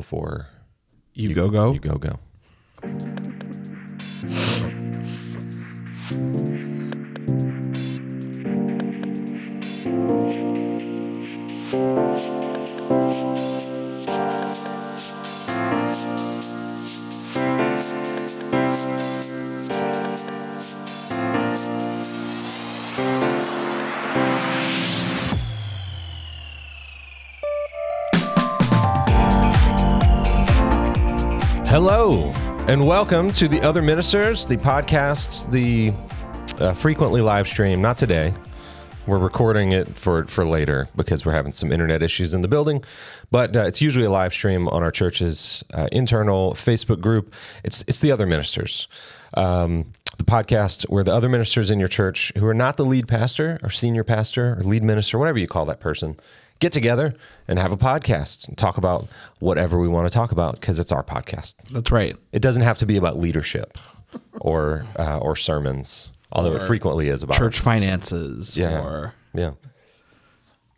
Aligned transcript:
before 0.00 0.48
You, 1.12 1.34
go 1.34 1.50
go. 1.50 1.74
you 1.74 1.78
go 1.78 1.98
go. 1.98 2.18
Hello, 31.70 32.24
and 32.66 32.84
welcome 32.84 33.30
to 33.34 33.46
the 33.46 33.60
Other 33.60 33.80
Ministers, 33.80 34.44
the 34.44 34.56
podcast, 34.56 35.48
the 35.52 35.92
uh, 36.60 36.74
frequently 36.74 37.20
live 37.20 37.46
stream. 37.46 37.80
Not 37.80 37.96
today. 37.96 38.34
We're 39.06 39.20
recording 39.20 39.70
it 39.70 39.86
for 39.96 40.26
for 40.26 40.44
later 40.44 40.88
because 40.96 41.24
we're 41.24 41.30
having 41.30 41.52
some 41.52 41.70
internet 41.70 42.02
issues 42.02 42.34
in 42.34 42.40
the 42.40 42.48
building. 42.48 42.82
But 43.30 43.56
uh, 43.56 43.60
it's 43.66 43.80
usually 43.80 44.04
a 44.04 44.10
live 44.10 44.32
stream 44.32 44.66
on 44.66 44.82
our 44.82 44.90
church's 44.90 45.62
uh, 45.72 45.86
internal 45.92 46.54
Facebook 46.54 47.00
group. 47.00 47.32
It's 47.62 47.84
it's 47.86 48.00
the 48.00 48.10
Other 48.10 48.26
Ministers. 48.26 48.88
Um, 49.34 49.92
the 50.18 50.24
podcast 50.24 50.88
where 50.90 51.04
the 51.04 51.14
other 51.14 51.28
ministers 51.28 51.70
in 51.70 51.78
your 51.78 51.88
church 51.88 52.32
who 52.36 52.46
are 52.48 52.52
not 52.52 52.78
the 52.78 52.84
lead 52.84 53.06
pastor 53.06 53.60
or 53.62 53.70
senior 53.70 54.02
pastor 54.02 54.58
or 54.58 54.64
lead 54.64 54.82
minister, 54.82 55.20
whatever 55.20 55.38
you 55.38 55.46
call 55.46 55.66
that 55.66 55.78
person, 55.78 56.16
get 56.60 56.72
together 56.72 57.14
and 57.48 57.58
have 57.58 57.72
a 57.72 57.76
podcast 57.76 58.46
and 58.46 58.56
talk 58.56 58.76
about 58.78 59.08
whatever 59.40 59.78
we 59.78 59.88
want 59.88 60.06
to 60.06 60.14
talk 60.14 60.30
about 60.32 60.54
because 60.60 60.78
it's 60.78 60.92
our 60.92 61.02
podcast. 61.02 61.54
That's 61.70 61.90
right. 61.90 62.16
It 62.32 62.40
doesn't 62.42 62.62
have 62.62 62.78
to 62.78 62.86
be 62.86 62.96
about 62.96 63.18
leadership 63.18 63.76
or 64.40 64.84
uh, 64.98 65.18
or 65.18 65.36
sermons, 65.36 66.10
although 66.32 66.54
it 66.56 66.66
frequently 66.66 67.08
is 67.08 67.22
about 67.22 67.36
Church 67.36 67.60
finances 67.60 68.56
Yeah. 68.56 68.80
or 68.80 69.14
Yeah. 69.34 69.52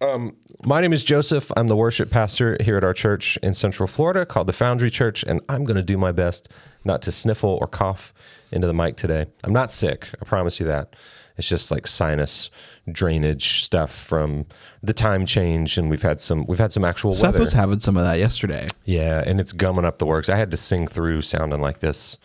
Um, 0.00 0.34
my 0.64 0.80
name 0.80 0.92
is 0.92 1.05
Joseph. 1.05 1.52
I'm 1.56 1.69
the 1.69 1.77
worship 1.77 2.11
pastor 2.11 2.56
here 2.61 2.77
at 2.77 2.83
our 2.83 2.92
church 2.92 3.39
in 3.41 3.55
Central 3.55 3.86
Florida 3.86 4.27
called 4.27 4.48
the 4.48 4.52
Foundry 4.52 4.91
Church, 4.91 5.22
and 5.22 5.41
I'm 5.48 5.64
going 5.64 5.77
to 5.77 5.83
do 5.83 5.96
my 5.96 6.11
best 6.11 6.48
not 6.84 7.02
to 7.02 7.12
sniffle 7.12 7.56
or 7.61 7.69
cough 7.69 8.12
into 8.50 8.67
the 8.67 8.74
mic 8.74 8.96
today. 8.96 9.27
I'm 9.44 9.52
not 9.52 9.70
sick. 9.70 10.08
I 10.20 10.24
promise 10.24 10.58
you 10.58 10.67
that. 10.67 10.96
It's 11.36 11.48
just 11.48 11.70
like 11.70 11.86
sinus 11.86 12.50
drainage 12.91 13.62
stuff 13.64 13.94
from 13.94 14.47
the 14.83 14.92
time 14.92 15.27
change, 15.27 15.78
and 15.78 15.89
we've 15.89 16.02
had 16.02 16.20
some 16.20 16.47
we've 16.47 16.58
had 16.58 16.72
some 16.72 16.84
actual 16.84 17.12
Seth 17.12 17.33
weather. 17.34 17.41
was 17.41 17.52
having 17.52 17.80
some 17.80 17.97
of 17.97 18.05
that 18.05 18.19
yesterday. 18.19 18.69
Yeah, 18.84 19.22
and 19.24 19.41
it's 19.41 19.52
gumming 19.52 19.84
up 19.84 19.98
the 19.98 20.06
works. 20.06 20.28
I 20.28 20.36
had 20.36 20.50
to 20.50 20.56
sing 20.56 20.86
through 20.89 21.22
sounding 21.22 21.61
like 21.61 21.78
this 21.80 22.16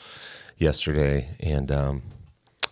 yesterday, 0.58 1.36
and 1.40 1.72
um, 1.72 2.02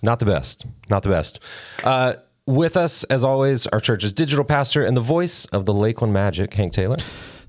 not 0.02 0.20
the 0.20 0.26
best. 0.26 0.66
Not 0.90 1.04
the 1.04 1.10
best. 1.10 1.40
Uh, 1.84 2.16
with 2.46 2.78
us, 2.78 3.04
as 3.06 3.24
always, 3.24 3.66
our 3.68 3.80
church's 3.80 4.14
digital 4.14 4.46
pastor 4.46 4.84
and 4.86 4.96
the 4.96 5.02
voice 5.02 5.46
of 5.46 5.66
the 5.66 5.74
Lakeland 5.74 6.14
Magic, 6.14 6.54
Hank 6.54 6.74
Taylor. 6.74 6.98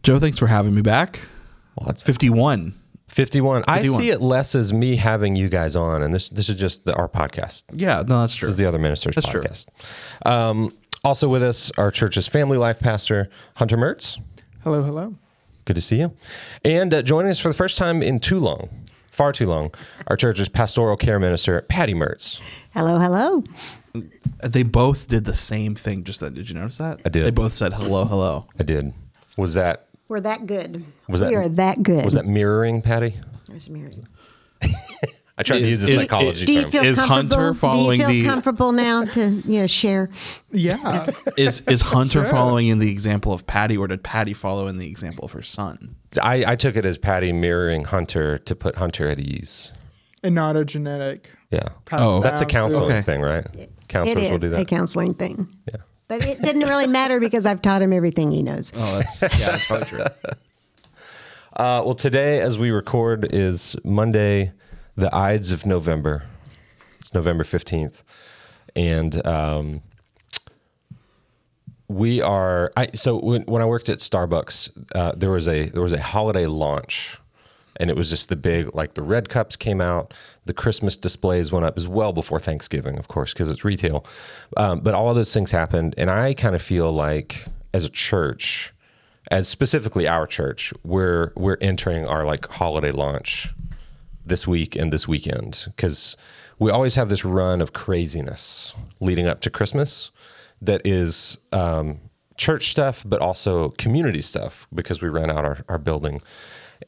Joe, 0.02 0.18
thanks 0.18 0.38
for 0.38 0.46
having 0.46 0.74
me 0.74 0.82
back. 0.82 1.20
Well, 1.78 1.90
it's 1.90 2.02
51. 2.02 2.74
51. 3.16 3.64
I 3.66 3.76
51. 3.76 4.00
see 4.00 4.10
it 4.10 4.20
less 4.20 4.54
as 4.54 4.74
me 4.74 4.96
having 4.96 5.36
you 5.36 5.48
guys 5.48 5.74
on, 5.74 6.02
and 6.02 6.12
this 6.12 6.28
this 6.28 6.50
is 6.50 6.56
just 6.56 6.84
the, 6.84 6.94
our 6.96 7.08
podcast. 7.08 7.62
Yeah, 7.72 8.04
no, 8.06 8.20
that's 8.20 8.36
true. 8.36 8.48
This 8.48 8.52
is 8.52 8.58
the 8.58 8.66
Other 8.66 8.78
Ministers 8.78 9.14
That's 9.14 9.26
true. 9.26 9.40
podcast. 9.42 9.66
Um, 10.26 10.76
also 11.02 11.26
with 11.26 11.42
us, 11.42 11.72
our 11.78 11.90
church's 11.90 12.28
family 12.28 12.58
life 12.58 12.78
pastor, 12.78 13.30
Hunter 13.54 13.78
Mertz. 13.78 14.20
Hello, 14.62 14.82
hello. 14.82 15.14
Good 15.64 15.76
to 15.76 15.80
see 15.80 15.96
you. 15.96 16.12
And 16.62 16.92
uh, 16.92 17.00
joining 17.00 17.30
us 17.30 17.40
for 17.40 17.48
the 17.48 17.54
first 17.54 17.78
time 17.78 18.02
in 18.02 18.20
too 18.20 18.38
long, 18.38 18.68
far 19.10 19.32
too 19.32 19.46
long, 19.46 19.74
our 20.08 20.16
church's 20.16 20.50
pastoral 20.50 20.98
care 20.98 21.18
minister, 21.18 21.62
Patti 21.62 21.94
Mertz. 21.94 22.38
Hello, 22.74 22.98
hello. 22.98 23.42
They 24.44 24.62
both 24.62 25.08
did 25.08 25.24
the 25.24 25.34
same 25.34 25.74
thing 25.74 26.04
just 26.04 26.20
then. 26.20 26.34
Did 26.34 26.50
you 26.50 26.54
notice 26.54 26.76
that? 26.76 27.00
I 27.06 27.08
did. 27.08 27.24
They 27.24 27.30
both 27.30 27.54
said 27.54 27.72
hello, 27.72 28.04
hello. 28.04 28.44
I 28.60 28.62
did. 28.62 28.92
Was 29.38 29.54
that 29.54 29.85
We're 30.08 30.20
that 30.20 30.46
good. 30.46 30.84
Was 31.08 31.20
we 31.20 31.26
that- 31.28 31.34
are 31.34 31.48
that 31.48 31.82
good. 31.82 32.04
was 32.04 32.14
that 32.14 32.26
mirroring, 32.26 32.82
Patti? 32.82 33.16
There's 33.48 33.66
a 33.68 33.70
mirror. 33.72 33.90
I 35.38 35.42
tried 35.42 35.58
to 35.58 35.68
use 35.68 35.84
a 35.84 35.88
is- 35.88 35.96
psychology 35.96 36.46
Do 36.46 36.52
you 36.54 36.62
term. 36.62 36.70
feel 36.70 36.84
Is 36.84 36.98
comfortable? 36.98 37.36
Hunter 37.44 37.54
following 37.58 38.00
Do 38.00 38.04
you 38.06 38.08
feel 38.10 38.22
the- 38.22 38.28
comfortable 38.30 38.72
now 38.72 39.04
to 39.04 39.28
you 39.44 39.60
know 39.60 39.66
share? 39.66 40.08
Yeah. 40.50 41.10
Is 41.36 41.60
is 41.68 41.82
Hunter 41.82 42.24
following 42.24 42.68
in 42.68 42.78
the 42.78 42.90
example 42.90 43.32
of 43.34 43.46
Patti, 43.46 43.76
or 43.76 43.86
did 43.86 44.02
Patti 44.02 44.32
follow 44.32 44.66
in 44.66 44.78
the 44.78 44.86
example 44.88 45.24
of 45.26 45.32
her 45.32 45.42
son? 45.42 45.96
I, 46.22 46.52
I 46.52 46.56
took 46.56 46.74
it 46.76 46.86
as 46.86 46.96
Patti 46.96 47.32
mirroring 47.32 47.84
Hunter 47.84 48.38
to 48.38 48.54
put 48.56 48.76
Hunter 48.76 49.08
at 49.08 49.18
ease. 49.18 49.72
and 50.22 50.34
not 50.34 50.56
a 50.56 50.64
genetic. 50.64 51.28
Yeah. 51.50 51.68
passed 51.84 52.02
Oh. 52.02 52.20
That's 52.20 52.40
a 52.40 52.44
down. 52.44 52.48
counseling 52.50 52.84
Okay. 52.92 53.02
thing, 53.02 53.20
right? 53.20 53.44
It 53.54 53.70
Counselors 53.88 54.16
will 54.30 54.34
is 54.44 54.50
do 54.50 54.56
a 54.56 54.64
counseling 54.64 55.12
thing, 55.14 55.48
yeah. 55.68 55.80
But 56.08 56.22
it 56.22 56.40
didn't 56.40 56.68
really 56.68 56.86
matter 56.86 57.20
because 57.20 57.46
I've 57.46 57.62
taught 57.62 57.82
him 57.82 57.92
everything 57.92 58.30
he 58.30 58.42
knows. 58.42 58.72
Oh, 58.74 58.98
that's 58.98 59.22
yeah, 59.22 59.52
that's 59.52 59.66
probably 59.66 59.86
true. 59.86 60.04
Uh, 61.56 61.80
well, 61.86 61.94
today, 61.94 62.42
as 62.42 62.58
we 62.58 62.70
record, 62.70 63.26
is 63.32 63.74
Monday, 63.82 64.52
the 64.94 65.14
Ides 65.14 65.50
of 65.50 65.64
November. 65.64 66.24
It's 67.00 67.14
November 67.14 67.44
15th. 67.44 68.02
And 68.74 69.26
um, 69.26 69.80
we 71.88 72.20
are 72.20 72.72
I 72.76 72.88
so 72.94 73.18
when, 73.18 73.42
when 73.42 73.62
I 73.62 73.64
worked 73.64 73.88
at 73.88 73.98
Starbucks, 74.00 74.70
uh, 74.94 75.12
there 75.16 75.30
was 75.30 75.48
a 75.48 75.70
there 75.70 75.80
was 75.80 75.92
a 75.92 76.02
holiday 76.02 76.46
launch 76.46 77.18
and 77.78 77.90
it 77.90 77.96
was 77.96 78.10
just 78.10 78.28
the 78.28 78.36
big 78.36 78.74
like 78.74 78.94
the 78.94 79.02
red 79.02 79.28
cups 79.28 79.56
came 79.56 79.80
out, 79.80 80.14
the 80.44 80.54
Christmas 80.54 80.96
displays 80.96 81.52
went 81.52 81.64
up. 81.64 81.76
as 81.76 81.88
well 81.88 82.12
before 82.12 82.40
Thanksgiving, 82.40 82.98
of 82.98 83.08
course, 83.08 83.32
because 83.32 83.48
it's 83.48 83.64
retail. 83.64 84.04
Um, 84.56 84.80
but 84.80 84.94
all 84.94 85.12
those 85.14 85.32
things 85.32 85.50
happened, 85.50 85.94
and 85.96 86.10
I 86.10 86.34
kind 86.34 86.54
of 86.54 86.62
feel 86.62 86.92
like 86.92 87.46
as 87.74 87.84
a 87.84 87.90
church, 87.90 88.72
as 89.30 89.48
specifically 89.48 90.06
our 90.06 90.26
church, 90.26 90.72
we're 90.84 91.32
we're 91.36 91.58
entering 91.60 92.06
our 92.06 92.24
like 92.24 92.46
holiday 92.46 92.92
launch 92.92 93.48
this 94.24 94.46
week 94.46 94.74
and 94.74 94.92
this 94.92 95.06
weekend 95.06 95.66
because 95.66 96.16
we 96.58 96.70
always 96.70 96.94
have 96.94 97.08
this 97.08 97.24
run 97.24 97.60
of 97.60 97.72
craziness 97.72 98.74
leading 99.00 99.26
up 99.26 99.40
to 99.42 99.50
Christmas 99.50 100.10
that 100.60 100.80
is 100.84 101.38
um, 101.52 102.00
church 102.36 102.70
stuff, 102.70 103.02
but 103.06 103.20
also 103.20 103.70
community 103.70 104.20
stuff 104.20 104.66
because 104.74 105.00
we 105.00 105.08
rent 105.08 105.30
out 105.30 105.44
our, 105.44 105.58
our 105.68 105.78
building. 105.78 106.20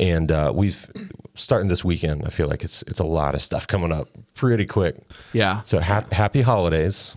And 0.00 0.30
uh, 0.30 0.52
we've 0.54 0.90
starting 1.34 1.68
this 1.68 1.84
weekend. 1.84 2.24
I 2.24 2.30
feel 2.30 2.48
like 2.48 2.62
it's 2.64 2.82
it's 2.82 3.00
a 3.00 3.04
lot 3.04 3.34
of 3.34 3.42
stuff 3.42 3.66
coming 3.66 3.92
up 3.92 4.08
pretty 4.34 4.66
quick. 4.66 4.96
Yeah. 5.32 5.62
So 5.62 5.80
ha- 5.80 6.04
happy 6.12 6.42
holidays. 6.42 7.16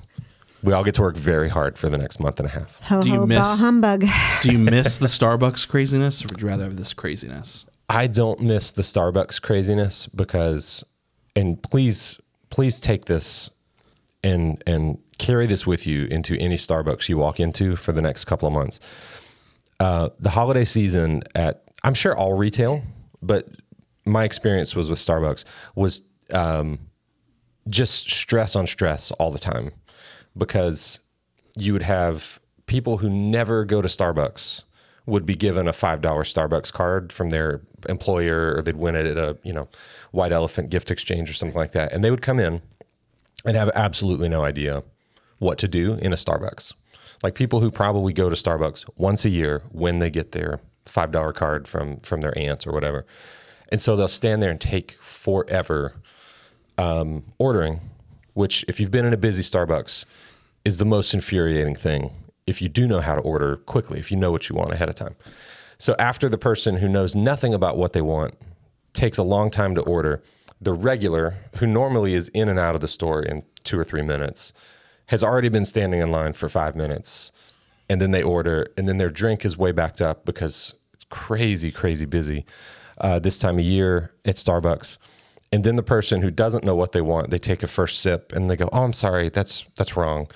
We 0.64 0.74
all 0.74 0.84
get 0.84 0.94
to 0.96 1.02
work 1.02 1.16
very 1.16 1.50
hard 1.50 1.78
for 1.78 1.90
the 1.90 1.98
next 1.98 2.20
month 2.20 2.40
and 2.40 2.48
a 2.48 2.52
half. 2.52 2.80
Ho 2.84 3.02
Do 3.02 3.10
you 3.10 3.16
ho, 3.22 3.26
miss- 3.26 3.40
bah 3.40 3.56
humbug. 3.58 4.06
Do 4.44 4.52
you 4.52 4.58
miss 4.60 5.00
the 5.00 5.08
Starbucks 5.20 5.68
craziness, 5.68 6.24
or 6.24 6.28
would 6.30 6.42
you 6.42 6.48
rather 6.48 6.64
have 6.66 6.78
this 6.78 6.94
craziness? 6.94 7.66
I 7.90 8.08
don't 8.08 8.40
miss 8.42 8.72
the 8.72 8.84
Starbucks 8.84 9.42
craziness 9.42 10.06
because, 10.08 10.84
and 11.36 11.62
please, 11.62 12.20
please 12.50 12.80
take 12.80 13.06
this 13.06 13.50
and 14.24 14.64
and 14.68 15.00
carry 15.18 15.48
this 15.48 15.66
with 15.68 15.86
you 15.88 16.06
into 16.06 16.36
any 16.38 16.56
Starbucks 16.56 17.10
you 17.10 17.18
walk 17.18 17.40
into 17.40 17.76
for 17.76 17.92
the 17.92 18.02
next 18.02 18.26
couple 18.26 18.48
of 18.48 18.54
months. 18.54 18.80
Uh, 19.80 20.10
the 20.20 20.30
holiday 20.30 20.64
season 20.66 21.24
at 21.34 21.64
I'm 21.84 21.94
sure 21.94 22.16
all 22.16 22.34
retail, 22.34 22.84
but 23.22 23.48
my 24.06 24.24
experience 24.24 24.76
was 24.76 24.90
with 24.90 25.00
Starbucks 25.00 25.44
was 25.76 26.02
um, 26.32 26.80
just 27.70 28.10
stress 28.10 28.56
on 28.56 28.68
stress 28.68 29.12
all 29.12 29.32
the 29.32 29.40
time 29.40 29.72
because 30.38 31.00
you 31.58 31.74
would 31.74 31.84
have 31.84 32.40
people 32.66 32.98
who 32.98 33.10
never 33.10 33.66
go 33.66 33.82
to 33.82 33.88
Starbucks 33.88 34.64
would 35.06 35.26
be 35.26 35.36
given 35.36 35.68
a 35.68 35.74
five 35.74 36.02
dollar 36.02 36.24
Starbucks 36.24 36.72
card 36.72 37.12
from 37.12 37.30
their 37.30 37.62
employer, 37.90 38.56
or 38.56 38.62
they'd 38.62 38.78
win 38.78 38.96
it 38.96 39.06
at 39.06 39.18
a 39.18 39.38
you 39.44 39.54
know 39.54 39.68
white 40.12 40.32
elephant 40.32 40.70
gift 40.70 40.92
exchange 40.92 41.30
or 41.30 41.34
something 41.34 41.58
like 41.58 41.72
that, 41.72 41.92
and 41.92 42.04
they 42.04 42.12
would 42.12 42.22
come 42.22 42.40
in 42.40 42.62
and 43.46 43.58
have 43.58 43.70
absolutely 43.74 44.30
no 44.30 44.44
idea 44.44 44.84
what 45.40 45.58
to 45.58 45.68
do 45.68 45.94
in 45.96 46.14
a 46.14 46.16
Starbucks. 46.16 46.74
Like 47.24 47.36
people 47.36 47.60
who 47.60 47.72
probably 47.72 48.14
go 48.14 48.30
to 48.30 48.36
Starbucks 48.36 48.86
once 48.96 49.26
a 49.26 49.30
year 49.30 49.64
when 49.72 50.00
they 50.00 50.10
get 50.10 50.32
their 50.32 50.60
five 50.86 51.12
dollar 51.12 51.34
card 51.34 51.68
from 51.68 52.00
from 52.02 52.22
their 52.22 52.38
aunt 52.38 52.68
or 52.68 52.72
whatever, 52.72 53.06
and 53.70 53.80
so 53.80 53.96
they'll 53.96 54.08
stand 54.08 54.42
there 54.42 54.52
and 54.52 54.62
take 54.62 54.98
forever 55.02 55.94
um, 56.78 57.24
ordering, 57.38 57.80
which 58.34 58.66
if 58.68 58.80
you've 58.80 58.92
been 58.92 59.06
in 59.06 59.14
a 59.14 59.18
busy 59.18 59.44
Starbucks, 59.44 60.06
is 60.66 60.78
the 60.78 60.86
most 60.86 61.14
infuriating 61.14 61.76
thing. 61.76 62.12
If 62.48 62.62
you 62.62 62.70
do 62.70 62.88
know 62.88 63.02
how 63.02 63.16
to 63.16 63.22
order 63.22 63.58
quickly, 63.58 64.00
if 64.00 64.12
you 64.12 64.18
know 64.18 64.32
what 64.32 64.50
you 64.50 64.56
want 64.56 64.72
ahead 64.72 64.90
of 64.90 64.96
time. 64.96 65.16
So 65.78 65.96
after 65.98 66.30
the 66.30 66.38
person 66.38 66.78
who 66.78 66.88
knows 66.88 67.16
nothing 67.16 67.54
about 67.54 67.78
what 67.78 67.94
they 67.94 68.02
want 68.02 68.36
takes 68.94 69.18
a 69.18 69.24
long 69.24 69.50
time 69.50 69.74
to 69.76 69.82
order, 69.82 70.22
the 70.60 70.74
regular 70.74 71.36
who 71.56 71.66
normally 71.66 72.14
is 72.14 72.28
in 72.30 72.50
and 72.50 72.60
out 72.60 72.76
of 72.76 72.82
the 72.82 72.88
store 72.88 73.24
in 73.24 73.44
two 73.64 73.80
or 73.80 73.84
three 73.84 74.04
minutes 74.04 74.54
has 75.08 75.24
already 75.24 75.50
been 75.50 75.66
standing 75.66 76.00
in 76.00 76.12
line 76.12 76.34
for 76.34 76.48
five 76.48 76.76
minutes, 76.76 77.32
and 77.92 78.00
then 78.00 78.12
they 78.12 78.24
order, 78.24 78.68
and 78.78 78.88
then 78.88 78.98
their 78.98 79.10
drink 79.10 79.44
is 79.44 79.58
way 79.58 79.74
backed 79.74 80.00
up 80.00 80.24
because 80.24 80.74
it's 80.94 81.04
crazy, 81.10 81.72
crazy 81.72 82.06
busy 82.06 82.46
uh, 83.00 83.20
this 83.20 83.38
time 83.38 83.60
of 83.60 83.66
year 83.66 84.14
at 84.24 84.36
Starbucks. 84.36 84.98
And 85.52 85.66
then 85.66 85.76
the 85.76 85.84
person 85.84 86.22
who 86.22 86.32
doesn't 86.32 86.64
know 86.64 86.74
what 86.74 86.94
they 86.94 87.02
want, 87.02 87.32
they 87.32 87.38
take 87.38 87.64
a 87.64 87.68
first 87.68 88.00
sip 88.00 88.32
and 88.32 88.50
they 88.50 88.56
go, 88.56 88.70
"Oh, 88.72 88.84
I'm 88.84 88.94
sorry, 88.94 89.28
that's 89.28 89.66
that's 89.76 89.98
wrong." 89.98 90.28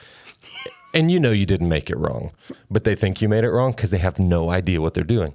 and 0.94 1.10
you 1.12 1.20
know 1.20 1.32
you 1.32 1.46
didn't 1.46 1.70
make 1.70 1.90
it 1.90 1.98
wrong, 1.98 2.32
but 2.70 2.84
they 2.84 2.96
think 2.96 3.22
you 3.22 3.30
made 3.30 3.44
it 3.46 3.52
wrong 3.52 3.72
because 3.72 3.90
they 3.90 3.98
have 4.00 4.20
no 4.20 4.50
idea 4.50 4.82
what 4.82 4.94
they're 4.94 5.04
doing. 5.06 5.34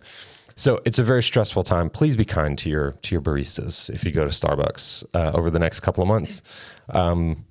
So 0.56 0.80
it's 0.84 0.98
a 0.98 1.02
very 1.02 1.22
stressful 1.22 1.64
time. 1.64 1.88
Please 1.88 2.16
be 2.16 2.26
kind 2.26 2.58
to 2.58 2.68
your 2.68 2.92
to 2.92 3.14
your 3.14 3.22
baristas 3.22 3.88
if 3.88 4.04
you 4.04 4.10
go 4.10 4.26
to 4.26 4.30
Starbucks 4.30 5.04
uh, 5.14 5.32
over 5.34 5.50
the 5.50 5.58
next 5.58 5.80
couple 5.80 6.02
of 6.02 6.08
months, 6.08 6.42
um, 6.90 7.46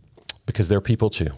because 0.46 0.68
they're 0.68 0.82
people 0.82 1.10
too. 1.10 1.32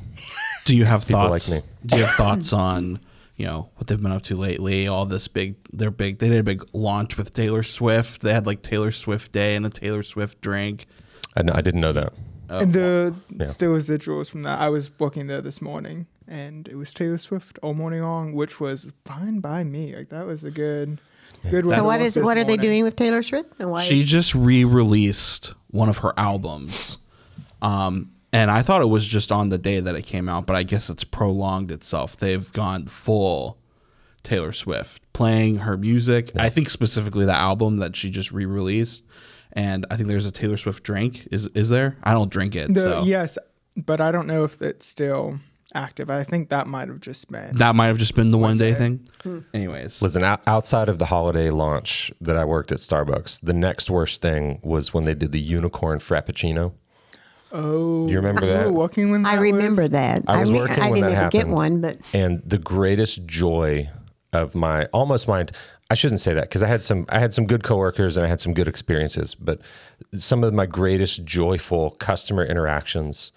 Do 0.65 0.75
you 0.75 0.83
have 0.83 1.07
People 1.07 1.29
like 1.29 1.41
thoughts? 1.43 1.51
me. 1.51 1.61
Do 1.85 1.97
you 1.97 2.03
have 2.03 2.15
thoughts 2.15 2.51
on 2.51 2.99
you 3.35 3.45
know 3.47 3.69
what 3.75 3.87
they've 3.87 4.01
been 4.01 4.11
up 4.11 4.21
to 4.23 4.35
lately? 4.35 4.87
All 4.87 5.05
this 5.05 5.27
big, 5.27 5.55
they're 5.73 5.91
big. 5.91 6.19
They 6.19 6.29
did 6.29 6.39
a 6.39 6.43
big 6.43 6.63
launch 6.73 7.17
with 7.17 7.33
Taylor 7.33 7.63
Swift. 7.63 8.21
They 8.21 8.33
had 8.33 8.45
like 8.45 8.61
Taylor 8.61 8.91
Swift 8.91 9.31
Day 9.31 9.55
and 9.55 9.65
a 9.65 9.69
Taylor 9.69 10.03
Swift 10.03 10.41
drink. 10.41 10.85
I, 11.35 11.41
kn- 11.43 11.55
I 11.55 11.61
didn't 11.61 11.81
know 11.81 11.93
that. 11.93 12.13
and 12.49 12.73
the 12.73 13.15
Yeah. 13.39 13.51
still 13.51 13.71
residuals 13.73 14.29
from 14.29 14.43
that. 14.43 14.59
I 14.59 14.69
was 14.69 14.91
walking 14.99 15.27
there 15.27 15.41
this 15.41 15.61
morning, 15.61 16.05
and 16.27 16.67
it 16.67 16.75
was 16.75 16.93
Taylor 16.93 17.17
Swift 17.17 17.57
all 17.63 17.73
morning 17.73 18.01
long, 18.03 18.33
which 18.33 18.59
was 18.59 18.91
fine 19.05 19.39
by 19.39 19.63
me. 19.63 19.95
Like 19.95 20.09
that 20.09 20.27
was 20.27 20.43
a 20.43 20.51
good, 20.51 20.99
good 21.49 21.65
one. 21.65 21.75
So 21.75 21.81
to 21.81 21.83
what 21.83 21.99
walk 21.99 22.01
is 22.01 22.13
this 22.15 22.23
what 22.23 22.37
are 22.37 22.43
they 22.43 22.57
doing 22.57 22.83
with 22.83 22.95
Taylor 22.97 23.23
Swift? 23.23 23.53
And 23.59 23.71
why? 23.71 23.83
She 23.83 24.03
just 24.03 24.35
re-released 24.35 25.53
one 25.69 25.87
of 25.89 25.99
her 25.99 26.13
albums. 26.17 26.97
Um, 27.61 28.11
and 28.33 28.49
I 28.51 28.61
thought 28.61 28.81
it 28.81 28.89
was 28.89 29.05
just 29.05 29.31
on 29.31 29.49
the 29.49 29.57
day 29.57 29.79
that 29.79 29.95
it 29.95 30.03
came 30.03 30.29
out, 30.29 30.45
but 30.45 30.55
I 30.55 30.63
guess 30.63 30.89
it's 30.89 31.03
prolonged 31.03 31.71
itself. 31.71 32.15
They've 32.17 32.51
gone 32.53 32.85
full 32.85 33.57
Taylor 34.23 34.51
Swift, 34.51 35.01
playing 35.13 35.57
her 35.57 35.77
music. 35.77 36.31
I 36.35 36.49
think 36.49 36.69
specifically 36.69 37.25
the 37.25 37.35
album 37.35 37.77
that 37.77 37.95
she 37.95 38.09
just 38.11 38.31
re-released. 38.31 39.03
And 39.53 39.85
I 39.91 39.97
think 39.97 40.07
there's 40.07 40.25
a 40.25 40.31
Taylor 40.31 40.57
Swift 40.57 40.83
drink. 40.83 41.27
Is 41.31 41.47
is 41.47 41.69
there? 41.69 41.97
I 42.03 42.13
don't 42.13 42.31
drink 42.31 42.55
it. 42.55 42.73
The, 42.73 42.81
so 42.81 43.03
Yes, 43.03 43.37
but 43.75 43.99
I 43.99 44.11
don't 44.11 44.27
know 44.27 44.43
if 44.43 44.61
it's 44.61 44.85
still 44.85 45.39
active. 45.73 46.09
I 46.09 46.23
think 46.23 46.49
that 46.49 46.67
might 46.67 46.87
have 46.87 46.99
just 46.99 47.29
been. 47.31 47.55
that 47.57 47.75
might 47.75 47.87
have 47.87 47.97
just 47.97 48.15
been 48.15 48.31
the 48.31 48.37
one 48.37 48.57
day 48.57 48.73
thing. 48.73 49.07
Hmm. 49.23 49.39
Anyways. 49.53 50.01
Listen, 50.01 50.23
out, 50.23 50.41
outside 50.47 50.89
of 50.89 50.99
the 50.99 51.05
holiday 51.05 51.49
launch 51.49 52.11
that 52.21 52.35
I 52.35 52.45
worked 52.45 52.71
at 52.71 52.79
Starbucks, 52.79 53.39
the 53.41 53.53
next 53.53 53.89
worst 53.89 54.21
thing 54.21 54.59
was 54.63 54.93
when 54.93 55.05
they 55.05 55.15
did 55.15 55.31
the 55.31 55.39
unicorn 55.39 55.99
frappuccino. 55.99 56.73
Oh, 57.51 58.07
Do 58.07 58.11
you 58.13 58.19
remember 58.19 58.45
you 58.45 58.51
were 58.51 58.57
that? 58.65 58.71
working 58.73 59.11
when 59.11 59.25
I 59.25 59.31
that 59.35 59.41
was? 59.41 59.51
remember 59.51 59.87
that. 59.89 60.23
I 60.27 60.39
was 60.39 60.49
mean, 60.51 60.61
working 60.61 60.79
I 60.83 60.89
when 60.89 61.01
didn't 61.01 61.13
that 61.15 61.21
ever 61.21 61.29
get 61.29 61.37
happened. 61.39 61.53
one, 61.55 61.81
but 61.81 61.97
and 62.13 62.41
the 62.45 62.57
greatest 62.57 63.25
joy 63.25 63.89
of 64.33 64.55
my 64.55 64.85
almost 64.93 65.27
my 65.27 65.45
I 65.89 65.93
shouldn't 65.95 66.21
say 66.21 66.33
that 66.33 66.43
because 66.43 66.63
I 66.63 66.67
had 66.67 66.83
some 66.83 67.05
I 67.09 67.19
had 67.19 67.33
some 67.33 67.45
good 67.45 67.63
coworkers 67.63 68.15
and 68.15 68.25
I 68.25 68.29
had 68.29 68.39
some 68.39 68.53
good 68.53 68.67
experiences, 68.67 69.35
but 69.35 69.59
some 70.13 70.43
of 70.43 70.53
my 70.53 70.65
greatest 70.65 71.25
joyful 71.25 71.91
customer 71.91 72.45
interactions 72.45 73.31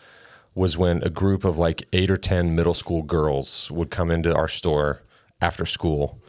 was 0.55 0.79
when 0.79 1.03
a 1.03 1.11
group 1.11 1.45
of 1.45 1.59
like 1.59 1.85
eight 1.93 2.11
or 2.13 2.17
ten 2.17 2.55
middle 2.55 2.75
school 2.75 3.03
girls 3.03 3.71
would 3.73 3.91
come 3.91 4.11
into 4.13 4.33
our 4.35 4.47
store 4.47 5.03
after 5.41 5.67
school 5.67 6.21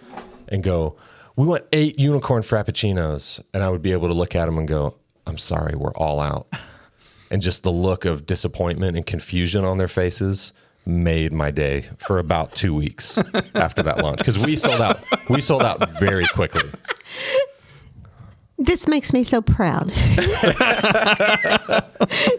and 0.48 0.64
go, 0.64 0.96
"We 1.36 1.46
want 1.46 1.66
eight 1.72 2.00
unicorn 2.00 2.42
frappuccinos," 2.42 3.40
and 3.54 3.62
I 3.62 3.70
would 3.70 3.84
be 3.84 3.92
able 3.92 4.08
to 4.08 4.16
look 4.16 4.34
at 4.36 4.46
them 4.48 4.58
and 4.58 4.68
go, 4.68 4.96
"I'm 5.28 5.38
sorry, 5.38 5.76
we're 5.76 5.94
all 5.94 6.20
out." 6.20 6.48
And 7.32 7.42
just 7.42 7.64
the 7.64 7.72
look 7.72 8.06
of 8.06 8.26
disappointment 8.26 8.98
and 8.98 9.06
confusion 9.06 9.66
on 9.66 9.78
their 9.78 9.88
faces 9.88 10.54
made 10.86 11.34
my 11.34 11.52
day 11.52 11.86
for 11.98 12.20
about 12.20 12.54
two 12.54 12.74
weeks 12.74 13.18
after 13.56 13.82
that 13.82 13.98
launch 14.00 14.20
because 14.20 14.38
we 14.38 14.56
sold 14.56 14.80
out 14.80 15.00
we 15.30 15.42
sold 15.42 15.64
out 15.64 15.90
very 16.00 16.26
quickly 16.28 16.70
this 18.58 18.88
makes 18.88 19.12
me 19.12 19.26
so 19.26 19.42
proud. 19.42 19.92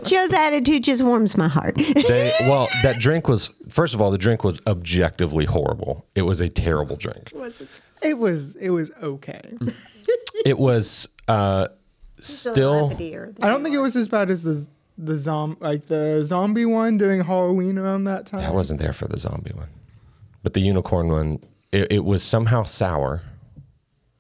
Joe's 0.04 0.32
attitude 0.32 0.82
just 0.82 1.02
warms 1.02 1.36
my 1.36 1.48
heart. 1.48 1.74
they 1.74 2.32
well 2.42 2.68
that 2.82 2.98
drink 2.98 3.28
was 3.28 3.50
first 3.68 3.94
of 3.94 4.00
all 4.00 4.10
the 4.10 4.18
drink 4.18 4.42
was 4.42 4.60
objectively 4.66 5.44
horrible 5.44 6.06
it 6.14 6.22
was 6.22 6.40
a 6.40 6.48
terrible 6.48 6.96
drink 6.96 7.30
It 8.02 8.18
was. 8.18 8.56
It 8.56 8.70
was 8.70 8.90
okay. 9.02 9.40
it 10.44 10.58
was 10.58 11.08
uh 11.28 11.68
still 12.20 12.90
I 13.40 13.48
don't 13.48 13.62
think 13.62 13.74
it 13.74 13.80
was 13.80 13.96
as 13.96 14.08
bad 14.08 14.30
as 14.30 14.42
the 14.42 14.66
the 14.98 15.16
zom 15.16 15.56
like 15.60 15.86
the 15.86 16.22
zombie 16.24 16.64
one 16.66 16.96
doing 16.98 17.22
Halloween 17.22 17.78
around 17.78 18.04
that 18.04 18.26
time. 18.26 18.40
i 18.40 18.50
wasn't 18.50 18.80
there 18.80 18.92
for 18.92 19.06
the 19.06 19.18
zombie 19.18 19.52
one 19.54 19.68
but 20.42 20.54
the 20.54 20.60
unicorn 20.60 21.08
one 21.08 21.38
it, 21.72 21.86
it 21.92 22.04
was 22.04 22.22
somehow 22.22 22.62
sour 22.62 23.22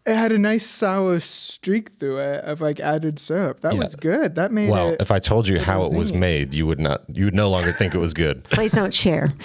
it 0.04 0.14
had 0.14 0.30
a 0.32 0.38
nice 0.38 0.64
sour 0.64 1.18
streak 1.18 1.98
through 1.98 2.18
it 2.18 2.44
of 2.44 2.60
like 2.60 2.78
added 2.78 3.18
syrup. 3.18 3.58
That 3.62 3.74
Yeah. 3.74 3.80
was 3.80 3.96
good. 3.96 4.36
That 4.36 4.52
made 4.52 4.70
well 4.70 4.90
it. 4.90 5.00
if 5.00 5.10
i 5.10 5.18
told 5.18 5.48
you 5.48 5.58
how 5.58 5.84
it 5.84 5.92
was 5.92 6.12
zingy. 6.12 6.18
made 6.18 6.54
you 6.54 6.64
would 6.66 6.78
not 6.78 7.02
you 7.12 7.24
would 7.24 7.34
no 7.34 7.50
longer 7.50 7.72
think 7.72 7.92
it 7.94 7.98
was 7.98 8.12
good 8.14 8.44
Please 8.50 8.72
don't 8.72 8.94
share. 8.94 9.32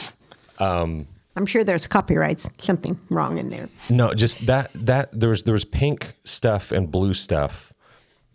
Um, 0.60 1.08
I'm 1.36 1.48
sure 1.48 1.64
there's 1.64 1.88
copyrights, 1.88 2.48
something 2.60 3.00
wrong 3.10 3.40
in 3.40 3.50
there. 3.50 3.68
No, 3.90 4.14
just 4.14 4.46
that 4.46 4.70
that 4.76 5.10
there 5.18 5.30
was 5.30 5.42
there 5.44 5.54
was 5.54 5.66
pink 5.66 6.14
stuff 6.24 6.72
and 6.72 6.92
blue 6.92 7.16
stuff, 7.16 7.74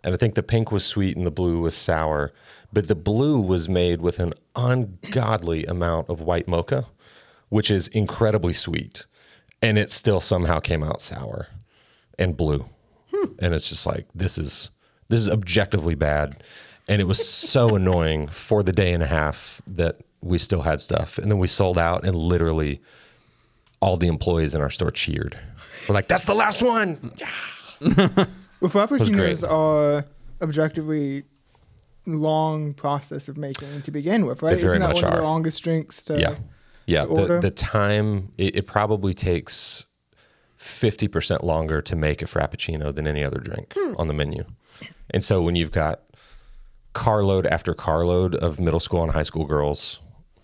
and 0.03 0.13
I 0.13 0.17
think 0.17 0.35
the 0.35 0.43
pink 0.43 0.69
was 0.69 0.83
sweet 0.83 1.15
and 1.15 1.25
the 1.25 1.31
blue 1.31 1.61
was 1.61 1.73
sour, 1.73 2.33
but 2.73 2.87
the 2.87 2.95
blue 2.95 3.39
was 3.39 3.69
made 3.69 4.01
with 4.01 4.19
an 4.19 4.33
ungodly 4.55 5.65
amount 5.65 6.09
of 6.09 6.21
white 6.21 6.47
mocha, 6.47 6.87
which 7.49 7.71
is 7.71 7.87
incredibly 7.89 8.53
sweet, 8.53 9.05
and 9.61 9.77
it 9.77 9.91
still 9.91 10.19
somehow 10.19 10.59
came 10.59 10.83
out 10.83 11.01
sour 11.01 11.47
and 12.19 12.35
blue, 12.35 12.65
hmm. 13.13 13.31
and 13.39 13.53
it's 13.53 13.69
just 13.69 13.85
like 13.85 14.07
this 14.13 14.37
is 14.37 14.69
this 15.09 15.19
is 15.19 15.29
objectively 15.29 15.95
bad, 15.95 16.43
and 16.87 17.01
it 17.01 17.05
was 17.05 17.25
so 17.25 17.69
annoying 17.75 18.27
for 18.27 18.63
the 18.63 18.71
day 18.71 18.93
and 18.93 19.03
a 19.03 19.07
half 19.07 19.61
that 19.67 19.97
we 20.21 20.37
still 20.37 20.61
had 20.61 20.81
stuff, 20.81 21.17
and 21.17 21.31
then 21.31 21.39
we 21.39 21.47
sold 21.47 21.77
out, 21.77 22.05
and 22.05 22.15
literally 22.15 22.81
all 23.79 23.95
the 23.95 24.07
employees 24.07 24.55
in 24.55 24.61
our 24.61 24.69
store 24.69 24.91
cheered. 24.91 25.37
We're 25.87 25.95
like, 25.95 26.07
"That's 26.07 26.25
the 26.25 26.35
last 26.35 26.61
one!" 26.61 27.13
Yeah. 27.17 28.25
Well, 28.59 28.71
frappuccinos 28.71 29.47
are 29.47 29.97
uh, 29.97 30.01
objectively 30.41 31.25
long 32.15 32.73
process 32.73 33.27
of 33.27 33.37
making 33.37 33.81
to 33.83 33.91
begin 33.91 34.25
with, 34.25 34.41
right? 34.41 34.55
They 34.55 34.61
very 34.61 34.77
Isn't 34.77 34.87
that 34.87 34.95
much 34.95 35.03
one 35.03 35.13
of 35.13 35.13
are. 35.13 35.21
the 35.21 35.27
longest 35.27 35.63
drinks 35.63 36.03
to 36.05 36.19
Yeah, 36.19 36.35
yeah. 36.85 37.03
to 37.03 37.09
order? 37.09 37.35
The, 37.35 37.49
the 37.49 37.51
time 37.51 38.31
it, 38.37 38.55
it 38.55 38.67
probably 38.67 39.13
takes 39.13 39.85
fifty 40.55 41.07
percent 41.07 41.43
longer 41.43 41.81
to 41.81 41.95
make 41.95 42.21
a 42.21 42.25
frappuccino 42.25 42.93
than 42.93 43.07
any 43.07 43.23
other 43.23 43.39
drink 43.39 43.73
hmm. 43.77 43.93
on 43.97 44.07
the 44.07 44.13
menu, 44.13 44.43
and 45.11 45.23
so 45.23 45.41
when 45.41 45.55
you've 45.55 45.71
got 45.71 46.01
carload 46.93 47.45
after 47.45 47.75
carload 47.75 48.35
of 48.35 48.59
middle 48.59 48.79
school 48.79 49.03
and 49.03 49.11
high 49.11 49.23
school 49.23 49.45
girls 49.45 49.99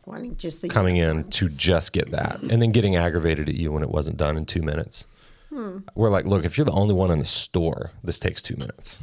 Wanting 0.06 0.36
just 0.36 0.62
the 0.62 0.68
coming 0.68 0.98
in 0.98 1.30
to 1.32 1.48
just 1.48 1.94
get 1.94 2.12
that, 2.12 2.42
and 2.42 2.62
then 2.62 2.74
getting 2.74 2.98
aggravated 2.98 3.48
at 3.48 3.56
you 3.56 3.72
when 3.72 3.84
it 3.84 3.90
wasn't 3.90 4.18
done 4.18 4.36
in 4.36 4.46
two 4.46 4.62
minutes. 4.62 5.06
Hmm. 5.50 5.80
We're 5.96 6.10
like, 6.10 6.26
look, 6.26 6.44
if 6.44 6.58
you're 6.58 6.66
the 6.66 6.74
only 6.74 6.94
one 6.94 7.10
in 7.10 7.20
the 7.20 7.26
store, 7.26 7.92
this 8.04 8.20
takes 8.20 8.42
two 8.42 8.58
minutes. 8.58 8.98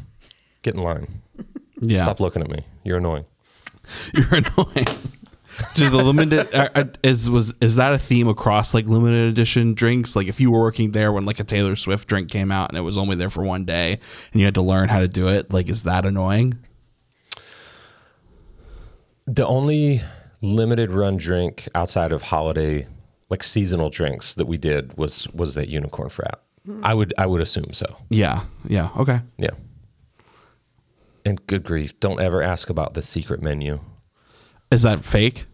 Get 0.62 0.74
in 0.74 0.82
line. 0.82 1.22
Yeah. 1.80 2.04
Stop 2.04 2.20
looking 2.20 2.42
at 2.42 2.50
me. 2.50 2.64
You're 2.84 2.98
annoying. 2.98 3.24
You're 4.14 4.34
annoying. 4.34 4.86
Do 5.74 5.90
the 5.90 5.98
limited 5.98 6.54
uh, 6.54 6.84
is 7.02 7.28
was 7.28 7.52
is 7.60 7.76
that 7.76 7.92
a 7.92 7.98
theme 7.98 8.28
across 8.28 8.72
like 8.72 8.86
limited 8.86 9.28
edition 9.28 9.74
drinks? 9.74 10.16
Like 10.16 10.26
if 10.26 10.40
you 10.40 10.50
were 10.50 10.60
working 10.60 10.92
there 10.92 11.12
when 11.12 11.24
like 11.24 11.40
a 11.40 11.44
Taylor 11.44 11.76
Swift 11.76 12.08
drink 12.08 12.30
came 12.30 12.50
out 12.50 12.70
and 12.70 12.78
it 12.78 12.82
was 12.82 12.96
only 12.96 13.16
there 13.16 13.30
for 13.30 13.42
one 13.44 13.64
day 13.64 13.98
and 14.32 14.40
you 14.40 14.46
had 14.46 14.54
to 14.54 14.62
learn 14.62 14.88
how 14.88 15.00
to 15.00 15.08
do 15.08 15.28
it, 15.28 15.52
like 15.52 15.68
is 15.68 15.82
that 15.82 16.06
annoying? 16.06 16.58
The 19.26 19.46
only 19.46 20.02
limited 20.40 20.92
run 20.92 21.16
drink 21.16 21.68
outside 21.74 22.12
of 22.12 22.22
holiday, 22.22 22.86
like 23.28 23.42
seasonal 23.42 23.90
drinks 23.90 24.34
that 24.34 24.46
we 24.46 24.56
did 24.56 24.96
was 24.96 25.28
was 25.32 25.54
that 25.54 25.68
unicorn 25.68 26.08
frat. 26.08 26.40
I 26.82 26.94
would 26.94 27.12
I 27.18 27.26
would 27.26 27.40
assume 27.40 27.72
so. 27.72 27.96
Yeah. 28.10 28.44
Yeah. 28.66 28.90
Okay. 28.96 29.20
Yeah. 29.38 29.50
And 31.24 31.44
good 31.46 31.62
grief, 31.64 31.98
don't 32.00 32.20
ever 32.20 32.42
ask 32.42 32.70
about 32.70 32.94
the 32.94 33.02
secret 33.02 33.42
menu. 33.42 33.80
Is 34.70 34.82
that 34.82 35.04
fake? 35.04 35.46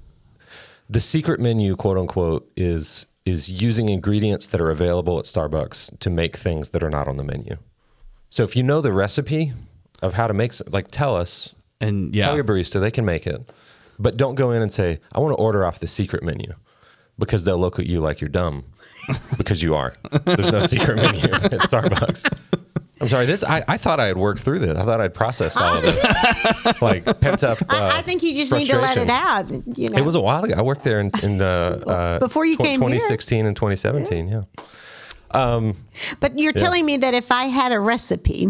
The 0.89 1.01
secret 1.01 1.41
menu, 1.41 1.75
quote 1.77 1.99
unquote, 1.99 2.51
is 2.57 3.07
is 3.25 3.49
using 3.49 3.89
ingredients 3.89 4.47
that 4.49 4.61
are 4.61 4.71
available 4.71 5.19
at 5.19 5.25
Starbucks 5.25 5.99
to 5.99 6.09
make 6.11 6.37
things 6.37 6.69
that 6.69 6.83
are 6.85 6.91
not 6.91 7.09
on 7.09 7.17
the 7.17 7.25
menu. 7.25 7.57
So 8.31 8.45
if 8.45 8.55
you 8.55 8.63
know 8.63 8.81
the 8.81 8.93
recipe 8.93 9.53
of 10.01 10.13
how 10.15 10.29
to 10.29 10.35
make, 10.35 10.53
like, 10.71 10.89
tell 10.93 11.17
us, 11.17 11.53
And 11.81 12.15
yeah. 12.15 12.27
tell 12.27 12.37
your 12.37 12.45
barista 12.45 12.81
they 12.81 12.93
can 12.93 13.05
make 13.05 13.27
it, 13.27 13.51
but 13.99 14.17
don't 14.17 14.37
go 14.37 14.53
in 14.53 14.63
and 14.63 14.73
say, 14.73 15.01
"I 15.13 15.19
want 15.19 15.33
to 15.33 15.37
order 15.37 15.65
off 15.65 15.81
the 15.81 15.89
secret 15.89 16.23
menu," 16.23 16.53
because 17.19 17.43
they'll 17.45 17.59
look 17.59 17.79
at 17.81 17.87
you 17.87 18.01
like 18.01 18.21
you're 18.21 18.29
dumb, 18.29 18.65
because 19.39 19.63
you 19.63 19.75
are. 19.75 19.95
There's 20.25 20.53
no 20.53 20.63
secret 20.67 20.97
menu 20.97 21.25
at 21.33 21.61
Starbucks. 21.63 22.33
I'm 23.07 23.11
sorry. 23.11 23.27
This 23.27 23.45
I, 23.45 23.65
I 23.69 23.77
thought 23.79 24.01
I 24.01 24.07
had 24.07 24.17
worked 24.17 24.41
through 24.41 24.59
this. 24.59 24.77
I 24.77 24.85
thought 24.85 25.01
I'd 25.01 25.15
processed 25.15 25.57
all 25.57 25.77
of 25.77 25.83
this, 25.83 26.03
like 26.83 27.05
pent 27.21 27.45
up. 27.45 27.63
Uh, 27.63 27.91
I, 27.95 27.99
I 27.99 28.03
think 28.03 28.23
you 28.23 28.35
just 28.35 28.53
need 28.53 28.67
to 28.67 28.79
let 28.79 28.99
it 28.99 29.09
out. 29.09 29.49
You 29.79 29.91
know, 29.91 29.99
It 29.99 30.05
was 30.05 30.15
a 30.17 30.21
while 30.21 30.45
ago. 30.45 30.55
I 30.57 30.63
worked 30.63 30.83
there 30.85 31.01
in, 31.01 31.11
in 31.23 31.41
uh, 31.41 31.45
uh, 31.87 32.19
Before 32.19 32.45
you 32.45 32.57
tw- 32.57 32.61
came 32.61 32.81
here. 32.81 32.89
2016 32.91 33.47
and 33.47 33.55
2017. 33.57 34.29
Yeah. 34.29 34.43
But 36.21 36.39
you're 36.39 36.53
telling 36.53 36.85
me 36.85 36.97
that 36.99 37.15
if 37.15 37.31
I 37.31 37.45
had 37.45 37.73
a 37.73 37.81
recipe 37.81 38.49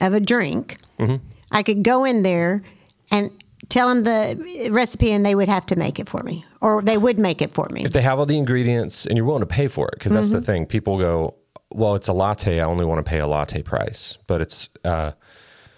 of 0.00 0.12
a 0.14 0.20
drink, 0.20 0.78
Mm-hmm. 0.98 1.24
I 1.52 1.62
could 1.62 1.84
go 1.84 2.04
in 2.04 2.24
there 2.24 2.62
and 3.10 3.30
tell 3.68 3.88
them 3.88 4.02
the 4.02 4.68
recipe 4.72 5.12
and 5.12 5.24
they 5.24 5.34
would 5.36 5.48
have 5.48 5.64
to 5.66 5.76
make 5.76 5.98
it 6.00 6.08
for 6.08 6.22
me, 6.24 6.44
or 6.60 6.82
they 6.82 6.98
would 6.98 7.18
make 7.20 7.40
it 7.40 7.54
for 7.54 7.68
me. 7.70 7.84
if 7.84 7.92
they 7.92 8.02
have 8.02 8.18
all 8.18 8.26
the 8.26 8.36
ingredients 8.36 9.06
and 9.06 9.16
you're 9.16 9.24
willing 9.24 9.40
to 9.42 9.46
pay 9.46 9.68
for 9.68 9.86
it, 9.88 9.94
because 9.94 10.10
that's 10.12 10.30
the 10.30 10.40
thing. 10.42 10.66
People 10.66 10.98
go, 10.98 11.36
well, 11.72 11.94
it's 11.94 12.08
a 12.08 12.12
latte. 12.12 12.60
I 12.60 12.64
only 12.64 12.84
want 12.84 13.04
to 13.04 13.08
pay 13.08 13.18
a 13.18 13.26
latte 13.26 13.62
price, 13.62 14.16
but 14.26 14.40
it's 14.40 14.68
uh, 14.84 15.12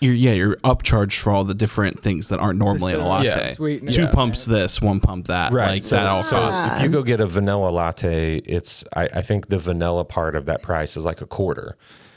You're, 0.01 0.15
yeah, 0.15 0.33
you're 0.33 0.57
upcharged 0.57 1.19
for 1.21 1.31
all 1.33 1.45
the 1.45 1.55
different 1.55 2.03
things 2.03 2.29
that 2.29 2.39
aren't 2.39 2.59
normally 2.59 2.95
in 2.95 3.01
a 3.01 3.07
latte. 3.07 3.27
Yeah. 3.27 3.53
Sweetener. 3.53 3.93
Two 3.93 4.03
Yeah. 4.03 4.11
pumps 4.13 4.45
this, 4.45 4.81
one 4.81 5.01
pump 5.01 5.27
that. 5.27 5.53
Like 5.53 5.83
so, 5.83 5.97
that 5.97 6.07
all 6.07 6.23
so 6.23 6.37
if 6.77 6.83
you 6.83 6.89
go 6.89 7.03
get 7.03 7.21
a 7.21 7.27
vanilla 7.27 7.69
latte, 7.71 8.37
it's 8.39 8.85
I, 8.95 9.05
I 9.15 9.23
think 9.23 9.49
the 9.49 9.59
vanilla 9.59 10.05
part 10.05 10.37
of 10.37 10.47
that 10.47 10.63
price 10.63 10.97
is 10.97 11.05
like 11.05 11.21
a 11.21 11.27
quarter. 11.27 11.77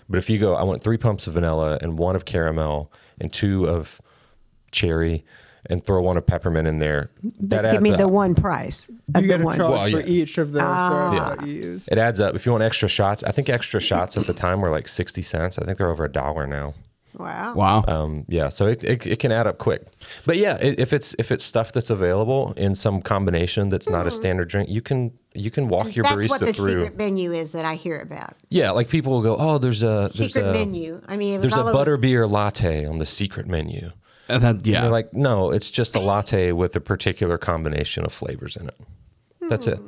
But 0.10 0.18
if 0.18 0.30
you 0.30 0.38
go, 0.38 0.56
I 0.56 0.64
want 0.64 0.84
three 0.84 0.98
pumps 0.98 1.28
of 1.28 1.34
vanilla 1.34 1.78
and 1.82 1.98
one 1.98 2.16
of 2.16 2.26
caramel 2.26 2.92
and 3.20 3.32
two 3.34 3.68
of 3.68 4.00
cherry 4.72 5.24
and 5.70 5.84
throw 5.86 6.02
one 6.02 6.18
of 6.18 6.26
peppermint 6.28 6.68
in 6.68 6.80
there. 6.80 7.10
That 7.40 7.64
Give 7.64 7.74
adds 7.76 7.82
me 7.84 7.92
the 7.92 8.08
one 8.08 8.36
price 8.36 8.88
of 9.16 9.22
You 9.24 9.28
the 9.28 9.28
get 9.28 9.42
a 9.42 9.44
one. 9.44 9.58
charge 9.58 9.94
Well, 9.94 10.02
for 10.02 10.08
each 10.08 10.38
of 10.38 10.52
those 10.52 10.62
Ah. 10.64 10.90
syrups 11.16 11.42
that 11.42 11.48
you 11.48 11.54
use. 11.54 11.88
It 11.92 11.98
adds 11.98 12.20
up. 12.20 12.36
If 12.36 12.46
you 12.46 12.52
want 12.52 12.64
extra 12.64 12.88
shots, 12.90 13.24
I 13.24 13.32
think 13.32 13.50
extra 13.50 13.80
shots 13.80 14.18
at 14.18 14.28
the 14.28 14.34
time 14.34 14.62
were 14.62 14.70
like 14.72 14.88
sixty 14.88 15.22
cents. 15.22 15.58
I 15.58 15.66
think 15.66 15.78
they're 15.78 15.90
over 15.92 16.06
a 16.06 16.12
dollar 16.12 16.46
now. 16.48 16.74
Wow. 17.16 17.54
wow. 17.54 17.84
Um, 17.88 18.26
yeah, 18.28 18.50
so 18.50 18.66
it, 18.66 18.84
it, 18.84 19.06
it 19.06 19.20
can 19.20 19.32
add 19.32 19.46
up 19.46 19.60
quick. 19.60 19.86
But 20.26 20.38
yeah, 20.38 20.58
if 20.60 20.94
it's 20.94 21.14
if 21.20 21.32
it's 21.32 21.44
stuff 21.44 21.72
that's 21.72 21.92
available 21.92 22.54
in 22.58 22.74
some 22.74 23.04
combination 23.04 23.68
that's 23.68 23.88
not 23.88 24.08
a 24.08 24.12
standard 24.12 24.50
drink, 24.50 24.68
you 24.68 24.82
can 24.82 25.12
you 25.36 25.52
can 25.52 25.68
walk 25.68 25.96
your. 25.96 26.04
That's 26.06 26.16
barista 26.16 26.30
what 26.30 26.40
the 26.40 26.54
through. 26.54 26.86
secret 26.86 26.98
menu 26.98 27.32
is 27.32 27.52
that 27.52 27.66
I 27.66 27.76
hear 27.76 28.00
about. 28.00 28.34
Yeah, 28.50 28.72
like 28.72 28.90
people 28.90 29.12
will 29.12 29.22
go, 29.22 29.38
oh, 29.38 29.60
there's 29.60 29.84
a 29.84 30.10
there's 30.16 30.34
Secret 30.34 30.50
a 30.50 30.54
menu. 30.54 31.02
I 31.08 31.16
mean, 31.18 31.36
it 31.36 31.38
was 31.38 31.52
there's 31.52 31.54
a 31.54 31.62
all 31.64 31.70
over- 31.78 31.92
butterbeer 31.98 32.28
latte 32.28 32.86
on 32.88 32.98
the 32.98 33.06
secret 33.06 33.46
menu. 33.46 33.92
And 34.30 34.42
that, 34.44 34.66
yeah. 34.66 34.82
They're 34.82 34.92
like, 34.92 35.14
no, 35.14 35.52
it's 35.52 35.70
just 35.70 35.96
a 35.96 36.00
latte 36.00 36.52
with 36.52 36.76
a 36.76 36.80
particular 36.82 37.38
combination 37.38 38.06
of 38.06 38.14
flavors 38.14 38.56
in 38.56 38.68
it. 38.68 38.80
That's 39.50 39.68
it. 39.68 39.80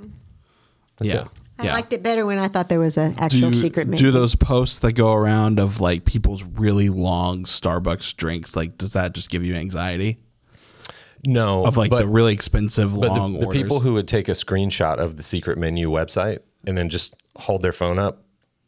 That's 0.98 1.12
yeah. 1.12 1.22
it. 1.22 1.28
I 1.58 1.64
yeah. 1.66 1.74
liked 1.74 1.94
it 1.94 2.04
better 2.04 2.26
when 2.26 2.38
I 2.38 2.50
thought 2.50 2.68
there 2.68 2.82
was 2.82 2.98
an 2.98 3.14
do, 3.14 3.22
actual 3.22 3.54
secret 3.54 3.88
menu. 3.88 4.06
do 4.06 4.12
those 4.12 4.36
posts 4.36 4.80
that 4.80 4.92
go 4.92 5.14
around 5.14 5.58
of 5.58 5.80
like 5.80 6.04
people's 6.04 6.44
really 6.44 6.90
long 6.90 7.46
Starbucks 7.46 8.16
drinks, 8.18 8.58
like, 8.58 8.78
does 8.78 8.92
that 8.92 9.14
just 9.14 9.30
give 9.30 9.44
you 9.44 9.56
anxiety? 9.56 10.18
No, 11.26 11.66
Of 11.66 11.78
like 11.78 11.90
but, 11.90 12.00
the 12.00 12.08
really 12.08 12.34
expensive 12.34 12.94
but 13.00 13.10
long 13.10 13.34
the, 13.34 13.40
the 13.40 13.46
orders? 13.48 13.62
people 13.62 13.80
who 13.80 13.94
would 13.94 14.08
take 14.08 14.28
a 14.28 14.34
screenshot 14.34 14.98
of 14.98 15.18
the 15.18 15.24
secret 15.24 15.58
menu 15.58 15.90
website 15.90 16.40
and 16.68 16.78
then 16.78 16.90
just 16.90 17.16
hold 17.38 17.62
their 17.62 17.72
phone 17.72 17.98
up 17.98 18.24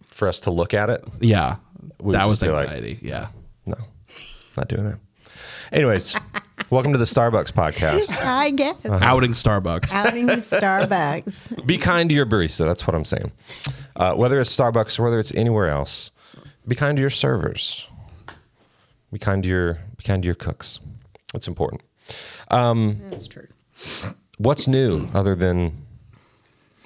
for 0.05 0.27
us 0.27 0.39
to 0.41 0.51
look 0.51 0.73
at 0.73 0.89
it. 0.89 1.03
yeah. 1.19 1.57
That 1.99 2.25
was 2.25 2.39
just 2.39 2.43
be 2.43 2.49
like- 2.49 2.69
anxiety. 2.69 2.99
yeah. 3.01 3.27
No, 3.65 3.75
not 4.55 4.69
doing 4.69 4.85
that. 4.85 4.99
Anyways, 5.71 6.15
welcome 6.69 6.93
to 6.93 6.97
the 6.97 7.05
Starbucks 7.05 7.51
podcast. 7.51 8.09
I 8.23 8.51
guess. 8.51 8.85
Uh-huh. 8.85 8.99
Outing 9.01 9.31
Starbucks. 9.31 9.91
Outing 9.91 10.29
of 10.29 10.39
Starbucks. 10.39 11.65
Be 11.65 11.77
kind 11.77 12.09
to 12.09 12.15
your 12.15 12.25
barista. 12.25 12.65
That's 12.65 12.87
what 12.87 12.95
I'm 12.95 13.05
saying. 13.05 13.31
Uh, 13.95 14.13
whether 14.13 14.39
it's 14.39 14.55
Starbucks 14.55 14.97
or 14.99 15.03
whether 15.03 15.19
it's 15.19 15.33
anywhere 15.33 15.67
else, 15.69 16.11
be 16.67 16.75
kind 16.75 16.95
to 16.97 17.01
your 17.01 17.09
servers. 17.09 17.87
Be 19.11 19.19
kind 19.19 19.43
to 19.43 19.49
your 19.49 19.73
be 19.97 20.03
kind 20.03 20.21
to 20.21 20.25
your 20.25 20.35
cooks. 20.35 20.79
That's 21.33 21.47
important. 21.47 21.81
That's 22.49 23.27
true. 23.27 23.47
What's 24.37 24.67
new 24.67 25.07
other 25.13 25.35
than 25.35 25.85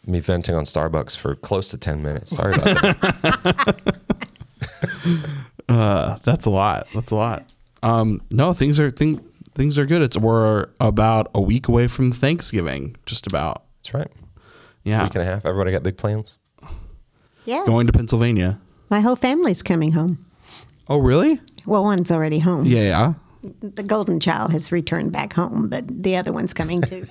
me 0.05 0.19
venting 0.19 0.55
on 0.55 0.63
Starbucks 0.63 1.15
for 1.17 1.35
close 1.35 1.69
to 1.69 1.77
ten 1.77 2.01
minutes? 2.01 2.35
Sorry 2.35 2.55
about 2.55 2.63
that. 2.63 3.95
Uh, 5.69 6.17
that's 6.23 6.45
a 6.45 6.49
lot. 6.49 6.85
That's 6.93 7.11
a 7.11 7.15
lot. 7.15 7.49
Um, 7.83 8.21
no, 8.31 8.53
things 8.53 8.79
are 8.79 8.91
thing, 8.91 9.19
things 9.55 9.77
are 9.77 9.85
good. 9.85 10.01
It's 10.01 10.17
we're 10.17 10.67
about 10.79 11.29
a 11.33 11.41
week 11.41 11.67
away 11.67 11.87
from 11.87 12.11
Thanksgiving, 12.11 12.95
just 13.05 13.27
about. 13.27 13.63
That's 13.79 13.93
right. 13.93 14.11
Yeah, 14.83 15.03
Week 15.03 15.15
and 15.15 15.21
a 15.21 15.25
half. 15.25 15.45
Everybody 15.45 15.71
got 15.71 15.83
big 15.83 15.97
plans. 15.97 16.37
Yeah. 17.45 17.63
going 17.65 17.87
to 17.87 17.93
Pennsylvania. 17.93 18.59
My 18.89 18.99
whole 18.99 19.15
family's 19.15 19.61
coming 19.63 19.91
home. 19.91 20.25
Oh, 20.87 20.97
really? 20.97 21.39
Well, 21.65 21.83
one's 21.83 22.11
already 22.11 22.39
home. 22.39 22.65
Yeah, 22.65 22.81
yeah. 22.81 23.13
The 23.61 23.83
golden 23.83 24.19
child 24.19 24.51
has 24.51 24.71
returned 24.71 25.11
back 25.11 25.33
home, 25.33 25.69
but 25.69 25.85
the 26.03 26.15
other 26.17 26.31
one's 26.31 26.53
coming 26.53 26.81
too. 26.81 27.05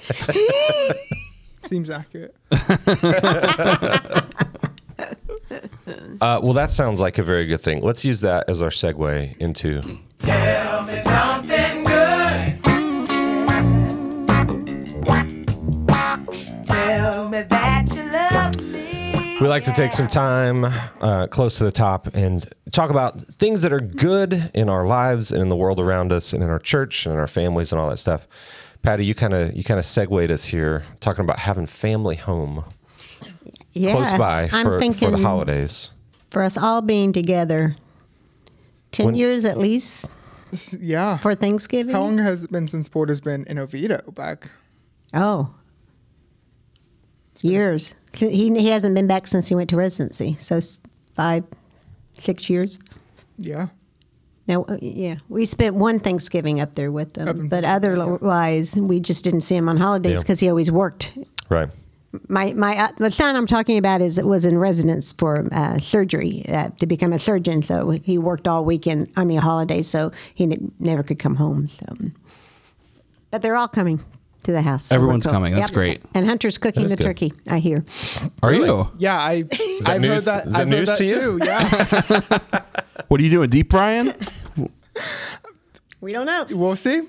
Seems 1.69 1.91
accurate. 1.91 2.37
Uh, 6.21 6.39
well, 6.43 6.53
that 6.53 6.71
sounds 6.71 7.01
like 7.01 7.17
a 7.19 7.23
very 7.23 7.47
good 7.47 7.61
thing. 7.61 7.81
Let's 7.83 8.05
use 8.05 8.21
that 8.21 8.45
as 8.49 8.61
our 8.61 8.69
segue 8.69 9.37
into. 9.39 9.83
Tell 16.65 17.29
me 17.29 17.43
that 17.43 17.87
you 17.95 18.11
love 18.11 18.57
me. 18.73 19.39
We 19.41 19.49
like 19.49 19.65
to 19.65 19.73
take 19.73 19.93
some 19.93 20.07
time 20.09 20.65
uh, 21.01 21.27
close 21.29 21.57
to 21.59 21.65
the 21.65 21.73
top 21.73 22.15
and 22.15 22.47
talk 22.73 22.91
about 22.91 23.21
things 23.39 23.63
that 23.63 23.73
are 23.73 23.81
good 23.81 24.51
in 24.55 24.69
our 24.69 24.87
lives 24.87 25.31
and 25.33 25.41
in 25.43 25.49
the 25.49 25.57
world 25.57 25.81
around 25.81 26.13
us 26.13 26.33
and 26.33 26.43
in 26.43 26.49
our 26.51 26.59
church 26.59 27.07
and 27.07 27.13
in 27.13 27.19
our 27.19 27.27
families 27.27 27.73
and 27.73 27.81
all 27.81 27.89
that 27.91 27.99
stuff. 27.99 28.29
Patti, 28.83 29.05
you 29.05 29.15
kind 29.15 29.35
of 29.35 29.55
you 29.55 29.65
kind 29.65 29.79
of 29.79 29.85
segued 29.85 30.31
us 30.31 30.45
here 30.45 30.85
talking 31.01 31.25
about 31.25 31.39
having 31.39 31.67
family 31.67 32.17
home 32.17 32.65
Yeah. 33.73 33.93
close 33.93 34.19
by 34.19 34.49
I'm 34.53 34.65
for, 34.65 34.79
thinking 34.79 35.09
for 35.11 35.17
the 35.17 35.23
holidays. 35.23 35.91
for 36.31 36.43
us 36.43 36.57
all 36.57 36.81
being 36.83 37.13
together. 37.13 37.77
10 38.93 39.07
When- 39.07 39.15
years 39.15 39.45
at 39.45 39.57
least 39.59 40.07
Yeah. 40.81 41.19
for 41.19 41.35
Thanksgiving. 41.35 41.95
How 41.95 42.03
long 42.03 42.19
has 42.19 42.43
it 42.45 42.51
been 42.53 42.67
since 42.67 42.89
Porter's 42.89 43.21
been 43.21 43.45
in 43.47 43.59
Oviedo 43.59 44.01
back? 44.13 44.51
Oh. 45.15 45.51
Years. 47.43 47.95
He, 48.13 48.29
he 48.59 48.67
hasn't 48.69 48.95
been 48.95 49.07
back 49.07 49.27
since 49.27 49.49
he 49.49 49.55
went 49.55 49.71
to 49.71 49.77
residency. 49.77 50.37
So 50.39 50.61
five, 51.15 51.45
six 52.19 52.51
years. 52.51 52.79
Yeah. 53.39 53.69
Now, 54.47 54.65
uh, 54.65 54.77
yeah, 54.83 55.17
we 55.29 55.47
spent 55.47 55.77
one 55.77 56.01
Thanksgiving 56.01 56.61
up 56.61 56.75
there 56.75 56.91
with 56.91 57.15
them, 57.15 57.49
but 57.49 57.65
otherwise, 57.65 58.77
we 58.77 58.99
just 59.01 59.23
didn't 59.25 59.43
see 59.43 59.55
him 59.55 59.69
on 59.69 59.77
holidays 59.77 60.15
Yeah. 60.15 60.19
because 60.21 60.41
he 60.41 60.49
always 60.51 60.71
worked. 60.71 61.13
Right. 61.49 61.69
My 62.29 62.53
my 62.55 62.77
uh, 62.77 62.89
the 62.97 63.11
son 63.11 63.37
I'm 63.37 63.47
talking 63.47 63.79
about 63.79 64.01
is 64.01 64.21
was 64.21 64.45
in 64.45 64.59
residence 64.59 65.13
for 65.13 65.47
uh, 65.53 65.79
surgery 65.79 66.45
uh, 66.49 66.71
to 66.79 66.87
become 66.87 67.13
a 67.13 67.19
surgeon, 67.21 67.63
so 67.63 67.91
he 67.91 68.19
worked 68.19 68.49
all 68.49 68.65
weekend. 68.65 69.09
I 69.17 69.25
mean, 69.25 69.39
holidays, 69.39 69.87
so 69.89 70.11
he 70.35 70.45
n- 70.45 70.73
never 70.81 71.05
could 71.05 71.21
come 71.21 71.37
home. 71.37 71.69
So, 71.69 71.87
but 73.31 73.43
they're 73.43 73.55
all 73.55 73.69
coming 73.69 74.03
to 74.43 74.51
the 74.51 74.61
house. 74.63 74.87
so 74.87 74.95
Everyone's 74.97 75.25
cool. 75.25 75.33
coming. 75.35 75.55
That's 75.55 75.71
great. 75.71 76.03
And 76.13 76.27
Hunter's 76.27 76.59
cooking 76.59 76.89
the 76.89 76.97
good. 76.97 77.05
turkey. 77.05 77.33
I 77.49 77.61
hear. 77.61 77.85
Are 78.43 78.53
you? 78.53 78.91
Yeah, 78.99 79.17
I 79.17 79.45
I've 79.87 80.01
news- 80.01 80.11
heard 80.11 80.23
that. 80.25 80.47
is 80.47 80.53
that 80.53 80.61
I've 80.61 80.69
news 80.69 80.89
heard 80.89 80.89
that 80.89 80.99
to 80.99 81.05
you? 81.07 81.39
too. 81.39 81.45
Yeah. 81.45 82.63
What 83.09 83.19
are 83.21 83.25
you 83.25 83.31
doing? 83.31 83.51
Deep 83.51 83.71
frying? 83.71 84.13
We 86.01 86.13
don't 86.13 86.27
know. 86.27 86.47
we'll 86.51 86.77
see. 86.77 87.03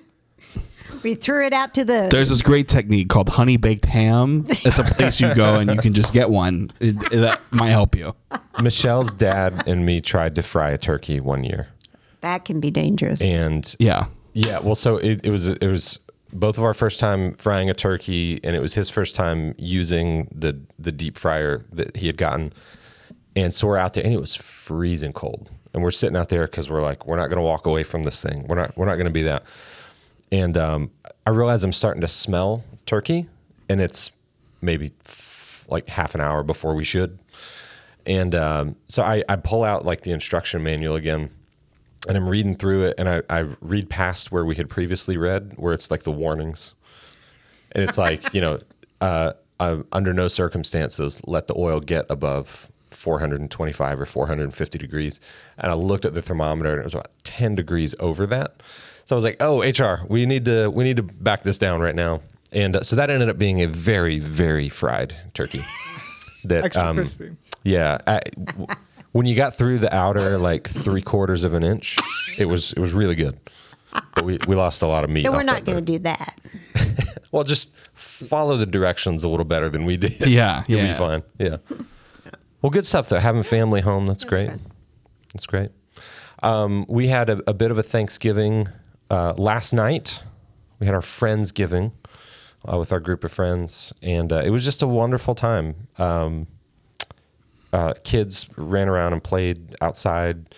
We 1.04 1.16
threw 1.16 1.46
it 1.46 1.54
out 1.54 1.74
to 1.76 1.86
the. 1.86 2.08
There's 2.12 2.30
this 2.30 2.42
great 2.42 2.68
technique 2.68 3.10
called 3.10 3.30
honey 3.30 3.58
baked 3.58 3.86
ham. 3.86 4.46
It's 4.50 4.80
a 4.80 4.84
place 4.84 5.20
you 5.20 5.34
go 5.34 5.56
and 5.56 5.72
you 5.72 5.78
can 5.78 5.94
just 5.94 6.14
get 6.14 6.30
one. 6.30 6.72
It, 6.80 7.00
that 7.12 7.42
might 7.52 7.70
help 7.70 7.96
you. 7.96 8.16
Michelle's 8.60 9.12
dad 9.14 9.64
and 9.68 9.86
me 9.86 10.02
tried 10.02 10.36
to 10.36 10.42
fry 10.42 10.72
a 10.72 10.78
turkey 10.78 11.20
one 11.20 11.44
year, 11.44 11.70
that 12.22 12.46
can 12.46 12.60
be 12.60 12.70
dangerous. 12.72 13.22
and 13.22 13.76
Yeah. 13.80 14.06
Yeah, 14.34 14.60
well, 14.60 14.76
so 14.76 14.98
it, 14.98 15.26
it 15.26 15.30
was 15.30 15.48
it 15.50 15.68
was 15.68 16.00
both 16.32 16.58
of 16.58 16.64
our 16.64 16.74
first 16.74 17.00
time 17.00 17.34
frying 17.34 17.70
a 17.70 17.74
turkey, 17.74 18.40
and 18.44 18.56
it 18.56 18.62
was 18.62 18.74
his 18.74 18.90
first 18.90 19.16
time 19.16 19.54
using 19.58 20.30
the 20.34 20.58
the 20.80 20.92
deep 20.92 21.18
fryer 21.18 21.66
that 21.74 21.98
he 21.98 22.08
had 22.08 22.16
gotten, 22.18 22.54
and 23.36 23.54
so 23.54 23.68
we're 23.68 23.78
out 23.78 23.94
there, 23.94 24.04
and 24.06 24.14
it 24.14 24.22
was 24.22 24.34
freezing 24.36 25.12
cold, 25.12 25.50
and 25.74 25.84
we're 25.84 25.92
sitting 25.92 26.16
out 26.16 26.30
there 26.30 26.46
because 26.46 26.70
we're 26.70 26.82
like, 26.82 27.06
we're 27.06 27.18
not 27.18 27.28
going 27.28 27.38
to 27.38 27.44
walk 27.44 27.66
away 27.66 27.84
from 27.84 28.04
this 28.04 28.22
thing. 28.22 28.46
We're 28.48 28.56
not 28.56 28.78
we're 28.78 28.86
not 28.86 28.96
going 28.96 29.08
to 29.08 29.12
be 29.12 29.24
that. 29.24 29.44
And 30.32 30.56
um, 30.58 30.92
I 31.26 31.32
realize 31.32 31.64
I'm 31.64 31.74
starting 31.74 32.02
to 32.02 32.08
smell 32.08 32.64
turkey, 32.86 33.28
and 33.68 33.82
it's 33.82 34.12
maybe 34.62 34.92
f- 35.06 35.66
like 35.68 35.90
half 35.90 36.16
an 36.16 36.22
hour 36.22 36.44
before 36.44 36.74
we 36.74 36.84
should. 36.84 37.20
And 38.06 38.34
um, 38.36 38.76
so 38.88 39.04
I, 39.04 39.24
I 39.30 39.36
pull 39.36 39.64
out 39.64 39.86
like 39.86 40.02
the 40.02 40.12
instruction 40.12 40.64
manual 40.64 40.96
again 40.96 41.30
and 42.08 42.18
I'm 42.18 42.28
reading 42.28 42.56
through 42.56 42.86
it 42.86 42.96
and 42.98 43.08
I, 43.08 43.22
I 43.30 43.40
read 43.62 43.90
past 43.90 44.32
where 44.32 44.44
we 44.44 44.56
had 44.56 44.70
previously 44.70 45.18
read 45.18 45.54
where 45.58 45.74
it's 45.74 45.92
like 45.92 46.04
the 46.04 46.12
warnings. 46.12 46.74
And 47.74 47.88
it's 47.88 47.98
like, 47.98 48.34
you 48.34 48.42
know, 48.42 48.60
uh, 49.02 49.34
uh, 49.60 49.84
under 49.92 50.14
no 50.14 50.28
circumstances 50.28 51.22
let 51.28 51.48
the 51.48 51.54
oil 51.56 51.80
get 51.80 52.06
above 52.10 52.72
425 52.90 54.02
or 54.02 54.06
450 54.06 54.78
degrees. 54.80 55.20
And 55.60 55.72
I 55.72 55.76
looked 55.76 56.06
at 56.06 56.16
the 56.16 56.22
thermometer 56.22 56.72
and 56.72 56.80
it 56.80 56.84
was 56.84 56.94
about 56.94 57.12
10 57.24 57.56
degrees 57.56 57.94
over 58.00 58.26
that. 58.28 58.62
So 59.12 59.16
I 59.16 59.18
was 59.18 59.26
like, 59.26 59.42
"Oh, 59.42 59.62
HR, 59.62 60.06
we 60.08 60.26
need 60.26 60.46
to 60.46 60.70
we 60.70 60.86
need 60.86 60.96
to 60.96 61.04
back 61.04 61.44
this 61.44 61.58
down 61.58 61.82
right 61.82 61.94
now." 61.94 62.22
And 62.54 62.78
uh, 62.78 62.82
so 62.84 62.96
that 62.96 63.10
ended 63.10 63.28
up 63.28 63.38
being 63.38 63.62
a 63.62 63.68
very 63.68 64.20
very 64.20 64.70
fried 64.70 65.14
turkey. 65.34 65.66
That 66.46 66.64
Extra 66.64 66.86
um, 66.86 66.96
crispy. 66.96 67.36
Yeah. 67.64 67.98
I, 68.08 68.22
w- 68.36 68.68
when 69.12 69.26
you 69.28 69.36
got 69.36 69.56
through 69.58 69.80
the 69.80 69.94
outer 69.94 70.38
like 70.40 70.68
three 70.70 71.02
quarters 71.02 71.44
of 71.44 71.54
an 71.54 71.62
inch, 71.62 71.98
it 72.38 72.46
was 72.46 72.72
it 72.72 72.80
was 72.80 72.94
really 72.94 73.16
good. 73.16 73.38
But 74.16 74.24
we, 74.24 74.40
we 74.48 74.56
lost 74.56 74.82
a 74.82 74.88
lot 74.88 75.04
of 75.04 75.10
meat. 75.10 75.24
So 75.26 75.32
we're 75.32 75.40
off 75.40 75.46
not 75.46 75.66
that 75.66 75.72
going 75.72 75.86
to 75.86 75.92
do 75.92 76.00
that. 76.00 76.40
Well, 77.34 77.44
just 77.44 77.70
follow 77.94 78.56
the 78.58 78.66
directions 78.66 79.24
a 79.24 79.28
little 79.28 79.46
better 79.46 79.68
than 79.70 79.84
we 79.86 79.98
did. 79.98 80.20
Yeah, 80.22 80.64
You'll 80.68 80.80
yeah. 80.82 80.94
be 80.94 80.98
fine. 80.98 81.24
Yeah. 81.38 81.58
Well, 82.62 82.70
good 82.70 82.86
stuff 82.86 83.10
though. 83.10 83.20
Having 83.20 83.44
family 83.44 83.82
home, 83.82 84.06
that's 84.08 84.24
great. 84.24 84.52
That's 85.34 85.46
great. 85.46 85.72
Um, 86.42 86.86
we 86.88 87.08
had 87.10 87.30
a, 87.30 87.42
a 87.50 87.54
bit 87.54 87.72
of 87.72 87.78
a 87.78 87.84
Thanksgiving 87.84 88.68
uh, 89.12 89.34
last 89.38 89.74
night. 89.74 90.24
We 90.80 90.86
had 90.88 90.96
our 90.96 91.02
Friendsgiving 91.02 91.92
uh, 92.68 92.78
with 92.80 92.92
our 92.92 93.00
group 93.00 93.24
of 93.24 93.32
friends, 93.32 93.94
and 94.02 94.32
uh, 94.34 94.42
it 94.44 94.50
was 94.50 94.64
just 94.64 94.82
a 94.82 94.88
wonderful 94.88 95.36
time. 95.36 95.88
Um, 96.00 96.48
uh, 97.72 97.94
kids 98.04 98.48
ran 98.58 98.90
around 98.90 99.14
and 99.14 99.24
played 99.24 99.76
outside. 99.82 100.56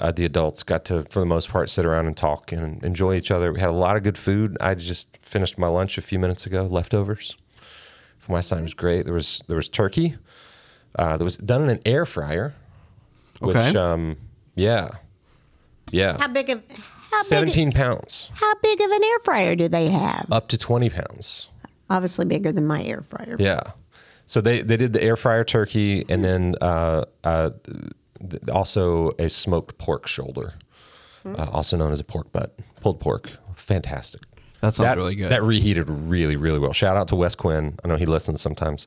Uh, 0.00 0.10
the 0.12 0.24
adults 0.24 0.62
got 0.62 0.84
to, 0.86 1.02
for 1.10 1.20
the 1.20 1.26
most 1.26 1.48
part, 1.50 1.68
sit 1.68 1.84
around 1.84 2.06
and 2.06 2.16
talk 2.16 2.52
and 2.52 2.82
enjoy 2.82 3.16
each 3.16 3.30
other. 3.30 3.52
We 3.52 3.60
had 3.60 3.68
a 3.68 3.72
lot 3.72 3.96
of 3.96 4.02
good 4.02 4.16
food. 4.16 4.56
I 4.60 4.74
just 4.74 5.18
finished 5.20 5.58
my 5.58 5.66
lunch 5.66 5.98
a 5.98 6.02
few 6.02 6.18
minutes 6.18 6.46
ago, 6.46 6.62
leftovers. 6.64 7.36
For 8.18 8.32
my 8.32 8.40
son, 8.40 8.60
it 8.60 8.62
was 8.62 8.74
great. 8.74 9.04
There 9.04 9.14
was 9.14 9.42
there 9.46 9.56
was 9.56 9.68
turkey. 9.68 10.14
Uh, 10.98 11.16
that 11.16 11.24
was 11.24 11.36
done 11.36 11.62
in 11.64 11.70
an 11.70 11.80
air 11.84 12.04
fryer. 12.06 12.54
Which, 13.40 13.56
Okay. 13.56 13.78
um, 13.78 14.16
yeah, 14.54 14.88
yeah. 15.90 16.16
How 16.18 16.28
big 16.28 16.50
of 16.50 16.62
how 17.10 17.18
big, 17.22 17.26
seventeen 17.28 17.72
pounds, 17.72 18.30
how 18.34 18.54
big 18.62 18.80
of 18.80 18.90
an 18.90 19.04
air 19.04 19.18
fryer 19.20 19.56
do 19.56 19.68
they 19.68 19.88
have? 19.88 20.26
up 20.30 20.48
to 20.48 20.58
twenty 20.58 20.90
pounds. 20.90 21.48
Obviously 21.88 22.24
bigger 22.24 22.52
than 22.52 22.66
my 22.66 22.82
air 22.84 23.02
fryer. 23.02 23.36
Yeah. 23.38 23.60
So 24.26 24.40
they, 24.40 24.62
they 24.62 24.76
did 24.76 24.92
the 24.92 25.02
air 25.02 25.16
fryer 25.16 25.42
turkey 25.42 26.04
and 26.08 26.22
then 26.22 26.54
uh, 26.60 27.04
uh, 27.24 27.50
th- 28.30 28.42
also 28.52 29.10
a 29.18 29.28
smoked 29.28 29.76
pork 29.78 30.06
shoulder, 30.06 30.54
uh, 31.26 31.50
also 31.50 31.76
known 31.76 31.90
as 31.90 31.98
a 31.98 32.04
pork 32.04 32.30
butt, 32.30 32.56
pulled 32.80 33.00
pork. 33.00 33.28
Fantastic. 33.56 34.22
That 34.60 34.74
sounds 34.74 34.96
really 34.96 35.16
good. 35.16 35.32
That 35.32 35.42
reheated 35.42 35.88
really, 35.90 36.36
really 36.36 36.60
well. 36.60 36.72
Shout 36.72 36.96
out 36.96 37.08
to 37.08 37.16
Wes 37.16 37.34
Quinn. 37.34 37.76
I 37.84 37.88
know 37.88 37.96
he 37.96 38.06
listens 38.06 38.40
sometimes. 38.40 38.86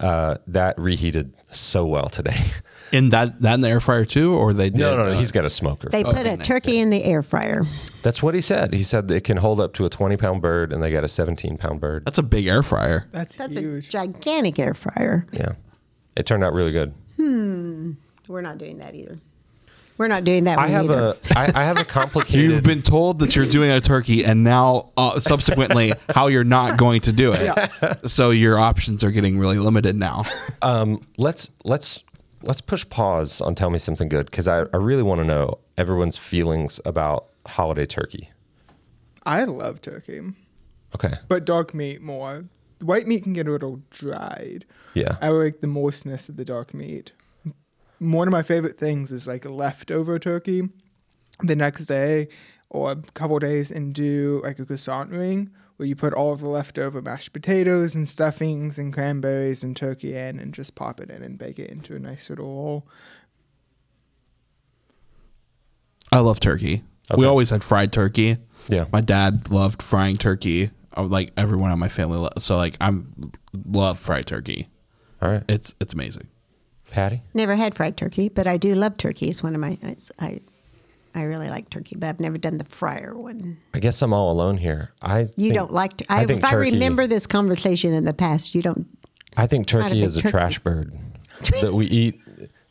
Uh, 0.00 0.36
that 0.48 0.76
reheated 0.78 1.32
so 1.52 1.86
well 1.86 2.08
today. 2.08 2.44
in 2.92 3.10
that 3.10 3.40
that 3.42 3.54
in 3.54 3.60
the 3.60 3.68
air 3.68 3.78
fryer 3.80 4.04
too, 4.04 4.34
or 4.34 4.52
they 4.52 4.68
did? 4.70 4.78
no, 4.80 4.96
no, 4.96 5.04
no. 5.06 5.12
uh, 5.12 5.18
He's 5.18 5.30
got 5.30 5.44
a 5.44 5.50
smoker. 5.50 5.88
They 5.88 6.02
put 6.02 6.16
Okay, 6.18 6.32
a 6.32 6.36
nice. 6.36 6.46
turkey 6.46 6.78
in 6.78 6.90
the 6.90 7.04
air 7.04 7.22
fryer. 7.22 7.62
That's 8.02 8.20
what 8.22 8.34
he 8.34 8.40
said. 8.40 8.74
He 8.74 8.82
said 8.82 9.08
it 9.10 9.22
can 9.22 9.36
hold 9.36 9.60
up 9.60 9.72
to 9.74 9.84
a 9.86 9.90
20 9.90 10.16
pound 10.16 10.42
bird 10.42 10.72
and 10.72 10.82
they 10.82 10.90
got 10.90 11.04
a 11.04 11.08
17 11.08 11.56
pound 11.58 11.80
bird. 11.80 12.04
That's 12.04 12.18
a 12.18 12.22
big 12.24 12.46
air 12.46 12.62
fryer. 12.64 13.06
That's, 13.12 13.36
That's 13.36 13.56
huge. 13.56 13.86
a 13.86 13.90
gigantic 13.90 14.58
air 14.58 14.74
fryer. 14.74 15.26
Yeah. 15.32 15.52
It 16.16 16.26
turned 16.26 16.42
out 16.44 16.52
really 16.52 16.72
good. 16.72 16.92
Hmm. 17.16 17.92
We're 18.26 18.40
not 18.40 18.58
doing 18.58 18.78
that 18.78 18.94
either. 18.94 19.18
We're 19.96 20.08
not 20.08 20.24
doing 20.24 20.44
that 20.44 20.58
I 20.58 20.62
one 20.62 20.70
have 20.72 20.84
either. 20.90 21.16
a 21.34 21.38
I, 21.38 21.52
I 21.62 21.64
have 21.64 21.78
a 21.78 21.84
complicated 21.98 22.40
You've 22.50 22.62
been 22.64 22.82
told 22.82 23.20
that 23.20 23.36
you're 23.36 23.46
doing 23.46 23.70
a 23.70 23.80
turkey, 23.80 24.24
and 24.24 24.42
now 24.42 24.90
uh, 24.96 25.20
subsequently 25.20 25.92
how 26.14 26.26
you're 26.26 26.42
not 26.44 26.76
going 26.76 27.00
to 27.02 27.12
do 27.12 27.32
it. 27.36 28.08
So 28.08 28.30
your 28.30 28.58
options 28.58 29.04
are 29.04 29.10
getting 29.12 29.38
really 29.38 29.58
limited 29.58 29.94
now. 29.96 30.24
Um, 30.62 31.00
let's 31.16 31.48
let's 31.64 32.02
let's 32.42 32.60
push 32.60 32.88
pause 32.88 33.40
on 33.40 33.54
tell 33.54 33.70
me 33.70 33.78
something 33.78 34.08
good 34.08 34.26
because 34.26 34.48
I, 34.48 34.60
I 34.72 34.76
really 34.78 35.02
want 35.04 35.20
to 35.20 35.24
know 35.24 35.58
everyone's 35.78 36.16
feelings 36.16 36.80
about 36.84 37.26
holiday 37.46 37.86
turkey. 37.86 38.30
I 39.24 39.44
love 39.44 39.80
turkey, 39.80 40.20
Okay. 40.94 41.14
but 41.28 41.44
dog 41.44 41.72
meat 41.72 42.02
more. 42.02 42.44
White 42.80 43.06
meat 43.06 43.22
can 43.22 43.32
get 43.32 43.46
a 43.48 43.50
little 43.50 43.80
dried. 43.90 44.66
Yeah. 44.92 45.16
I 45.22 45.28
like 45.30 45.60
the 45.60 45.66
moistness 45.66 46.28
of 46.28 46.36
the 46.36 46.44
dark 46.44 46.74
meat. 46.74 47.12
One 48.12 48.28
of 48.28 48.32
my 48.32 48.42
favorite 48.42 48.78
things 48.78 49.10
is 49.10 49.26
like 49.26 49.44
leftover 49.44 50.18
turkey 50.18 50.68
the 51.42 51.56
next 51.56 51.86
day 51.86 52.28
or 52.70 52.92
a 52.92 52.96
couple 53.14 53.38
days 53.38 53.70
and 53.70 53.94
do 53.94 54.40
like 54.44 54.58
a 54.58 54.66
croissant 54.66 55.10
ring 55.10 55.50
where 55.76 55.86
you 55.88 55.96
put 55.96 56.12
all 56.12 56.32
of 56.32 56.40
the 56.40 56.48
leftover 56.48 57.00
mashed 57.02 57.32
potatoes 57.32 57.94
and 57.94 58.06
stuffings 58.06 58.78
and 58.78 58.92
cranberries 58.92 59.64
and 59.64 59.76
turkey 59.76 60.14
in 60.16 60.38
and 60.38 60.52
just 60.54 60.74
pop 60.74 61.00
it 61.00 61.10
in 61.10 61.22
and 61.22 61.38
bake 61.38 61.58
it 61.58 61.70
into 61.70 61.96
a 61.96 61.98
nice 61.98 62.28
little 62.30 62.46
roll. 62.46 62.86
I 66.12 66.18
love 66.20 66.40
turkey. 66.40 66.84
We 67.16 67.26
always 67.26 67.50
had 67.50 67.62
fried 67.64 67.92
turkey. 67.92 68.36
Yeah. 68.68 68.84
My 68.92 69.00
dad 69.00 69.50
loved 69.50 69.82
frying 69.82 70.16
turkey. 70.16 70.70
I 70.92 71.00
would 71.00 71.10
like 71.10 71.32
everyone 71.36 71.70
in 71.72 71.78
my 71.78 71.88
family. 71.88 72.18
lo- 72.18 72.30
So 72.38 72.56
like 72.56 72.76
I'm 72.80 73.12
love 73.66 73.98
fried 73.98 74.26
turkey. 74.26 74.68
All 75.20 75.30
right. 75.30 75.42
It's 75.48 75.74
it's 75.80 75.92
amazing. 75.94 76.28
Patti? 76.90 77.22
Never 77.34 77.56
had 77.56 77.74
fried 77.74 77.96
turkey, 77.96 78.28
but 78.28 78.46
I 78.46 78.56
do 78.56 78.74
love 78.74 78.96
turkey. 78.96 79.28
It's 79.28 79.42
one 79.42 79.54
of 79.54 79.60
my 79.60 79.78
it's, 79.82 80.10
I 80.18 80.40
I 81.14 81.22
really 81.22 81.48
like 81.48 81.70
turkey, 81.70 81.96
but 81.96 82.08
I've 82.08 82.20
never 82.20 82.38
done 82.38 82.58
the 82.58 82.64
fryer 82.64 83.16
one. 83.16 83.56
I 83.72 83.78
guess 83.78 84.02
I'm 84.02 84.12
all 84.12 84.30
alone 84.32 84.56
here. 84.56 84.90
I 85.02 85.20
You 85.20 85.28
think- 85.36 85.54
don't 85.54 85.72
like 85.72 85.96
tur- 85.98 86.04
I 86.08 86.22
I, 86.22 86.26
think 86.26 86.38
if 86.40 86.44
I 86.44 86.54
remember 86.54 87.06
this 87.06 87.26
conversation 87.26 87.94
in 87.94 88.04
the 88.04 88.12
past, 88.14 88.54
you 88.54 88.62
don't 88.62 88.86
I 89.36 89.46
think 89.46 89.72
Not 89.72 89.80
a 89.80 89.88
turkey 89.88 90.02
is 90.02 90.16
a 90.16 90.22
turkey. 90.22 90.30
trash 90.32 90.58
bird 90.60 90.92
that 91.60 91.72
we 91.74 91.86
eat 91.86 92.20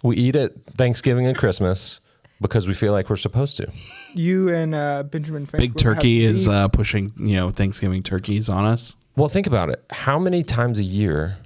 we 0.04 0.16
eat 0.18 0.36
at 0.36 0.52
Thanksgiving 0.78 1.26
and 1.28 1.38
Christmas 1.38 2.00
because 2.42 2.68
we 2.68 2.74
feel 2.74 2.92
like 2.92 3.10
we're 3.10 3.16
supposed 3.16 3.56
to. 3.58 3.72
You 4.14 4.50
and 4.50 4.76
uh, 4.76 5.04
Benjamin 5.04 5.46
Franklin 5.46 5.72
Big 5.72 5.78
turkey 5.78 6.26
is 6.26 6.48
uh, 6.48 6.68
pushing 6.70 7.12
you 7.18 7.36
know 7.36 7.50
Thanksgiving 7.50 8.04
turkeys 8.04 8.48
on 8.50 8.66
us. 8.66 8.96
Well, 9.16 9.30
think 9.30 9.48
about 9.48 9.70
it. 9.70 9.84
How 9.92 10.18
many 10.20 10.44
times 10.44 10.80
a 10.80 10.84
year 10.84 11.38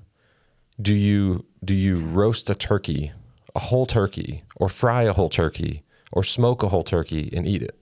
do 0.81 0.93
you 0.95 1.45
do 1.63 1.73
you 1.73 1.97
roast 1.97 2.49
a 2.49 2.55
turkey, 2.55 3.11
a 3.55 3.59
whole 3.59 3.85
turkey, 3.85 4.43
or 4.55 4.69
fry 4.69 5.03
a 5.03 5.13
whole 5.13 5.29
turkey, 5.29 5.83
or 6.11 6.23
smoke 6.23 6.63
a 6.63 6.69
whole 6.69 6.83
turkey 6.83 7.29
and 7.33 7.47
eat 7.47 7.61
it? 7.61 7.81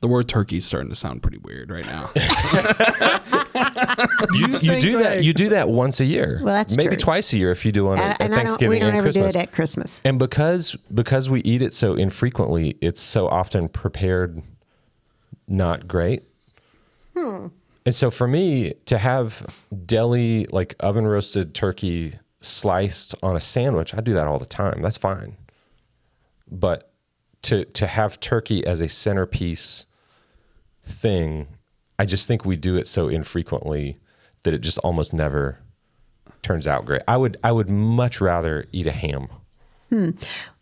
The 0.00 0.08
word 0.08 0.28
turkey 0.28 0.58
is 0.58 0.66
starting 0.66 0.90
to 0.90 0.94
sound 0.94 1.22
pretty 1.22 1.38
weird 1.38 1.70
right 1.70 1.86
now. 1.86 2.10
You, 4.34 4.46
you 4.46 4.58
think, 4.58 4.82
do 4.82 4.98
that. 4.98 5.24
You 5.24 5.32
do 5.32 5.48
that 5.48 5.68
once 5.68 6.00
a 6.00 6.04
year. 6.04 6.40
Well, 6.42 6.54
that's 6.54 6.76
maybe 6.76 6.90
true. 6.90 7.04
twice 7.04 7.32
a 7.32 7.38
year 7.38 7.50
if 7.50 7.64
you 7.64 7.72
do 7.72 7.88
on 7.88 7.98
a, 7.98 8.02
and, 8.02 8.12
a 8.12 8.22
and 8.22 8.34
I 8.34 8.36
don't, 8.36 8.46
Thanksgiving 8.46 8.70
we 8.70 8.78
don't 8.78 8.88
and 8.90 8.98
ever 8.98 9.06
Christmas. 9.06 9.32
do 9.32 9.38
it 9.38 9.42
at 9.42 9.52
Christmas. 9.52 10.00
and 10.04 10.18
because 10.18 10.76
because 10.94 11.28
we 11.28 11.40
eat 11.40 11.62
it 11.62 11.72
so 11.72 11.94
infrequently, 11.94 12.76
it's 12.80 13.00
so 13.00 13.26
often 13.28 13.68
prepared 13.68 14.42
not 15.48 15.88
great. 15.88 16.24
Hmm. 17.16 17.48
And 17.88 17.94
so 17.94 18.10
for 18.10 18.28
me 18.28 18.74
to 18.84 18.98
have 18.98 19.46
deli 19.86 20.44
like 20.52 20.76
oven 20.80 21.06
roasted 21.06 21.54
turkey 21.54 22.18
sliced 22.42 23.14
on 23.22 23.34
a 23.34 23.40
sandwich, 23.40 23.94
I 23.94 24.02
do 24.02 24.12
that 24.12 24.26
all 24.26 24.38
the 24.38 24.44
time. 24.44 24.82
That's 24.82 24.98
fine. 24.98 25.38
But 26.50 26.92
to 27.44 27.64
to 27.64 27.86
have 27.86 28.20
turkey 28.20 28.62
as 28.66 28.82
a 28.82 28.88
centerpiece 28.88 29.86
thing, 30.82 31.46
I 31.98 32.04
just 32.04 32.28
think 32.28 32.44
we 32.44 32.56
do 32.56 32.76
it 32.76 32.86
so 32.86 33.08
infrequently 33.08 33.96
that 34.42 34.52
it 34.52 34.58
just 34.58 34.76
almost 34.80 35.14
never 35.14 35.58
turns 36.42 36.66
out 36.66 36.84
great. 36.84 37.00
I 37.08 37.16
would 37.16 37.38
I 37.42 37.52
would 37.52 37.70
much 37.70 38.20
rather 38.20 38.66
eat 38.70 38.86
a 38.86 38.92
ham 38.92 39.28
Hmm. 39.88 40.10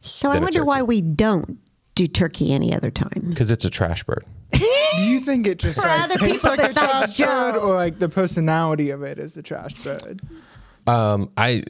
So 0.01 0.31
I 0.31 0.39
wonder 0.39 0.65
why 0.65 0.83
we 0.83 1.01
don't 1.01 1.59
do 1.97 2.07
turkey 2.07 2.53
any 2.53 2.73
other 2.73 2.93
time. 2.93 3.31
because 3.31 3.51
it's 3.51 3.65
a 3.65 3.71
trash 3.71 4.05
bird. 4.05 4.25
Do 4.53 5.03
you 5.03 5.21
think 5.21 5.47
it 5.47 5.59
just 5.59 5.81
For 5.81 5.87
like 5.87 6.03
other 6.05 6.17
tastes 6.17 6.43
people, 6.45 6.51
like 6.51 6.71
a 6.71 6.73
that's 6.75 7.15
trash 7.17 7.19
bird, 7.19 7.55
Joe. 7.55 7.61
or 7.61 7.75
like 7.75 7.99
the 7.99 8.09
personality 8.09 8.91
of 8.91 9.03
it 9.03 9.19
is 9.19 9.37
a 9.37 9.43
trash 9.43 9.75
bird? 9.83 10.21
Um, 10.87 11.31
I 11.37 11.63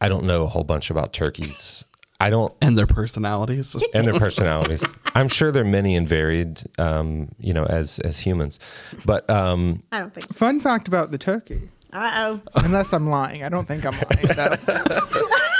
I 0.00 0.08
don't 0.08 0.24
know 0.24 0.42
a 0.42 0.46
whole 0.48 0.64
bunch 0.64 0.90
about 0.90 1.12
turkeys. 1.12 1.84
I 2.20 2.30
don't 2.30 2.52
and 2.60 2.76
their 2.78 2.86
personalities. 2.86 3.76
and 3.94 4.06
their 4.06 4.18
personalities. 4.18 4.84
I'm 5.14 5.28
sure 5.28 5.50
they're 5.52 5.64
many 5.64 5.94
and 5.96 6.08
varied, 6.08 6.62
um, 6.78 7.28
you 7.38 7.52
know, 7.54 7.64
as 7.64 7.98
as 8.00 8.18
humans. 8.18 8.58
But 9.04 9.28
um, 9.30 9.82
I 9.92 10.00
don't 10.00 10.12
think. 10.12 10.32
Fun 10.34 10.60
fact 10.60 10.88
about 10.88 11.10
the 11.10 11.18
turkey, 11.18 11.70
Uh 11.94 12.10
oh. 12.14 12.40
unless 12.56 12.92
I'm 12.92 13.08
lying, 13.08 13.42
I 13.44 13.48
don't 13.48 13.66
think 13.68 13.86
I'm 13.86 13.92
lying. 13.94 14.26
Though, 14.36 14.98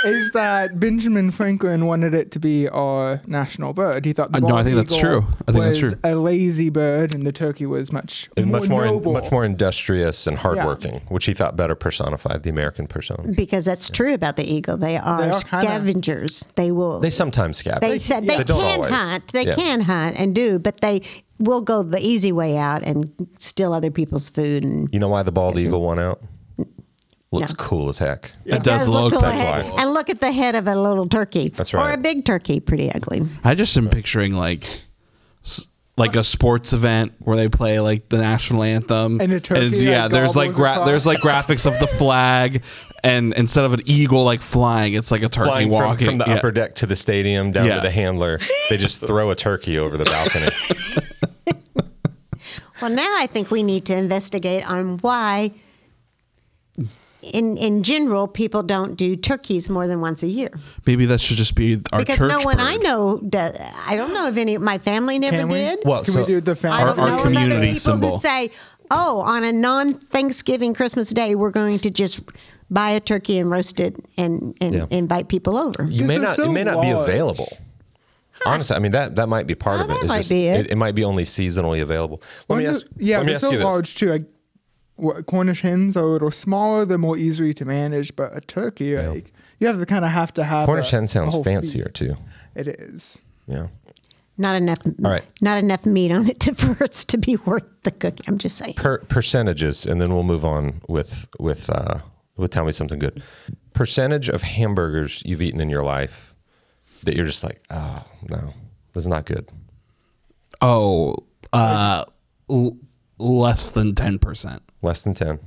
is 0.10 0.30
that 0.32 0.80
Benjamin 0.80 1.30
Franklin 1.30 1.86
wanted 1.86 2.12
it 2.12 2.30
to 2.32 2.38
be 2.40 2.68
our 2.68 3.20
national 3.26 3.72
bird? 3.72 4.04
He 4.04 4.12
thought 4.12 4.32
the 4.32 4.38
Uh, 4.38 4.40
no, 4.40 4.46
I 4.48 4.50
bald 4.50 4.64
think 4.64 4.76
that's 4.76 4.92
eagle 4.92 5.00
true. 5.20 5.26
I 5.46 5.52
think 5.52 5.64
that's 5.64 5.80
was 5.82 5.92
true. 5.92 6.00
a 6.02 6.16
lazy 6.16 6.70
bird, 6.70 7.14
and 7.14 7.24
the 7.24 7.30
turkey 7.32 7.66
was 7.66 7.92
much 7.92 8.28
much 8.36 8.68
more 8.68 8.84
noble. 8.84 9.12
much 9.12 9.30
more 9.30 9.44
industrious 9.44 10.26
and 10.26 10.36
hardworking, 10.36 11.00
which 11.08 11.26
he 11.26 11.34
thought 11.34 11.56
better 11.56 11.74
personified 11.76 12.42
the 12.42 12.50
American 12.50 12.86
persona. 12.88 13.30
Because 13.32 13.64
that's 13.64 13.88
true 13.88 14.12
about 14.12 14.34
the 14.36 14.44
eagle. 14.44 14.76
They 14.76 14.96
are, 14.96 15.20
They 15.22 15.30
are 15.30 15.40
kinda- 15.40 15.66
scavengers. 15.66 16.44
They 16.56 16.72
will. 16.72 16.98
They 17.00 17.10
sometimes 17.10 17.58
scab. 17.58 17.80
They 17.80 17.98
said 18.00 18.24
they, 18.24 18.38
They 18.38 18.44
don't 18.44 18.60
can 18.60 18.78
always. 18.80 18.92
hunt. 18.92 19.32
They 19.32 19.46
Yeah. 19.46 19.54
can 19.54 19.80
hunt 19.82 20.16
and 20.18 20.34
do, 20.34 20.58
but 20.58 20.80
they 20.80 21.02
will 21.38 21.60
go 21.60 21.82
the 21.82 22.00
easy 22.00 22.32
way 22.32 22.56
out 22.56 22.82
and 22.82 23.10
steal 23.38 23.72
other 23.72 23.90
people's 23.90 24.28
food. 24.28 24.62
And 24.64 24.88
You 24.92 24.98
know 25.00 25.08
why 25.08 25.22
the 25.22 25.32
bald 25.32 25.58
eagle 25.58 25.82
won 25.82 25.98
out? 25.98 26.22
Looks 27.32 27.50
No. 27.50 27.54
cool 27.56 27.88
as 27.88 27.98
heck. 27.98 28.30
It 28.44 28.62
does 28.62 28.86
look. 28.86 29.12
cool 29.12 29.20
That's 29.20 29.42
why. 29.42 29.82
And 29.82 29.92
look 29.92 30.08
at 30.08 30.20
the 30.20 30.30
head 30.30 30.54
of 30.54 30.68
a 30.68 30.76
little 30.76 31.08
turkey. 31.08 31.48
That's 31.48 31.74
right. 31.74 31.90
Or 31.90 31.92
a 31.92 31.96
big 31.96 32.24
turkey, 32.24 32.60
pretty 32.60 32.92
ugly. 32.92 33.22
I 33.42 33.56
just 33.56 33.76
am 33.76 33.88
picturing 33.88 34.34
like 34.34 34.68
like 35.96 36.16
a 36.16 36.24
sports 36.24 36.72
event 36.72 37.12
where 37.20 37.36
they 37.36 37.48
play 37.48 37.78
like 37.80 38.08
the 38.08 38.16
national 38.18 38.62
anthem 38.64 39.20
And 39.20 39.32
a 39.32 39.38
turkey 39.40 39.76
yeah 39.78 40.02
that 40.02 40.10
there's 40.10 40.34
like 40.34 40.52
gra- 40.52 40.82
there's 40.84 41.06
like 41.06 41.20
graphics 41.20 41.66
of 41.66 41.78
the 41.78 41.86
flag 41.86 42.62
and 43.04 43.32
instead 43.34 43.64
of 43.64 43.72
an 43.74 43.82
eagle 43.86 44.24
like 44.24 44.40
flying, 44.40 44.94
it's 44.94 45.10
like 45.12 45.22
a 45.22 45.28
turkey 45.28 45.48
Flying 45.50 45.68
walking 45.70 46.06
from 46.08 46.18
the 46.18 46.24
Yeah. 46.26 46.34
upper 46.34 46.50
deck 46.50 46.74
to 46.76 46.86
the 46.86 46.96
stadium 46.96 47.52
down 47.52 47.66
Yeah. 47.66 47.76
to 47.76 47.80
the 47.82 47.90
handler, 47.90 48.40
they 48.70 48.76
just 48.78 49.00
throw 49.06 49.30
a 49.30 49.36
turkey 49.36 49.78
over 49.78 49.96
the 49.96 50.04
balcony. 50.04 50.48
Well, 52.82 52.90
now 52.90 53.16
I 53.18 53.26
think 53.28 53.50
we 53.50 53.62
need 53.62 53.86
to 53.86 53.96
investigate 53.96 54.68
on 54.68 54.98
why, 54.98 55.52
in 57.22 57.56
in 57.56 57.82
general, 57.82 58.26
people 58.26 58.62
don't 58.62 58.96
do 58.96 59.16
turkeys 59.16 59.70
more 59.70 59.86
than 59.86 60.00
once 60.00 60.22
a 60.22 60.26
year. 60.26 60.50
Maybe 60.84 61.06
that 61.06 61.20
should 61.20 61.36
just 61.38 61.54
be 61.54 61.80
our 61.92 62.00
Because 62.00 62.18
church 62.18 62.28
no 62.30 62.40
one 62.40 62.58
I 62.60 62.76
know 62.76 63.20
does. 63.26 63.56
I 63.86 63.96
don't 63.96 64.12
know 64.12 64.26
if 64.26 64.36
any. 64.36 64.58
My 64.58 64.78
family 64.78 65.18
never 65.18 65.36
Can 65.38 65.48
we? 65.48 65.54
did. 65.60 65.78
Well, 65.84 66.04
Can 66.04 66.14
so- 66.14 66.20
we 66.20 66.26
do 66.26 66.40
the 66.40 66.54
family? 66.56 66.82
Our- 66.82 66.88
don't 66.94 66.98
our 66.98 67.16
know 67.16 67.22
community 67.22 67.66
people 67.68 67.80
symbol. 67.80 68.10
who 68.16 68.20
say, 68.20 68.50
"Oh, 68.90 69.20
on 69.20 69.44
a 69.44 69.52
non-Thanksgiving 69.52 70.74
Christmas 70.74 71.10
day, 71.10 71.34
we're 71.36 71.50
going 71.50 71.78
to 71.78 71.90
just 71.90 72.20
buy 72.70 72.90
a 72.90 73.00
turkey 73.00 73.38
and 73.38 73.50
roast 73.50 73.80
it 73.80 73.96
and 74.16 74.56
and 74.60 74.74
Yeah. 74.74 74.86
invite 74.90 75.28
people 75.28 75.56
over." 75.58 75.86
You 75.90 76.04
may 76.04 76.18
not. 76.18 76.36
so 76.36 76.44
it 76.50 76.52
may 76.52 76.64
not 76.64 76.80
be 76.82 76.92
large. 76.94 77.08
available. 77.08 77.48
Honestly, 78.46 78.74
I 78.76 78.78
mean 78.80 78.92
that 78.92 79.14
that 79.14 79.28
might 79.28 79.46
be 79.46 79.54
part 79.54 79.80
Oh, 79.80 79.84
of 79.84 79.90
it. 79.90 79.94
that 79.94 80.02
is 80.04 80.08
might 80.08 80.18
just- 80.18 80.30
be 80.30 80.46
it. 80.46 80.66
it 80.70 80.76
might 80.76 80.94
be 80.94 81.04
only 81.04 81.24
seasonally 81.24 81.80
available. 81.80 82.20
Let 82.48 82.48
Well, 82.48 82.58
me 82.58 82.64
the- 82.66 82.72
ask. 82.72 82.86
yeah, 82.98 83.16
let 83.18 83.22
me 83.22 83.26
they're 83.28 83.34
ask 83.36 83.40
so 83.42 83.50
you 83.52 83.58
this. 83.58 83.64
large 83.64 83.94
too. 83.94 84.08
Like 84.10 84.24
what, 84.96 85.26
Cornish 85.26 85.62
hens 85.62 85.96
are 85.96 86.00
a 86.04 86.06
little 86.12 86.30
smaller; 86.30 86.84
they're 86.84 86.98
more 86.98 87.16
easily 87.16 87.54
to 87.54 87.64
manage. 87.64 88.14
But 88.16 88.36
a 88.36 88.40
turkey, 88.40 88.96
like 88.96 89.32
you 89.60 89.66
have 89.66 89.78
to 89.78 89.86
kind 89.86 90.04
of 90.04 90.10
have 90.10 90.34
to 90.34 90.44
have. 90.44 90.66
Cornish 90.66 90.88
a, 90.92 90.96
hen 90.96 91.04
a 91.04 91.08
sounds 91.08 91.32
whole 91.32 91.44
fancier 91.44 91.84
feast. 91.84 91.94
too. 91.94 92.16
It 92.54 92.68
is. 92.68 93.18
Yeah. 93.46 93.68
Not 94.36 94.56
enough. 94.56 94.78
All 95.04 95.10
right. 95.12 95.22
Not 95.40 95.58
enough 95.58 95.86
meat 95.86 96.10
on 96.10 96.28
it 96.28 96.40
to, 96.44 96.54
for 96.56 96.82
it 96.84 96.92
to 96.92 97.16
be 97.18 97.36
worth 97.46 97.62
the 97.84 97.92
cookie. 97.92 98.24
I'm 98.26 98.38
just 98.38 98.56
saying. 98.56 98.74
Per, 98.74 98.98
percentages, 98.98 99.86
and 99.86 100.00
then 100.00 100.12
we'll 100.12 100.24
move 100.24 100.44
on 100.44 100.80
with 100.88 101.28
with 101.38 101.70
uh, 101.70 101.98
with 102.36 102.50
tell 102.50 102.64
me 102.64 102.72
something 102.72 102.98
good. 102.98 103.22
Percentage 103.72 104.28
of 104.28 104.42
hamburgers 104.42 105.22
you've 105.24 105.42
eaten 105.42 105.60
in 105.60 105.70
your 105.70 105.82
life 105.82 106.34
that 107.04 107.16
you're 107.16 107.26
just 107.26 107.44
like, 107.44 107.62
oh 107.70 108.04
no, 108.28 108.52
this 108.94 109.02
is 109.04 109.08
not 109.08 109.26
good. 109.26 109.48
Oh, 110.60 111.16
uh, 111.52 112.04
l- 112.48 112.76
less 113.18 113.70
than 113.70 113.94
ten 113.94 114.18
percent. 114.18 114.62
Less 114.82 115.02
than 115.02 115.14
ten. 115.14 115.38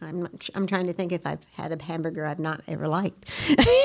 I'm 0.00 0.22
not. 0.22 0.42
su- 0.42 0.52
I'm 0.54 0.66
trying 0.66 0.86
to 0.88 0.92
think 0.92 1.12
if 1.12 1.26
I've 1.26 1.42
had 1.52 1.72
a 1.72 1.82
hamburger 1.82 2.26
I've 2.26 2.38
not 2.40 2.60
ever 2.68 2.88
liked. 2.88 3.26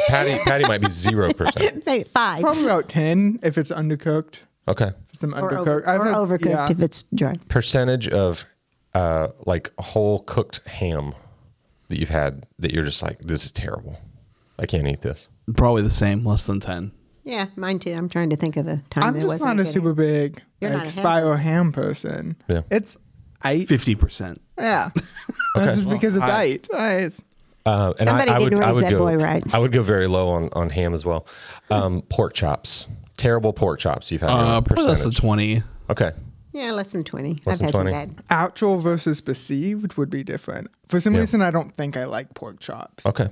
Patti 0.07 0.37
Patti 0.43 0.65
might 0.67 0.81
be 0.81 0.89
zero 0.89 1.31
percent. 1.33 1.83
Maybe 1.85 2.03
five 2.05 2.41
Probably 2.41 2.63
about 2.63 2.89
ten 2.89 3.39
if 3.43 3.57
it's 3.57 3.71
undercooked. 3.71 4.39
Okay. 4.67 4.91
Some 5.13 5.33
or, 5.33 5.49
undercooked. 5.51 5.59
over, 5.67 5.89
I've 5.89 6.01
or 6.01 6.05
had- 6.05 6.15
overcooked 6.15 6.45
yeah. 6.45 6.71
if 6.71 6.79
it's 6.81 7.03
dry. 7.15 7.35
Percentage 7.47 8.07
of 8.09 8.45
uh, 8.93 9.29
like 9.45 9.71
whole 9.79 10.19
cooked 10.23 10.67
ham 10.67 11.13
that 11.89 11.99
you've 11.99 12.09
had 12.09 12.45
that 12.59 12.71
you're 12.71 12.85
just 12.85 13.01
like, 13.01 13.19
this 13.21 13.43
is 13.45 13.51
terrible. 13.51 13.99
I 14.57 14.65
can't 14.65 14.87
eat 14.87 15.01
this. 15.01 15.27
Probably 15.55 15.81
the 15.81 15.89
same, 15.89 16.25
less 16.25 16.45
than 16.45 16.59
ten. 16.59 16.91
Yeah, 17.23 17.47
mine 17.55 17.79
too. 17.79 17.93
I'm 17.93 18.09
trying 18.09 18.29
to 18.31 18.35
think 18.35 18.57
of 18.57 18.67
a 18.67 18.81
time. 18.89 19.03
I'm 19.03 19.13
that 19.13 19.19
just 19.19 19.27
wasn't 19.27 19.57
not 19.57 19.59
a 19.59 19.63
good 19.63 19.71
super 19.71 19.93
big 19.93 20.41
You're 20.61 20.71
like, 20.71 20.77
not 20.79 20.85
a 20.87 20.89
ham 20.89 20.93
spiral 20.93 21.35
ham 21.35 21.71
person. 21.71 22.35
Yeah. 22.47 22.61
It's 22.71 22.97
eight. 23.45 23.67
Fifty 23.67 23.95
percent. 23.95 24.41
Yeah. 24.57 24.89
That's 25.55 25.77
just 25.77 25.89
because 25.89 26.15
it's 26.15 26.23
I- 26.25 26.43
eight. 26.43 26.67
Right. 26.71 27.13
Uh, 27.65 27.93
and 27.99 28.07
Somebody 28.07 28.31
I, 28.31 28.35
I 28.35 28.39
didn't 28.39 28.57
would, 28.57 28.63
I 28.63 28.67
raise 28.67 28.75
would 28.75 28.83
that 28.85 28.89
go, 28.91 28.99
boy 28.99 29.15
right. 29.17 29.43
I 29.53 29.59
would 29.59 29.71
go 29.71 29.83
very 29.83 30.07
low 30.07 30.29
on, 30.29 30.49
on 30.53 30.69
ham 30.69 30.93
as 30.93 31.05
well. 31.05 31.27
Um, 31.69 32.01
pork 32.03 32.33
chops, 32.33 32.87
terrible 33.17 33.53
pork 33.53 33.79
chops 33.79 34.11
you've 34.11 34.21
had. 34.21 34.29
Uh, 34.31 34.61
probably 34.61 34.85
less 34.85 35.01
than 35.03 35.11
percentage. 35.11 35.17
twenty. 35.19 35.63
Okay, 35.89 36.11
Yeah, 36.51 36.71
less 36.71 36.91
than 36.93 37.03
twenty. 37.03 37.39
Less 37.45 37.55
I've 37.55 37.57
than 37.59 37.65
had 37.67 37.73
20? 37.73 37.91
some 37.91 37.99
bad. 38.15 38.23
Actual 38.29 38.77
versus 38.79 39.21
perceived 39.21 39.95
would 39.97 40.09
be 40.09 40.23
different. 40.23 40.67
For 40.87 40.99
some 40.99 41.13
Yeah. 41.13 41.21
reason, 41.21 41.41
I 41.41 41.51
don't 41.51 41.75
think 41.77 41.95
I 41.97 42.05
like 42.05 42.33
pork 42.33 42.59
chops, 42.59 43.05
okay, 43.05 43.29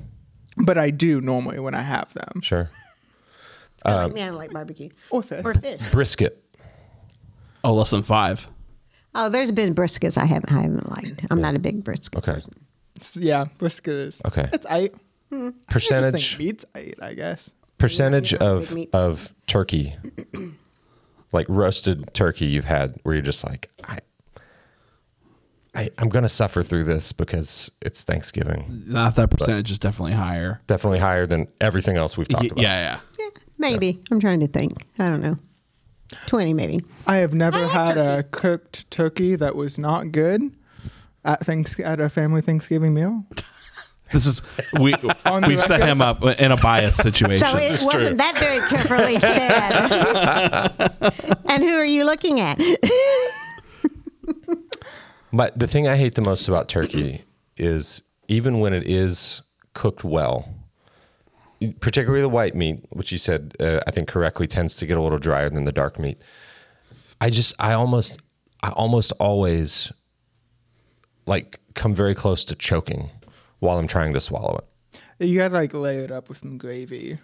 but 0.57 0.77
I 0.77 0.91
do 0.91 1.19
normally 1.21 1.59
when 1.59 1.73
I 1.73 1.81
have 1.81 2.13
them. 2.13 2.41
sure. 2.41 2.69
I 3.85 3.91
Um, 3.91 4.03
like 4.05 4.13
me. 4.13 4.21
I 4.23 4.29
like 4.31 4.51
barbecue 4.51 4.89
Or 5.11 5.21
fish. 5.21 5.41
or 5.45 5.53
fish. 5.53 5.81
Brisket, 5.91 6.43
Oh, 7.63 7.73
less 7.73 7.91
than 7.91 8.03
five. 8.03 8.47
Oh, 9.15 9.29
there's 9.29 9.51
been 9.51 9.73
briskets 9.75 10.17
I 10.17 10.25
haven't 10.25 10.51
I 10.51 10.61
haven't 10.61 10.89
liked. 10.89 11.25
I'm 11.31 11.41
not 11.41 11.55
a 11.55 11.59
big 11.59 11.83
brisket 11.83 12.17
Okay. 12.19 12.33
person. 12.33 12.53
Yeah, 13.15 13.45
brisket 13.57 13.93
is. 13.93 14.21
Okay. 14.25 14.49
It's 14.53 14.65
eight. 14.69 14.93
I 15.31 15.35
just 15.35 15.53
think 15.53 15.67
percentage 15.67 16.37
meat's 16.39 16.65
eight, 16.75 16.95
I 17.01 17.13
guess. 17.13 17.53
percentage 17.77 18.31
You're 18.31 18.39
not 18.39 18.47
a 18.47 18.55
of 18.93 18.93
of 18.93 19.33
turkey, 19.47 19.95
like 21.31 21.45
roasted 21.49 22.13
turkey 22.13 22.45
you've 22.45 22.65
had 22.65 22.99
where 23.03 23.15
you're 23.15 23.21
just 23.21 23.43
like, 23.43 23.69
I, 23.83 23.99
I 25.75 25.89
I'm 25.97 26.09
gonna 26.09 26.29
suffer 26.29 26.63
through 26.63 26.85
this 26.85 27.11
because 27.11 27.69
it's 27.81 28.03
Thanksgiving. 28.03 28.81
That 28.87 29.15
that 29.15 29.29
percentage 29.29 29.69
is 29.71 29.79
definitely 29.79 30.13
higher. 30.13 30.61
Definitely 30.67 30.99
higher 30.99 31.25
than 31.27 31.47
everything 31.61 31.97
else 31.97 32.17
we've 32.17 32.27
talked 32.27 32.43
Y- 32.43 32.47
about. 32.47 32.61
yeah, 32.61 32.79
yeah. 32.79 32.99
Yeah, 33.19 33.41
maybe. 33.57 33.99
I'm 34.11 34.19
trying 34.19 34.39
to 34.39 34.47
think. 34.47 34.85
I 34.97 35.09
don't 35.09 35.21
know. 35.21 35.37
Twenty 36.25 36.53
maybe. 36.53 36.83
I 37.05 37.17
have 37.17 37.33
never 37.33 37.61
like 37.63 37.71
had 37.71 37.97
a 37.97 38.23
cooked 38.23 38.89
turkey 38.89 39.35
that 39.35 39.55
was 39.55 39.77
not 39.77 40.11
good 40.13 40.41
at 41.25 41.45
thanks 41.45 41.77
at 41.81 41.99
a 41.99 42.07
family 42.07 42.41
Thanksgiving 42.41 42.93
meal. 42.93 43.25
This 44.11 44.25
is 44.25 44.41
we 44.79 44.93
On 45.25 45.45
we've 45.45 45.61
set 45.61 45.81
him 45.81 46.01
up 46.01 46.23
in 46.23 46.51
a 46.51 46.57
biased 46.57 47.03
situation. 47.03 47.45
So 47.45 47.57
it 47.57 47.81
wasn't 47.83 48.17
that 48.17 48.37
very 48.37 48.59
carefully 48.61 49.19
said. 51.19 51.41
and 51.45 51.63
who 51.63 51.77
are 51.77 51.85
you 51.85 52.05
looking 52.05 52.39
at? 52.39 52.59
But 55.33 55.57
the 55.59 55.67
thing 55.67 55.87
I 55.87 55.97
hate 55.97 56.15
the 56.15 56.21
most 56.21 56.47
about 56.47 56.69
turkey 56.69 57.23
is 57.57 58.01
even 58.27 58.59
when 58.59 58.73
it 58.73 58.87
is 58.87 59.41
cooked 59.73 60.03
well, 60.03 60.47
particularly 61.79 62.21
the 62.21 62.29
white 62.29 62.55
meat, 62.55 62.79
which 62.91 63.11
you 63.11 63.17
said 63.17 63.53
uh, 63.59 63.79
I 63.85 63.91
think 63.91 64.07
correctly 64.07 64.47
tends 64.47 64.75
to 64.77 64.85
get 64.85 64.97
a 64.97 65.01
little 65.01 65.19
drier 65.19 65.49
than 65.49 65.65
the 65.65 65.71
dark 65.71 65.99
meat. 65.99 66.17
I 67.19 67.29
just 67.29 67.53
I 67.59 67.73
almost 67.73 68.19
I 68.63 68.69
almost 68.69 69.11
always 69.19 69.91
like 71.25 71.59
come 71.73 71.93
very 71.93 72.15
close 72.15 72.45
to 72.45 72.55
choking 72.55 73.09
while 73.59 73.77
I'm 73.77 73.87
trying 73.87 74.13
to 74.13 74.21
swallow 74.21 74.57
it. 74.59 74.99
You 75.27 75.37
gotta 75.37 75.53
like 75.53 75.73
lay 75.73 75.97
it 75.99 76.11
up 76.11 76.29
with 76.29 76.37
some 76.39 76.57
gravy 76.57 77.17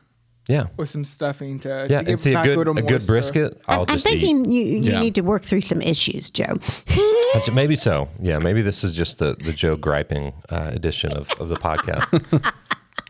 Yeah. 0.47 0.65
or 0.77 0.85
some 0.85 1.03
stuffing 1.03 1.59
to, 1.61 1.87
Yeah, 1.89 2.01
to 2.01 2.09
and 2.11 2.19
see 2.19 2.31
a 2.31 2.35
back 2.35 2.45
good 2.45 2.67
a 2.67 2.81
good 2.81 3.05
brisket. 3.07 3.61
I'll 3.67 3.81
I'm 3.81 3.87
just 3.87 4.07
eat. 4.07 4.19
thinking 4.21 4.51
you, 4.51 4.61
you 4.63 4.91
Yeah. 4.91 4.99
need 5.01 5.15
to 5.15 5.21
work 5.21 5.43
through 5.43 5.61
some 5.61 5.81
issues, 5.81 6.29
Joe. 6.29 6.53
That's- 6.87 7.49
Maybe 7.51 7.75
so. 7.75 8.09
Yeah, 8.21 8.39
maybe 8.39 8.61
this 8.61 8.83
is 8.83 8.95
just 8.95 9.19
the 9.19 9.35
the 9.35 9.53
Joe 9.53 9.75
griping 9.75 10.33
uh, 10.49 10.71
edition 10.73 11.11
of, 11.13 11.29
of 11.39 11.49
the 11.49 11.55
podcast. 11.55 12.07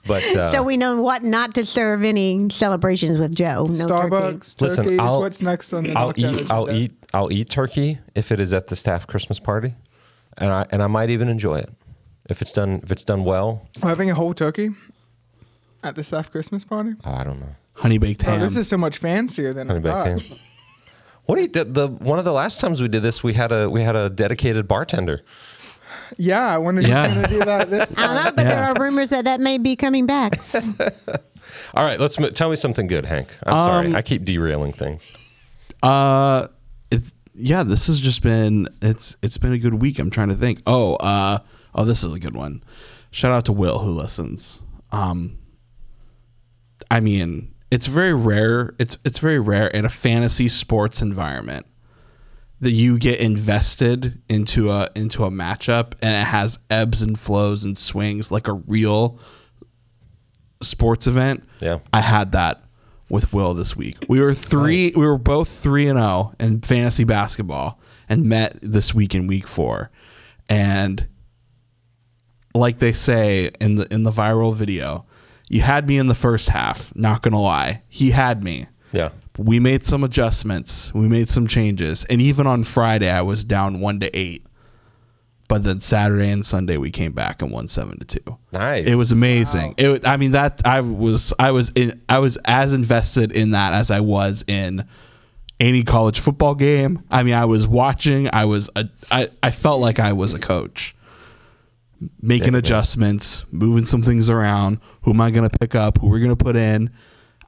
but 0.08 0.24
uh, 0.36 0.52
so 0.52 0.64
we 0.64 0.76
know 0.78 1.02
what 1.02 1.24
not 1.24 1.54
to 1.56 1.66
serve 1.66 2.04
any 2.04 2.50
celebrations 2.50 3.18
with 3.20 3.34
Joe. 3.36 3.66
No 3.70 3.88
turkey. 3.88 4.10
Starbucks 4.10 4.62
Listen, 4.62 4.84
turkey 4.84 4.94
is 4.96 5.00
I'll- 5.00 5.20
what's 5.22 5.42
next 5.42 5.72
on 5.74 5.84
the 5.86 5.94
I'll 5.94 6.14
eat 6.18 6.52
I'll 6.52 6.70
eat 6.72 6.92
I'll 7.14 7.32
eat 7.32 7.50
turkey 7.50 8.00
if 8.16 8.32
it 8.32 8.40
is 8.42 8.52
at 8.54 8.68
the 8.68 8.76
staff 8.76 9.08
Christmas 9.08 9.40
party, 9.40 9.74
and 10.38 10.50
I 10.52 10.66
and 10.72 10.84
I 10.84 10.88
might 10.88 11.10
even 11.10 11.30
enjoy 11.30 11.60
it 11.60 11.70
if 12.30 12.42
it's 12.42 12.54
done 12.54 12.80
if 12.84 12.92
it's 12.92 13.04
done 13.04 13.24
well. 13.24 13.68
We're 13.82 13.90
having 13.90 14.10
a 14.10 14.16
whole 14.16 14.34
turkey 14.34 14.70
at 15.84 15.96
the 15.96 16.04
staff 16.04 16.32
Christmas 16.32 16.64
party. 16.64 16.92
Oh, 17.04 17.12
I 17.12 17.24
don't 17.24 17.40
know. 17.40 17.56
honey 17.74 17.98
baked 17.98 18.26
Oh, 18.26 18.32
ham. 18.32 18.40
this 18.40 18.56
is 18.58 18.68
so 18.68 18.78
much 18.78 18.98
fancier 18.98 19.54
than 19.54 19.70
I 19.70 19.74
Honey 19.74 19.84
baked 19.84 20.30
ham. 20.30 20.38
What 21.26 21.36
do 21.38 21.42
you, 21.44 21.48
the, 21.48 21.64
the 21.64 21.88
one 21.88 22.20
of 22.20 22.26
the 22.26 22.34
last 22.34 22.60
times 22.60 22.82
we 22.82 22.90
did 22.90 23.02
this, 23.02 23.24
we 23.24 23.34
had 23.34 23.54
a 23.54 23.70
we 23.70 23.82
had 23.82 23.96
a 23.96 24.10
dedicated 24.10 24.68
bartender. 24.68 25.22
Yeah, 26.18 26.46
I 26.54 26.58
wonder 26.58 26.82
Yeah. 26.82 27.08
who's 27.08 27.16
gonna 27.16 27.28
do 27.40 27.46
that 27.46 27.70
this 27.70 27.94
I 27.98 28.06
don't 28.08 28.16
know, 28.16 28.24
time. 28.24 28.36
but 28.36 28.44
there 28.44 28.62
are 28.64 28.74
rumors 28.78 29.10
that 29.12 29.24
that 29.24 29.40
may 29.40 29.58
be 29.58 29.78
coming 29.78 30.06
back. 30.06 30.38
All 31.74 31.84
right, 31.86 31.98
let's 32.00 32.18
tell 32.34 32.50
me 32.50 32.56
something 32.58 32.88
good, 32.88 33.06
Hank. 33.06 33.30
I'm 33.46 33.58
sorry, 33.60 33.88
Um, 33.88 33.96
I 33.96 34.02
keep 34.02 34.26
derailing 34.26 34.74
things. 34.74 35.02
Uh, 35.82 36.48
it's 36.92 37.14
yeah. 37.34 37.64
This 37.64 37.88
has 37.88 38.00
just 38.02 38.22
been 38.22 38.68
it's 38.82 39.16
it's 39.22 39.38
been 39.38 39.54
a 39.54 39.58
good 39.58 39.76
week. 39.76 40.00
I'm 40.00 40.10
trying 40.10 40.30
to 40.30 40.36
think. 40.36 40.62
Oh, 40.68 40.96
uh, 40.96 41.40
oh, 41.76 41.86
this 41.86 42.04
is 42.04 42.14
a 42.14 42.20
good 42.20 42.36
one. 42.36 42.64
Shout 43.12 43.32
out 43.32 43.46
to 43.46 43.54
Will 43.54 43.80
who 43.80 43.92
listens. 43.92 44.62
Um, 44.92 45.38
I 46.90 47.00
mean, 47.00 47.54
it's 47.72 47.88
very 47.88 48.14
rare. 48.14 48.76
It's 48.80 48.98
it's 49.04 49.20
very 49.20 49.40
rare 49.40 49.68
in 49.68 49.86
a 49.86 49.90
fantasy 49.90 50.50
sports 50.50 51.02
environment 51.02 51.66
that 52.60 52.72
you 52.72 52.98
get 52.98 53.20
invested 53.20 54.22
into 54.30 54.70
a 54.72 54.90
into 54.96 55.26
a 55.26 55.30
matchup 55.30 55.94
and 56.02 56.16
it 56.16 56.28
has 56.28 56.60
ebbs 56.70 57.02
and 57.02 57.20
flows 57.20 57.66
and 57.66 57.78
swings 57.78 58.32
like 58.32 58.48
a 58.48 58.54
real 58.54 59.20
sports 60.62 61.08
event. 61.08 61.44
Yeah. 61.60 61.80
I 61.92 62.02
had 62.02 62.32
that 62.32 62.64
with 63.10 63.34
Will 63.34 63.54
this 63.54 63.76
week. 63.76 63.98
We 64.08 64.22
were 64.22 64.34
three. 64.34 64.92
We 64.96 65.06
were 65.06 65.18
both 65.18 65.50
three 65.50 65.88
and 65.88 66.00
zero 66.00 66.34
in 66.40 66.62
fantasy 66.62 67.04
basketball, 67.04 67.80
and 68.10 68.26
met 68.26 68.58
this 68.62 68.94
week 68.94 69.14
in 69.14 69.28
week 69.28 69.48
four. 69.48 69.92
And 70.50 71.08
like 72.54 72.80
they 72.80 72.92
say 72.92 73.52
in 73.60 73.76
the 73.76 73.94
in 73.94 74.04
the 74.04 74.12
viral 74.12 74.54
video, 74.54 75.06
you 75.50 75.62
had 75.62 75.88
me 75.88 75.98
in 75.98 76.08
the 76.08 76.16
first 76.16 76.50
half. 76.50 76.96
Not 76.96 77.22
gonna 77.22 77.42
lie, 77.42 77.84
he 77.88 78.12
had 78.12 78.44
me. 78.44 78.68
Yeah, 78.92 79.10
We 79.40 79.60
made 79.60 79.86
some 79.86 80.04
adjustments. 80.04 80.94
We 80.94 81.08
made 81.08 81.28
some 81.28 81.48
changes, 81.48 82.06
and 82.10 82.22
even 82.22 82.46
on 82.46 82.64
Friday, 82.64 83.10
I 83.10 83.22
was 83.24 83.44
down 83.44 83.80
one 83.80 84.00
to 84.02 84.16
eight. 84.18 84.46
But 85.50 85.64
then 85.64 85.80
Saturday 85.82 86.30
and 86.30 86.46
Sunday 86.46 86.78
we 86.78 86.90
came 86.90 87.12
back 87.12 87.42
and 87.42 87.52
won 87.52 87.68
seven 87.68 88.00
to 88.00 88.06
two. 88.06 88.38
Nice. 88.54 88.86
It 88.88 88.96
was 88.96 89.12
amazing. 89.12 89.76
It. 89.78 90.08
I 90.08 90.18
mean 90.18 90.32
that 90.32 90.62
I 90.66 90.82
was 90.82 91.34
I 91.38 91.52
was 91.52 91.72
in 91.76 92.02
I 92.08 92.20
was 92.20 92.38
as 92.46 92.74
invested 92.74 93.32
in 93.32 93.52
that 93.52 93.74
as 93.74 93.92
I 93.92 94.00
was 94.00 94.44
in 94.48 94.88
any 95.60 95.84
college 95.84 96.20
football 96.22 96.56
game. 96.56 97.04
I 97.12 97.24
mean 97.24 97.34
I 97.34 97.46
was 97.46 97.68
watching. 97.68 98.30
I 98.34 98.46
was 98.46 98.70
a, 98.76 98.88
I 99.12 99.30
I 99.44 99.52
felt 99.52 99.82
like 99.82 100.00
I 100.00 100.14
was 100.14 100.34
a 100.34 100.40
coach, 100.40 100.96
making 102.22 102.56
adjustments, 102.56 103.46
moving 103.52 103.86
some 103.86 104.02
things 104.02 104.30
around. 104.30 104.80
Who 105.04 105.12
am 105.12 105.22
I 105.22 105.32
going 105.32 105.50
to 105.50 105.58
pick 105.60 105.76
up? 105.76 106.00
Who 106.00 106.10
we're 106.10 106.20
going 106.20 106.36
to 106.36 106.44
put 106.44 106.56
in? 106.56 106.92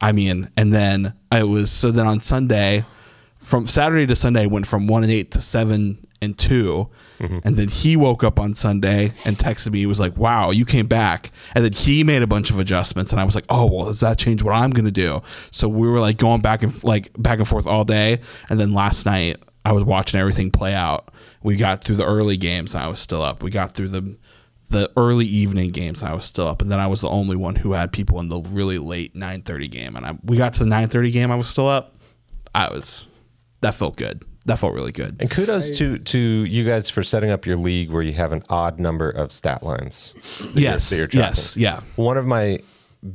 I 0.01 0.11
mean, 0.11 0.49
and 0.57 0.73
then 0.73 1.13
I 1.31 1.43
was 1.43 1.71
so 1.71 1.91
then 1.91 2.05
on 2.05 2.19
Sunday, 2.19 2.85
from 3.37 3.67
Saturday 3.67 4.05
to 4.07 4.15
Sunday, 4.15 4.43
I 4.43 4.47
went 4.47 4.67
from 4.67 4.87
one 4.87 5.03
and 5.03 5.11
eight 5.11 5.31
to 5.31 5.41
seven 5.41 6.05
and 6.21 6.37
2 6.37 6.89
mm-hmm. 7.19 7.39
and 7.43 7.57
then 7.57 7.67
he 7.67 7.95
woke 7.95 8.23
up 8.23 8.39
on 8.39 8.55
Sunday 8.55 9.11
and 9.25 9.37
texted 9.37 9.71
me. 9.71 9.79
He 9.79 9.85
was 9.85 9.99
like, 9.99 10.17
"Wow, 10.17 10.51
you 10.51 10.65
came 10.65 10.87
back," 10.87 11.31
and 11.53 11.63
then 11.63 11.73
he 11.73 12.03
made 12.03 12.21
a 12.21 12.27
bunch 12.27 12.49
of 12.49 12.59
adjustments, 12.59 13.11
and 13.11 13.21
I 13.21 13.23
was 13.23 13.35
like, 13.35 13.45
"Oh, 13.49 13.65
well, 13.65 13.85
does 13.85 13.99
that 13.99 14.17
change 14.17 14.41
what 14.41 14.53
I'm 14.53 14.71
gonna 14.71 14.91
do?" 14.91 15.21
So 15.51 15.67
we 15.67 15.87
were 15.87 15.99
like 15.99 16.17
going 16.17 16.41
back 16.41 16.63
and 16.63 16.83
like 16.83 17.11
back 17.17 17.39
and 17.39 17.47
forth 17.47 17.67
all 17.67 17.83
day, 17.83 18.19
and 18.49 18.59
then 18.59 18.73
last 18.73 19.05
night 19.05 19.37
I 19.63 19.71
was 19.71 19.83
watching 19.83 20.19
everything 20.19 20.51
play 20.51 20.73
out. 20.73 21.13
We 21.43 21.55
got 21.55 21.83
through 21.83 21.97
the 21.97 22.05
early 22.05 22.37
games, 22.37 22.75
and 22.75 22.83
I 22.83 22.87
was 22.87 22.99
still 22.99 23.21
up. 23.21 23.43
We 23.43 23.51
got 23.51 23.73
through 23.73 23.89
the 23.89 24.15
the 24.69 24.91
early 24.97 25.25
evening 25.25 25.71
games, 25.71 26.01
and 26.01 26.11
I 26.11 26.15
was 26.15 26.25
still 26.25 26.47
up, 26.47 26.61
and 26.61 26.69
then 26.71 26.79
I 26.79 26.87
was 26.87 27.01
the 27.01 27.09
only 27.09 27.35
one 27.35 27.55
who 27.55 27.73
had 27.73 27.91
people 27.91 28.19
in 28.19 28.29
the 28.29 28.39
really 28.41 28.77
late 28.79 29.13
9:30 29.15 29.69
game, 29.69 29.95
and 29.95 30.05
I 30.05 30.17
we 30.23 30.37
got 30.37 30.53
to 30.53 30.63
the 30.63 30.69
9:30 30.69 31.11
game, 31.11 31.31
I 31.31 31.35
was 31.35 31.47
still 31.47 31.67
up. 31.67 31.95
I 32.53 32.71
was 32.73 33.05
that 33.61 33.75
felt 33.75 33.95
good. 33.97 34.23
That 34.45 34.59
felt 34.59 34.73
really 34.73 34.91
good. 34.91 35.17
And 35.19 35.29
kudos 35.31 35.77
to 35.79 35.97
to 35.97 36.19
you 36.19 36.63
guys 36.65 36.89
for 36.89 37.01
setting 37.03 37.31
up 37.31 37.45
your 37.45 37.55
league 37.57 37.89
where 37.91 38.03
you 38.03 38.13
have 38.13 38.31
an 38.31 38.43
odd 38.49 38.79
number 38.79 39.09
of 39.09 39.31
stat 39.31 39.63
lines. 39.63 40.13
that 40.39 40.43
you're- 40.53 40.61
Yes, 40.63 40.89
that 40.91 40.97
you're 40.97 41.09
yes, 41.11 41.57
yeah. 41.57 41.79
One 41.95 42.17
of 42.17 42.25
my 42.25 42.59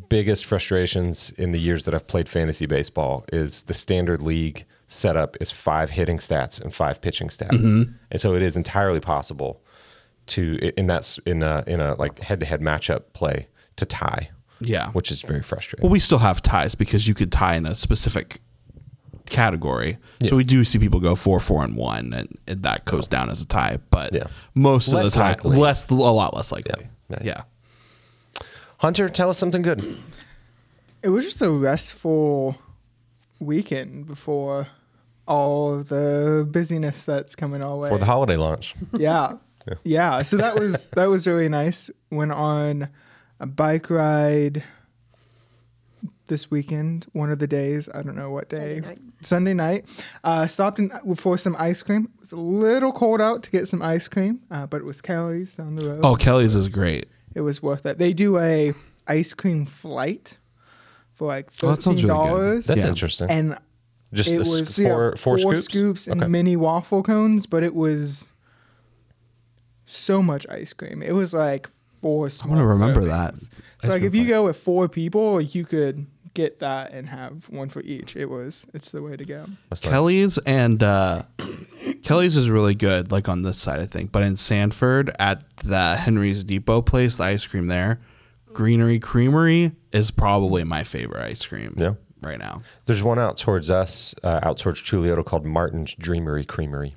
biggest 0.08 0.44
frustrations 0.44 1.32
in 1.36 1.50
the 1.52 1.58
years 1.58 1.84
that 1.84 1.94
I've 1.94 2.06
played 2.06 2.28
fantasy 2.28 2.66
baseball 2.66 3.24
is 3.32 3.62
the 3.62 3.74
standard 3.74 4.22
league 4.22 4.64
setup 4.86 5.36
is 5.40 5.50
five 5.50 5.90
hitting 5.90 6.18
stats 6.18 6.60
and 6.60 6.72
five 6.74 7.00
pitching 7.00 7.28
stats, 7.28 7.50
Mm-hmm. 7.50 7.92
and 8.10 8.20
so 8.20 8.34
it 8.34 8.42
is 8.42 8.56
entirely 8.56 9.00
possible 9.00 9.62
to 10.28 10.58
in 10.78 10.86
that's 10.86 11.18
in 11.26 11.42
a 11.42 11.64
in 11.66 11.80
a 11.80 11.94
like 11.94 12.20
head 12.20 12.40
to 12.40 12.46
head 12.46 12.60
matchup 12.60 13.02
play 13.12 13.46
to 13.76 13.84
tie, 13.84 14.30
Yeah. 14.60 14.90
which 14.92 15.10
is 15.10 15.20
very 15.22 15.42
frustrating. 15.42 15.82
Well, 15.84 15.92
we 15.92 16.00
still 16.00 16.18
have 16.18 16.42
ties 16.42 16.74
because 16.74 17.06
you 17.08 17.14
could 17.14 17.32
tie 17.32 17.54
in 17.56 17.66
a 17.66 17.74
specific 17.74 18.40
category. 19.26 19.96
So 20.28 20.36
we 20.36 20.44
do 20.44 20.64
see 20.64 20.78
people 20.78 20.98
go 21.00 21.14
four, 21.14 21.38
four, 21.40 21.62
and 21.64 21.76
one, 21.76 22.12
and, 22.12 22.28
and 22.48 22.62
that 22.64 22.84
goes 22.84 23.06
down 23.08 23.30
as 23.30 23.40
a 23.40 23.46
tie. 23.46 23.78
But 23.90 24.12
Yeah. 24.14 24.24
most 24.54 24.92
of 24.92 25.02
the 25.04 25.10
time, 25.10 25.36
likely. 25.44 25.56
less 25.56 25.88
a 25.88 25.94
lot 25.94 26.34
less 26.34 26.50
likely. 26.52 26.86
Yeah. 27.08 27.18
Yeah. 27.22 27.22
Yeah. 27.24 28.42
Hunter, 28.78 29.08
tell 29.08 29.30
us 29.30 29.38
something 29.38 29.62
good. 29.62 29.96
It 31.02 31.10
was 31.10 31.24
just 31.24 31.40
a 31.42 31.50
restful 31.50 32.56
weekend 33.38 34.06
before 34.06 34.68
all 35.26 35.74
of 35.74 35.88
the 35.88 36.46
busyness 36.50 37.02
that's 37.02 37.34
coming 37.36 37.62
our 37.62 37.76
way. 37.76 37.88
for 37.88 37.98
the 37.98 38.04
holiday 38.06 38.36
launch. 38.36 38.74
yeah. 38.96 39.34
Yeah. 39.84 40.22
So 40.22 40.36
that 40.38 40.54
was 40.58 40.86
that 40.96 41.06
was 41.06 41.26
really 41.26 41.48
nice. 41.48 41.90
Went 42.10 42.32
on 42.32 42.88
a 43.38 43.46
bike 43.46 43.90
ride 43.90 44.62
this 46.26 46.50
weekend, 46.50 47.06
one 47.12 47.30
of 47.32 47.38
the 47.40 47.46
days. 47.46 47.88
I 47.92 48.02
don't 48.02 48.14
know 48.16 48.30
what 48.30 48.48
day. 48.48 48.76
Sunday 48.76 48.88
night. 48.88 48.98
Sunday 49.22 49.54
night. 49.54 50.04
Uh, 50.22 50.46
stopped 50.46 50.78
in 50.78 50.90
for 51.16 51.36
some 51.36 51.56
ice 51.58 51.82
cream. 51.82 52.08
It 52.14 52.20
was 52.20 52.32
a 52.32 52.36
little 52.36 52.92
cold 52.92 53.20
out 53.20 53.42
to 53.44 53.50
get 53.50 53.66
some 53.66 53.82
ice 53.82 54.06
cream, 54.06 54.40
uh, 54.50 54.66
but 54.66 54.80
it 54.80 54.84
was 54.84 55.00
Kelly's 55.00 55.54
down 55.56 55.74
the 55.76 55.88
road. 55.88 56.00
Oh, 56.04 56.14
Kelly's 56.16 56.54
is 56.54 56.68
great. 56.68 57.08
It 57.34 57.40
was 57.40 57.62
worth 57.62 57.84
it. 57.86 57.98
They 57.98 58.12
do 58.12 58.38
a 58.38 58.72
ice 59.08 59.34
cream 59.34 59.66
flight 59.66 60.38
for 61.14 61.26
like 61.26 61.50
Oh, 61.62 61.70
that 61.70 61.82
sounds 61.82 62.00
thirteen 62.02 62.08
really 62.14 62.22
good. 62.24 62.28
dollars. 62.30 62.66
That's 62.66 62.82
Yeah. 62.82 62.88
interesting. 62.88 63.30
and 63.30 63.58
Just 64.12 64.30
it 64.30 64.34
the 64.36 64.40
s- 64.42 64.48
was 64.48 64.76
four, 64.76 64.84
yeah, 65.16 65.20
four, 65.20 65.38
scoops? 65.38 65.64
scoops 65.64 66.06
and 66.06 66.22
Okay. 66.22 66.30
mini 66.30 66.56
waffle 66.56 67.02
cones, 67.02 67.46
but 67.46 67.62
it 67.64 67.74
was 67.74 68.28
so 69.90 70.22
much 70.22 70.46
ice 70.48 70.72
cream. 70.72 71.02
It 71.02 71.12
was 71.12 71.34
like 71.34 71.68
four. 72.02 72.26
I 72.26 72.46
want 72.46 72.58
gonna 72.58 72.66
remember 72.66 73.02
servings. 73.02 73.50
that. 73.50 73.82
So 73.82 73.88
like 73.88 74.02
if 74.02 74.14
you 74.14 74.26
go 74.26 74.44
with 74.44 74.56
four 74.56 74.88
people, 74.88 75.40
you 75.40 75.64
could 75.64 76.06
get 76.34 76.60
that 76.60 76.92
and 76.92 77.08
have 77.08 77.48
one 77.48 77.68
for 77.68 77.80
each. 77.82 78.16
It 78.16 78.26
was 78.30 78.66
it's 78.74 78.90
the 78.90 79.02
way 79.02 79.16
to 79.16 79.24
go. 79.24 79.46
Kelly's 79.80 80.38
and 80.38 80.82
uh, 80.82 81.22
Kelly's 82.02 82.36
is 82.36 82.50
really 82.50 82.74
good, 82.74 83.10
like 83.10 83.28
on 83.28 83.42
this 83.42 83.58
side, 83.58 83.80
I 83.80 83.86
think. 83.86 84.12
But 84.12 84.22
in 84.22 84.36
Sanford, 84.36 85.14
at 85.18 85.44
the 85.58 85.96
Henry's 85.96 86.44
Depot 86.44 86.82
place, 86.82 87.16
the 87.16 87.24
ice 87.24 87.46
cream 87.46 87.66
there, 87.66 88.00
Greenery 88.52 88.98
Creamery 88.98 89.72
is 89.92 90.10
probably 90.10 90.64
my 90.64 90.84
favorite 90.84 91.24
ice 91.24 91.44
cream. 91.46 91.74
Yeah. 91.76 91.94
right 92.22 92.38
now. 92.38 92.62
There's 92.86 93.02
one 93.02 93.18
out 93.18 93.36
towards 93.36 93.70
us, 93.70 94.14
uh, 94.22 94.40
out 94.42 94.58
towards 94.58 94.80
Chuluota 94.80 95.24
called 95.24 95.44
Martin's 95.46 95.94
Dreamery 95.94 96.46
Creamery. 96.46 96.94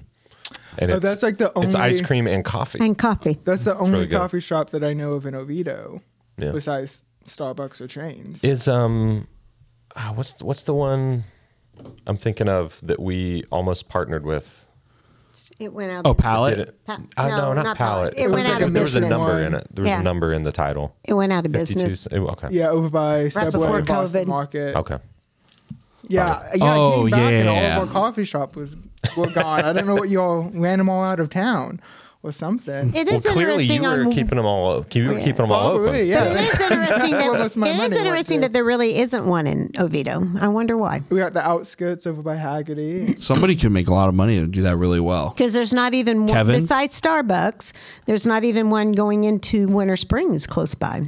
And 0.78 0.92
Oh, 0.92 0.96
it's, 0.96 1.04
that's 1.06 1.24
like 1.24 1.38
the 1.38 1.54
only. 1.56 1.68
it's 1.68 1.76
ice 1.76 2.02
cream 2.02 2.28
and 2.28 2.44
coffee. 2.44 2.80
and 2.82 2.98
coffee. 2.98 3.38
That's 3.44 3.64
the 3.66 3.76
only 3.78 3.94
really 3.94 4.06
good. 4.08 4.18
coffee 4.18 4.40
shop 4.40 4.72
that 4.72 4.84
I 4.84 4.94
know 4.94 5.14
of 5.14 5.26
in 5.26 5.36
Oviedo, 5.36 6.02
Yeah. 6.38 6.52
besides 6.52 7.04
Starbucks 7.26 7.80
or 7.82 7.88
chains. 7.88 8.44
Is 8.44 8.68
um, 8.68 9.28
ah, 9.96 10.12
what's 10.16 10.42
what's 10.42 10.64
the 10.64 10.74
one 10.74 11.24
I'm 12.08 12.18
thinking 12.18 12.50
of 12.50 12.80
that 12.84 13.00
we 13.00 13.44
almost 13.52 13.90
partnered 13.90 14.26
with? 14.26 14.68
It 15.60 15.74
went 15.74 15.92
out. 15.92 16.06
Oh, 16.06 16.14
Did 16.14 16.22
palette. 16.22 16.60
it? 16.60 16.86
Pa- 16.86 17.00
uh, 17.18 17.28
no, 17.28 17.38
no, 17.38 17.54
not, 17.54 17.64
not 17.66 17.78
palette. 17.78 18.14
palette. 18.16 18.28
It 18.28 18.32
went 18.32 18.48
out 18.48 18.54
like 18.54 18.62
of 18.64 18.74
there 18.74 18.84
was 18.84 18.96
a 18.96 19.00
number 19.00 19.40
in 19.42 19.56
it. 19.56 19.68
There 19.74 19.82
was 19.84 19.90
Yeah. 19.90 20.00
a 20.00 20.04
number 20.04 20.32
in 20.32 20.44
the 20.44 20.52
title. 20.52 20.96
It 21.04 21.14
went 21.16 21.32
out 21.34 21.46
of 21.46 21.52
52 21.52 21.80
business. 21.80 22.08
oh, 22.12 22.28
okay. 22.28 22.50
Yeah, 22.52 22.70
over 22.70 22.90
by 22.90 23.24
Right 23.24 23.34
Subway 23.34 23.50
before 23.68 23.78
and 23.80 23.88
Boston 23.88 24.26
COVID. 24.26 24.28
Market. 24.28 24.76
Okay. 24.76 24.98
Yeah, 26.08 26.42
yeah. 26.56 26.76
Oh, 26.76 27.08
I 27.08 27.10
came 27.10 27.14
oh, 27.14 27.18
back 27.18 27.20
and 27.20 27.46
yeah. 27.46 27.76
all 27.78 27.82
of 27.84 27.88
our 27.88 27.94
coffee 27.94 28.26
shop 28.26 28.56
was 28.56 28.76
were 29.18 29.32
gone. 29.32 29.64
I 29.64 29.74
don't 29.74 29.86
know 29.88 29.96
what 29.96 30.10
y'all 30.10 30.50
ran 30.54 30.78
them 30.80 30.90
all 30.90 31.04
out 31.04 31.20
of 31.20 31.30
town 31.30 31.80
or 32.24 32.32
something. 32.32 32.96
It 32.96 33.08
Well, 33.08 33.18
is 33.18 33.26
clearly 33.26 33.66
you 33.66 33.82
were 33.82 34.06
on 34.06 34.12
keeping 34.14 34.38
them 34.38 34.46
all. 34.46 34.86
You 34.92 35.04
were 35.06 35.12
oh, 35.12 35.18
Yeah. 35.18 35.24
keeping 35.24 35.44
them 35.44 35.52
all 35.52 35.72
Probably, 35.72 35.90
open. 35.90 36.08
yeah. 36.08 36.24
But 36.30 36.38
it 36.38 36.54
is 36.54 36.60
interesting 36.62 37.12
That's 37.12 37.24
where 37.28 37.32
that 37.34 37.40
most 37.40 37.56
of 37.56 37.58
my 37.58 37.70
it 37.70 37.92
is 37.92 37.98
interesting 37.98 38.42
that 38.42 38.54
there 38.54 38.64
really 38.64 38.98
isn't 38.98 39.26
one 39.26 39.46
in 39.46 39.72
Oviedo. 39.78 40.24
I 40.40 40.48
wonder 40.48 40.78
why. 40.78 41.02
We 41.10 41.20
got 41.20 41.34
the 41.34 41.46
outskirts 41.46 42.08
over 42.08 42.22
by 42.22 42.38
Hagerty. 42.38 43.22
Somebody 43.22 43.56
could 43.58 43.72
make 43.72 43.88
a 43.88 43.94
lot 43.94 44.08
of 44.08 44.16
money 44.16 44.40
to 44.40 44.48
do 44.48 44.62
that 44.64 44.78
really 44.78 45.02
well. 45.02 45.30
Because 45.30 45.52
there's 45.54 45.74
not 45.74 45.94
even 45.94 46.22
one 46.22 46.30
Kevin? 46.34 46.62
besides 46.62 47.00
Starbucks. 47.00 47.74
There's 48.06 48.26
not 48.26 48.44
even 48.46 48.70
one 48.70 48.94
going 48.94 49.26
into 49.26 49.68
Winter 49.68 49.98
Springs 49.98 50.48
close 50.48 50.76
by. 50.76 51.04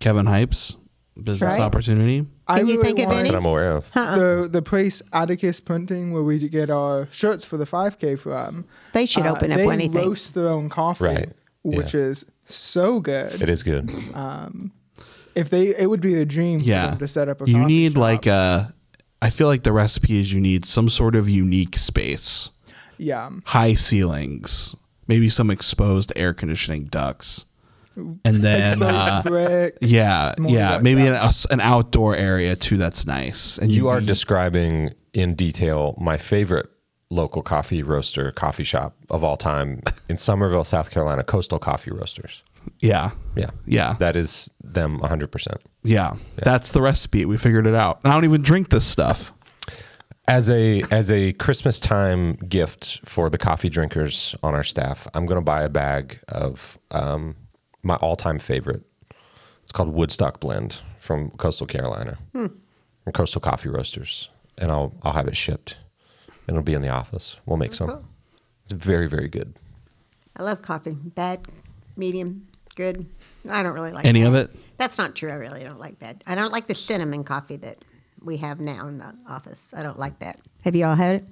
Kevin 0.00 0.26
Hypes, 0.26 0.74
business 1.22 1.52
Right. 1.52 1.60
opportunity. 1.60 2.26
I 2.46 2.58
Can 2.58 2.68
you 2.68 2.82
think 2.82 2.98
of 2.98 3.10
any? 3.10 3.30
That 3.30 3.36
I'm 3.36 3.44
aware 3.46 3.72
of. 3.72 3.90
The 3.92 4.48
the 4.50 4.62
place 4.62 5.02
Atticus 5.12 5.60
Printing 5.60 6.12
where 6.12 6.22
we 6.22 6.38
get 6.48 6.70
our 6.70 7.08
shirts 7.10 7.44
for 7.44 7.56
the 7.56 7.64
5K 7.64 8.18
from. 8.18 8.64
They 8.92 9.06
should 9.06 9.26
uh, 9.26 9.32
open 9.32 9.50
up 9.52 9.56
they 9.58 9.68
anything. 9.70 9.92
roast 10.00 10.34
their 10.34 10.48
own 10.48 10.68
coffee, 10.68 11.04
Right, 11.04 11.28
which 11.62 11.94
yeah. 11.94 12.00
is 12.02 12.24
so 12.44 13.00
good. 13.00 13.40
It 13.42 13.48
is 13.48 13.62
good. 13.62 13.90
If 15.34 15.50
they, 15.50 15.76
it 15.76 15.88
would 15.90 16.00
be 16.00 16.14
a 16.14 16.24
dream 16.24 16.60
for 16.60 16.66
Yeah. 16.66 16.90
them 16.90 16.98
to 16.98 17.08
set 17.08 17.28
up 17.28 17.42
a. 17.42 17.46
You 17.48 17.56
coffee 17.56 17.66
need 17.66 17.92
shop. 17.92 18.00
like 18.00 18.26
a. 18.26 18.74
I 19.22 19.30
feel 19.30 19.46
like 19.48 19.62
the 19.62 19.72
recipe 19.72 20.20
is 20.20 20.32
you 20.32 20.40
need 20.40 20.66
some 20.66 20.88
sort 20.90 21.14
of 21.14 21.28
unique 21.28 21.76
space, 21.76 22.50
yeah. 22.98 23.30
high 23.46 23.72
ceilings, 23.74 24.76
maybe 25.08 25.30
some 25.30 25.50
exposed 25.50 26.12
air 26.16 26.34
conditioning 26.34 26.84
ducts, 26.84 27.45
and 27.96 28.42
then 28.42 28.82
uh, 28.82 29.22
yeah, 29.80 30.34
yeah, 30.40 30.78
maybe 30.82 31.02
an, 31.06 31.12
that. 31.14 31.46
an 31.50 31.60
outdoor 31.60 32.14
area 32.14 32.54
too. 32.56 32.76
That's 32.76 33.06
nice. 33.06 33.58
And 33.58 33.72
You 33.72 33.88
are 33.88 34.00
describing 34.00 34.92
in 35.12 35.34
detail 35.34 35.94
my 36.00 36.16
favorite 36.18 36.68
local 37.10 37.40
coffee 37.42 37.82
roaster 37.82 38.32
coffee 38.32 38.64
shop 38.64 38.96
of 39.10 39.22
all 39.24 39.36
time 39.36 39.80
in 40.08 40.16
Summerville, 40.16 40.64
South 40.64 40.90
Carolina, 40.90 41.22
Coastal 41.24 41.58
Coffee 41.58 41.90
Roasters. 41.92 42.42
yeah, 42.80 43.10
Yeah. 43.36 43.50
yeah, 43.64 43.94
That 44.00 44.16
is 44.16 44.50
them 44.62 44.98
100%. 45.00 45.56
yeah. 45.84 46.16
That's 46.36 46.72
the 46.72 46.82
recipe. 46.82 47.24
We 47.24 47.36
figured 47.36 47.66
it 47.66 47.74
out. 47.76 48.00
And 48.02 48.12
I 48.12 48.16
don't 48.16 48.24
even 48.24 48.42
drink 48.42 48.70
this 48.70 48.84
stuff. 48.84 49.32
As 50.28 50.50
a 50.50 50.82
as 50.90 51.08
a 51.12 51.32
Christmas 51.34 51.78
time 51.78 52.32
gift 52.48 53.00
for 53.08 53.30
the 53.30 53.38
coffee 53.38 53.68
drinkers 53.68 54.34
on 54.42 54.56
our 54.56 54.64
staff, 54.64 55.06
I'm 55.14 55.24
going 55.24 55.38
to 55.38 55.44
buy 55.44 55.62
a 55.62 55.68
bag 55.68 56.18
of 56.26 56.76
um, 56.90 57.36
my 57.86 57.96
all-time 57.96 58.38
favorite. 58.38 58.82
It's 59.62 59.72
called 59.72 59.88
Woodstock 59.88 60.40
Blend 60.40 60.76
from 60.98 61.30
Coastal 61.32 61.66
Carolina, 61.66 62.18
hmm. 62.32 62.46
from 63.02 63.12
Coastal 63.12 63.40
Coffee 63.40 63.68
Roasters, 63.68 64.28
and 64.58 64.70
I'll 64.70 64.92
I'll 65.02 65.12
have 65.12 65.26
it 65.28 65.36
shipped. 65.36 65.76
and 66.46 66.56
It'll 66.56 66.62
be 66.62 66.74
in 66.74 66.82
the 66.82 66.88
office. 66.88 67.40
We'll 67.46 67.56
make 67.56 67.72
oh, 67.72 67.74
some. 67.74 68.08
It's 68.70 68.84
very 68.84 69.08
very 69.08 69.28
good. 69.28 69.56
I 70.36 70.42
love 70.42 70.62
coffee. 70.62 70.96
Bad, 71.00 71.46
medium, 71.96 72.46
good. 72.74 73.06
I 73.48 73.62
don't 73.62 73.72
really 73.72 73.90
like 73.90 74.04
Any 74.04 74.22
bad. 74.22 74.28
of 74.28 74.34
it? 74.34 74.56
That's 74.76 74.98
not 74.98 75.16
true. 75.16 75.30
I 75.30 75.34
really 75.34 75.64
don't 75.64 75.80
like 75.80 75.98
bad. 75.98 76.22
I 76.26 76.34
don't 76.34 76.52
like 76.52 76.66
the 76.68 76.74
cinnamon 76.74 77.24
coffee 77.24 77.56
that 77.56 77.84
we 78.22 78.36
have 78.36 78.60
now 78.60 78.86
in 78.86 78.98
the 78.98 79.14
office. 79.28 79.72
I 79.76 79.82
don't 79.82 79.98
like 79.98 80.18
that. 80.18 80.38
Have 80.62 80.76
you 80.76 80.84
all 80.84 80.94
had 80.94 81.16
it? 81.22 81.24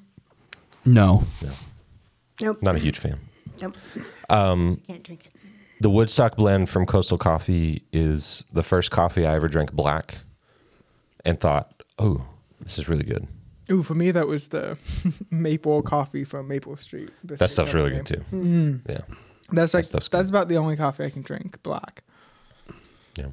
No. 0.84 1.24
No. 1.42 1.50
Nope. 2.40 2.62
Not 2.62 2.76
a 2.76 2.78
huge 2.78 2.98
fan. 2.98 3.18
Nope. 3.60 3.76
Um, 4.28 4.80
Can't 4.86 5.02
drink 5.02 5.26
it. 5.26 5.33
The 5.80 5.90
Woodstock 5.90 6.36
blend 6.36 6.68
from 6.68 6.86
Coastal 6.86 7.18
Coffee 7.18 7.82
is 7.92 8.44
the 8.52 8.62
first 8.62 8.90
coffee 8.90 9.26
I 9.26 9.34
ever 9.34 9.48
drank 9.48 9.72
black, 9.72 10.18
and 11.24 11.38
thought, 11.38 11.82
"Oh, 11.98 12.24
this 12.60 12.78
is 12.78 12.88
really 12.88 13.04
good." 13.04 13.26
Ooh, 13.70 13.82
for 13.82 13.94
me 13.94 14.10
that 14.10 14.26
was 14.26 14.48
the 14.48 14.76
maple 15.30 15.80
coffee 15.82 16.22
from 16.24 16.48
Maple 16.48 16.76
Street. 16.76 17.10
That 17.24 17.50
stuff's 17.50 17.72
really 17.72 17.90
good 17.90 18.06
too. 18.06 18.80
Yeah, 18.88 18.98
That's 19.50 19.72
like 19.74 19.84
stuff's 19.86 20.08
that's 20.08 20.28
about 20.28 20.48
the 20.48 20.56
only 20.56 20.76
coffee 20.76 21.04
I 21.04 21.10
can 21.10 21.22
drink 21.22 21.62
black. 21.62 22.02
yeah. 23.16 23.28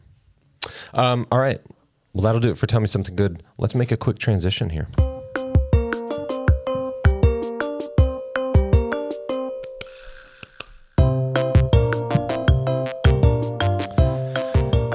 Um, 0.94 1.28
all 1.32 1.40
right. 1.40 1.60
Well, 2.14 2.24
that'll 2.24 2.40
do 2.42 2.50
it 2.50 2.58
for 2.58 2.66
tell 2.68 2.80
me 2.80 2.88
something 2.88 3.16
good. 3.16 3.44
Let's 3.58 3.76
make 3.76 3.92
a 3.92 3.98
quick 3.98 4.20
transition 4.20 4.70
here. 4.70 4.88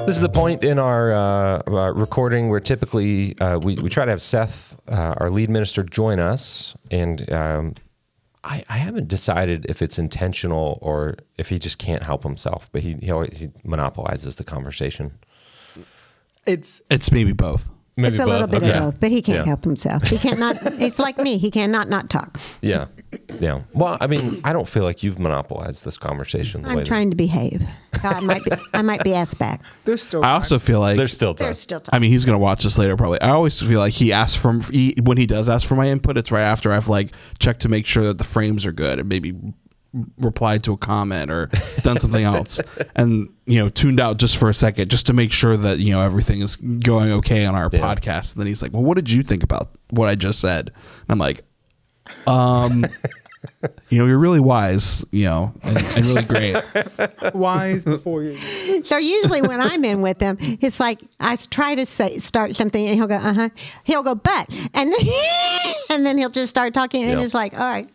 This 0.07 0.15
is 0.15 0.21
the 0.21 0.29
point 0.29 0.63
in 0.63 0.79
our 0.79 1.11
uh, 1.11 1.61
uh, 1.67 1.91
recording 1.91 2.47
where 2.47 2.61
typically 2.61 3.37
uh, 3.39 3.59
we, 3.59 3.75
we 3.75 3.89
try 3.89 4.05
to 4.05 4.11
have 4.11 4.21
Seth, 4.21 4.79
uh, 4.87 5.15
our 5.17 5.29
lead 5.29 5.49
minister, 5.49 5.83
join 5.83 6.17
us. 6.17 6.77
And 6.89 7.29
um, 7.29 7.75
I, 8.41 8.63
I 8.69 8.77
haven't 8.77 9.09
decided 9.09 9.65
if 9.67 9.81
it's 9.81 9.99
intentional 9.99 10.79
or 10.81 11.17
if 11.37 11.49
he 11.49 11.59
just 11.59 11.77
can't 11.77 12.03
help 12.03 12.23
himself, 12.23 12.69
but 12.71 12.83
he, 12.83 12.93
he, 12.93 13.11
always, 13.11 13.37
he 13.37 13.49
monopolizes 13.65 14.37
the 14.37 14.45
conversation. 14.45 15.11
It's 16.45 16.81
It's 16.89 17.11
maybe 17.11 17.33
both. 17.33 17.69
Maybe 17.97 18.09
it's 18.13 18.19
a 18.19 18.25
little 18.27 18.45
bit 18.47 18.61
Okay. 18.63 18.73
of 18.73 18.83
both, 18.93 18.99
but 18.99 19.09
he 19.11 19.21
can't 19.23 19.39
Yeah. 19.39 19.45
help 19.45 19.63
himself. 19.63 20.03
He 20.03 20.17
can't 20.19 20.39
not. 20.39 20.57
it's 20.79 20.99
like 20.99 21.17
me. 21.17 21.37
He 21.39 21.49
cannot 21.49 21.89
not 21.89 22.09
talk. 22.11 22.39
Yeah. 22.61 22.85
Yeah. 23.39 23.61
Well, 23.73 23.97
I 23.99 24.05
mean, 24.07 24.39
I 24.43 24.53
don't 24.53 24.67
feel 24.67 24.83
like 24.83 25.01
you've 25.01 25.17
monopolized 25.17 25.83
this 25.83 25.97
conversation. 25.97 26.61
The 26.61 26.69
I'm 26.69 26.75
that- 26.77 26.85
trying 26.85 27.09
to 27.09 27.15
behave. 27.15 27.63
I 28.03 28.19
might 28.19 28.43
be. 28.43 28.51
I 28.73 28.83
might 28.83 29.03
be 29.03 29.15
asked 29.15 29.39
back. 29.39 29.61
there's 29.85 30.03
still 30.03 30.23
I 30.23 30.33
also 30.33 30.59
feel 30.59 30.79
like 30.79 30.97
There's 30.97 31.13
still 31.13 31.33
time. 31.33 31.45
There's 31.45 31.59
still 31.59 31.79
time. 31.79 31.89
I 31.93 31.99
mean, 31.99 32.11
he's 32.11 32.25
gonna 32.25 32.37
watch 32.37 32.63
this 32.63 32.77
later 32.77 32.95
probably. 32.95 33.19
I 33.21 33.29
always 33.29 33.59
feel 33.59 33.79
like 33.79 33.93
he 33.93 34.13
asks 34.13 34.35
from 34.35 34.61
he, 34.61 34.93
when 35.01 35.17
he 35.17 35.25
does 35.25 35.49
ask 35.49 35.67
for 35.67 35.75
my 35.75 35.87
input. 35.89 36.17
It's 36.17 36.31
right 36.31 36.43
after 36.43 36.71
I've 36.71 36.87
like 36.87 37.09
checked 37.39 37.61
to 37.61 37.69
make 37.69 37.87
sure 37.87 38.03
that 38.03 38.19
the 38.19 38.23
frames 38.23 38.65
are 38.65 38.71
good 38.71 38.99
and 38.99 39.09
maybe 39.09 39.33
replied 40.17 40.63
to 40.63 40.73
a 40.73 40.77
comment 40.77 41.31
or 41.31 41.49
done 41.81 41.99
something 41.99 42.23
else 42.23 42.59
and 42.95 43.29
you 43.45 43.57
know 43.59 43.69
tuned 43.69 43.99
out 43.99 44.17
just 44.17 44.37
for 44.37 44.49
a 44.49 44.53
second 44.53 44.89
just 44.89 45.07
to 45.07 45.13
make 45.13 45.31
sure 45.31 45.55
that 45.57 45.79
you 45.79 45.91
know 45.93 46.01
everything 46.01 46.41
is 46.41 46.55
going 46.55 47.11
okay 47.11 47.45
on 47.45 47.55
our 47.55 47.69
Yeah. 47.71 47.79
podcast. 47.79 48.33
And 48.33 48.39
then 48.41 48.47
he's 48.47 48.61
like, 48.61 48.73
"Well, 48.73 48.83
what 48.83 48.95
did 48.95 49.09
you 49.09 49.23
think 49.23 49.43
about 49.43 49.69
what 49.89 50.09
I 50.09 50.15
just 50.15 50.39
said?" 50.39 50.67
And 50.69 51.09
I'm 51.09 51.19
like, 51.19 51.43
"Um." 52.25 52.85
You 53.89 53.99
know, 53.99 54.05
you're 54.07 54.17
really 54.17 54.39
wise, 54.41 55.05
you 55.11 55.23
know, 55.25 55.53
and, 55.63 55.77
and 55.77 56.05
really 56.07 56.23
great. 56.23 56.55
wise 57.33 57.85
before 57.85 58.23
you. 58.23 58.83
So 58.83 58.97
usually 58.97 59.41
when 59.41 59.61
I'm 59.61 59.85
in 59.85 60.01
with 60.01 60.19
him, 60.19 60.37
it's 60.59 60.79
like 60.81 60.99
i 61.19 61.37
try 61.49 61.73
to 61.75 61.85
say 61.85 62.17
start 62.17 62.55
something, 62.55 62.85
and 62.87 62.95
he'll 62.95 63.07
go, 63.07 63.15
uh 63.15 63.33
huh. 63.33 63.49
He'll 63.85 64.03
go, 64.03 64.15
but, 64.15 64.49
and 64.73 64.91
then 64.91 64.99
and 65.89 66.05
then 66.05 66.17
he'll 66.17 66.29
just 66.29 66.49
start 66.49 66.73
talking, 66.73 67.03
and 67.03 67.19
Yeah. 67.19 67.23
it's 67.23 67.33
like, 67.33 67.53
all 67.53 67.65
right, 67.71 67.87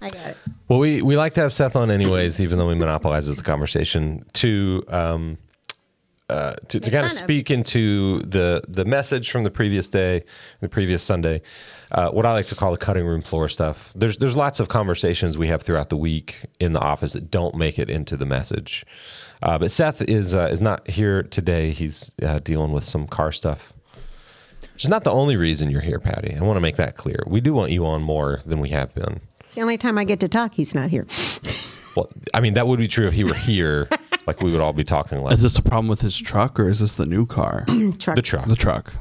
I 0.00 0.08
got 0.08 0.26
it. 0.26 0.36
Well, 0.68 0.78
we, 0.78 1.02
we 1.02 1.16
like 1.16 1.34
to 1.34 1.40
have 1.40 1.52
Seth 1.52 1.74
on 1.76 1.90
anyways, 1.90 2.40
even 2.40 2.58
though 2.58 2.70
he 2.70 2.76
monopolizes 2.76 3.36
the 3.36 3.42
conversation 3.42 4.24
to 4.34 4.84
um, 4.88 5.38
uh, 6.28 6.54
to, 6.68 6.78
to 6.78 6.90
kind 6.90 7.06
of 7.06 7.12
speak 7.12 7.50
into 7.50 8.20
the 8.20 8.62
the 8.68 8.84
message 8.84 9.30
from 9.30 9.44
the 9.44 9.50
previous 9.50 9.88
day, 9.88 10.22
the 10.60 10.68
previous 10.68 11.02
Sunday. 11.02 11.40
Uh, 11.90 12.10
what 12.10 12.26
I 12.26 12.32
like 12.32 12.46
to 12.48 12.54
call 12.54 12.70
the 12.70 12.76
cutting 12.78 13.06
room 13.06 13.22
floor 13.22 13.48
stuff. 13.48 13.92
There's 13.96 14.18
there's 14.18 14.36
lots 14.36 14.60
of 14.60 14.68
conversations 14.68 15.38
we 15.38 15.46
have 15.46 15.62
throughout 15.62 15.88
the 15.88 15.96
week 15.96 16.44
in 16.60 16.74
the 16.74 16.80
office 16.80 17.14
that 17.14 17.30
don't 17.30 17.54
make 17.54 17.78
it 17.78 17.88
into 17.88 18.16
the 18.16 18.26
message. 18.26 18.84
Uh, 19.42 19.56
but 19.56 19.70
Seth 19.70 20.02
is 20.02 20.34
uh, 20.34 20.48
is 20.50 20.60
not 20.60 20.88
here 20.88 21.22
today. 21.22 21.70
He's 21.70 22.10
uh, 22.22 22.40
dealing 22.40 22.72
with 22.72 22.84
some 22.84 23.06
car 23.06 23.32
stuff. 23.32 23.72
Which 24.74 24.84
is 24.84 24.90
not 24.90 25.04
the 25.04 25.12
only 25.12 25.36
reason 25.36 25.70
you're 25.70 25.80
here, 25.80 25.98
Patti. 25.98 26.36
I 26.36 26.42
want 26.42 26.56
to 26.56 26.60
make 26.60 26.76
that 26.76 26.96
clear. 26.96 27.24
We 27.26 27.40
do 27.40 27.54
want 27.54 27.72
you 27.72 27.86
on 27.86 28.02
more 28.02 28.40
than 28.44 28.60
we 28.60 28.68
have 28.68 28.94
been. 28.94 29.20
It's 29.58 29.62
the 29.62 29.64
only 29.64 29.76
time 29.76 29.98
I 29.98 30.04
get 30.04 30.20
to 30.20 30.28
talk, 30.28 30.54
he's 30.54 30.72
not 30.72 30.88
here. 30.88 31.04
Well, 31.96 32.08
I 32.32 32.38
mean, 32.38 32.54
that 32.54 32.68
would 32.68 32.78
be 32.78 32.86
true 32.86 33.08
if 33.08 33.12
he 33.12 33.24
were 33.24 33.34
here. 33.34 33.88
like 34.28 34.40
we 34.40 34.52
would 34.52 34.60
all 34.60 34.72
be 34.72 34.84
talking 34.84 35.20
like 35.20 35.34
Is 35.34 35.42
this 35.42 35.58
a 35.58 35.62
problem 35.62 35.88
with 35.88 36.00
his 36.00 36.16
truck 36.16 36.60
or 36.60 36.68
is 36.68 36.78
this 36.78 36.92
the 36.92 37.06
new 37.06 37.26
car? 37.26 37.64
Truck. 37.98 38.14
the 38.14 38.22
truck. 38.22 38.46
the 38.46 38.54
truck. 38.54 38.92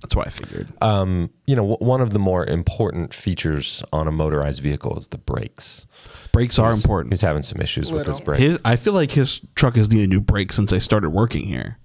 That's 0.00 0.14
what 0.14 0.28
I 0.28 0.30
figured. 0.30 0.68
Um, 0.80 1.30
you 1.46 1.56
know, 1.56 1.62
w- 1.62 1.84
one 1.84 2.00
of 2.00 2.10
the 2.10 2.20
more 2.20 2.46
important 2.46 3.12
features 3.14 3.82
on 3.92 4.06
a 4.06 4.12
motorized 4.12 4.62
vehicle 4.62 4.96
is 4.96 5.08
the 5.08 5.18
brakes. 5.18 5.86
Brakes 6.32 6.58
are 6.60 6.70
important. 6.70 7.12
He's 7.12 7.20
having 7.20 7.42
some 7.42 7.60
issues 7.60 7.90
with 7.90 8.06
his 8.06 8.20
brakes. 8.20 8.42
His, 8.42 8.58
I 8.64 8.76
feel 8.76 8.92
like 8.92 9.10
his 9.12 9.40
truck 9.56 9.74
has 9.74 9.90
needed 9.90 10.08
new 10.08 10.20
brakes 10.20 10.54
since 10.54 10.72
I 10.72 10.78
started 10.78 11.10
working 11.10 11.46
here. 11.46 11.78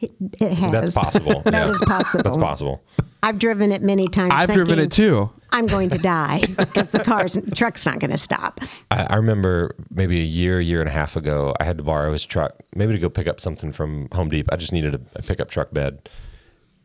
It, 0.00 0.12
it 0.40 0.52
has. 0.54 0.72
That's 0.94 0.94
possible. 0.94 1.40
That 1.42 1.52
yeah. 1.52 1.70
is 1.70 1.80
possible. 1.80 2.22
That's 2.22 2.36
possible. 2.36 2.84
I've 3.22 3.38
driven 3.38 3.72
it 3.72 3.82
many 3.82 4.06
times. 4.06 4.32
I've 4.34 4.52
driven 4.52 4.78
it 4.78 4.92
too. 4.92 5.30
I'm 5.50 5.66
going 5.66 5.88
to 5.90 5.98
die 5.98 6.42
because 6.58 6.90
the 6.90 6.98
car's 6.98 7.38
truck's 7.54 7.86
not 7.86 8.00
going 8.00 8.10
to 8.10 8.18
stop. 8.18 8.60
I, 8.90 9.04
I 9.04 9.16
remember 9.16 9.74
maybe 9.90 10.20
a 10.20 10.24
year, 10.24 10.60
year 10.60 10.80
and 10.80 10.88
a 10.88 10.92
half 10.92 11.16
ago, 11.16 11.54
I 11.60 11.64
had 11.64 11.78
to 11.78 11.84
borrow 11.84 12.12
his 12.12 12.24
truck, 12.24 12.60
maybe 12.74 12.92
to 12.92 12.98
go 12.98 13.08
pick 13.08 13.26
up 13.26 13.40
something 13.40 13.72
from 13.72 14.08
Home 14.12 14.28
Depot. 14.28 14.52
I 14.52 14.56
just 14.56 14.72
needed 14.72 14.94
a, 14.94 15.00
a 15.14 15.22
pickup 15.22 15.48
truck 15.48 15.72
bed. 15.72 16.08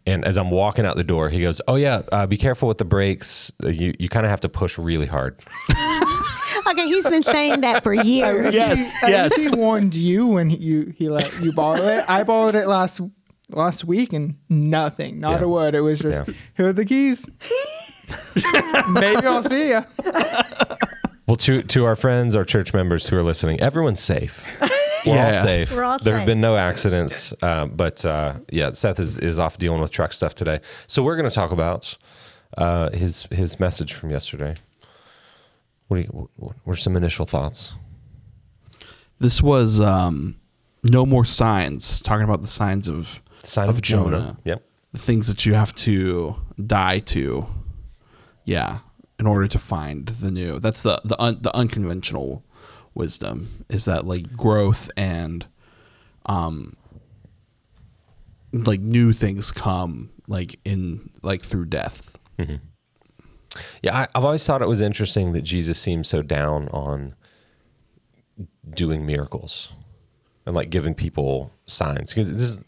And 0.06 0.24
as 0.24 0.38
I'm 0.38 0.50
walking 0.50 0.86
out 0.86 0.96
the 0.96 1.04
door, 1.04 1.30
he 1.30 1.42
goes, 1.42 1.62
"Oh 1.68 1.76
yeah, 1.76 2.02
uh, 2.12 2.26
be 2.26 2.38
careful 2.38 2.68
with 2.68 2.78
the 2.78 2.86
brakes. 2.86 3.52
You 3.64 3.94
you 4.00 4.10
kind 4.10 4.26
of 4.26 4.30
have 4.30 4.42
to 4.42 4.50
push 4.50 4.78
really 4.78 5.06
hard." 5.06 5.40
Okay, 6.72 6.86
he's 6.88 7.08
been 7.08 7.24
saying 7.24 7.62
that 7.62 7.84
for 7.84 7.94
years. 8.14 8.54
Yes, 8.56 8.94
At 9.02 9.10
yes. 9.10 9.36
he 9.36 9.50
warned 9.50 9.96
you 9.96 10.28
when 10.28 10.50
you 10.50 10.94
he 10.96 11.10
let 11.10 11.40
you 11.42 11.52
borrow 11.54 11.82
it. 11.88 12.06
I 12.08 12.24
borrowed 12.24 12.56
it 12.56 12.68
last 12.68 13.02
last 13.50 13.84
week 13.86 14.14
and 14.14 14.36
nothing, 14.50 15.20
not 15.20 15.40
Yeah. 15.40 15.46
a 15.46 15.50
word. 15.50 15.76
It 15.76 15.82
was 15.82 16.00
just 16.00 16.28
Yeah. 16.28 16.34
here 16.56 16.68
are 16.68 16.74
the 16.74 16.86
keys. 16.86 17.26
Maybe 18.90 19.26
I'll 19.26 19.44
see 19.44 19.70
you. 19.70 19.82
Well, 21.28 21.36
to 21.38 21.62
to 21.64 21.86
our 21.86 21.96
friends, 21.96 22.36
our 22.36 22.44
church 22.46 22.74
members 22.74 23.08
who 23.08 23.16
are 23.18 23.24
listening, 23.24 23.60
everyone's 23.62 24.00
safe. 24.02 24.44
We're 25.06 25.16
Yeah. 25.16 25.38
all 25.38 25.44
safe. 25.44 25.72
We're 25.72 25.84
all 25.84 26.00
there 26.00 26.18
have 26.18 26.26
been 26.26 26.42
no 26.42 26.56
accidents, 26.56 27.34
uh, 27.42 27.66
but 27.68 28.04
uh, 28.04 28.34
yeah, 28.52 28.72
Seth 28.72 29.00
is, 29.00 29.18
is 29.18 29.38
off 29.40 29.58
dealing 29.58 29.80
with 29.82 29.92
truck 29.92 30.12
stuff 30.14 30.34
today. 30.36 30.60
So 30.88 31.04
we're 31.04 31.16
going 31.16 31.30
to 31.30 31.34
talk 31.36 31.52
about 31.52 31.98
uh, 32.58 32.90
his 32.92 33.24
his 33.32 33.60
message 33.60 33.94
from 33.94 34.10
yesterday. 34.10 34.56
What 35.90 35.98
do 35.98 36.04
you, 36.04 36.30
what 36.38 36.56
are 36.68 36.76
some 36.78 36.96
initial 36.96 37.26
thoughts? 37.26 37.76
This 39.20 39.42
was 39.42 39.82
um, 39.82 40.36
no 40.84 41.06
more 41.06 41.26
signs. 41.26 42.00
Talking 42.00 42.24
about 42.24 42.42
the 42.42 42.48
signs 42.48 42.88
of 42.88 43.22
Sign 43.44 43.70
of, 43.70 43.82
Jonah. 43.82 44.38
Yep. 44.46 44.64
the 44.94 45.00
things 45.00 45.28
that 45.28 45.46
you 45.46 45.56
have 45.56 45.74
to 45.76 46.36
die 46.66 47.00
to. 47.00 47.46
Yeah, 48.46 48.80
in 49.20 49.28
order 49.28 49.48
to 49.48 49.60
find 49.60 50.08
the 50.08 50.32
new. 50.32 50.60
That's 50.60 50.84
the 50.84 51.02
the 51.04 51.20
un, 51.22 51.40
the 51.42 51.56
unconventional 51.56 52.44
wisdom 52.96 53.66
is 53.70 53.86
that 53.86 54.06
like 54.06 54.32
growth 54.36 54.90
and 54.98 55.46
um 56.26 56.76
like 58.52 58.80
new 58.82 59.14
things 59.14 59.52
come 59.52 60.10
like 60.28 60.60
in 60.66 61.10
like 61.24 61.42
through 61.42 61.66
death. 61.66 62.18
Yeah, 63.82 63.98
I, 63.98 64.08
I've 64.16 64.26
always 64.26 64.46
thought 64.46 64.62
it 64.62 64.68
was 64.68 64.82
interesting 64.82 65.34
that 65.34 65.42
Jesus 65.42 65.80
seemed 65.80 66.06
so 66.06 66.22
down 66.22 66.68
on 66.70 67.16
doing 68.70 69.06
miracles 69.06 69.74
and 70.46 70.56
like 70.56 70.70
giving 70.70 70.94
people 70.94 71.52
signs. 71.66 72.12
Because 72.12 72.32
this 72.32 72.50
is 72.52 72.60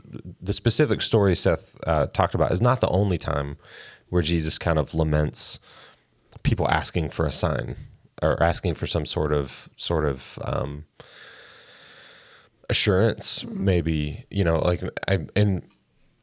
the 0.42 0.54
specific 0.54 1.02
story 1.02 1.36
Seth 1.36 1.78
uh, 1.86 2.08
talked 2.08 2.34
about 2.36 2.52
is 2.52 2.62
not 2.62 2.82
the 2.82 2.90
only 2.90 3.18
time 3.18 3.58
where 4.10 4.22
Jesus 4.22 4.58
kind 4.58 4.80
of 4.80 4.94
laments 4.94 5.60
people 6.44 6.68
asking 6.70 7.10
for 7.10 7.26
a 7.26 7.32
sign 7.32 7.76
or 8.22 8.42
asking 8.42 8.74
for 8.76 8.88
some 8.88 9.06
sort 9.06 9.34
of 9.34 9.70
sort 9.76 10.06
of 10.06 10.40
um, 10.44 10.86
assurance 12.70 13.44
maybe 13.46 14.26
you 14.30 14.44
know 14.44 14.60
like 14.60 14.82
i 15.10 15.20
and 15.36 15.62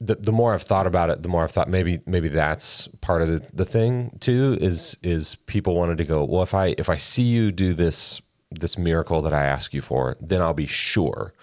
the, 0.01 0.15
the 0.15 0.33
more 0.33 0.55
i've 0.55 0.63
thought 0.63 0.87
about 0.87 1.11
it 1.11 1.23
the 1.23 1.29
more 1.29 1.45
i've 1.45 1.51
thought 1.51 1.69
maybe 1.69 2.01
maybe 2.07 2.29
that's 2.29 2.89
part 3.01 3.23
of 3.23 3.29
the, 3.29 3.47
the 3.53 3.65
thing 3.65 4.17
too 4.21 4.57
is 4.61 4.97
is 5.03 5.35
people 5.47 5.75
wanted 5.75 5.99
to 5.99 6.05
go 6.05 6.25
well 6.25 6.43
if 6.43 6.55
i 6.55 6.75
if 6.79 6.89
i 6.89 6.97
see 6.97 7.25
you 7.25 7.51
do 7.51 7.75
this 7.75 8.21
this 8.51 8.79
miracle 8.79 9.21
that 9.21 9.35
i 9.35 9.45
ask 9.45 9.75
you 9.75 9.81
for 9.83 10.17
then 10.21 10.41
i'll 10.41 10.55
be 10.55 10.67
sure. 10.67 11.35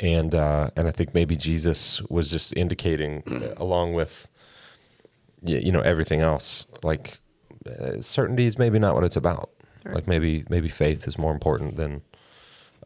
And 0.00 0.34
uh 0.34 0.70
and 0.76 0.88
i 0.88 0.90
think 0.90 1.14
maybe 1.14 1.36
jesus 1.36 2.02
was 2.10 2.28
just 2.28 2.56
indicating 2.56 3.22
uh, 3.26 3.54
along 3.56 3.94
with 3.94 4.26
you 5.42 5.70
know 5.70 5.80
everything 5.80 6.20
else 6.20 6.66
like 6.82 7.18
uh, 7.66 8.00
certainty 8.00 8.44
is 8.44 8.58
maybe 8.58 8.78
not 8.78 8.94
what 8.94 9.04
it's 9.04 9.16
about. 9.16 9.50
Like 9.86 10.06
maybe 10.06 10.44
maybe 10.48 10.68
faith 10.68 11.06
is 11.06 11.18
more 11.18 11.32
important 11.32 11.76
than 11.76 12.02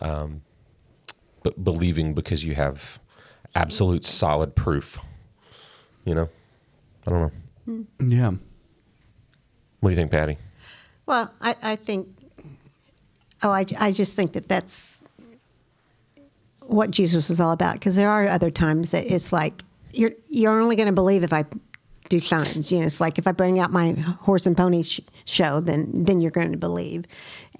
um 0.00 0.42
but 1.44 1.62
believing 1.62 2.12
because 2.12 2.44
you 2.44 2.54
have 2.56 2.98
absolute 3.54 4.04
solid 4.04 4.54
proof 4.54 4.98
you 6.04 6.14
know 6.14 6.28
i 7.06 7.10
don't 7.10 7.32
know 7.66 7.86
Yeah. 8.00 8.30
what 9.80 9.90
do 9.90 9.90
you 9.90 9.96
think 9.96 10.10
Patti 10.10 10.36
Well, 11.06 11.32
I, 11.40 11.56
I 11.62 11.76
think 11.76 12.08
Oh, 13.42 13.50
I, 13.50 13.64
I 13.78 13.92
just 13.92 14.14
think 14.14 14.32
that 14.32 14.48
that's 14.48 15.00
what 16.62 16.90
Jesus 16.90 17.28
was 17.28 17.38
all 17.40 17.52
about. 17.52 17.74
Because 17.74 17.94
there 17.94 18.10
are 18.10 18.26
other 18.26 18.50
times 18.50 18.90
that 18.90 19.06
it's 19.06 19.32
like 19.32 19.62
you're 19.92 20.10
you're 20.28 20.60
only 20.60 20.74
going 20.76 20.88
to 20.88 20.92
believe 20.92 21.22
if 21.22 21.32
I 21.32 21.44
do 22.08 22.18
signs. 22.20 22.72
You 22.72 22.80
know, 22.80 22.86
it's 22.86 23.00
like 23.00 23.16
if 23.18 23.26
I 23.28 23.32
bring 23.32 23.58
out 23.60 23.70
my 23.70 23.92
horse 23.92 24.44
and 24.46 24.56
pony 24.56 24.82
sh- 24.82 25.00
show, 25.24 25.60
then 25.60 25.88
then 26.04 26.20
you're 26.20 26.32
going 26.32 26.50
to 26.50 26.58
believe. 26.58 27.04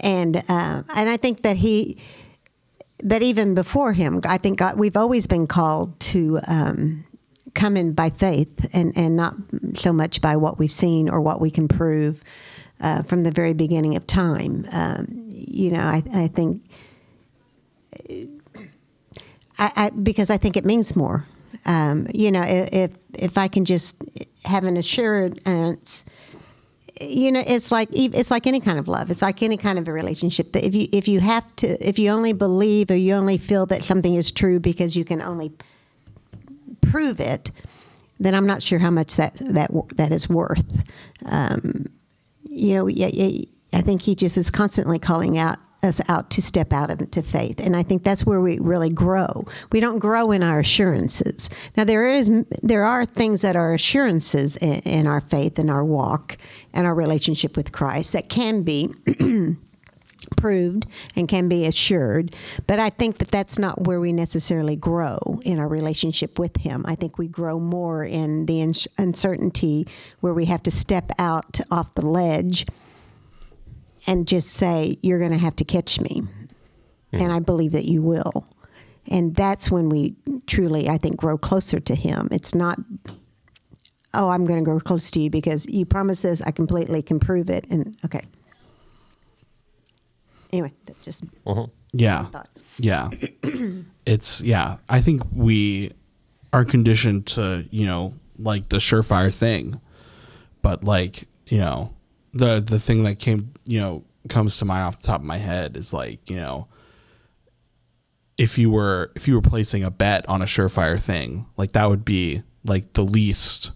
And 0.00 0.38
uh, 0.48 0.82
and 0.94 1.08
I 1.08 1.16
think 1.16 1.42
that 1.42 1.56
he, 1.56 1.98
but 3.02 3.22
even 3.22 3.54
before 3.54 3.92
him, 3.92 4.20
I 4.24 4.38
think 4.38 4.58
God, 4.58 4.78
we've 4.78 4.96
always 4.96 5.26
been 5.26 5.46
called 5.46 5.98
to. 6.00 6.40
Um, 6.46 7.04
come 7.54 7.76
in 7.76 7.92
by 7.92 8.08
faith 8.08 8.68
and, 8.72 8.96
and 8.96 9.16
not 9.16 9.34
so 9.74 9.92
much 9.92 10.20
by 10.20 10.36
what 10.36 10.58
we've 10.58 10.70
seen 10.70 11.08
or 11.08 11.20
what 11.20 11.40
we 11.40 11.50
can 11.50 11.66
prove 11.66 12.22
uh, 12.80 13.02
from 13.02 13.22
the 13.22 13.30
very 13.30 13.52
beginning 13.52 13.96
of 13.96 14.06
time. 14.06 14.66
Um, 14.70 15.26
you 15.28 15.70
know, 15.70 15.80
I, 15.80 16.02
I 16.14 16.28
think 16.28 16.62
I, 19.58 19.72
I, 19.76 19.90
because 19.90 20.30
I 20.30 20.36
think 20.36 20.56
it 20.56 20.64
means 20.64 20.94
more. 20.94 21.26
Um, 21.64 22.06
you 22.14 22.30
know, 22.30 22.42
if 22.42 22.92
if 23.14 23.36
I 23.36 23.48
can 23.48 23.64
just 23.64 23.96
have 24.44 24.64
an 24.64 24.76
assurance, 24.76 26.04
you 27.00 27.32
know, 27.32 27.42
it's 27.46 27.70
like 27.70 27.88
it's 27.92 28.30
like 28.30 28.46
any 28.46 28.60
kind 28.60 28.78
of 28.78 28.88
love. 28.88 29.10
It's 29.10 29.22
like 29.22 29.42
any 29.42 29.56
kind 29.56 29.78
of 29.78 29.88
a 29.88 29.92
relationship. 29.92 30.52
That 30.52 30.64
if 30.64 30.74
you 30.74 30.88
if 30.92 31.08
you 31.08 31.20
have 31.20 31.44
to, 31.56 31.86
if 31.86 31.98
you 31.98 32.10
only 32.10 32.32
believe 32.32 32.90
or 32.90 32.96
you 32.96 33.14
only 33.14 33.38
feel 33.38 33.66
that 33.66 33.82
something 33.82 34.14
is 34.14 34.30
true 34.30 34.60
because 34.60 34.96
you 34.96 35.04
can 35.04 35.20
only 35.22 35.52
prove 36.80 37.20
it, 37.20 37.50
then 38.20 38.34
I'm 38.34 38.46
not 38.46 38.62
sure 38.62 38.78
how 38.78 38.90
much 38.90 39.16
that 39.16 39.36
that 39.40 39.70
that 39.96 40.12
is 40.12 40.28
worth. 40.28 40.82
Um, 41.24 41.86
you 42.48 42.74
know, 42.74 42.86
yeah, 42.86 43.10
yeah, 43.12 43.44
I 43.72 43.82
think 43.82 44.02
he 44.02 44.14
just 44.14 44.36
is 44.36 44.50
constantly 44.50 44.98
calling 44.98 45.38
out 45.38 45.58
us 45.82 46.00
out 46.08 46.30
to 46.30 46.42
step 46.42 46.72
out 46.72 46.90
into 46.90 47.22
faith, 47.22 47.60
and 47.60 47.76
I 47.76 47.82
think 47.82 48.02
that's 48.02 48.26
where 48.26 48.40
we 48.40 48.58
really 48.58 48.90
grow. 48.90 49.46
We 49.72 49.80
don't 49.80 49.98
grow 49.98 50.30
in 50.30 50.42
our 50.42 50.60
assurances. 50.60 51.48
Now 51.76 51.84
there 51.84 52.06
is 52.06 52.30
there 52.62 52.84
are 52.84 53.04
things 53.04 53.42
that 53.42 53.56
are 53.56 53.74
assurances 53.74 54.56
in, 54.56 54.80
in 54.80 55.06
our 55.06 55.20
faith 55.20 55.58
and 55.58 55.70
our 55.70 55.84
walk 55.84 56.36
and 56.72 56.86
our 56.86 56.94
relationship 56.94 57.56
with 57.56 57.72
Christ 57.72 58.12
that 58.12 58.28
can 58.28 58.62
be. 58.62 58.92
proved 60.36 60.86
and 61.16 61.26
can 61.26 61.48
be 61.48 61.64
assured 61.64 62.34
but 62.66 62.78
i 62.78 62.90
think 62.90 63.16
that 63.18 63.30
that's 63.30 63.58
not 63.58 63.86
where 63.86 63.98
we 63.98 64.12
necessarily 64.12 64.76
grow 64.76 65.18
in 65.42 65.58
our 65.58 65.68
relationship 65.68 66.38
with 66.38 66.54
him 66.56 66.84
i 66.86 66.94
think 66.94 67.16
we 67.16 67.26
grow 67.26 67.58
more 67.58 68.04
in 68.04 68.44
the 68.46 68.60
uncertainty 68.98 69.86
where 70.20 70.34
we 70.34 70.44
have 70.44 70.62
to 70.62 70.70
step 70.70 71.10
out 71.18 71.60
off 71.70 71.94
the 71.94 72.04
ledge 72.04 72.66
and 74.08 74.26
just 74.26 74.48
say 74.48 74.98
you're 75.02 75.18
going 75.18 75.30
to 75.30 75.38
have 75.38 75.54
to 75.54 75.64
catch 75.64 76.00
me 76.00 76.22
and 77.12 77.32
i 77.32 77.38
believe 77.38 77.72
that 77.72 77.84
you 77.84 78.02
will 78.02 78.44
and 79.06 79.34
that's 79.36 79.70
when 79.70 79.88
we 79.88 80.14
truly 80.46 80.88
i 80.88 80.98
think 80.98 81.16
grow 81.16 81.38
closer 81.38 81.78
to 81.78 81.94
him 81.94 82.28
it's 82.32 82.54
not 82.54 82.78
oh 84.14 84.28
i'm 84.30 84.44
going 84.44 84.58
to 84.58 84.64
grow 84.64 84.80
close 84.80 85.10
to 85.10 85.20
you 85.20 85.30
because 85.30 85.64
you 85.66 85.86
promised 85.86 86.22
this 86.22 86.42
i 86.42 86.50
completely 86.50 87.02
can 87.02 87.20
prove 87.20 87.48
it 87.48 87.66
and 87.70 87.96
okay 88.04 88.22
anyway 90.52 90.72
that's 90.84 91.04
just 91.04 91.24
uh-huh. 91.46 91.66
Yeah. 91.92 92.26
thought. 92.26 92.48
Yeah. 92.78 93.10
it's 94.06 94.40
yeah. 94.40 94.78
I 94.88 95.00
think 95.00 95.22
we 95.32 95.92
are 96.52 96.64
conditioned 96.64 97.26
to, 97.28 97.66
you 97.70 97.86
know, 97.86 98.14
like 98.38 98.68
the 98.68 98.78
surefire 98.78 99.32
thing. 99.32 99.80
But 100.62 100.84
like, 100.84 101.28
you 101.46 101.58
know, 101.58 101.94
the 102.34 102.60
the 102.60 102.78
thing 102.78 103.04
that 103.04 103.18
came, 103.18 103.52
you 103.64 103.80
know, 103.80 104.04
comes 104.28 104.58
to 104.58 104.64
mind 104.64 104.84
off 104.84 105.00
the 105.00 105.06
top 105.06 105.20
of 105.20 105.26
my 105.26 105.38
head 105.38 105.76
is 105.76 105.92
like, 105.92 106.28
you 106.30 106.36
know, 106.36 106.68
if 108.36 108.58
you 108.58 108.70
were 108.70 109.10
if 109.16 109.26
you 109.26 109.34
were 109.34 109.42
placing 109.42 109.84
a 109.84 109.90
bet 109.90 110.28
on 110.28 110.42
a 110.42 110.44
surefire 110.46 110.98
thing, 111.00 111.46
like 111.56 111.72
that 111.72 111.88
would 111.88 112.04
be 112.04 112.42
like 112.64 112.92
the 112.92 113.02
least 113.04 113.70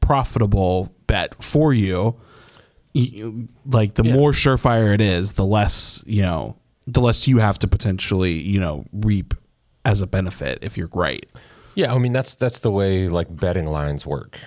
profitable 0.00 0.94
bet 1.06 1.42
for 1.42 1.72
you. 1.72 2.16
Like 3.64 3.94
the 3.94 4.04
Yeah. 4.04 4.14
more 4.14 4.32
surefire 4.32 4.92
it 4.92 5.00
is, 5.00 5.32
the 5.32 5.44
less 5.44 6.02
you 6.06 6.22
know, 6.22 6.56
the 6.86 7.00
less 7.00 7.28
you 7.28 7.38
have 7.38 7.58
to 7.60 7.68
potentially 7.68 8.32
you 8.32 8.58
know 8.60 8.84
reap 8.92 9.34
as 9.84 10.02
a 10.02 10.06
benefit 10.06 10.58
if 10.62 10.76
you're 10.76 10.90
right. 10.94 11.24
Yeah, 11.76 11.94
I 11.94 11.98
mean 11.98 12.12
that's 12.12 12.34
that's 12.34 12.58
the 12.60 12.70
way 12.70 13.08
like 13.08 13.34
betting 13.34 13.66
lines 13.66 14.04
work. 14.04 14.38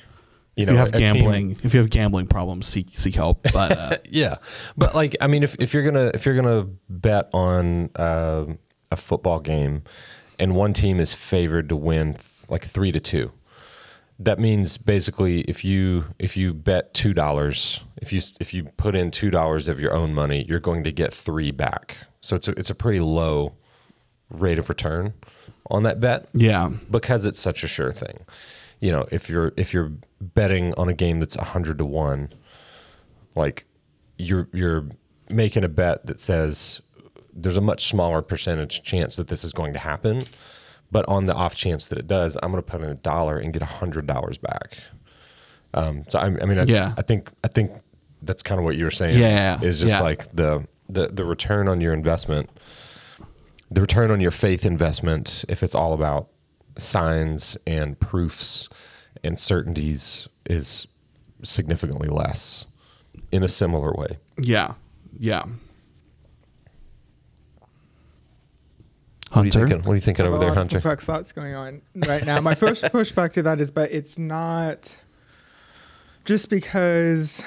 You 0.56 0.64
If 0.64 0.70
you 0.70 0.76
have 0.76 0.90
a 0.90 0.92
team- 0.92 1.16
gambling, 1.16 1.58
if 1.64 1.74
you 1.74 1.80
have 1.80 1.90
gambling 1.90 2.28
problems, 2.28 2.68
seek 2.68 2.90
seek 2.92 3.16
help. 3.16 3.42
But 3.52 3.72
uh, 3.72 3.98
yeah, 4.10 4.36
but 4.78 4.94
like 4.94 5.16
I 5.20 5.28
mean, 5.28 5.42
if, 5.44 5.56
if 5.60 5.74
you're 5.74 5.84
gonna 5.84 6.12
if 6.14 6.26
you're 6.26 6.36
gonna 6.36 6.68
bet 6.90 7.30
on 7.34 7.90
uh, 7.96 8.46
a 8.92 8.96
football 8.96 9.40
game, 9.40 9.84
and 10.38 10.56
one 10.56 10.74
team 10.74 11.00
is 11.00 11.12
favored 11.12 11.70
to 11.70 11.76
win 11.76 12.14
th- 12.14 12.26
like 12.50 12.66
three 12.66 12.92
to 12.92 13.00
two, 13.00 13.32
that 14.20 14.38
means 14.38 14.78
basically 14.78 15.42
if 15.42 15.66
you 15.66 16.06
if 16.20 16.38
you 16.38 16.54
bet 16.54 16.94
two 16.94 17.14
dollars, 17.14 17.80
if 17.98 18.14
you 18.14 18.22
if 18.40 18.54
you 18.54 18.66
put 18.78 18.96
in 18.96 19.10
two 19.10 19.32
dollars 19.32 19.68
of 19.68 19.80
your 19.80 19.96
own 19.96 20.14
money, 20.14 20.46
you're 20.48 20.60
going 20.60 20.84
to 20.84 20.92
get 20.92 21.14
three 21.14 21.50
back. 21.50 21.98
So 22.22 22.36
it's 22.36 22.48
a, 22.48 22.52
it's 22.52 22.70
a 22.70 22.76
pretty 22.76 23.00
low 23.00 23.54
rate 24.30 24.60
of 24.60 24.70
return 24.70 25.14
on 25.70 25.84
that 25.84 26.00
bet 26.00 26.28
yeah, 26.34 26.70
because 26.92 27.26
it's 27.26 27.40
such 27.40 27.64
a 27.64 27.68
sure 27.68 27.92
thing. 27.92 28.20
You 28.84 28.92
know, 28.92 29.06
if 29.12 29.30
you're 29.30 29.54
if 29.56 29.74
you're 29.74 29.94
betting 30.20 30.74
on 30.74 30.90
a 30.90 30.94
game 30.94 31.22
that's 31.22 31.36
hundred 31.36 31.78
to 31.78 31.86
one, 31.86 32.34
like 33.34 33.66
you're 34.18 34.50
you're 34.52 34.90
making 35.30 35.64
a 35.64 35.70
bet 35.70 36.06
that 36.08 36.20
says 36.20 36.82
there's 37.34 37.56
a 37.56 37.62
much 37.62 37.88
smaller 37.88 38.22
percentage 38.22 38.84
chance 38.84 39.16
that 39.16 39.30
this 39.30 39.46
is 39.46 39.54
going 39.54 39.72
to 39.72 39.80
happen, 39.80 40.26
but 40.92 41.08
on 41.08 41.28
the 41.28 41.34
off 41.34 41.56
chance 41.56 41.88
that 41.88 41.98
it 41.98 42.08
does, 42.08 42.38
I'm 42.44 42.52
going 42.52 42.62
to 42.62 42.70
put 42.70 42.82
in 42.82 42.90
a 42.90 42.96
dollar 42.96 43.38
and 43.38 43.54
get 43.54 43.62
a 43.62 43.72
hundred 43.80 44.06
dollars 44.06 44.38
back. 44.38 44.78
Um, 45.74 46.04
so 46.10 46.20
I, 46.20 46.26
I 46.26 46.46
mean, 46.46 46.60
I, 46.60 46.64
Yeah. 46.64 46.94
I 46.98 47.04
think 47.04 47.30
I 47.42 47.48
think 47.48 47.72
that's 48.22 48.44
kind 48.44 48.60
of 48.60 48.66
what 48.66 48.76
you 48.76 48.84
were 48.84 48.92
saying. 48.92 49.18
Yeah, 49.18 49.62
is 49.62 49.80
just 49.80 49.92
yeah. 49.92 50.02
like 50.02 50.30
the 50.34 50.68
the 50.90 51.08
the 51.08 51.24
return 51.24 51.70
on 51.70 51.80
your 51.80 51.94
investment 51.94 52.50
the 53.74 53.82
return 53.82 54.12
on 54.12 54.22
your 54.22 54.32
faith 54.32 54.66
investment, 54.66 55.44
if 55.48 55.64
it's 55.64 55.74
all 55.74 55.94
about 55.94 56.28
signs 56.78 57.58
and 57.68 58.00
proofs 58.00 58.70
and 59.24 59.38
certainties, 59.40 60.28
is 60.46 60.88
significantly 61.44 62.10
less 62.10 62.66
in 63.32 63.44
a 63.44 63.48
similar 63.48 63.94
way. 63.94 64.18
yeah, 64.38 64.74
yeah. 65.20 65.44
What 69.30 69.42
are 69.42 69.46
you 69.46 69.52
Hunter, 69.52 69.68
thinking? 69.68 69.88
What 69.88 69.94
are 69.94 69.96
you 69.96 70.02
thinking 70.02 70.26
over 70.28 70.38
there, 70.38 70.54
Hunter? 70.54 70.76
complex 70.78 71.06
thoughts 71.06 71.32
going 71.32 71.56
on 71.56 71.82
right 71.96 72.24
now. 72.24 72.40
My 72.40 72.54
first 72.54 72.84
pushback 72.94 73.34
to 73.34 73.42
that 73.44 73.60
is, 73.60 73.72
but 73.72 73.92
it's 73.92 74.20
not 74.20 74.96
just 76.26 76.50
because. 76.52 77.44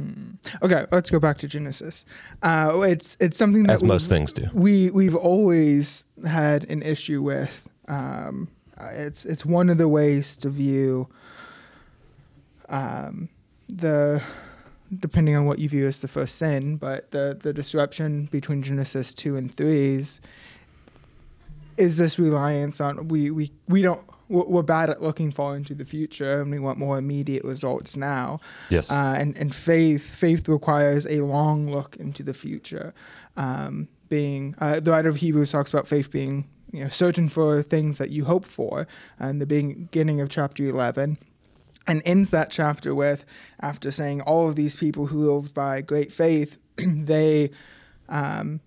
Hmm. 0.00 0.64
Okay, 0.64 0.86
let's 0.90 1.10
go 1.10 1.18
back 1.18 1.38
to 1.38 1.48
Genesis. 1.48 2.04
Uh, 2.42 2.80
it's 2.86 3.16
it's 3.20 3.36
something 3.36 3.64
that 3.64 3.74
As 3.74 3.82
most 3.82 4.08
things 4.08 4.32
do. 4.32 4.48
We 4.52 4.90
we've 4.90 5.14
always 5.16 6.06
had 6.26 6.68
an 6.70 6.82
issue 6.82 7.22
with. 7.22 7.68
Um, 7.88 8.48
uh, 8.78 8.88
it's 8.92 9.24
it's 9.24 9.44
one 9.44 9.68
of 9.68 9.78
the 9.78 9.88
ways 9.88 10.36
to 10.38 10.48
view 10.48 11.08
um, 12.68 13.28
the 13.68 14.22
depending 14.98 15.36
on 15.36 15.46
what 15.46 15.58
you 15.58 15.68
view 15.68 15.86
as 15.86 16.00
the 16.00 16.08
first 16.08 16.36
sin, 16.36 16.76
but 16.76 17.10
the 17.10 17.38
the 17.40 17.52
disruption 17.52 18.26
between 18.26 18.62
Genesis 18.62 19.14
two 19.14 19.36
and 19.36 19.54
threes 19.54 19.80
is 20.08 20.20
this 21.80 22.18
reliance 22.18 22.80
on 22.80 23.08
we 23.08 23.30
we 23.30 23.52
we 23.68 23.82
don't 23.82 24.00
we're 24.28 24.44
we're 24.44 24.62
bad 24.62 24.90
at 24.90 25.02
looking 25.02 25.30
far 25.30 25.56
into 25.56 25.74
the 25.74 25.84
future 25.84 26.40
and 26.40 26.50
we 26.50 26.58
want 26.58 26.78
more 26.78 26.98
immediate 26.98 27.44
results 27.44 27.96
now. 27.96 28.40
Yes. 28.70 28.90
uh, 28.90 29.14
and 29.18 29.36
and 29.36 29.54
faith 29.54 30.02
faith 30.02 30.48
requires 30.48 31.06
a 31.06 31.20
long 31.20 31.70
look 31.70 31.96
into 31.96 32.22
the 32.22 32.34
future. 32.34 32.94
Um, 33.36 33.88
being 34.08 34.54
uh, 34.58 34.80
the 34.80 34.90
writer 34.90 35.08
of 35.08 35.16
hebrews 35.16 35.52
talks 35.52 35.72
about 35.72 35.86
faith 35.86 36.10
being 36.10 36.48
you 36.72 36.82
know 36.82 36.88
certain 36.88 37.28
for 37.28 37.62
things 37.62 37.98
that 37.98 38.10
you 38.10 38.24
hope 38.24 38.44
for 38.44 38.86
and 39.18 39.40
the 39.40 39.46
beginning 39.46 40.20
of 40.20 40.28
chapter 40.28 40.64
11 40.64 41.16
and 41.86 42.02
ends 42.04 42.30
that 42.30 42.50
chapter 42.50 42.94
with 42.94 43.24
after 43.60 43.90
saying 43.90 44.20
all 44.22 44.48
of 44.48 44.56
these 44.56 44.76
people 44.76 45.06
who 45.06 45.32
lived 45.32 45.54
by 45.54 45.80
great 45.80 46.12
faith 46.12 46.58
they 46.76 47.50
um, 48.08 48.60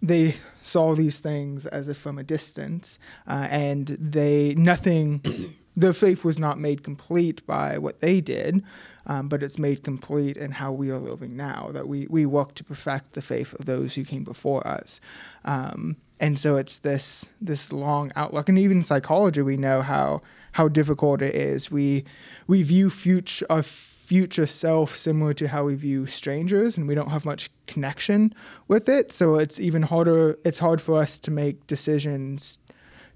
they 0.00 0.34
saw 0.62 0.94
these 0.94 1.18
things 1.18 1.66
as 1.66 1.88
if 1.88 1.96
from 1.96 2.18
a 2.18 2.22
distance 2.22 2.98
uh, 3.26 3.46
and 3.50 3.88
they 4.00 4.54
nothing 4.54 5.54
their 5.76 5.92
faith 5.92 6.24
was 6.24 6.38
not 6.38 6.58
made 6.58 6.82
complete 6.82 7.44
by 7.46 7.78
what 7.78 8.00
they 8.00 8.20
did 8.20 8.62
um, 9.08 9.28
but 9.28 9.42
it's 9.42 9.58
made 9.58 9.82
complete 9.82 10.36
in 10.36 10.52
how 10.52 10.70
we 10.70 10.90
are 10.90 10.98
living 10.98 11.36
now 11.36 11.70
that 11.72 11.88
we 11.88 12.06
we 12.08 12.26
work 12.26 12.54
to 12.54 12.62
perfect 12.62 13.14
the 13.14 13.22
faith 13.22 13.54
of 13.54 13.64
those 13.64 13.94
who 13.94 14.04
came 14.04 14.22
before 14.22 14.64
us. 14.66 15.00
Um, 15.44 15.96
and 16.20 16.38
so 16.38 16.56
it's 16.56 16.78
this 16.78 17.32
this 17.40 17.72
long 17.72 18.12
outlook 18.14 18.48
and 18.48 18.58
even 18.58 18.78
in 18.78 18.82
psychology 18.82 19.40
we 19.40 19.56
know 19.56 19.82
how 19.82 20.20
how 20.52 20.68
difficult 20.68 21.22
it 21.22 21.34
is. 21.34 21.70
We 21.70 22.04
we 22.46 22.62
view 22.62 22.90
future 22.90 23.46
uh, 23.48 23.62
future 24.08 24.46
self 24.46 24.96
similar 24.96 25.34
to 25.34 25.46
how 25.46 25.64
we 25.64 25.74
view 25.74 26.06
strangers 26.06 26.78
and 26.78 26.88
we 26.88 26.94
don't 26.94 27.10
have 27.10 27.26
much 27.26 27.50
connection 27.66 28.34
with 28.66 28.88
it. 28.88 29.12
So 29.12 29.36
it's 29.36 29.60
even 29.60 29.82
harder 29.82 30.38
it's 30.46 30.58
hard 30.58 30.80
for 30.80 30.98
us 30.98 31.18
to 31.18 31.30
make 31.30 31.66
decisions 31.66 32.58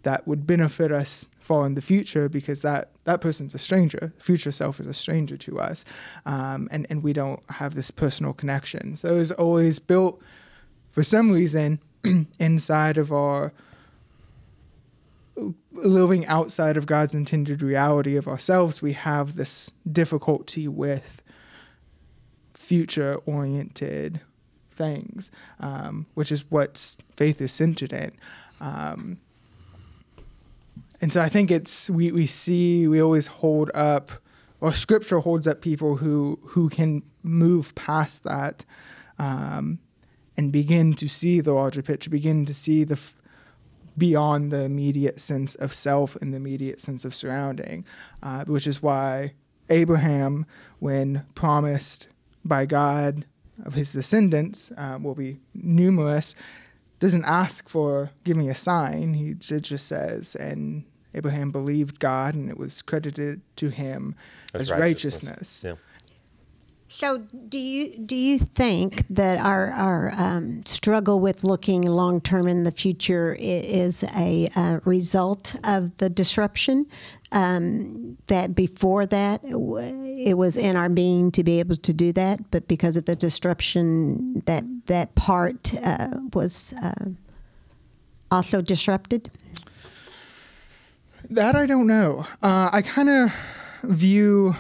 that 0.03 0.29
would 0.29 0.47
benefit 0.47 0.93
us 0.93 1.31
far 1.39 1.65
in 1.65 1.77
the 1.77 1.81
future 1.81 2.29
because 2.29 2.61
that 2.61 2.91
that 3.05 3.23
person's 3.23 3.55
a 3.55 3.59
stranger. 3.59 4.13
Future 4.19 4.53
self 4.53 4.81
is 4.81 4.87
a 4.87 4.93
stranger 4.93 5.39
to 5.39 5.59
us. 5.59 5.87
Um, 6.27 6.69
and 6.71 6.87
and 6.91 7.03
we 7.03 7.15
don't 7.15 7.41
have 7.49 7.75
this 7.75 7.91
personal 7.91 8.35
connection. 8.35 8.95
So 8.97 9.17
it's 9.17 9.31
always 9.31 9.79
built 9.79 10.21
for 10.91 11.03
some 11.03 11.33
reason 11.33 11.81
inside 12.39 12.99
of 12.99 13.13
our 13.13 13.55
living 15.73 16.27
outside 16.27 16.77
of 16.77 16.87
God's 16.87 17.15
intended 17.15 17.63
reality 17.63 18.17
of 18.17 18.29
ourselves, 18.29 18.83
we 18.83 18.93
have 18.93 19.37
this 19.37 19.71
difficulty 19.91 20.69
with 20.69 21.23
future 22.55 23.17
oriented 23.27 24.21
things, 24.71 25.31
um, 25.61 26.07
which 26.15 26.33
is 26.33 26.51
what 26.51 26.97
faith 27.17 27.41
is 27.41 27.53
centered 27.53 27.93
in. 27.93 28.13
Um, 28.61 29.19
and 31.01 31.13
so 31.13 31.21
I 31.21 31.29
think 31.29 31.51
it's 31.51 31.91
we, 31.91 32.13
we 32.13 32.27
see 32.27 32.87
we 32.87 33.03
always 33.03 33.27
hold 33.27 33.71
up 33.75 34.13
or 34.61 34.73
scripture 34.73 35.19
holds 35.19 35.49
up 35.49 35.61
people 35.61 35.97
who 35.97 36.39
who 36.43 36.69
can 36.69 37.03
move 37.25 37.75
past 37.75 38.23
that 38.23 38.65
um, 39.19 39.81
and 40.37 40.53
begin 40.53 40.95
to 40.95 41.09
see 41.09 41.41
the 41.41 41.53
larger 41.53 41.83
picture, 41.83 42.09
begin 42.09 42.47
to 42.47 42.55
see 42.55 42.85
the 42.85 42.95
f- 42.95 43.15
beyond 43.99 44.51
the 44.51 44.63
immediate 44.63 45.21
sense 45.21 45.55
of 45.57 45.75
self 45.75 46.17
and 46.17 46.33
the 46.33 46.37
immediate 46.37 46.81
sense 46.81 47.05
of 47.05 47.15
surrounding, 47.15 47.85
uh, 48.23 48.45
which 48.45 48.67
is 48.67 48.83
why 48.83 49.33
Abraham, 49.71 50.47
when 50.81 51.25
promised 51.35 52.09
by 52.45 52.67
God 52.67 53.25
of 53.65 53.75
his 53.75 53.93
descendants 53.93 54.73
uh, 54.77 54.99
will 55.01 55.15
be 55.15 55.39
numerous, 55.55 56.35
doesn't 57.01 57.25
ask 57.25 57.69
for 57.69 58.11
give 58.25 58.37
me 58.37 58.49
a 58.49 58.55
sign. 58.55 59.15
He 59.15 59.35
just 59.35 59.87
says, 59.87 60.35
and 60.37 60.85
Abraham 61.15 61.51
believed 61.51 61.99
God, 61.99 62.35
and 62.35 62.49
it 62.49 62.57
was 62.57 62.81
credited 62.83 63.41
to 63.57 63.69
him 63.69 64.15
As 64.55 64.63
as 64.63 64.71
righteousness. 64.71 65.25
righteousness. 65.25 65.65
Yeah. 65.65 65.75
So, 66.95 67.19
do 67.49 67.59
you 67.59 67.97
do 67.97 68.15
you 68.15 68.39
think 68.39 69.07
that 69.09 69.39
our 69.39 69.71
our 69.71 70.13
um, 70.15 70.63
struggle 70.67 71.21
with 71.21 71.43
looking 71.43 71.81
long 71.83 72.21
term 72.21 72.47
in 72.47 72.65
the 72.65 72.71
future 72.71 73.35
is 73.41 74.03
a 74.15 74.49
uh, 74.55 74.81
result 74.85 75.57
of 75.65 75.97
the 75.97 76.11
disruption? 76.11 76.87
Um, 77.33 78.19
that 78.27 78.55
before 78.55 79.07
that 79.07 79.41
it 79.43 80.35
was 80.35 80.59
in 80.59 80.77
our 80.77 80.91
being 80.91 81.31
to 81.33 81.43
be 81.43 81.61
able 81.61 81.77
to 81.77 81.93
do 81.95 82.13
that, 82.13 82.51
but 82.51 82.69
because 82.69 82.99
of 82.99 83.07
the 83.07 83.17
disruption, 83.17 84.43
that 84.45 84.63
that 84.85 85.15
part 85.15 85.73
uh, 85.83 86.09
was 86.35 86.75
uh, 86.83 87.07
also 88.31 88.61
disrupted. 88.61 89.31
That 91.31 91.57
I 91.57 91.65
don't 91.65 91.87
know. 91.87 92.27
Uh, 92.43 92.69
I 92.71 92.83
kind 92.83 93.09
of 93.09 93.33
view 93.83 94.55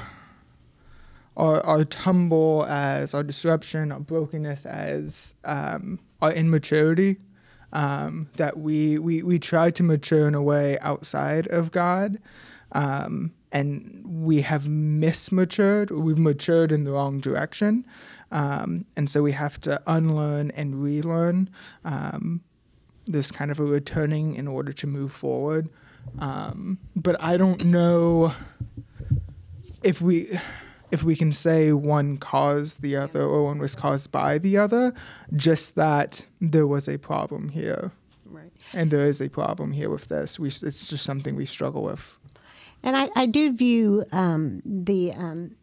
our, 1.36 1.64
our 1.64 1.84
tumble 1.84 2.64
as 2.68 3.14
our 3.14 3.22
disruption, 3.22 3.92
our 3.92 4.00
brokenness 4.00 4.66
as 4.66 5.34
um, 5.44 5.98
our 6.20 6.32
immaturity. 6.32 7.16
Um, 7.74 8.28
that 8.36 8.58
we, 8.58 8.98
we 8.98 9.22
we 9.22 9.38
try 9.38 9.70
to 9.70 9.82
mature 9.82 10.28
in 10.28 10.34
a 10.34 10.42
way 10.42 10.78
outside 10.80 11.46
of 11.46 11.70
God, 11.70 12.18
um, 12.72 13.32
and 13.50 14.02
we 14.04 14.42
have 14.42 14.64
mismatured. 14.64 15.90
We've 15.90 16.18
matured 16.18 16.70
in 16.70 16.84
the 16.84 16.92
wrong 16.92 17.18
direction, 17.18 17.86
um, 18.30 18.84
and 18.94 19.08
so 19.08 19.22
we 19.22 19.32
have 19.32 19.58
to 19.62 19.82
unlearn 19.86 20.50
and 20.50 20.82
relearn. 20.82 21.48
Um, 21.86 22.42
there's 23.06 23.30
kind 23.30 23.50
of 23.50 23.58
a 23.58 23.64
returning 23.64 24.34
in 24.34 24.46
order 24.46 24.72
to 24.72 24.86
move 24.86 25.12
forward. 25.12 25.68
Um, 26.18 26.78
but 26.94 27.20
I 27.22 27.36
don't 27.36 27.64
know 27.64 28.34
if 29.82 30.00
we 30.00 30.38
if 30.92 31.02
we 31.02 31.16
can 31.16 31.32
say 31.32 31.72
one 31.72 32.18
caused 32.18 32.82
the 32.82 32.94
other 32.94 33.22
or 33.22 33.44
one 33.44 33.58
was 33.58 33.74
caused 33.74 34.12
by 34.12 34.36
the 34.36 34.58
other, 34.58 34.92
just 35.34 35.74
that 35.74 36.26
there 36.40 36.66
was 36.66 36.86
a 36.86 36.98
problem 36.98 37.48
here. 37.48 37.90
Right. 38.26 38.52
And 38.74 38.90
there 38.90 39.06
is 39.06 39.20
a 39.20 39.30
problem 39.30 39.72
here 39.72 39.88
with 39.88 40.08
this. 40.08 40.38
We, 40.38 40.48
it's 40.48 40.88
just 40.88 41.02
something 41.02 41.34
we 41.34 41.46
struggle 41.46 41.82
with. 41.82 42.18
And 42.82 42.94
I, 42.94 43.08
I 43.16 43.26
do 43.26 43.52
view 43.52 44.04
um, 44.12 44.60
the, 44.66 45.12
um, 45.12 45.56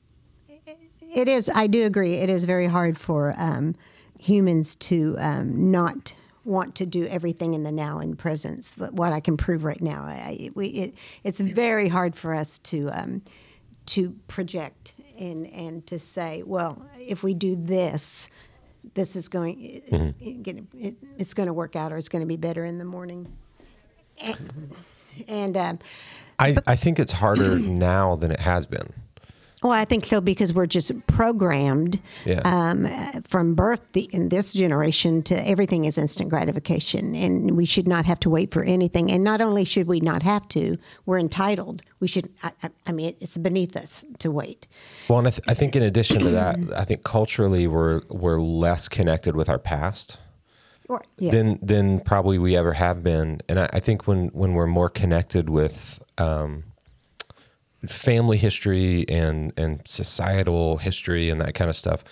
it 1.16 1.28
is, 1.28 1.48
I 1.54 1.68
do 1.68 1.86
agree, 1.86 2.16
it 2.16 2.30
is 2.30 2.44
very 2.46 2.68
hard 2.68 2.98
for 2.98 3.36
um, 3.38 3.76
humans 4.18 4.76
to 4.78 5.16
um, 5.20 5.72
not 5.72 6.14
want 6.44 6.74
to 6.76 6.88
do 6.88 7.06
everything 7.06 7.54
in 7.54 7.62
the 7.62 7.72
now 7.72 8.00
and 8.00 8.18
presence, 8.18 8.72
but 8.76 8.94
what 8.94 9.14
I 9.14 9.20
can 9.20 9.38
prove 9.38 9.64
right 9.64 9.82
now. 9.82 10.02
I, 10.02 10.50
we, 10.56 10.68
it, 10.70 10.96
it's 11.24 11.40
very 11.40 11.88
hard 11.88 12.16
for 12.16 12.34
us 12.34 12.58
to, 12.60 12.90
um, 12.90 13.22
to 13.88 14.16
project 14.28 14.94
and, 15.20 15.45
and 15.47 15.86
to 15.88 15.99
say, 15.99 16.43
well, 16.45 16.82
if 16.97 17.22
we 17.22 17.34
do 17.34 17.55
this, 17.55 18.30
this 18.93 19.15
is 19.15 19.28
going, 19.28 19.61
it, 19.61 20.15
it, 20.20 20.63
it, 20.74 20.95
it's 21.17 21.34
going 21.34 21.47
to 21.47 21.53
work 21.53 21.76
out 21.76 21.91
or 21.91 21.97
it's 21.97 22.09
going 22.09 22.22
to 22.22 22.28
be 22.28 22.38
better 22.38 22.65
in 22.65 22.78
the 22.78 22.86
morning. 22.86 23.32
And, 24.20 24.74
and 25.28 25.57
um, 25.57 25.80
I, 26.39 26.55
I 26.65 26.76
think 26.76 26.99
it's 26.99 27.11
harder 27.11 27.59
now 27.59 28.15
than 28.15 28.32
it 28.32 28.39
has 28.39 28.65
been. 28.65 28.93
Well, 29.62 29.74
I 29.74 29.84
think 29.84 30.05
so 30.05 30.22
because 30.22 30.53
we're 30.53 30.68
just 30.68 30.91
programmed 31.07 31.99
Yeah. 32.26 32.39
um, 32.45 32.88
from 33.28 33.55
birth 33.55 33.82
the, 33.91 34.03
in 34.14 34.30
this 34.30 34.53
generation 34.53 35.22
to 35.24 35.47
everything 35.47 35.84
is 35.84 35.97
instant 35.97 36.30
gratification, 36.30 37.14
and 37.14 37.57
we 37.57 37.66
should 37.66 37.88
not 37.88 38.05
have 38.05 38.20
to 38.22 38.30
wait 38.30 38.51
for 38.53 38.64
anything. 38.64 39.12
And 39.12 39.22
not 39.24 39.41
only 39.41 39.66
should 39.66 39.88
we 39.88 39.99
not 39.99 40.24
have 40.24 40.47
to, 40.49 40.78
we're 41.05 41.20
entitled. 41.20 41.82
We 41.99 42.07
should. 42.07 42.30
I, 42.41 42.51
I- 42.64 42.70
I 42.88 42.91
mean, 42.91 43.16
it's 43.20 43.38
beneath 43.38 43.76
us 43.76 44.03
to 44.20 44.32
wait. 44.32 44.66
Well, 45.10 45.20
and 45.20 45.28
I, 45.28 45.32
th- 45.32 45.43
I 45.47 45.53
think 45.53 45.76
in 45.76 45.84
addition 45.84 46.20
to 46.20 46.30
that, 46.32 46.57
I 46.76 46.86
think 46.86 47.03
culturally 47.03 47.68
we're 47.68 48.01
we're 48.10 48.39
less 48.39 48.88
connected 48.88 49.36
with 49.36 49.47
our 49.49 49.60
past 49.60 50.18
Or 50.88 51.03
yes. 51.20 51.34
than 51.34 51.60
than 51.62 51.99
probably 51.99 52.39
we 52.39 52.55
ever 52.55 52.74
have 52.74 53.03
been. 53.03 53.41
And 53.49 53.60
I, 53.60 53.70
I 53.74 53.80
think 53.80 54.07
when 54.07 54.30
when 54.30 54.53
we're 54.53 54.66
more 54.68 54.89
connected 54.89 55.49
with 55.49 56.01
um, 56.18 56.64
family 57.88 58.38
history 58.38 59.06
and 59.08 59.54
and 59.58 59.82
societal 59.86 60.78
history 60.78 61.30
and 61.30 61.40
that 61.42 61.54
kind 61.54 61.70
of 61.70 61.76
stuff, 61.76 62.04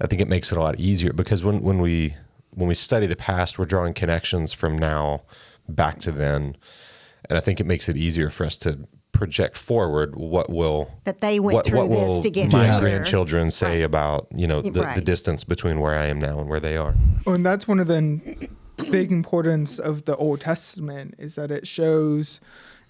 I 0.00 0.06
think 0.06 0.20
it 0.20 0.28
makes 0.28 0.50
it 0.52 0.58
a 0.58 0.60
lot 0.60 0.78
easier 0.80 1.12
because 1.12 1.42
when 1.42 1.62
when 1.62 1.80
we 1.80 2.16
when 2.50 2.68
we 2.68 2.74
study 2.74 3.06
the 3.06 3.16
past, 3.16 3.58
we're 3.58 3.64
drawing 3.64 3.94
connections 3.94 4.52
from 4.52 4.76
now 4.76 5.22
back 5.68 6.00
to 6.00 6.12
then, 6.12 6.56
and 7.28 7.38
I 7.38 7.40
think 7.40 7.60
it 7.60 7.66
makes 7.66 7.88
it 7.88 7.96
easier 7.96 8.30
for 8.30 8.44
us 8.44 8.56
to 8.58 8.86
project 9.12 9.56
forward 9.56 10.16
what 10.16 10.50
will 10.50 10.90
That 11.04 11.20
they 11.20 11.38
went 11.38 11.54
what, 11.54 11.66
through 11.66 11.78
what 11.78 11.90
this 11.90 11.98
will 11.98 12.22
to 12.22 12.30
get 12.30 12.50
my 12.50 12.66
here. 12.66 12.80
grandchildren 12.80 13.50
say 13.50 13.82
about 13.82 14.26
you 14.34 14.46
know 14.46 14.62
the, 14.62 14.90
the 14.94 15.00
distance 15.00 15.44
between 15.44 15.80
where 15.80 15.94
I 15.94 16.06
am 16.06 16.18
now 16.18 16.40
and 16.40 16.48
where 16.48 16.60
they 16.60 16.76
are. 16.76 16.94
Oh, 17.26 17.32
and 17.32 17.46
that's 17.46 17.68
one 17.68 17.78
of 17.78 17.86
the 17.86 18.48
big 18.90 19.12
importance 19.12 19.78
of 19.78 20.06
the 20.06 20.16
Old 20.16 20.40
Testament 20.40 21.14
is 21.18 21.36
that 21.36 21.50
it 21.50 21.66
shows 21.66 22.40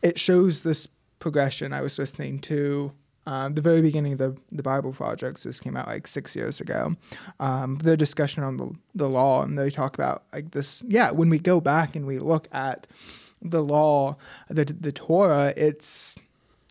it 0.01 0.19
shows 0.19 0.63
this 0.63 0.89
progression. 1.23 1.73
I 1.73 1.81
was 1.81 1.99
listening 1.99 2.41
to 2.41 2.93
um, 3.27 3.55
the 3.55 3.61
very 3.61 3.81
beginning 3.81 4.15
of 4.15 4.19
the 4.19 4.37
the 4.51 4.63
Bible 4.63 4.93
projects. 4.93 5.45
This 5.45 5.61
came 5.61 5.77
out 5.77 5.87
like 5.87 6.09
six 6.09 6.35
years 6.35 6.61
ago. 6.61 6.95
Um, 7.39 7.77
the 7.77 7.97
discussion 7.97 8.43
on 8.43 8.57
the 8.57 8.73
the 8.97 9.09
law, 9.09 9.45
and 9.45 9.57
they 9.57 9.71
talk 9.71 9.95
about 9.95 10.25
like 10.33 10.51
this. 10.51 10.83
Yeah, 10.89 11.13
when 11.13 11.31
we 11.31 11.39
go 11.39 11.61
back 11.61 11.95
and 11.95 12.07
we 12.07 12.19
look 12.19 12.49
at 12.53 12.89
the 13.41 13.63
law, 13.63 14.17
the 14.51 14.65
the 14.65 14.91
Torah, 14.91 15.55
it's 15.57 16.19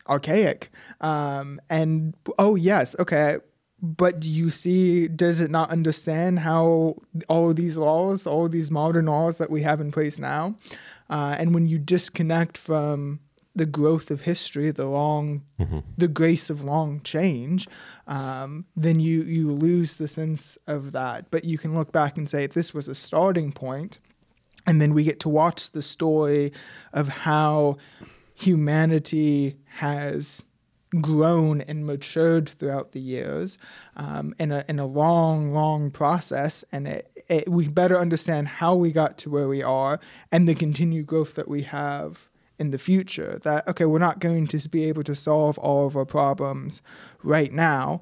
archaic. 0.09 0.69
Um, 0.99 1.61
and 1.69 2.13
oh 2.37 2.55
yes, 2.55 2.95
okay. 2.99 3.37
But 3.81 4.19
do 4.19 4.29
you 4.29 4.49
see? 4.49 5.07
Does 5.07 5.41
it 5.41 5.49
not 5.49 5.71
understand 5.71 6.39
how 6.39 6.97
all 7.29 7.49
of 7.49 7.55
these 7.55 7.77
laws, 7.77 8.27
all 8.27 8.45
of 8.45 8.51
these 8.51 8.69
modern 8.69 9.05
laws 9.05 9.37
that 9.37 9.49
we 9.49 9.61
have 9.61 9.79
in 9.79 9.91
place 9.91 10.19
now, 10.19 10.55
uh, 11.09 11.35
and 11.39 11.55
when 11.55 11.65
you 11.65 11.79
disconnect 11.79 12.57
from 12.57 13.21
the 13.55 13.65
growth 13.65 14.11
of 14.11 14.21
history, 14.21 14.71
the 14.71 14.85
long, 14.85 15.43
the 15.97 16.07
grace 16.07 16.49
of 16.49 16.63
long 16.63 17.01
change, 17.01 17.67
um, 18.07 18.65
then 18.75 18.99
you 18.99 19.23
you 19.23 19.51
lose 19.51 19.97
the 19.97 20.07
sense 20.07 20.57
of 20.67 20.91
that. 20.93 21.29
But 21.31 21.43
you 21.43 21.57
can 21.57 21.73
look 21.73 21.91
back 21.91 22.17
and 22.17 22.27
say 22.29 22.47
this 22.47 22.73
was 22.73 22.87
a 22.87 22.95
starting 22.95 23.51
point, 23.51 23.99
and 24.65 24.81
then 24.81 24.93
we 24.93 25.03
get 25.03 25.19
to 25.21 25.29
watch 25.29 25.71
the 25.71 25.81
story 25.81 26.53
of 26.93 27.07
how 27.07 27.77
humanity 28.33 29.57
has 29.65 30.43
grown 30.99 31.61
and 31.61 31.85
matured 31.85 32.49
throughout 32.49 32.91
the 32.91 32.99
years 32.99 33.57
um, 33.95 34.35
in, 34.39 34.51
a, 34.51 34.65
in 34.67 34.77
a 34.79 34.85
long, 34.85 35.53
long 35.53 35.89
process. 35.89 36.65
And 36.71 36.87
it, 36.87 37.23
it, 37.29 37.47
we 37.47 37.67
better 37.67 37.97
understand 37.97 38.47
how 38.47 38.75
we 38.75 38.91
got 38.91 39.17
to 39.19 39.29
where 39.29 39.47
we 39.47 39.63
are 39.63 39.99
and 40.31 40.47
the 40.47 40.55
continued 40.55 41.07
growth 41.07 41.35
that 41.35 41.47
we 41.47 41.61
have 41.63 42.29
in 42.61 42.69
the 42.71 42.77
future. 42.77 43.39
That, 43.43 43.67
okay, 43.67 43.85
we're 43.85 43.99
not 44.09 44.19
going 44.19 44.47
to 44.47 44.69
be 44.69 44.81
able 44.85 45.03
to 45.03 45.15
solve 45.15 45.57
all 45.57 45.85
of 45.87 45.95
our 45.97 46.05
problems 46.05 46.81
right 47.23 47.51
now. 47.51 48.01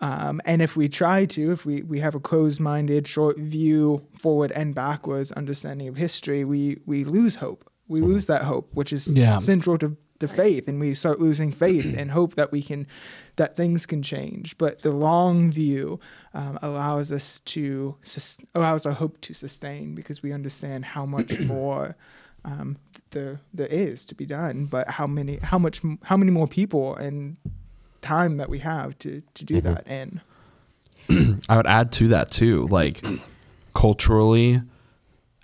Um, 0.00 0.40
and 0.44 0.60
if 0.66 0.76
we 0.76 0.88
try 0.88 1.24
to, 1.36 1.52
if 1.52 1.64
we, 1.66 1.82
we 1.82 1.98
have 2.00 2.14
a 2.14 2.20
closed 2.20 2.60
minded, 2.60 3.06
short 3.08 3.36
view, 3.38 4.06
forward 4.18 4.52
and 4.52 4.74
backwards 4.74 5.32
understanding 5.32 5.88
of 5.88 5.96
history, 5.96 6.44
we, 6.44 6.78
we 6.86 7.04
lose 7.04 7.34
hope. 7.36 7.62
We 7.88 8.00
lose 8.00 8.26
that 8.26 8.42
hope, 8.42 8.68
which 8.74 8.92
is 8.92 9.06
Yeah. 9.08 9.38
central 9.38 9.78
to, 9.78 9.96
to 10.18 10.28
faith. 10.28 10.68
And 10.68 10.78
we 10.80 10.92
start 10.94 11.18
losing 11.18 11.50
faith 11.52 11.94
and 11.96 12.10
hope 12.10 12.34
that 12.34 12.52
we 12.52 12.62
can, 12.62 12.86
that 13.36 13.56
things 13.56 13.86
can 13.86 14.02
change. 14.02 14.58
But 14.58 14.82
the 14.82 14.90
long 14.92 15.50
view 15.50 15.98
um, 16.34 16.58
allows 16.62 17.10
us 17.10 17.40
to, 17.54 17.96
sus- 18.02 18.38
allows 18.54 18.84
our 18.86 18.92
hope 18.92 19.20
to 19.22 19.32
sustain 19.34 19.94
because 19.94 20.22
we 20.22 20.30
understand 20.32 20.84
how 20.84 21.06
much 21.06 21.38
more 21.56 21.96
um, 22.44 22.76
there 23.10 23.40
there 23.54 23.66
is 23.66 24.04
to 24.06 24.14
be 24.14 24.26
done, 24.26 24.66
but 24.66 24.88
how 24.88 25.06
many 25.06 25.38
how 25.42 25.58
much 25.58 25.80
how 26.02 26.16
many 26.16 26.30
more 26.30 26.46
people 26.46 26.94
and 26.96 27.36
time 28.06 28.36
that 28.36 28.48
we 28.48 28.60
have 28.60 28.98
to 29.00 29.22
to 29.34 29.44
do 29.44 29.60
mm-hmm. 29.60 29.74
that 29.74 29.86
in. 29.86 30.20
I 31.48 31.56
would 31.56 31.66
add 31.66 31.92
to 31.92 32.08
that 32.08 32.30
too, 32.30 32.66
like 32.68 33.02
culturally, 33.74 34.62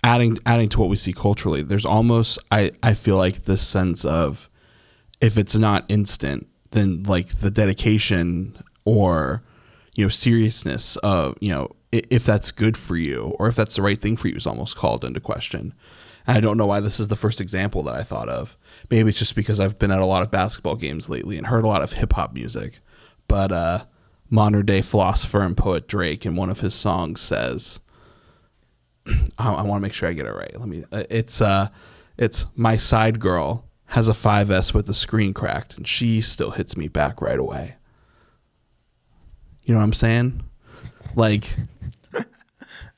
adding 0.03 0.37
adding 0.45 0.69
to 0.69 0.79
what 0.79 0.89
we 0.89 0.97
see 0.97 1.13
culturally. 1.13 1.61
There's 1.61 1.85
almost 1.85 2.39
I 2.51 2.71
I 2.81 2.93
feel 2.93 3.17
like 3.17 3.43
this 3.43 3.65
sense 3.65 4.05
of 4.05 4.49
if 5.21 5.37
it's 5.37 5.55
not 5.55 5.85
instant, 5.89 6.47
then 6.71 7.03
like 7.03 7.39
the 7.39 7.51
dedication 7.51 8.57
or 8.85 9.43
you 9.95 10.05
know 10.05 10.09
seriousness 10.09 10.95
of 10.97 11.37
you 11.39 11.49
know 11.49 11.69
if 11.91 12.25
that's 12.25 12.51
good 12.51 12.75
for 12.75 12.97
you 12.97 13.35
or 13.37 13.47
if 13.47 13.55
that's 13.55 13.75
the 13.75 13.81
right 13.81 14.01
thing 14.01 14.17
for 14.17 14.27
you 14.27 14.35
is 14.35 14.47
almost 14.47 14.75
called 14.75 15.03
into 15.03 15.19
question. 15.19 15.73
I 16.25 16.39
don't 16.39 16.57
know 16.57 16.65
why 16.65 16.79
this 16.79 16.99
is 16.99 17.09
the 17.09 17.15
first 17.15 17.41
example 17.41 17.83
that 17.83 17.95
I 17.95 18.03
thought 18.03 18.29
of. 18.29 18.57
Maybe 18.89 19.09
it's 19.09 19.19
just 19.19 19.35
because 19.35 19.59
I've 19.59 19.77
been 19.77 19.91
at 19.91 19.99
a 19.99 20.05
lot 20.05 20.23
of 20.23 20.31
basketball 20.31 20.75
games 20.75 21.09
lately 21.09 21.37
and 21.37 21.47
heard 21.47 21.65
a 21.65 21.67
lot 21.67 21.81
of 21.81 21.93
hip 21.93 22.13
hop 22.13 22.33
music. 22.33 22.79
But 23.27 23.51
uh, 23.51 23.85
modern 24.29 24.65
day 24.65 24.81
philosopher 24.81 25.41
and 25.41 25.57
poet 25.57 25.87
Drake 25.87 26.25
in 26.25 26.35
one 26.35 26.49
of 26.49 26.61
his 26.61 26.73
songs 26.73 27.19
says, 27.19 27.79
I, 29.37 29.51
I 29.53 29.61
want 29.63 29.79
to 29.79 29.83
make 29.83 29.93
sure 29.93 30.07
I 30.09 30.13
get 30.13 30.25
it 30.25 30.33
right. 30.33 30.57
Let 30.57 30.69
me. 30.69 30.83
uh, 30.91 31.03
It's 31.09 31.41
uh, 31.41 31.67
it's 32.17 32.45
my 32.55 32.77
side 32.77 33.19
girl 33.19 33.65
has 33.87 34.07
a 34.09 34.13
5S 34.13 34.73
with 34.73 34.87
the 34.87 34.93
screen 34.93 35.33
cracked 35.33 35.77
and 35.77 35.87
she 35.87 36.21
still 36.21 36.51
hits 36.51 36.77
me 36.77 36.87
back 36.87 37.21
right 37.21 37.37
away. 37.39 37.75
You 39.65 39.73
know 39.73 39.79
what 39.79 39.85
I'm 39.85 39.93
saying? 39.93 40.43
Like 41.15 41.55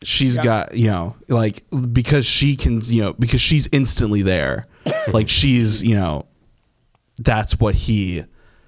she's 0.06 0.38
Yeah. 0.38 0.44
got, 0.44 0.76
you 0.78 0.88
know, 0.88 1.16
like 1.28 1.64
because 1.92 2.26
she 2.26 2.56
can, 2.56 2.82
you 2.86 3.04
know, 3.04 3.14
because 3.14 3.42
she's 3.42 3.68
instantly 3.72 4.22
there. 4.22 4.66
like 5.08 5.30
she's, 5.30 5.84
you 5.84 5.96
know, 5.96 6.26
that's 7.18 7.60
what 7.60 7.76
he 7.76 8.24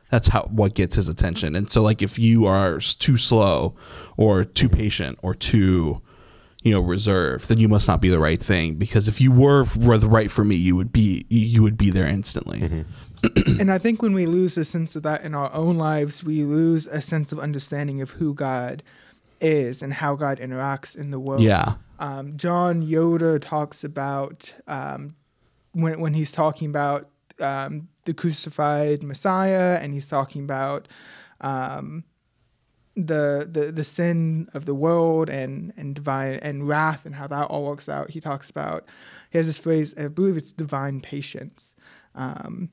that's 0.09 0.27
how 0.29 0.43
what 0.51 0.73
gets 0.73 0.95
his 0.95 1.07
attention. 1.07 1.55
And 1.55 1.71
so 1.71 1.81
like 1.81 2.01
if 2.01 2.17
you 2.17 2.45
are 2.45 2.79
too 2.79 3.17
slow 3.17 3.75
or 4.15 4.43
too 4.45 4.69
patient 4.69 5.19
or 5.21 5.33
too 5.33 6.01
you 6.63 6.73
know 6.73 6.79
reserved, 6.79 7.49
then 7.49 7.59
you 7.59 7.67
must 7.67 7.87
not 7.87 8.01
be 8.01 8.09
the 8.09 8.19
right 8.19 8.41
thing 8.41 8.75
because 8.75 9.07
if 9.07 9.21
you 9.21 9.31
were 9.31 9.65
were 9.79 9.97
the 9.97 10.07
right 10.07 10.31
for 10.31 10.43
me, 10.43 10.55
you 10.55 10.75
would 10.75 10.91
be 10.91 11.25
you 11.29 11.61
would 11.61 11.77
be 11.77 11.89
there 11.89 12.07
instantly. 12.07 12.59
Mm-hmm. 12.61 13.59
and 13.59 13.71
I 13.71 13.77
think 13.79 14.01
when 14.01 14.13
we 14.13 14.25
lose 14.25 14.57
a 14.57 14.63
sense 14.65 14.95
of 14.95 15.03
that 15.03 15.23
in 15.23 15.33
our 15.33 15.51
own 15.53 15.77
lives, 15.77 16.23
we 16.23 16.43
lose 16.43 16.85
a 16.87 17.01
sense 17.01 17.31
of 17.31 17.39
understanding 17.39 18.01
of 18.01 18.11
who 18.11 18.33
God 18.33 18.83
is 19.39 19.81
and 19.81 19.93
how 19.93 20.15
God 20.15 20.39
interacts 20.39 20.95
in 20.95 21.11
the 21.11 21.19
world. 21.19 21.41
Yeah. 21.41 21.75
Um, 21.99 22.37
John 22.37 22.81
Yoder 22.81 23.39
talks 23.39 23.83
about 23.83 24.53
um, 24.67 25.15
when 25.71 25.99
when 25.99 26.13
he's 26.13 26.31
talking 26.31 26.69
about 26.69 27.09
um, 27.39 27.87
the 28.05 28.13
crucified 28.13 29.03
Messiah, 29.03 29.79
and 29.81 29.93
he's 29.93 30.07
talking 30.07 30.43
about 30.43 30.87
um, 31.41 32.03
the 32.95 33.47
the 33.49 33.71
the 33.71 33.83
sin 33.83 34.49
of 34.53 34.65
the 34.65 34.73
world 34.75 35.29
and 35.29 35.73
and 35.77 35.95
divine 35.95 36.35
and 36.35 36.67
wrath 36.67 37.05
and 37.05 37.15
how 37.15 37.27
that 37.27 37.45
all 37.45 37.65
works 37.65 37.87
out. 37.87 38.09
He 38.09 38.19
talks 38.19 38.49
about 38.49 38.85
he 39.29 39.37
has 39.37 39.47
this 39.47 39.57
phrase, 39.57 39.93
I 39.97 40.07
believe 40.07 40.37
it's 40.37 40.51
divine 40.51 41.01
patience. 41.01 41.75
Um, 42.15 42.69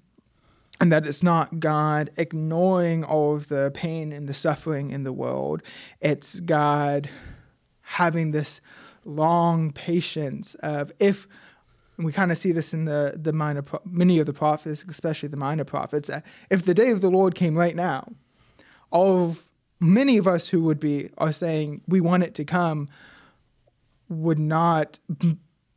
and 0.85 0.93
that 0.93 1.07
it's 1.07 1.23
not 1.23 1.61
God 1.61 2.11
ignoring 2.19 3.05
all 3.05 3.35
of 3.35 3.49
the 3.49 3.71
pain 3.73 4.13
and 4.13 4.29
the 4.29 4.35
suffering 4.35 4.91
in 4.91 5.03
the 5.03 5.15
world. 5.15 5.63
It's 6.03 6.41
God 6.41 7.09
having 7.81 8.33
this 8.33 8.61
long 9.07 9.73
patience 9.73 10.55
of 10.57 10.93
if 10.99 11.27
we 11.97 12.13
kind 12.13 12.31
of 12.31 12.37
see 12.37 12.53
this 12.53 12.75
in 12.75 12.85
the 12.85 13.15
the 13.17 13.33
minor 13.33 13.63
pro- 13.63 13.81
many 13.87 14.19
of 14.19 14.27
the 14.27 14.35
prophets, 14.35 14.85
especially 14.87 15.31
the 15.31 15.39
minor 15.39 15.65
prophets. 15.65 16.11
uh, 16.11 16.21
If 16.51 16.67
the 16.67 16.75
day 16.75 16.91
of 16.91 17.01
the 17.01 17.11
Lord 17.11 17.35
came 17.35 17.57
right 17.57 17.75
now, 17.75 18.13
all 18.91 19.25
of 19.25 19.47
many 19.81 20.19
of 20.19 20.29
us 20.29 20.49
who 20.49 20.65
would 20.65 20.81
be 20.81 21.09
are 21.17 21.33
saying 21.33 21.81
we 21.89 22.03
want 22.03 22.25
it 22.25 22.35
to 22.35 22.45
come 22.45 22.91
would 24.11 24.39
not 24.39 24.99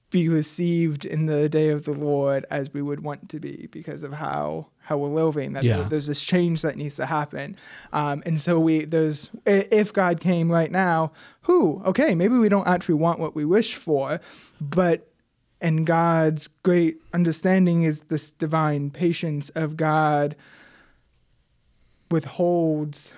be 0.09 0.29
received 0.29 1.03
in 1.03 1.25
the 1.25 1.49
day 1.49 1.69
of 1.69 1.83
the 1.83 1.91
Lord 1.91 2.45
as 2.49 2.73
we 2.73 2.81
would 2.81 3.01
want 3.01 3.27
to 3.29 3.39
be 3.39 3.67
because 3.71 4.03
of 4.03 4.13
how 4.13 4.67
how 4.79 4.97
we're 4.97 5.09
living. 5.09 5.51
That 5.51 5.65
Yeah. 5.65 5.83
there's 5.83 6.07
this 6.07 6.23
change 6.23 6.61
that 6.61 6.77
needs 6.77 6.95
to 6.95 7.05
happen, 7.05 7.57
um, 7.91 8.23
and 8.25 8.39
so 8.39 8.57
we 8.59 8.85
there's 8.85 9.29
if 9.45 9.91
God 9.91 10.21
came 10.21 10.49
right 10.49 10.71
now, 10.71 11.11
who 11.41 11.81
okay 11.85 12.15
maybe 12.15 12.37
we 12.37 12.47
don't 12.49 12.67
actually 12.67 12.95
want 12.95 13.19
what 13.19 13.35
we 13.35 13.43
wish 13.43 13.75
for, 13.75 14.19
but 14.61 15.11
and 15.59 15.85
God's 15.85 16.47
great 16.63 16.97
understanding 17.13 17.83
is 17.83 18.01
this 18.01 18.31
divine 18.31 18.91
patience 18.91 19.49
of 19.49 19.75
God 19.75 20.35
withholds 22.09 23.13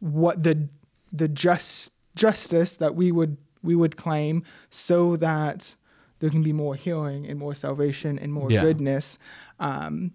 what 0.00 0.42
the 0.42 0.68
the 1.12 1.28
just 1.28 1.92
justice 2.14 2.76
that 2.76 2.94
we 2.94 3.12
would 3.12 3.36
we 3.62 3.74
would 3.74 3.96
claim 3.96 4.42
so 4.70 5.16
that 5.16 5.74
there 6.20 6.30
can 6.30 6.42
be 6.42 6.52
more 6.52 6.74
healing 6.74 7.26
and 7.26 7.38
more 7.38 7.54
salvation 7.54 8.18
and 8.18 8.32
more 8.32 8.50
Yeah. 8.50 8.62
goodness 8.62 9.18
um, 9.60 10.12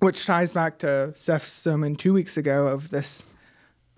which 0.00 0.24
ties 0.26 0.52
back 0.52 0.78
to 0.78 1.12
Seth's 1.14 1.52
sermon 1.52 1.94
two 1.96 2.12
weeks 2.14 2.36
ago 2.36 2.66
of 2.66 2.88
this 2.90 3.22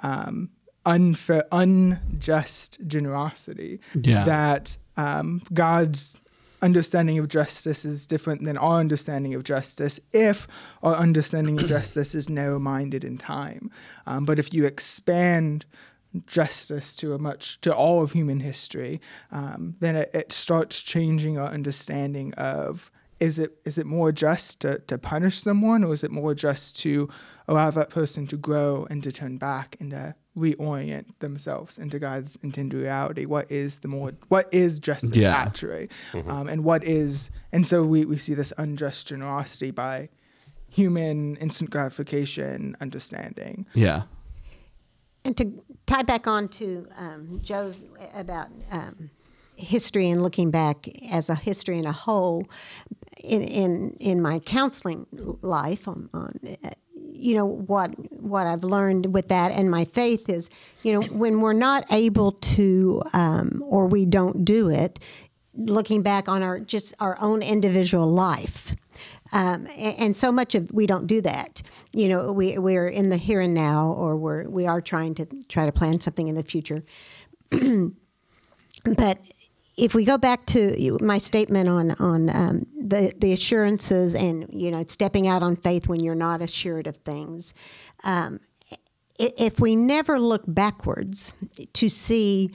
um, 0.01 0.51
unfair, 0.85 1.45
unjust 1.53 2.79
generosity. 2.87 3.81
Yeah. 3.95 4.25
That 4.25 4.77
um, 4.97 5.43
God's 5.55 6.17
understanding 6.61 7.19
of 7.19 7.29
justice 7.29 7.85
is 7.85 8.07
different 8.07 8.45
than 8.45 8.57
our 8.57 8.79
understanding 8.79 9.35
of 9.35 9.43
justice 9.45 9.99
if 10.13 10.47
our 10.83 10.95
understanding 10.95 11.59
of 11.61 11.67
justice 11.77 12.15
is 12.15 12.29
narrow 12.29 12.59
minded 12.59 13.05
in 13.05 13.19
time. 13.19 13.71
Um, 14.07 14.25
but 14.25 14.39
if 14.39 14.53
you 14.55 14.65
expand 14.65 15.65
justice 16.27 16.95
to 16.97 17.15
a 17.15 17.19
much 17.19 17.61
to 17.63 17.75
all 17.75 18.03
of 18.03 18.13
human 18.13 18.41
history, 18.41 19.01
um, 19.31 19.77
then 19.81 19.97
it, 19.97 20.11
it 20.15 20.33
starts 20.33 20.83
changing 20.83 21.39
our 21.39 21.49
understanding 21.49 22.33
of 22.35 22.91
is 23.21 23.39
it 23.39 23.53
is 23.65 23.79
it 23.79 23.87
more 23.87 24.11
just 24.13 24.61
to, 24.61 24.79
to 24.81 24.99
punish 24.99 25.39
someone 25.41 25.85
or 25.85 25.93
is 25.93 26.03
it 26.03 26.11
more 26.11 26.35
just 26.35 26.77
to 26.81 27.09
allow 27.49 27.71
that 27.71 27.89
person 27.91 28.27
to 28.27 28.37
grow 28.37 28.87
and 28.91 29.03
to 29.05 29.13
turn 29.13 29.39
back 29.39 29.77
and 29.81 29.91
to 29.91 30.15
reorient 30.37 31.05
themselves 31.21 31.79
into 31.79 31.99
God's 31.99 32.37
intended 32.43 32.81
reality? 32.81 33.25
What 33.27 33.51
is 33.51 33.79
the 33.79 33.89
more 33.89 34.13
what 34.29 34.49
is 34.53 34.81
justice 34.81 35.15
Yeah. 35.15 35.37
actually? 35.37 35.89
Um, 36.27 36.49
and 36.49 36.65
what 36.65 36.83
is 36.85 37.31
and 37.53 37.65
so 37.67 37.85
we, 37.85 38.05
we 38.07 38.17
see 38.17 38.35
this 38.35 38.53
unjust 38.59 39.07
generosity 39.07 39.71
by 39.71 40.09
human 40.69 41.37
instant 41.37 41.71
gratification 41.71 42.75
understanding. 42.81 43.67
Yeah. 43.75 44.03
And 45.25 45.37
to 45.37 45.63
tie 45.87 46.03
back 46.03 46.27
on 46.27 46.49
to 46.49 46.87
um, 46.97 47.41
Joe's 47.43 47.85
about 48.15 48.49
um, 48.71 49.11
history 49.57 50.11
and 50.11 50.23
looking 50.23 50.51
back 50.51 50.89
as 51.11 51.29
a 51.29 51.35
history 51.35 51.79
in 51.79 51.87
a 51.87 51.93
whole, 51.93 52.49
in 53.23 53.43
in, 53.43 53.97
in 54.01 54.21
my 54.21 54.41
counseling 54.41 55.07
life, 55.43 55.87
on, 55.87 56.09
on 56.13 56.41
uh, 56.65 56.71
you 57.13 57.37
know 57.37 57.47
what 57.47 57.95
what 58.21 58.47
I've 58.47 58.65
learned 58.65 59.15
with 59.15 59.29
that 59.29 59.53
and 59.53 59.71
my 59.71 59.85
faith 59.85 60.29
is, 60.29 60.51
you 60.83 60.93
know, 60.93 61.07
when 61.07 61.41
we're 61.41 61.53
not 61.53 61.85
able 61.91 62.33
to 62.33 63.03
um, 63.13 63.63
or 63.65 63.87
we 63.87 64.05
don't 64.05 64.45
do 64.45 64.71
it, 64.71 64.99
looking 65.55 66.03
back 66.03 66.29
on 66.29 66.43
our 66.43 66.59
just 66.59 66.95
our 66.99 67.17
own 67.21 67.43
individual 67.43 68.11
life. 68.11 68.75
Um, 69.33 69.67
and, 69.77 69.99
and 69.99 70.17
so 70.17 70.31
much 70.31 70.55
of 70.55 70.71
we 70.73 70.87
don't 70.87 71.07
do 71.07 71.21
that. 71.23 71.63
You 71.93 72.09
know, 72.09 72.33
we 72.33 72.59
we're 72.59 72.89
in 72.89 73.09
the 73.09 73.17
here 73.17 73.41
and 73.41 73.55
now, 73.55 73.93
or 73.93 74.17
we're 74.17 74.49
we 74.49 74.67
are 74.67 74.81
trying 74.81 75.15
to 75.17 75.27
try 75.49 75.67
to 75.67 75.73
plan 75.73 76.01
something 76.01 76.29
in 76.29 76.35
the 76.35 76.43
future. 76.43 76.85
but 77.51 79.19
if 79.77 79.95
we 79.95 80.05
go 80.05 80.19
back 80.19 80.45
to 80.47 80.99
my 81.01 81.19
statement 81.19 81.69
on 81.69 81.93
on 81.93 82.31
um, 82.31 82.67
the 82.79 83.13
the 83.19 83.33
assurances 83.33 84.15
and 84.15 84.47
you 84.51 84.71
know 84.71 84.85
stepping 84.87 85.27
out 85.27 85.43
on 85.43 85.57
faith 85.57 85.89
when 85.89 86.01
you're 86.01 86.15
not 86.15 86.43
assured 86.43 86.87
of 86.87 86.97
things, 86.99 87.55
um, 88.05 88.39
if 89.19 89.61
we 89.61 89.77
never 89.77 90.19
look 90.19 90.43
backwards 90.47 91.33
to 91.73 91.89
see 91.89 92.51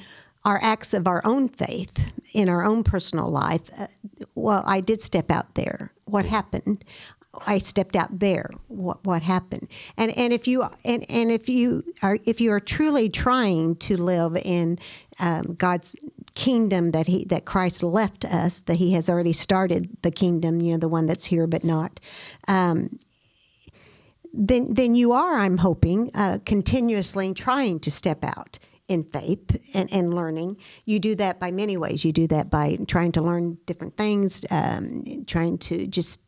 our 0.48 0.60
acts 0.64 0.94
of 0.94 1.08
our 1.08 1.22
own 1.26 1.50
faith 1.50 2.14
in 2.32 2.48
our 2.48 2.64
own 2.64 2.82
personal 2.82 3.30
life, 3.30 3.70
uh, 3.78 3.88
well, 4.34 4.64
I 4.66 4.80
did 4.80 5.02
step 5.02 5.30
out 5.30 5.56
there. 5.56 5.92
What 6.06 6.26
happened? 6.26 6.86
I 7.46 7.58
stepped 7.58 7.98
out 7.98 8.20
there. 8.20 8.50
What 8.68 9.06
what 9.06 9.22
happened? 9.22 9.68
And 9.98 10.10
and 10.18 10.32
if 10.32 10.48
you 10.48 10.64
and, 10.86 11.06
and 11.12 11.30
if 11.32 11.50
you 11.50 11.84
are 12.02 12.18
if 12.26 12.40
you 12.40 12.52
are 12.54 12.62
truly 12.62 13.10
trying 13.10 13.76
to 13.76 13.98
live 13.98 14.38
in 14.38 14.80
um, 15.20 15.56
God's 15.56 15.96
kingdom 16.34 16.92
that 16.92 17.08
he 17.08 17.26
that 17.26 17.44
Christ 17.44 17.84
left 17.84 18.24
us, 18.24 18.62
that 18.62 18.78
He 18.78 18.94
has 18.94 19.10
already 19.10 19.34
started 19.34 19.90
the 20.02 20.12
kingdom, 20.12 20.62
you 20.62 20.72
know, 20.72 20.80
the 20.80 20.88
one 20.88 21.08
that's 21.08 21.26
here 21.26 21.46
but 21.46 21.64
not. 21.66 22.00
Um, 22.48 22.98
then 24.34 24.74
then 24.74 24.96
you 24.96 25.12
are, 25.12 25.40
I'm 25.40 25.58
hoping, 25.58 26.10
uh, 26.16 26.40
continuously 26.46 27.34
trying 27.34 27.82
to 27.82 27.92
step 27.92 28.24
out 28.24 28.58
in 28.88 29.04
faith 29.04 29.60
and, 29.74 29.92
and 29.92 30.14
learning. 30.14 30.58
You 30.86 31.00
do 31.00 31.16
that 31.16 31.40
by 31.40 31.52
many 31.52 31.78
ways. 31.78 32.06
You 32.06 32.14
do 32.14 32.28
that 32.28 32.50
by 32.50 32.78
trying 32.88 33.12
to 33.14 33.22
learn 33.22 33.58
different 33.66 33.98
things, 33.98 34.46
um, 34.50 35.04
trying 35.28 35.58
to 35.60 35.88
just 35.88 36.20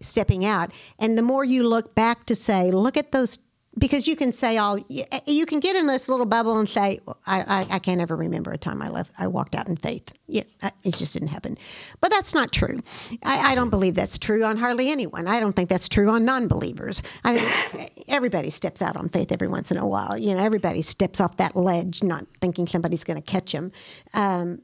stepping 0.00 0.44
out. 0.44 0.72
And 0.98 1.16
the 1.16 1.22
more 1.22 1.44
you 1.44 1.68
look 1.68 1.94
back 1.94 2.26
to 2.26 2.34
say, 2.34 2.70
look 2.70 2.96
at 2.96 3.12
those. 3.12 3.38
Because 3.78 4.06
you 4.06 4.16
can 4.16 4.32
say 4.32 4.58
all 4.58 4.78
you 4.88 5.46
can 5.46 5.58
get 5.58 5.76
in 5.76 5.86
this 5.86 6.08
little 6.08 6.26
bubble 6.26 6.58
and 6.58 6.68
say 6.68 7.00
I, 7.26 7.40
I, 7.40 7.66
I 7.70 7.78
can't 7.78 8.00
ever 8.00 8.14
remember 8.14 8.52
a 8.52 8.58
time 8.58 8.82
I 8.82 8.88
left 8.88 9.12
I 9.18 9.26
walked 9.26 9.54
out 9.54 9.66
in 9.66 9.76
faith. 9.76 10.12
Yeah 10.26 10.42
it 10.84 10.94
just 10.94 11.14
didn't 11.14 11.28
happen. 11.28 11.56
But 12.00 12.10
that's 12.10 12.34
not 12.34 12.52
true. 12.52 12.80
I, 13.24 13.52
I 13.52 13.54
don't 13.54 13.70
believe 13.70 13.94
that's 13.94 14.18
true 14.18 14.44
on 14.44 14.56
hardly 14.56 14.90
anyone. 14.90 15.26
I 15.26 15.40
don't 15.40 15.54
think 15.54 15.68
that's 15.68 15.88
true 15.88 16.10
on 16.10 16.24
non-believers. 16.24 17.02
I 17.24 17.34
mean, 17.34 17.88
everybody 18.08 18.50
steps 18.50 18.82
out 18.82 18.96
on 18.96 19.08
faith 19.08 19.32
every 19.32 19.48
once 19.48 19.70
in 19.70 19.76
a 19.76 19.86
while. 19.86 20.20
You 20.20 20.34
know 20.34 20.42
everybody 20.44 20.82
steps 20.82 21.20
off 21.20 21.36
that 21.38 21.56
ledge 21.56 22.02
not 22.02 22.26
thinking 22.40 22.66
somebody's 22.66 23.04
going 23.04 23.20
to 23.20 23.22
catch 23.22 23.52
them 23.52 23.72
um, 24.14 24.60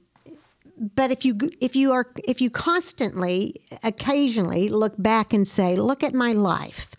but 0.94 1.10
if 1.10 1.24
you 1.24 1.36
if 1.60 1.74
you 1.74 1.92
are 1.92 2.06
if 2.24 2.40
you 2.40 2.50
constantly 2.50 3.60
occasionally 3.82 4.68
look 4.68 4.94
back 4.98 5.32
and 5.32 5.46
say 5.46 5.76
look 5.76 6.02
at 6.02 6.14
my 6.14 6.32
life 6.32 6.94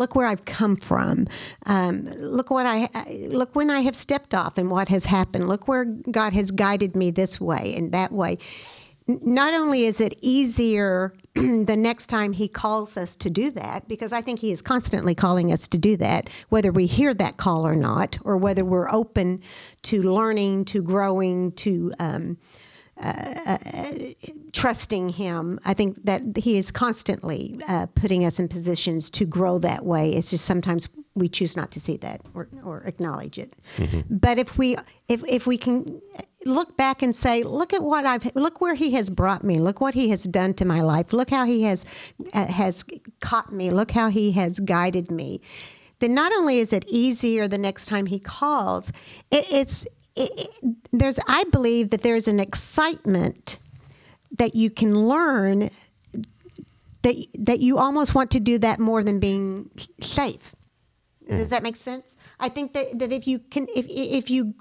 look 0.00 0.16
where 0.16 0.26
i've 0.26 0.44
come 0.44 0.74
from. 0.74 1.28
Um, 1.66 2.06
look 2.16 2.50
what 2.50 2.66
i 2.66 2.88
look 3.28 3.54
when 3.54 3.70
i 3.70 3.80
have 3.80 3.94
stepped 3.94 4.34
off 4.34 4.58
and 4.58 4.70
what 4.70 4.88
has 4.88 5.04
happened. 5.04 5.46
Look 5.46 5.68
where 5.68 5.84
god 5.84 6.32
has 6.32 6.50
guided 6.50 6.96
me 6.96 7.12
this 7.12 7.40
way 7.40 7.74
and 7.76 7.92
that 7.92 8.10
way. 8.10 8.38
Not 9.06 9.54
only 9.54 9.86
is 9.86 10.00
it 10.00 10.16
easier 10.20 11.12
the 11.34 11.76
next 11.76 12.06
time 12.06 12.32
he 12.32 12.48
calls 12.48 12.96
us 12.96 13.16
to 13.16 13.30
do 13.30 13.50
that 13.52 13.86
because 13.88 14.12
i 14.12 14.20
think 14.20 14.38
he 14.40 14.52
is 14.52 14.60
constantly 14.62 15.14
calling 15.14 15.52
us 15.52 15.66
to 15.68 15.78
do 15.78 15.96
that 15.96 16.28
whether 16.48 16.72
we 16.72 16.86
hear 16.86 17.14
that 17.14 17.36
call 17.36 17.66
or 17.66 17.76
not 17.76 18.18
or 18.24 18.36
whether 18.36 18.64
we're 18.64 18.90
open 18.92 19.40
to 19.82 20.02
learning 20.02 20.64
to 20.64 20.82
growing 20.82 21.52
to 21.52 21.92
um, 21.98 22.36
trusting 24.52 25.08
him. 25.10 25.58
I 25.64 25.74
think 25.74 26.04
that 26.04 26.22
he 26.36 26.58
is 26.58 26.70
constantly 26.70 27.58
uh, 27.68 27.86
putting 27.94 28.24
us 28.24 28.38
in 28.38 28.48
positions 28.48 29.10
to 29.10 29.24
grow 29.24 29.58
that 29.60 29.84
way. 29.84 30.10
It's 30.10 30.30
just 30.30 30.44
sometimes 30.44 30.88
we 31.14 31.28
choose 31.28 31.56
not 31.56 31.70
to 31.72 31.80
see 31.80 31.96
that 31.98 32.20
or, 32.34 32.48
or 32.64 32.82
acknowledge 32.82 33.38
it. 33.38 33.54
But 34.08 34.38
if 34.38 34.58
we 34.58 34.76
if 35.08 35.24
if 35.26 35.46
we 35.46 35.58
can 35.58 36.00
look 36.46 36.76
back 36.76 37.02
and 37.02 37.14
say, 37.14 37.42
look 37.42 37.72
at 37.72 37.82
what 37.82 38.06
I've 38.06 38.34
look 38.34 38.60
where 38.60 38.74
he 38.74 38.92
has 38.92 39.10
brought 39.10 39.44
me. 39.44 39.58
Look 39.58 39.80
what 39.80 39.94
he 39.94 40.10
has 40.10 40.24
done 40.24 40.54
to 40.54 40.64
my 40.64 40.80
life. 40.80 41.12
Look 41.12 41.30
how 41.30 41.44
he 41.44 41.62
has 41.64 41.84
uh, 42.32 42.46
has 42.46 42.84
caught 43.20 43.52
me. 43.52 43.70
Look 43.70 43.90
how 43.90 44.08
he 44.08 44.32
has 44.32 44.58
guided 44.60 45.10
me. 45.10 45.40
Then 45.98 46.14
not 46.14 46.32
only 46.32 46.60
is 46.60 46.72
it 46.72 46.84
easier 46.88 47.46
the 47.46 47.58
next 47.58 47.86
time 47.86 48.06
he 48.06 48.18
calls, 48.18 48.90
it, 49.30 49.46
it's 49.50 49.86
it, 50.16 50.30
it, 50.62 50.76
there's 50.92 51.18
I 51.26 51.44
believe 51.44 51.90
that 51.90 52.02
there's 52.02 52.28
an 52.28 52.40
excitement 52.40 53.58
that 54.38 54.54
you 54.54 54.70
can 54.70 55.08
learn 55.08 55.70
that 57.02 57.16
that 57.38 57.60
you 57.60 57.78
almost 57.78 58.14
want 58.14 58.30
to 58.32 58.40
do 58.40 58.58
that 58.58 58.78
more 58.78 59.02
than 59.02 59.20
being 59.20 59.70
safe. 60.00 60.54
Does 61.26 61.40
mm-hmm. 61.40 61.48
that 61.48 61.62
make 61.62 61.76
sense? 61.76 62.16
I 62.38 62.48
think 62.48 62.72
that, 62.72 62.98
that 62.98 63.12
if 63.12 63.26
you 63.26 63.38
can 63.38 63.66
if 63.74 63.86
if 63.88 64.30
you 64.30 64.54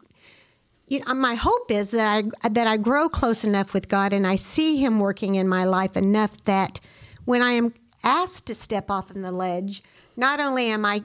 you 0.88 1.04
know, 1.06 1.14
my 1.14 1.36
hope 1.36 1.72
is 1.72 1.92
that 1.92 2.08
I 2.08 2.50
that 2.50 2.68
I 2.68 2.78
grow 2.78 3.10
close 3.10 3.44
enough 3.44 3.74
with 3.74 3.88
God 3.88 4.12
and 4.12 4.26
I 4.26 4.36
see 4.36 4.78
Him 4.78 5.00
working 5.00 5.36
in 5.36 5.48
my 5.48 5.64
life 5.66 5.96
enough 5.96 6.44
that 6.46 6.80
when 7.26 7.42
I 7.42 7.54
am 7.54 7.74
asked 8.04 8.48
to 8.48 8.56
step 8.56 8.90
off 8.90 9.12
in 9.12 9.22
the 9.22 9.32
ledge, 9.32 9.84
not 10.18 10.40
only 10.40 10.68
am 10.68 10.86
I 10.86 11.04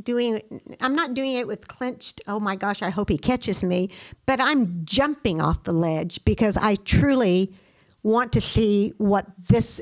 doing 0.00 0.40
I'm 0.80 0.94
not 0.94 1.14
doing 1.14 1.34
it 1.34 1.46
with 1.46 1.68
clenched, 1.68 2.20
oh 2.26 2.40
my 2.40 2.56
gosh, 2.56 2.82
I 2.82 2.90
hope 2.90 3.08
he 3.08 3.18
catches 3.18 3.62
me, 3.62 3.90
but 4.26 4.40
I'm 4.40 4.84
jumping 4.84 5.40
off 5.40 5.64
the 5.64 5.72
ledge 5.72 6.24
because 6.24 6.56
I 6.56 6.76
truly 6.76 7.52
want 8.02 8.32
to 8.32 8.40
see 8.40 8.94
what 8.98 9.26
this 9.48 9.80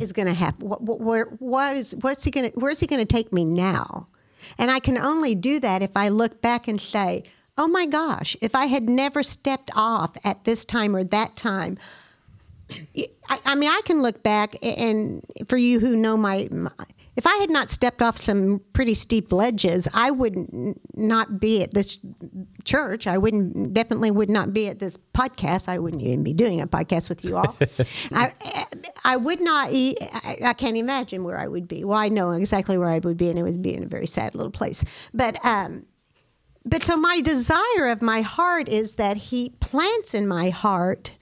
is 0.00 0.12
going 0.12 0.26
to 0.26 0.34
happen. 0.34 0.68
What, 0.68 0.82
what, 0.82 1.00
where, 1.00 1.24
what 1.38 1.76
is, 1.76 1.94
what's 2.00 2.24
he 2.24 2.30
going 2.30 2.50
to, 2.50 2.58
where's 2.58 2.80
he 2.80 2.86
going 2.86 3.04
to 3.04 3.06
take 3.06 3.32
me 3.32 3.44
now? 3.44 4.08
And 4.56 4.70
I 4.70 4.78
can 4.78 4.96
only 4.96 5.34
do 5.34 5.60
that 5.60 5.82
if 5.82 5.96
I 5.96 6.08
look 6.08 6.40
back 6.40 6.68
and 6.68 6.80
say, 6.80 7.24
oh 7.56 7.66
my 7.66 7.86
gosh, 7.86 8.36
if 8.40 8.54
I 8.54 8.66
had 8.66 8.88
never 8.88 9.22
stepped 9.22 9.70
off 9.74 10.12
at 10.24 10.44
this 10.44 10.64
time 10.64 10.94
or 10.94 11.04
that 11.04 11.36
time, 11.36 11.78
I, 13.28 13.40
I 13.44 13.54
mean, 13.54 13.68
I 13.68 13.80
can 13.84 14.00
look 14.00 14.22
back 14.22 14.54
and 14.62 15.24
for 15.48 15.56
you 15.56 15.80
who 15.80 15.96
know 15.96 16.16
my, 16.16 16.48
my, 16.50 16.70
if 17.18 17.26
I 17.26 17.34
had 17.38 17.50
not 17.50 17.68
stepped 17.68 18.00
off 18.00 18.22
some 18.22 18.60
pretty 18.74 18.94
steep 18.94 19.32
ledges, 19.32 19.88
I 19.92 20.12
would 20.12 20.36
not 20.94 21.40
be 21.40 21.64
at 21.64 21.74
this 21.74 21.98
church. 22.62 23.08
I 23.08 23.18
wouldn't 23.18 23.74
definitely 23.74 24.12
would 24.12 24.30
not 24.30 24.52
be 24.52 24.68
at 24.68 24.78
this 24.78 24.96
podcast. 25.16 25.68
I 25.68 25.80
wouldn't 25.80 26.00
even 26.00 26.22
be 26.22 26.32
doing 26.32 26.60
a 26.60 26.68
podcast 26.68 27.08
with 27.08 27.24
you 27.24 27.36
all. 27.36 27.56
I, 28.12 28.66
I 29.02 29.16
would 29.16 29.40
not. 29.40 29.70
I 29.70 30.54
can't 30.56 30.76
imagine 30.76 31.24
where 31.24 31.40
I 31.40 31.48
would 31.48 31.66
be. 31.66 31.82
Well, 31.82 31.98
I 31.98 32.08
know 32.08 32.30
exactly 32.30 32.78
where 32.78 32.88
I 32.88 33.00
would 33.00 33.16
be, 33.16 33.28
and 33.30 33.36
it 33.36 33.42
would 33.42 33.60
be 33.62 33.74
in 33.74 33.82
a 33.82 33.88
very 33.88 34.06
sad 34.06 34.36
little 34.36 34.52
place. 34.52 34.84
But 35.12 35.44
um, 35.44 35.86
but 36.64 36.84
so 36.84 36.96
my 36.96 37.20
desire 37.20 37.88
of 37.88 38.00
my 38.00 38.20
heart 38.20 38.68
is 38.68 38.92
that 38.92 39.16
he 39.16 39.56
plants 39.58 40.14
in 40.14 40.28
my 40.28 40.50
heart 40.50 41.18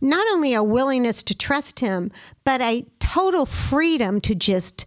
not 0.00 0.26
only 0.32 0.54
a 0.54 0.64
willingness 0.64 1.22
to 1.22 1.36
trust 1.36 1.78
him, 1.78 2.10
but 2.42 2.60
a 2.60 2.84
total 2.98 3.46
freedom 3.46 4.20
to 4.22 4.34
just 4.34 4.86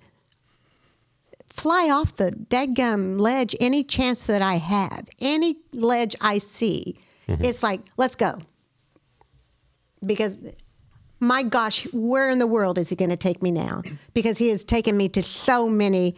fly 1.59 1.89
off 1.89 2.15
the 2.15 2.31
dadgum 2.31 3.19
ledge 3.19 3.55
any 3.59 3.83
chance 3.83 4.25
that 4.25 4.41
I 4.41 4.55
have, 4.55 5.07
any 5.19 5.57
ledge 5.73 6.15
I 6.21 6.37
see. 6.37 6.97
Mm-hmm. 7.27 7.43
It's 7.43 7.61
like, 7.61 7.81
let's 7.97 8.15
go. 8.15 8.39
Because 10.05 10.37
my 11.19 11.43
gosh, 11.43 11.85
where 11.91 12.29
in 12.29 12.39
the 12.39 12.47
world 12.47 12.77
is 12.77 12.87
he 12.87 12.95
going 12.95 13.09
to 13.09 13.17
take 13.17 13.43
me 13.43 13.51
now? 13.51 13.81
Because 14.13 14.37
he 14.37 14.47
has 14.49 14.63
taken 14.63 14.95
me 14.95 15.09
to 15.09 15.21
so 15.21 15.67
many 15.67 16.15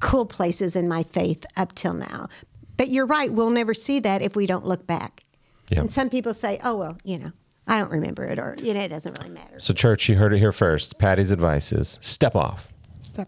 cool 0.00 0.26
places 0.26 0.76
in 0.76 0.86
my 0.86 1.02
faith 1.02 1.46
up 1.56 1.74
till 1.74 1.94
now. 1.94 2.28
But 2.76 2.90
you're 2.90 3.06
right, 3.06 3.32
we'll 3.32 3.50
never 3.50 3.72
see 3.72 4.00
that 4.00 4.20
if 4.20 4.36
we 4.36 4.46
don't 4.46 4.66
look 4.66 4.86
back. 4.86 5.24
Yeah. 5.70 5.80
And 5.80 5.92
some 5.92 6.10
people 6.10 6.34
say, 6.34 6.60
oh, 6.62 6.76
well, 6.76 6.98
you 7.04 7.18
know, 7.18 7.32
I 7.66 7.78
don't 7.78 7.90
remember 7.90 8.24
it, 8.24 8.38
or, 8.38 8.54
you 8.62 8.74
know, 8.74 8.80
it 8.80 8.88
doesn't 8.88 9.18
really 9.18 9.34
matter. 9.34 9.58
So, 9.58 9.74
church, 9.74 10.08
you 10.08 10.16
heard 10.16 10.32
it 10.32 10.38
here 10.38 10.52
first. 10.52 10.98
Patti's 10.98 11.30
advice 11.30 11.72
is 11.72 11.98
step 12.00 12.36
off. 12.36 12.68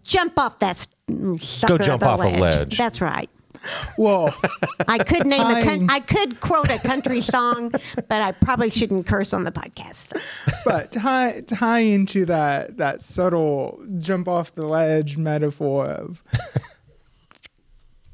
Jump 0.05 0.39
off 0.39 0.61
that 0.61 0.87
s- 1.35 1.45
sucker 1.47 1.75
of 1.75 1.81
jump 1.83 2.03
off 2.03 2.21
a 2.21 2.29
ledge. 2.29 2.77
That's 2.79 3.01
right. 3.01 3.29
Whoa. 3.97 4.31
I 4.89 4.99
could 4.99 5.27
name 5.27 5.43
a 5.47 5.53
Fine. 5.65 5.65
con- 5.65 5.91
I 5.91 6.01
could 6.01 6.41
quote 6.41 6.71
a 6.71 6.79
country 6.79 7.21
song, 7.21 7.71
but 7.95 8.11
I 8.23 8.33
probably 8.33 8.71
shouldn't 8.71 9.07
curse 9.07 9.35
on 9.35 9.45
the 9.45 9.53
podcast. 9.53 10.19
but 10.65 10.91
tie 10.93 11.43
tie 11.47 11.81
into 11.81 12.25
that 12.25 12.79
that 12.79 13.03
subtle 13.03 13.79
jump 13.99 14.29
off 14.29 14.55
the 14.55 14.67
ledge 14.67 15.19
metaphor 15.19 15.87
of 15.87 16.23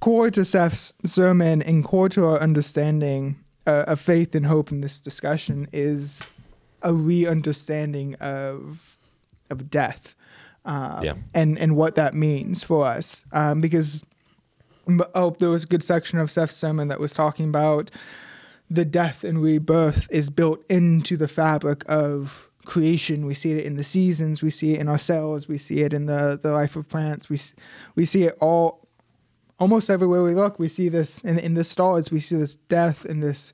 core 0.01 0.31
to 0.31 0.45
Seth's 0.45 0.93
sermon 1.05 1.63
and 1.63 1.85
core 1.85 2.09
to 2.11 2.27
our 2.27 2.39
understanding 2.41 3.37
uh, 3.67 3.85
of 3.87 4.01
faith 4.01 4.35
and 4.35 4.47
hope 4.47 4.71
in 4.71 4.81
this 4.81 5.01
discussion 5.01 5.69
is 5.73 6.21
a 6.83 6.93
re-understanding 6.93 8.15
of 8.17 8.97
of 9.51 9.71
death 9.71 10.15
um, 10.67 11.03
Yeah. 11.03 11.15
and 11.33 11.59
and 11.59 11.77
what 11.77 11.95
that 11.95 12.13
means 12.15 12.63
for 12.63 12.85
us 12.85 13.25
um, 13.33 13.61
because 13.61 14.05
oh 15.15 15.31
there 15.39 15.51
was 15.51 15.65
a 15.65 15.67
good 15.67 15.83
section 15.83 16.19
of 16.19 16.31
Seth's 16.31 16.55
sermon 16.57 16.89
that 16.89 17.01
was 17.01 17.13
talking 17.13 17.49
about 17.49 17.91
the 18.71 18.85
death 18.85 19.25
and 19.25 19.41
rebirth 19.43 20.07
is 20.11 20.29
built 20.29 20.65
into 20.69 21.17
the 21.17 21.29
fabric 21.29 21.85
of 21.89 22.51
creation. 22.65 23.25
We 23.25 23.35
see 23.35 23.53
it 23.53 23.65
in 23.65 23.77
the 23.77 23.85
seasons, 23.85 24.43
we 24.43 24.51
see 24.51 24.75
it 24.75 24.81
in 24.81 24.89
ourselves, 24.89 25.47
we 25.47 25.57
see 25.57 25.83
it 25.83 25.93
in 25.93 26.07
the, 26.07 26.39
the 26.43 26.51
life 26.51 26.75
of 26.77 26.89
plants. 26.89 27.29
We 27.31 27.39
we 27.95 28.05
see 28.05 28.25
it 28.25 28.37
all 28.41 28.87
almost 29.59 29.89
everywhere 29.89 30.23
we 30.23 30.35
look. 30.35 30.59
We 30.59 30.69
see 30.69 30.89
this 30.89 31.21
in 31.21 31.39
in 31.39 31.55
the 31.55 31.63
stars. 31.65 32.11
We 32.11 32.19
see 32.21 32.37
this 32.37 32.55
death 32.55 33.05
and 33.05 33.23
this 33.23 33.53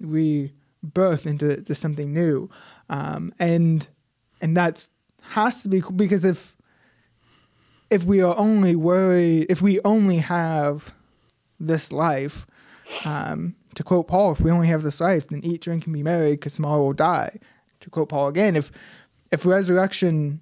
rebirth 0.00 1.26
into 1.26 1.62
to 1.62 1.74
something 1.74 2.12
new, 2.12 2.50
um, 2.88 3.32
and 3.38 3.86
and 4.40 4.56
that's 4.56 4.90
has 5.22 5.62
to 5.62 5.68
be 5.68 5.82
because 5.94 6.24
if 6.24 6.56
if 7.90 8.04
we 8.04 8.22
are 8.22 8.36
only 8.36 8.76
worried, 8.76 9.46
if 9.48 9.60
we 9.60 9.80
only 9.80 10.18
have 10.18 10.94
this 11.58 11.90
life, 11.90 12.46
um, 13.04 13.56
to 13.74 13.82
quote 13.82 14.06
Paul, 14.08 14.32
if 14.32 14.40
we 14.40 14.50
only 14.50 14.68
have 14.68 14.82
this 14.82 15.00
life, 15.00 15.28
then 15.28 15.44
eat, 15.44 15.60
drink, 15.60 15.86
and 15.86 15.94
be 15.94 16.02
merry, 16.02 16.32
because 16.32 16.54
tomorrow 16.54 16.82
we'll 16.82 16.92
die. 16.92 17.38
To 17.80 17.90
quote 17.90 18.08
Paul 18.08 18.28
again, 18.28 18.56
if 18.56 18.70
if 19.32 19.46
resurrection 19.46 20.40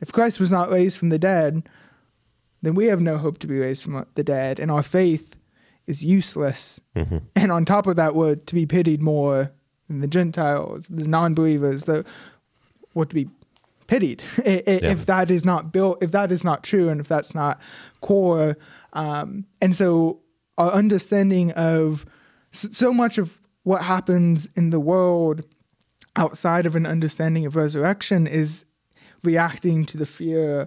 if 0.00 0.12
Christ 0.12 0.38
was 0.40 0.52
not 0.52 0.70
raised 0.70 0.98
from 0.98 1.08
the 1.08 1.18
dead, 1.18 1.68
then 2.62 2.74
we 2.74 2.86
have 2.86 3.00
no 3.00 3.16
hope 3.18 3.38
to 3.38 3.46
be 3.46 3.58
raised 3.58 3.82
from 3.82 4.06
the 4.14 4.24
dead, 4.24 4.60
and 4.60 4.70
our 4.70 4.82
faith 4.82 5.36
is 5.86 6.04
useless. 6.04 6.80
And 7.34 7.52
on 7.52 7.64
top 7.64 7.86
of 7.86 7.96
that, 7.96 8.14
we're 8.14 8.34
to 8.34 8.54
be 8.54 8.66
pitied 8.66 9.00
more 9.00 9.52
than 9.88 10.00
the 10.00 10.08
Gentiles, 10.08 10.86
the 10.90 11.06
non-believers, 11.06 11.84
the 11.84 12.04
what 12.96 13.08
to 13.10 13.14
be 13.14 13.28
pitied 13.86 14.22
I- 14.38 14.62
i- 14.66 14.80
Yeah. 14.82 14.90
if 14.92 15.06
that 15.06 15.30
is 15.30 15.44
not 15.44 15.72
built, 15.72 16.02
if 16.02 16.10
that 16.12 16.32
is 16.32 16.42
not 16.42 16.64
true, 16.64 16.88
and 16.88 17.00
if 17.00 17.06
that's 17.08 17.34
not 17.34 17.60
core. 18.00 18.56
Um, 18.94 19.44
and 19.62 19.74
so 19.74 20.20
our 20.58 20.70
understanding 20.72 21.52
of 21.52 22.04
so 22.52 22.92
much 22.92 23.18
of 23.18 23.40
what 23.64 23.82
happens 23.82 24.48
in 24.56 24.70
the 24.70 24.80
world 24.80 25.42
outside 26.16 26.64
of 26.66 26.74
an 26.76 26.86
understanding 26.86 27.44
of 27.44 27.54
resurrection 27.56 28.26
is 28.26 28.64
reacting 29.22 29.84
to 29.84 29.98
the 29.98 30.06
fear 30.06 30.66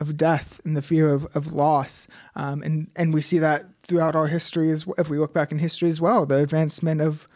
of 0.00 0.16
death 0.16 0.60
and 0.64 0.76
the 0.76 0.82
fear 0.82 1.12
of, 1.12 1.26
of 1.36 1.52
loss. 1.52 2.08
Um, 2.34 2.62
and, 2.62 2.90
and 2.96 3.12
we 3.14 3.20
see 3.20 3.38
that 3.38 3.62
throughout 3.82 4.16
our 4.16 4.26
history, 4.26 4.70
as 4.70 4.84
if 4.96 5.08
we 5.08 5.18
look 5.18 5.32
back 5.34 5.52
in 5.52 5.58
history 5.58 5.88
as 5.88 6.00
well, 6.00 6.26
the 6.26 6.38
advancement 6.38 7.00
of, 7.00 7.26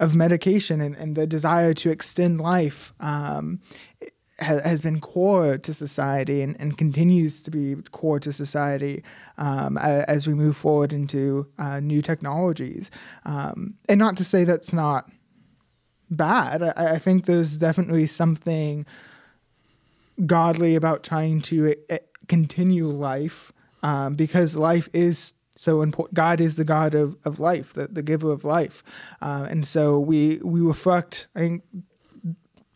of 0.00 0.14
medication 0.14 0.80
and, 0.80 0.96
and 0.96 1.14
the 1.14 1.26
desire 1.26 1.74
to 1.74 1.90
extend 1.90 2.40
life 2.40 2.92
um, 3.00 3.60
ha- 4.40 4.60
has 4.64 4.82
been 4.82 4.98
core 5.00 5.58
to 5.58 5.72
society 5.72 6.40
and, 6.40 6.56
and 6.58 6.76
continues 6.76 7.42
to 7.42 7.50
be 7.50 7.76
core 7.92 8.18
to 8.18 8.32
society 8.32 9.04
um, 9.38 9.76
a- 9.76 10.04
as 10.08 10.26
we 10.26 10.34
move 10.34 10.56
forward 10.56 10.92
into 10.92 11.46
uh, 11.58 11.78
new 11.80 12.02
technologies. 12.02 12.90
Um, 13.24 13.74
and 13.88 13.98
not 13.98 14.16
to 14.16 14.24
say 14.24 14.44
that's 14.44 14.72
not 14.72 15.08
bad. 16.10 16.62
I, 16.62 16.94
I 16.94 16.98
think 16.98 17.26
there's 17.26 17.58
definitely 17.58 18.06
something 18.06 18.86
godly 20.26 20.74
about 20.74 21.02
trying 21.02 21.40
to 21.42 21.74
uh, 21.90 21.98
continue 22.26 22.86
life 22.88 23.52
um, 23.82 24.14
because 24.14 24.56
life 24.56 24.88
is 24.92 25.34
so 25.60 25.82
important. 25.82 26.14
God 26.14 26.40
is 26.40 26.56
the 26.56 26.64
God 26.64 26.94
of, 26.94 27.18
of 27.26 27.38
life, 27.38 27.74
the, 27.74 27.86
the 27.86 28.00
giver 28.00 28.32
of 28.32 28.44
life. 28.44 28.82
Uh, 29.20 29.46
and 29.50 29.66
so 29.66 30.00
we, 30.00 30.38
we 30.42 30.62
reflect, 30.62 31.28
I 31.36 31.40
think, 31.40 31.62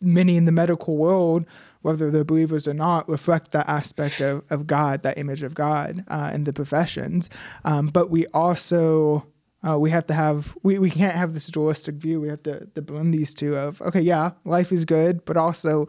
many 0.03 0.37
in 0.37 0.45
the 0.45 0.53
medical 0.53 0.99
world, 0.99 1.47
whether 1.81 2.11
they're 2.11 2.25
believers 2.25 2.69
or 2.69 2.75
not, 2.75 3.09
reflect 3.09 3.53
that 3.53 3.67
aspect 3.71 4.21
of, 4.21 4.45
of 4.51 4.67
God, 4.67 5.03
that 5.03 5.17
image 5.17 5.43
of 5.43 5.55
God 5.55 6.05
uh, 6.09 6.31
in 6.35 6.45
the 6.45 6.53
professions. 6.53 7.31
Um, 7.65 7.87
but 7.87 8.11
we 8.11 8.27
also 8.35 9.27
uh, 9.67 9.79
we 9.79 9.89
have 9.89 10.07
to 10.09 10.13
have 10.13 10.55
we, 10.63 10.79
we 10.79 10.91
can't 10.91 11.15
have 11.15 11.33
this 11.33 11.47
dualistic 11.47 11.95
view. 11.95 12.21
We 12.21 12.29
have 12.29 12.43
to, 12.43 12.67
to 12.67 12.83
blend 12.83 13.15
these 13.15 13.33
two 13.33 13.57
of 13.57 13.81
okay, 13.81 14.03
yeah, 14.03 14.33
life 14.45 14.73
is 14.73 14.85
good, 14.85 15.25
but 15.25 15.39
also 15.39 15.89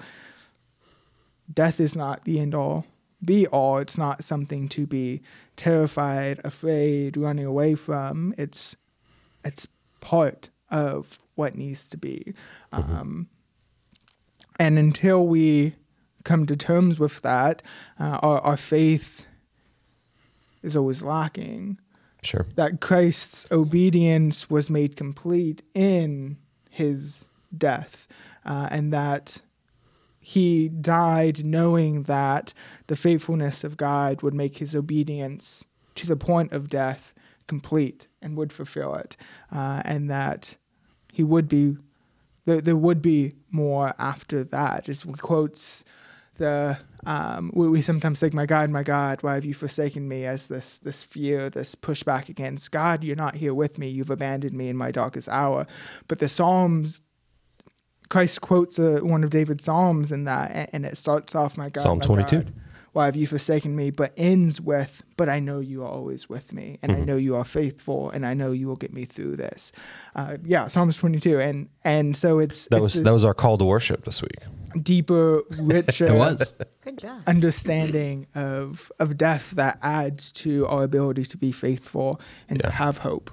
death 1.53 1.81
is 1.81 1.93
not 1.93 2.23
the 2.23 2.39
end 2.39 2.55
all 2.55 2.85
be 3.25 3.47
all. 3.47 3.77
It's 3.77 3.97
not 3.97 4.23
something 4.23 4.69
to 4.69 4.85
be 4.85 5.21
terrified, 5.55 6.39
afraid, 6.43 7.17
running 7.17 7.45
away 7.45 7.75
from. 7.75 8.33
It's 8.37 8.75
it's 9.43 9.67
part 9.99 10.49
of 10.69 11.19
what 11.35 11.55
needs 11.55 11.87
to 11.89 11.97
be. 11.97 12.33
Um, 12.71 13.27
and 14.59 14.79
until 14.79 15.27
we 15.27 15.75
come 16.23 16.45
to 16.45 16.55
terms 16.55 16.99
with 16.99 17.21
that, 17.21 17.61
uh, 17.99 18.19
our, 18.21 18.39
our 18.39 18.57
faith 18.57 19.25
is 20.63 20.75
always 20.75 21.01
lacking. 21.01 21.77
Sure. 22.23 22.47
That 22.55 22.81
Christ's 22.81 23.45
obedience 23.51 24.49
was 24.49 24.69
made 24.69 24.95
complete 24.95 25.61
in 25.75 26.37
his 26.69 27.23
death, 27.55 28.07
uh, 28.45 28.67
and 28.71 28.91
that 28.91 29.41
he 30.25 30.69
died 30.69 31.45
knowing 31.45 32.01
that 32.03 32.51
the 32.87 32.95
faithfulness 32.95 33.63
of 33.63 33.77
God 33.77 34.23
would 34.23 34.33
make 34.33 34.57
his 34.57 34.73
obedience 34.73 35.63
to 35.93 36.07
the 36.07 36.15
point 36.15 36.51
of 36.51 36.67
death 36.67 37.13
complete 37.45 38.07
and 38.23 38.35
would 38.35 38.51
fulfill 38.51 38.95
it, 38.95 39.15
uh, 39.51 39.83
and 39.85 40.09
that 40.09 40.57
he 41.13 41.23
would 41.23 41.47
be 41.47 41.77
there, 42.45 42.59
there 42.59 42.75
would 42.75 43.03
be 43.03 43.33
more 43.51 43.93
after 43.99 44.43
that. 44.45 44.85
Just 44.85 45.05
quotes 45.19 45.85
the 46.37 46.75
um, 47.05 47.51
we, 47.53 47.69
we 47.69 47.81
sometimes 47.83 48.19
think, 48.19 48.33
"My 48.33 48.47
God, 48.47 48.71
my 48.71 48.81
God, 48.81 49.21
why 49.21 49.35
have 49.35 49.45
you 49.45 49.53
forsaken 49.53 50.07
me?" 50.07 50.25
As 50.25 50.47
this 50.47 50.79
this 50.79 51.03
fear, 51.03 51.51
this 51.51 51.75
pushback 51.75 52.29
against 52.29 52.71
God, 52.71 53.03
you're 53.03 53.15
not 53.15 53.35
here 53.35 53.53
with 53.53 53.77
me. 53.77 53.89
You've 53.89 54.09
abandoned 54.09 54.57
me 54.57 54.69
in 54.69 54.75
my 54.75 54.89
darkest 54.89 55.29
hour. 55.29 55.67
But 56.07 56.17
the 56.17 56.27
Psalms, 56.27 57.01
Christ 58.09 58.41
quotes 58.41 58.77
uh, 58.79 58.99
one 59.01 59.23
of 59.23 59.29
David's 59.29 59.63
Psalms 59.63 60.11
in 60.11 60.23
that, 60.25 60.51
a- 60.51 60.75
and 60.75 60.85
it 60.85 60.97
starts 60.97 61.35
off, 61.35 61.57
"My 61.57 61.69
God, 61.69 61.81
Psalm 61.81 61.99
my 61.99 62.05
22. 62.05 62.37
God, 62.43 62.53
why 62.93 63.05
have 63.05 63.15
you 63.15 63.27
forsaken 63.27 63.75
me?" 63.75 63.89
But 63.91 64.13
ends 64.17 64.61
with, 64.61 65.03
"But 65.17 65.27
I 65.29 65.39
know 65.39 65.59
you 65.59 65.83
are 65.83 65.89
always 65.89 66.29
with 66.29 66.53
me, 66.53 66.77
and 66.81 66.91
I 66.91 66.95
Mm-hmm. 66.95 67.05
know 67.05 67.17
you 67.17 67.35
are 67.35 67.43
faithful, 67.45 68.09
and 68.11 68.25
I 68.25 68.33
know 68.33 68.51
you 68.51 68.67
will 68.67 68.75
get 68.75 68.93
me 68.93 69.05
through 69.05 69.35
this." 69.37 69.71
Uh, 70.15 70.37
yeah, 70.45 70.67
Psalms 70.67 70.97
22, 70.97 71.39
and 71.39 71.67
and 71.83 72.15
so 72.15 72.39
it's 72.39 72.67
That 72.69 72.77
it's 72.77 72.83
was 72.83 72.93
this 72.93 73.03
that 73.03 73.13
was 73.13 73.23
our 73.23 73.33
call 73.33 73.57
to 73.57 73.65
worship 73.65 74.05
this 74.05 74.21
week. 74.21 74.37
deeper, 74.81 75.41
richer 75.59 76.07
It 76.07 76.13
was. 76.17 76.53
Good 76.83 76.97
job. 76.99 77.21
understanding 77.27 78.27
of 78.35 78.91
of 78.99 79.17
death 79.17 79.51
that 79.51 79.79
adds 79.81 80.31
to 80.33 80.65
our 80.67 80.83
ability 80.83 81.25
to 81.25 81.37
be 81.37 81.51
faithful 81.51 82.19
and 82.49 82.61
to 82.61 82.69
have 82.69 82.99
hope. 82.99 83.31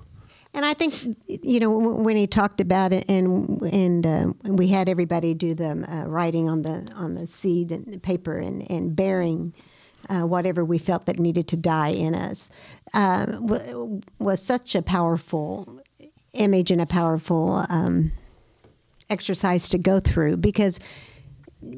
And 0.54 0.66
I 0.66 0.74
think 0.74 1.16
you 1.26 1.60
know 1.60 1.70
when 1.70 2.16
he 2.16 2.26
talked 2.26 2.60
about 2.60 2.92
it, 2.92 3.08
and 3.08 3.62
and 3.62 4.06
uh, 4.06 4.32
we 4.44 4.68
had 4.68 4.88
everybody 4.88 5.32
do 5.32 5.54
the 5.54 5.70
uh, 5.70 6.04
writing 6.06 6.48
on 6.48 6.62
the 6.62 6.86
on 6.94 7.14
the 7.14 7.26
seed 7.26 7.72
and 7.72 7.86
the 7.86 7.98
paper 7.98 8.36
and 8.36 8.70
and 8.70 8.94
bearing 8.94 9.54
uh, 10.08 10.22
whatever 10.22 10.64
we 10.64 10.78
felt 10.78 11.06
that 11.06 11.18
needed 11.18 11.48
to 11.48 11.56
die 11.56 11.88
in 11.90 12.14
us 12.14 12.50
uh, 12.94 13.26
w- 13.26 14.00
was 14.18 14.42
such 14.42 14.74
a 14.74 14.82
powerful 14.82 15.80
image 16.34 16.70
and 16.70 16.80
a 16.80 16.86
powerful 16.86 17.64
um, 17.68 18.12
exercise 19.10 19.68
to 19.68 19.78
go 19.78 20.00
through 20.00 20.36
because 20.36 20.78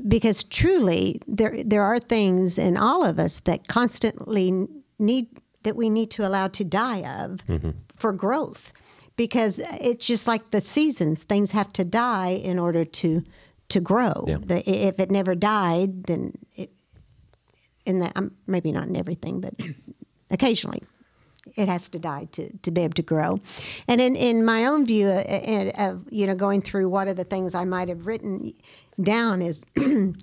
because 0.08 0.44
truly 0.44 1.20
there 1.26 1.62
there 1.64 1.82
are 1.82 1.98
things 1.98 2.58
in 2.58 2.76
all 2.76 3.04
of 3.04 3.18
us 3.18 3.40
that 3.44 3.68
constantly 3.68 4.66
need 4.98 5.28
that 5.64 5.76
we 5.76 5.90
need 5.90 6.10
to 6.12 6.26
allow 6.26 6.46
to 6.48 6.64
die 6.64 7.02
of 7.22 7.40
for 7.96 8.12
growth 8.12 8.72
because 9.16 9.58
it's 9.80 10.06
just 10.06 10.26
like 10.26 10.50
the 10.50 10.60
seasons 10.60 11.22
things 11.22 11.50
have 11.50 11.72
to 11.72 11.84
die 11.84 12.30
in 12.30 12.58
order 12.58 12.84
to 12.84 13.22
to 13.68 13.80
grow 13.80 14.24
Yeah. 14.26 14.38
the, 14.40 14.58
if 14.88 14.98
it 15.00 15.10
never 15.10 15.34
died 15.34 16.04
then 16.04 16.32
it 16.56 16.70
in 17.86 17.98
that 18.00 18.12
um, 18.16 18.30
maybe 18.46 18.72
not 18.72 18.86
in 18.88 18.96
everything 18.96 19.40
but 19.40 19.54
occasionally 20.30 20.82
it 21.56 21.68
has 21.68 21.88
to 21.90 21.98
die 21.98 22.26
to, 22.32 22.50
to 22.62 22.70
be 22.70 22.80
able 22.80 22.94
to 22.94 23.02
grow. 23.02 23.38
And 23.86 24.00
in, 24.00 24.16
in 24.16 24.44
my 24.46 24.64
own 24.64 24.86
view 24.86 25.08
uh, 25.08 25.20
uh, 25.20 25.70
of, 25.90 26.08
you 26.10 26.26
know, 26.26 26.34
going 26.34 26.62
through 26.62 26.88
what 26.88 27.06
are 27.06 27.12
the 27.14 27.22
things 27.24 27.54
I 27.54 27.64
might 27.66 27.88
have 27.90 28.06
written 28.06 28.54
down 29.02 29.42
is, 29.42 29.62
you 29.76 30.14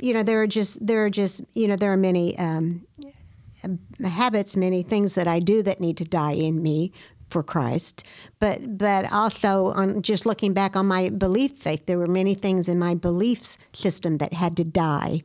know, 0.00 0.22
there 0.22 0.40
are 0.42 0.46
just, 0.46 0.84
there 0.84 1.04
are 1.04 1.10
just, 1.10 1.42
you 1.52 1.68
know, 1.68 1.76
there 1.76 1.92
are 1.92 1.98
many 1.98 2.36
um, 2.38 2.82
Uh, 3.64 4.08
habits, 4.08 4.56
many 4.56 4.82
things 4.82 5.14
that 5.14 5.26
I 5.26 5.40
do 5.40 5.62
that 5.62 5.80
need 5.80 5.96
to 5.98 6.04
die 6.04 6.32
in 6.32 6.62
me 6.62 6.92
for 7.28 7.42
Christ. 7.42 8.04
But, 8.38 8.76
but 8.78 9.10
also 9.10 9.66
on 9.72 10.02
just 10.02 10.26
looking 10.26 10.52
back 10.52 10.76
on 10.76 10.86
my 10.86 11.08
belief 11.08 11.56
faith, 11.58 11.86
there 11.86 11.98
were 11.98 12.06
many 12.06 12.34
things 12.34 12.68
in 12.68 12.78
my 12.78 12.94
belief 12.94 13.56
system 13.72 14.18
that 14.18 14.32
had 14.32 14.56
to 14.58 14.64
die 14.64 15.22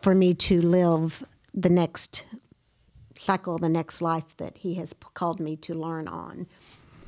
for 0.00 0.14
me 0.14 0.34
to 0.34 0.60
live 0.62 1.24
the 1.52 1.68
next 1.68 2.24
cycle 3.18 3.58
the 3.58 3.68
next 3.68 4.00
life 4.00 4.34
that 4.38 4.56
he 4.56 4.74
has 4.74 4.94
called 5.12 5.40
me 5.40 5.54
to 5.56 5.74
learn 5.74 6.08
on. 6.08 6.46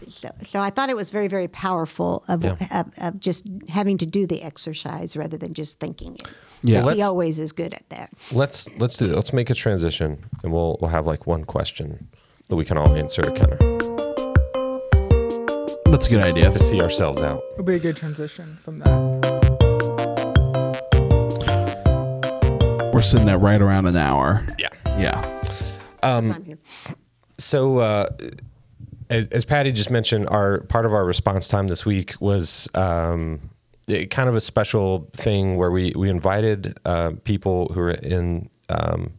So, 0.08 0.30
so 0.44 0.58
I 0.60 0.68
thought 0.68 0.90
it 0.90 0.96
was 0.96 1.10
very, 1.10 1.28
very 1.28 1.48
powerful 1.48 2.24
of, 2.28 2.42
Yeah. 2.44 2.56
of, 2.70 2.90
of 2.98 3.20
just 3.20 3.44
having 3.68 3.96
to 3.98 4.06
do 4.06 4.26
the 4.26 4.42
exercise 4.42 5.16
rather 5.16 5.38
than 5.38 5.54
just 5.54 5.78
thinking 5.78 6.16
it. 6.16 6.28
Yeah. 6.62 6.84
Well, 6.84 6.94
he 6.94 7.02
always 7.02 7.38
is 7.38 7.52
good 7.52 7.74
at 7.74 7.88
that. 7.90 8.12
Let's 8.30 8.68
let's 8.78 8.96
do 8.96 9.06
let's 9.08 9.32
make 9.32 9.50
a 9.50 9.54
transition 9.54 10.24
and 10.42 10.52
we'll 10.52 10.78
we'll 10.80 10.90
have 10.90 11.06
like 11.06 11.26
one 11.26 11.44
question 11.44 12.08
that 12.48 12.56
we 12.56 12.64
can 12.64 12.76
all 12.78 12.94
answer 12.94 13.22
to 13.22 13.30
kind 13.30 13.52
of 13.52 13.58
That's 15.90 16.06
a 16.06 16.10
good 16.10 16.22
idea. 16.24 16.50
to 16.50 16.58
see 16.58 16.80
ourselves 16.80 17.20
out. 17.22 17.42
It'll 17.54 17.64
be 17.64 17.74
a 17.74 17.78
good 17.78 17.96
transition 17.96 18.46
from 18.62 18.78
that. 18.80 20.22
We're 22.92 23.02
sitting 23.02 23.28
at 23.28 23.40
right 23.40 23.60
around 23.60 23.86
an 23.86 23.96
hour. 23.96 24.46
Yeah. 24.58 24.68
Yeah. 24.98 25.42
I'm. 26.02 26.58
So, 27.38 27.78
uh, 27.78 28.06
as, 29.10 29.26
as 29.28 29.44
Patti 29.44 29.72
just 29.72 29.90
mentioned, 29.90 30.28
our 30.28 30.60
part 30.62 30.86
of 30.86 30.92
our 30.94 31.04
response 31.04 31.48
time 31.48 31.66
this 31.66 31.84
week 31.84 32.14
was 32.20 32.68
um, 32.74 33.50
it- 33.88 34.10
kind 34.10 34.28
of 34.28 34.36
a 34.36 34.40
special 34.40 35.08
thing 35.14 35.56
where 35.56 35.70
we 35.70 35.92
we 35.96 36.08
invited 36.08 36.78
uh, 36.84 37.12
people 37.24 37.68
who 37.72 37.80
were 37.80 37.90
in 37.90 38.48
um, 38.68 39.12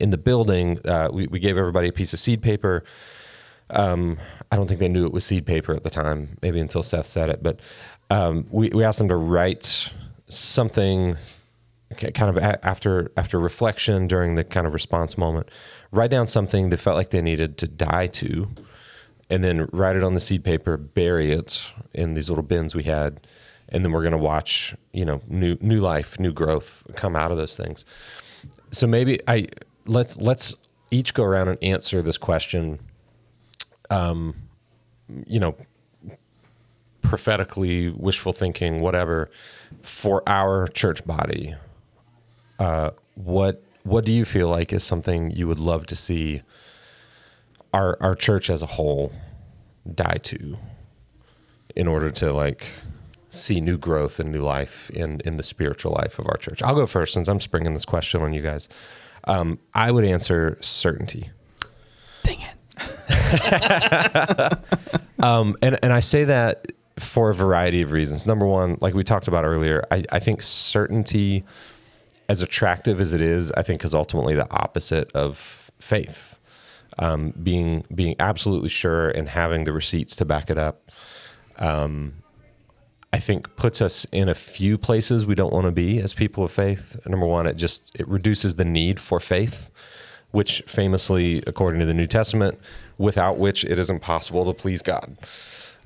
in 0.00 0.10
the 0.10 0.18
building. 0.18 0.78
Uh, 0.86 1.08
we, 1.12 1.26
we 1.26 1.38
gave 1.38 1.56
everybody 1.56 1.88
a 1.88 1.92
piece 1.92 2.12
of 2.12 2.18
seed 2.18 2.42
paper. 2.42 2.84
Um, 3.70 4.18
I 4.50 4.56
don't 4.56 4.66
think 4.68 4.80
they 4.80 4.88
knew 4.88 5.06
it 5.06 5.12
was 5.12 5.24
seed 5.24 5.46
paper 5.46 5.74
at 5.74 5.82
the 5.82 5.90
time, 5.90 6.36
maybe 6.42 6.60
until 6.60 6.82
Seth 6.82 7.08
said 7.08 7.30
it. 7.30 7.42
But 7.42 7.60
um, 8.10 8.46
we 8.50 8.68
we 8.70 8.84
asked 8.84 8.98
them 8.98 9.08
to 9.08 9.16
write 9.16 9.92
something 10.28 11.16
kind 12.14 12.30
of 12.30 12.36
a- 12.36 12.64
after 12.66 13.10
after 13.16 13.38
reflection 13.38 14.06
during 14.08 14.34
the 14.34 14.44
kind 14.44 14.66
of 14.66 14.72
response 14.74 15.16
moment, 15.18 15.50
write 15.90 16.10
down 16.10 16.26
something 16.26 16.68
they 16.70 16.76
felt 16.76 16.96
like 16.96 17.10
they 17.10 17.22
needed 17.22 17.56
to 17.58 17.66
die 17.68 18.06
to, 18.08 18.48
and 19.30 19.42
then 19.44 19.68
write 19.72 19.96
it 19.96 20.02
on 20.02 20.14
the 20.14 20.20
seed 20.20 20.44
paper, 20.44 20.76
bury 20.76 21.32
it 21.32 21.62
in 21.94 22.14
these 22.14 22.28
little 22.28 22.44
bins 22.44 22.74
we 22.74 22.82
had, 22.84 23.26
and 23.72 23.84
then 23.84 23.90
we're 23.90 24.04
gonna 24.04 24.18
watch 24.18 24.74
you 24.92 25.04
know 25.04 25.20
new 25.26 25.56
new 25.60 25.80
life, 25.80 26.20
new 26.20 26.32
growth 26.32 26.86
come 26.94 27.16
out 27.16 27.32
of 27.32 27.36
those 27.36 27.56
things. 27.56 27.84
So 28.70 28.86
maybe 28.86 29.18
I 29.26 29.48
let's 29.86 30.16
let's 30.16 30.54
each 30.90 31.14
go 31.14 31.24
around 31.24 31.48
and 31.48 31.58
answer 31.62 32.02
this 32.02 32.18
question. 32.18 32.78
Um, 33.90 34.34
you 35.26 35.40
know, 35.40 35.56
prophetically, 37.00 37.90
wishful 37.90 38.32
thinking, 38.32 38.80
whatever, 38.80 39.30
for 39.82 40.22
our 40.28 40.68
church 40.68 41.04
body. 41.04 41.54
Uh, 42.58 42.90
what 43.14 43.62
what 43.82 44.04
do 44.04 44.12
you 44.12 44.24
feel 44.24 44.48
like 44.48 44.72
is 44.72 44.84
something 44.84 45.30
you 45.30 45.48
would 45.48 45.58
love 45.58 45.86
to 45.86 45.96
see 45.96 46.42
our 47.72 47.96
our 48.00 48.14
church 48.14 48.50
as 48.50 48.62
a 48.62 48.66
whole 48.66 49.12
die 49.94 50.18
to 50.22 50.56
in 51.74 51.88
order 51.88 52.10
to 52.10 52.32
like 52.32 52.66
see 53.32 53.60
new 53.60 53.78
growth 53.78 54.20
and 54.20 54.30
new 54.30 54.40
life 54.42 54.90
in 54.90 55.20
in 55.24 55.36
the 55.36 55.42
spiritual 55.42 55.92
life 55.92 56.18
of 56.18 56.26
our 56.26 56.36
church? 56.36 56.62
I'll 56.62 56.74
go 56.74 56.86
first 56.86 57.12
since 57.14 57.28
I'm 57.28 57.40
springing 57.40 57.74
this 57.74 57.84
question 57.84 58.22
on 58.22 58.32
you 58.32 58.42
guys. 58.42 58.68
Um, 59.24 59.58
I 59.74 59.90
would 59.90 60.04
answer 60.04 60.58
certainty. 60.60 61.30
Dang 62.22 62.38
it. 62.40 62.56
Um, 65.22 65.56
and 65.62 65.78
and 65.82 65.92
I 65.92 66.00
say 66.00 66.24
that 66.24 66.72
for 66.98 67.30
a 67.30 67.34
variety 67.34 67.80
of 67.80 67.92
reasons. 67.92 68.26
Number 68.26 68.44
one, 68.44 68.76
like 68.80 68.92
we 68.92 69.04
talked 69.04 69.28
about 69.28 69.44
earlier, 69.44 69.84
I, 69.90 70.04
I 70.10 70.18
think 70.18 70.42
certainty, 70.42 71.44
as 72.28 72.42
attractive 72.42 73.00
as 73.00 73.12
it 73.12 73.20
is, 73.20 73.50
I 73.52 73.62
think 73.62 73.84
is 73.84 73.94
ultimately 73.94 74.34
the 74.34 74.50
opposite 74.52 75.10
of 75.12 75.70
faith. 75.78 76.38
Um, 76.98 77.32
being 77.42 77.86
being 77.94 78.16
absolutely 78.18 78.68
sure 78.68 79.10
and 79.10 79.26
having 79.26 79.64
the 79.64 79.72
receipts 79.72 80.14
to 80.16 80.26
back 80.26 80.50
it 80.50 80.58
up, 80.58 80.90
um, 81.58 82.14
I 83.12 83.18
think 83.18 83.54
puts 83.56 83.82
us 83.82 84.06
in 84.10 84.28
a 84.28 84.34
few 84.34 84.78
places 84.78 85.26
we 85.26 85.34
don't 85.34 85.52
want 85.52 85.66
to 85.66 85.70
be 85.72 85.98
as 85.98 86.14
people 86.14 86.44
of 86.44 86.50
faith. 86.50 86.98
Number 87.06 87.26
one, 87.26 87.46
it 87.46 87.56
just 87.56 87.94
it 87.98 88.08
reduces 88.08 88.54
the 88.54 88.64
need 88.64 88.98
for 88.98 89.20
faith, 89.20 89.70
which 90.30 90.62
famously, 90.66 91.42
according 91.46 91.80
to 91.80 91.86
the 91.86 91.94
New 91.94 92.06
Testament, 92.06 92.58
without 92.96 93.36
which 93.38 93.64
it 93.64 93.78
is 93.78 93.90
impossible 93.90 94.46
to 94.46 94.54
please 94.54 94.80
God. 94.80 95.16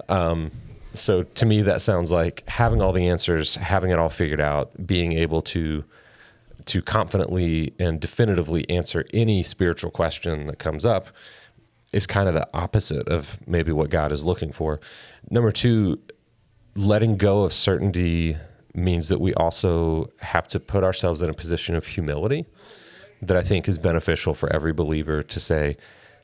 Um, 0.08 0.52
so 0.94 1.24
to 1.24 1.46
me, 1.46 1.62
that 1.62 1.82
sounds 1.82 2.12
like 2.12 2.44
having 2.48 2.80
all 2.80 2.92
the 2.92 3.08
answers, 3.08 3.56
having 3.56 3.90
it 3.90 3.98
all 3.98 4.08
figured 4.08 4.40
out, 4.40 4.86
being 4.86 5.12
able 5.12 5.42
to 5.42 5.84
to 6.66 6.82
confidently 6.82 7.72
and 7.78 8.00
definitively 8.00 8.68
answer 8.68 9.04
any 9.14 9.42
spiritual 9.42 9.90
question 9.90 10.46
that 10.48 10.58
comes 10.58 10.84
up 10.84 11.08
is 11.92 12.06
kind 12.06 12.28
of 12.28 12.34
the 12.34 12.48
opposite 12.52 13.08
of 13.08 13.38
maybe 13.46 13.70
what 13.70 13.88
God 13.88 14.10
is 14.10 14.24
looking 14.24 14.50
for. 14.50 14.80
Number 15.30 15.52
two, 15.52 16.00
letting 16.76 17.16
go 17.16 17.42
of 17.42 17.52
certainty 17.52 18.36
means 18.74 19.08
that 19.08 19.20
we 19.20 19.32
also 19.34 20.10
have 20.20 20.46
to 20.48 20.60
put 20.60 20.84
ourselves 20.84 21.22
in 21.22 21.30
a 21.30 21.34
position 21.34 21.74
of 21.74 21.86
humility 21.86 22.44
that 23.22 23.36
I 23.36 23.42
think 23.42 23.66
is 23.66 23.78
beneficial 23.78 24.34
for 24.34 24.52
every 24.52 24.72
believer 24.72 25.22
to 25.22 25.40
say, 25.40 25.76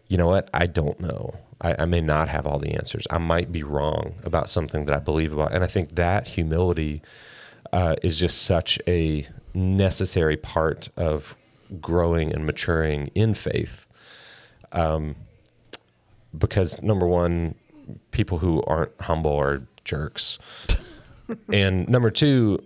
you 0.09 0.19
know 0.19 0.27
what, 0.27 0.51
I 0.53 0.67
don't 0.67 1.01
know. 1.01 1.35
I, 1.63 1.77
I 1.81 1.85
may 1.87 2.03
not 2.03 2.29
have 2.29 2.47
all 2.47 2.59
the 2.59 2.73
answers. 2.73 3.07
I 3.11 3.19
might 3.19 3.51
be 3.51 3.63
wrong 3.63 4.15
about 4.25 4.51
something 4.51 4.85
that 4.85 4.95
I 4.95 4.99
believe 4.99 5.33
about. 5.33 5.53
And 5.53 5.65
I 5.65 5.67
think 5.67 5.95
that 5.95 6.29
humility 6.29 7.01
uh, 7.73 7.97
is 8.03 8.19
just 8.19 8.43
such 8.43 8.79
a 8.87 9.27
necessary 9.55 10.37
part 10.37 10.91
of 10.97 11.35
growing 11.81 12.33
and 12.33 12.45
maturing 12.45 13.11
in 13.15 13.33
faith. 13.33 13.89
Um, 14.73 15.17
because 16.37 16.83
number 16.83 17.07
one, 17.07 17.55
people 18.11 18.39
who 18.39 18.63
aren't 18.65 18.93
humble 19.01 19.37
are 19.37 19.63
jerks. 19.85 20.39
and 21.53 21.89
number 21.89 22.11
two, 22.11 22.63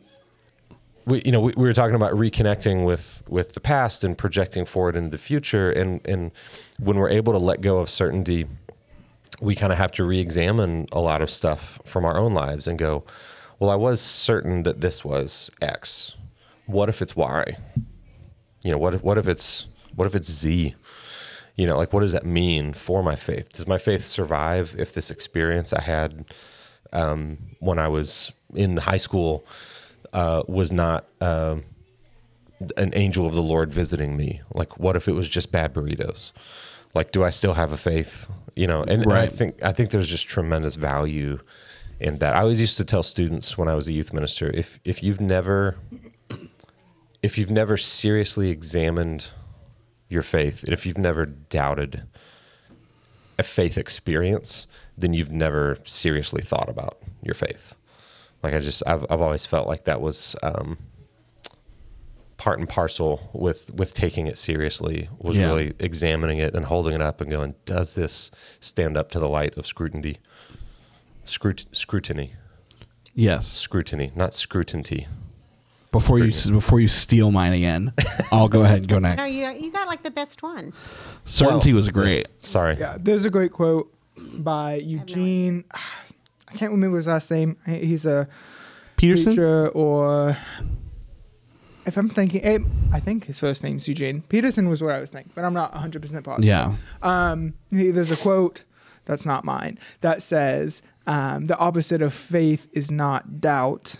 we 1.06 1.22
you 1.24 1.32
know 1.32 1.40
we, 1.40 1.52
we 1.56 1.64
were 1.64 1.74
talking 1.74 1.94
about 1.94 2.12
reconnecting 2.12 2.84
with 2.84 3.22
with 3.28 3.52
the 3.52 3.60
past 3.60 4.04
and 4.04 4.16
projecting 4.16 4.64
forward 4.64 4.96
into 4.96 5.10
the 5.10 5.18
future. 5.18 5.70
And 5.70 6.06
and 6.06 6.32
when 6.78 6.96
we're 6.96 7.10
able 7.10 7.32
to 7.32 7.38
let 7.38 7.60
go 7.60 7.78
of 7.78 7.90
certainty 7.90 8.46
we 9.40 9.54
kind 9.54 9.72
of 9.72 9.78
have 9.78 9.92
to 9.92 10.04
re-examine 10.04 10.86
a 10.92 11.00
lot 11.00 11.20
of 11.20 11.30
stuff 11.30 11.78
from 11.84 12.04
our 12.04 12.16
own 12.16 12.32
lives 12.34 12.66
and 12.66 12.78
go 12.78 13.04
well 13.58 13.70
i 13.70 13.74
was 13.74 14.00
certain 14.00 14.62
that 14.62 14.80
this 14.80 15.04
was 15.04 15.50
x. 15.60 16.14
What 16.66 16.88
if 16.88 17.00
it's 17.00 17.14
y? 17.14 17.56
You 18.62 18.72
know 18.72 18.78
what 18.78 18.94
if 18.94 19.02
what 19.02 19.18
if 19.18 19.28
it's 19.28 19.66
what 19.94 20.06
if 20.06 20.14
it's 20.14 20.30
z 20.30 20.74
you 21.56 21.66
know 21.66 21.76
like 21.76 21.92
what 21.92 22.00
does 22.00 22.12
that 22.12 22.24
mean 22.24 22.72
for 22.72 23.02
my 23.02 23.16
faith 23.16 23.50
does 23.50 23.66
my 23.66 23.78
faith 23.78 24.04
survive 24.04 24.74
if 24.78 24.92
this 24.92 25.10
experience 25.10 25.72
i 25.72 25.80
had 25.80 26.24
um, 26.92 27.38
when 27.58 27.78
i 27.78 27.88
was 27.88 28.32
in 28.54 28.76
high 28.76 28.96
school 28.96 29.44
uh, 30.12 30.42
was 30.46 30.70
not 30.70 31.06
um 31.20 31.64
an 32.76 32.92
angel 32.94 33.26
of 33.26 33.34
the 33.34 33.42
Lord 33.42 33.72
visiting 33.72 34.16
me. 34.16 34.40
Like, 34.52 34.78
what 34.78 34.96
if 34.96 35.08
it 35.08 35.12
was 35.12 35.28
just 35.28 35.52
bad 35.52 35.74
burritos? 35.74 36.32
Like, 36.94 37.12
do 37.12 37.22
I 37.24 37.30
still 37.30 37.54
have 37.54 37.72
a 37.72 37.76
faith? 37.76 38.30
You 38.54 38.66
know, 38.66 38.82
and, 38.82 39.02
and 39.02 39.12
I 39.12 39.26
think 39.26 39.62
I 39.62 39.72
think 39.72 39.90
there's 39.90 40.08
just 40.08 40.26
tremendous 40.26 40.76
value 40.76 41.40
in 42.00 42.18
that. 42.18 42.34
I 42.34 42.40
always 42.40 42.60
used 42.60 42.76
to 42.78 42.84
tell 42.84 43.02
students 43.02 43.58
when 43.58 43.68
I 43.68 43.74
was 43.74 43.86
a 43.86 43.92
youth 43.92 44.12
minister, 44.12 44.50
if 44.54 44.78
if 44.84 45.02
you've 45.02 45.20
never 45.20 45.76
if 47.22 47.36
you've 47.36 47.50
never 47.50 47.76
seriously 47.76 48.50
examined 48.50 49.28
your 50.08 50.22
faith, 50.22 50.62
and 50.64 50.72
if 50.72 50.86
you've 50.86 50.98
never 50.98 51.26
doubted 51.26 52.02
a 53.38 53.42
faith 53.42 53.76
experience, 53.76 54.66
then 54.96 55.12
you've 55.12 55.30
never 55.32 55.78
seriously 55.84 56.42
thought 56.42 56.68
about 56.68 56.98
your 57.22 57.34
faith. 57.34 57.74
Like 58.42 58.54
I 58.54 58.60
just, 58.60 58.82
I've, 58.86 59.04
I've 59.10 59.20
always 59.20 59.44
felt 59.46 59.66
like 59.66 59.84
that 59.84 60.00
was 60.00 60.36
um, 60.42 60.78
part 62.36 62.58
and 62.58 62.68
parcel 62.68 63.30
with 63.32 63.70
with 63.74 63.94
taking 63.94 64.26
it 64.26 64.38
seriously. 64.38 65.08
Was 65.18 65.36
Yeah. 65.36 65.46
really 65.46 65.74
examining 65.80 66.38
it 66.38 66.54
and 66.54 66.64
holding 66.66 66.94
it 66.94 67.00
up 67.02 67.20
and 67.20 67.30
going, 67.30 67.54
does 67.64 67.94
this 67.94 68.30
stand 68.60 68.96
up 68.96 69.10
to 69.12 69.18
the 69.18 69.28
light 69.28 69.56
of 69.58 69.66
scrutiny? 69.66 70.18
Scrut- 71.24 71.66
scrutiny, 71.74 72.34
Yes. 73.14 73.48
scrutiny, 73.48 74.12
not 74.14 74.32
scrutiny. 74.34 75.08
Before 75.98 76.18
you 76.18 76.32
before 76.52 76.80
you 76.80 76.88
steal 76.88 77.30
mine 77.32 77.52
again, 77.52 77.92
I'll 78.32 78.48
go 78.48 78.62
ahead 78.64 78.78
and 78.78 78.88
go 78.88 78.98
next. 78.98 79.16
No, 79.18 79.24
next. 79.24 79.34
you 79.60 79.66
you 79.66 79.72
got 79.72 79.86
like 79.88 80.02
the 80.02 80.10
best 80.10 80.42
one. 80.42 80.72
Certainty 81.24 81.70
Well, 81.72 81.76
was 81.76 81.88
great. 81.88 82.28
Sorry. 82.40 82.76
Yeah, 82.78 82.96
there's 83.00 83.24
a 83.24 83.30
great 83.30 83.52
quote 83.52 83.92
by 84.16 84.74
Eugene. 84.76 85.64
I 86.48 86.54
can't 86.56 86.70
remember 86.72 86.96
his 86.96 87.06
last 87.06 87.30
name. 87.30 87.56
He's 87.66 88.06
a 88.06 88.28
Peterson. 88.96 89.34
preacher, 89.34 89.68
or 89.68 90.36
if 91.86 91.96
I'm 91.96 92.08
thinking, 92.08 92.42
eh, 92.44 92.58
I 92.92 93.00
think 93.00 93.24
his 93.26 93.38
first 93.38 93.62
name's 93.62 93.86
Eugene. 93.88 94.22
Peterson 94.22 94.68
was 94.68 94.82
what 94.82 94.92
I 94.94 94.98
was 95.00 95.10
thinking, 95.10 95.32
but 95.34 95.44
I'm 95.44 95.54
not 95.54 95.72
100 95.72 96.02
percent 96.02 96.24
positive. 96.24 96.44
Yeah. 96.46 96.74
Um, 97.02 97.54
he, 97.70 97.90
there's 97.90 98.10
a 98.10 98.16
quote 98.16 98.64
that's 99.04 99.24
not 99.26 99.44
mine 99.44 99.78
that 100.00 100.22
says, 100.22 100.82
um, 101.06 101.46
"The 101.46 101.56
opposite 101.58 102.02
of 102.02 102.12
faith 102.14 102.68
is 102.72 102.90
not 102.90 103.40
doubt. 103.40 103.96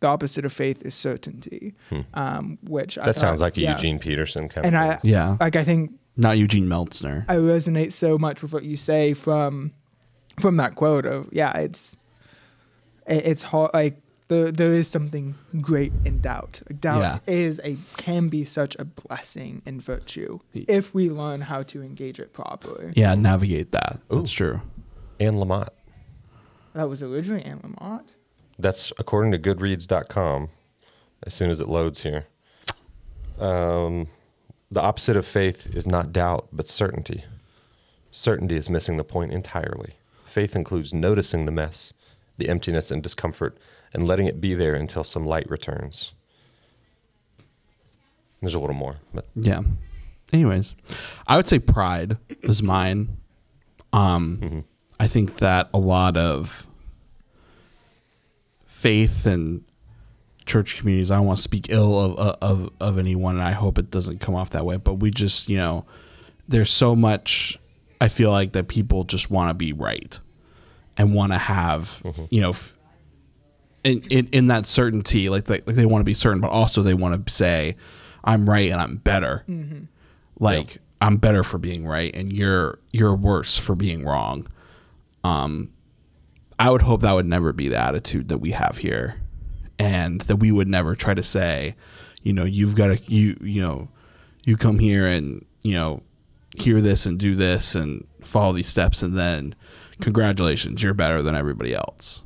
The 0.00 0.06
opposite 0.08 0.44
of 0.44 0.52
faith 0.52 0.82
is 0.84 0.94
certainty." 0.94 1.74
Um, 2.14 2.58
which 2.64 2.98
I 2.98 3.02
Hmm. 3.02 3.06
That 3.06 3.14
thought- 3.14 3.20
sounds 3.20 3.40
like 3.40 3.56
a 3.56 3.60
yeah. 3.60 3.72
Eugene 3.76 3.98
Peterson 3.98 4.48
kind 4.48 4.66
And 4.66 4.76
of 4.76 4.82
I, 4.82 4.96
thing. 4.96 5.10
Yeah. 5.10 5.36
like, 5.40 5.56
I 5.56 5.64
think 5.64 5.92
Not 6.16 6.38
Eugene 6.38 6.66
Meltzner. 6.66 7.24
I 7.28 7.36
resonate 7.36 7.92
so 7.92 8.18
much 8.18 8.42
with 8.42 8.52
what 8.52 8.64
you 8.64 8.76
say 8.76 9.14
from 9.14 9.72
from 10.38 10.56
that 10.56 10.74
quote 10.74 11.06
of 11.06 11.28
yeah, 11.32 11.56
it's 11.58 11.96
it, 13.06 13.26
it's 13.26 13.42
hard 13.42 13.70
like 13.74 14.00
there 14.28 14.50
there 14.52 14.72
is 14.72 14.86
something 14.88 15.34
great 15.60 15.92
in 16.04 16.20
doubt. 16.20 16.62
Doubt 16.80 17.00
Yeah. 17.00 17.18
is 17.34 17.60
a 17.64 17.76
can 17.96 18.28
be 18.28 18.44
such 18.44 18.76
a 18.78 18.84
blessing 18.84 19.60
and 19.66 19.82
virtue 19.82 20.38
if 20.54 20.94
we 20.94 21.10
learn 21.10 21.40
how 21.42 21.62
to 21.64 21.82
engage 21.82 22.18
it 22.20 22.32
properly. 22.32 22.92
Yeah, 22.96 23.14
navigate 23.14 23.72
that. 23.72 24.00
That's 24.10 24.30
true. 24.32 24.60
Anne 25.18 25.34
Lamott. 25.34 25.68
That 26.74 26.88
was 26.88 27.02
originally 27.02 27.42
Anne 27.44 27.58
Lamott. 27.60 28.14
That's 28.60 28.92
according 28.98 29.32
to 29.32 29.38
Goodreads.com. 29.38 30.48
As 31.22 31.34
soon 31.34 31.50
as 31.50 31.60
it 31.60 31.68
loads 31.68 32.02
here, 32.02 32.26
um, 33.38 34.06
the 34.70 34.80
opposite 34.80 35.16
of 35.16 35.26
faith 35.26 35.66
is 35.74 35.86
not 35.86 36.12
doubt, 36.12 36.48
but 36.50 36.66
certainty. 36.66 37.24
Certainty 38.10 38.56
is 38.56 38.70
missing 38.70 38.96
the 38.96 39.04
point 39.04 39.32
entirely. 39.32 39.94
Faith 40.24 40.56
includes 40.56 40.94
noticing 40.94 41.44
the 41.44 41.52
mess, 41.52 41.92
the 42.38 42.48
emptiness 42.48 42.90
and 42.90 43.02
discomfort, 43.02 43.58
and 43.92 44.06
letting 44.06 44.26
it 44.26 44.40
be 44.40 44.54
there 44.54 44.74
until 44.74 45.04
some 45.04 45.26
light 45.26 45.48
returns. 45.50 46.12
There's 48.40 48.54
a 48.54 48.58
little 48.58 48.74
more, 48.76 48.96
but 49.12 49.26
Yeah. 49.34 49.60
Anyways, 50.32 50.74
I 51.26 51.36
would 51.36 51.48
say 51.48 51.58
pride 51.58 52.16
is 52.42 52.62
mine. 52.62 53.16
Um, 53.92 54.64
I 54.98 55.08
think 55.08 55.38
that 55.38 55.68
a 55.74 55.78
lot 55.78 56.16
of 56.16 56.66
faith 58.80 59.26
and 59.26 59.62
church 60.46 60.78
communities. 60.78 61.10
I 61.10 61.16
don't 61.16 61.26
want 61.26 61.36
to 61.36 61.42
speak 61.42 61.66
ill 61.68 61.98
of 61.98 62.18
uh, 62.18 62.36
of 62.40 62.70
of 62.80 62.98
anyone, 62.98 63.36
and 63.36 63.44
I 63.44 63.52
hope 63.52 63.78
it 63.78 63.90
doesn't 63.90 64.20
come 64.20 64.34
off 64.34 64.50
that 64.50 64.64
way. 64.64 64.76
But 64.76 64.94
we 64.94 65.10
just, 65.10 65.48
you 65.48 65.58
know, 65.58 65.84
there's 66.48 66.70
so 66.70 66.96
much. 66.96 67.58
I 68.00 68.08
feel 68.08 68.30
like 68.30 68.52
that 68.52 68.68
people 68.68 69.04
just 69.04 69.30
want 69.30 69.50
to 69.50 69.54
be 69.54 69.74
right 69.74 70.18
and 70.96 71.14
want 71.14 71.32
to 71.32 71.38
have, 71.38 72.00
mm-hmm. 72.02 72.24
you 72.30 72.40
know, 72.40 72.50
f- 72.50 72.74
in, 73.84 74.02
in 74.10 74.28
in 74.32 74.46
that 74.46 74.66
certainty, 74.66 75.28
like 75.28 75.44
they, 75.44 75.60
like 75.66 75.76
they 75.76 75.86
want 75.86 76.00
to 76.00 76.06
be 76.06 76.14
certain, 76.14 76.40
but 76.40 76.50
also 76.50 76.82
they 76.82 76.94
want 76.94 77.26
to 77.26 77.32
say, 77.32 77.76
"I'm 78.24 78.48
right 78.48 78.70
and 78.70 78.80
I'm 78.80 78.96
better." 78.96 79.44
Mm-hmm. 79.48 79.84
Like 80.38 80.78
I'm 81.02 81.18
better 81.18 81.44
for 81.44 81.58
being 81.58 81.86
right, 81.86 82.14
and 82.14 82.32
you're 82.32 82.78
you're 82.92 83.14
worse 83.14 83.58
for 83.58 83.74
being 83.74 84.04
wrong. 84.04 84.46
Um, 85.22 85.70
I 86.60 86.68
would 86.68 86.82
hope 86.82 87.00
that 87.00 87.14
would 87.14 87.26
never 87.26 87.54
be 87.54 87.68
the 87.68 87.78
attitude 87.78 88.28
that 88.28 88.38
we 88.38 88.50
have 88.50 88.76
here, 88.76 89.16
and 89.78 90.20
that 90.22 90.36
we 90.36 90.52
would 90.52 90.68
never 90.68 90.94
try 90.94 91.14
to 91.14 91.22
say, 91.22 91.74
you 92.22 92.34
know, 92.34 92.44
you've 92.44 92.76
got 92.76 92.88
to 92.88 93.12
you 93.12 93.38
you 93.40 93.62
know, 93.62 93.88
you 94.44 94.58
come 94.58 94.78
here 94.78 95.06
and 95.06 95.46
you 95.62 95.72
know, 95.72 96.02
hear 96.54 96.82
this 96.82 97.06
and 97.06 97.18
do 97.18 97.34
this 97.34 97.74
and 97.74 98.06
follow 98.22 98.52
these 98.52 98.68
steps, 98.68 99.02
and 99.02 99.16
then 99.16 99.54
congratulations, 100.02 100.82
you're 100.82 100.92
better 100.92 101.22
than 101.22 101.34
everybody 101.34 101.74
else. 101.74 102.20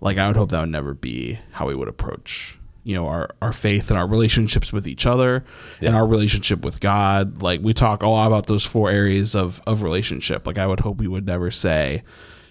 Like 0.00 0.18
I 0.18 0.28
would 0.28 0.36
hope 0.36 0.50
that 0.50 0.60
would 0.60 0.68
never 0.68 0.94
be 0.94 1.40
how 1.50 1.66
we 1.66 1.74
would 1.74 1.88
approach 1.88 2.60
you 2.84 2.94
know 2.94 3.08
our, 3.08 3.30
our 3.42 3.52
faith 3.52 3.90
and 3.90 3.98
our 3.98 4.06
relationships 4.06 4.72
with 4.72 4.86
each 4.86 5.04
other 5.06 5.42
and 5.80 5.96
our 5.96 6.06
relationship 6.06 6.64
with 6.64 6.78
God. 6.78 7.42
Like 7.42 7.60
we 7.60 7.74
talk 7.74 8.04
a 8.04 8.08
lot 8.08 8.28
about 8.28 8.46
those 8.46 8.64
four 8.64 8.92
areas 8.92 9.34
of 9.34 9.60
of 9.66 9.82
relationship. 9.82 10.46
Like 10.46 10.58
I 10.58 10.66
would 10.68 10.80
hope 10.80 10.98
we 10.98 11.08
would 11.08 11.26
never 11.26 11.50
say, 11.50 12.04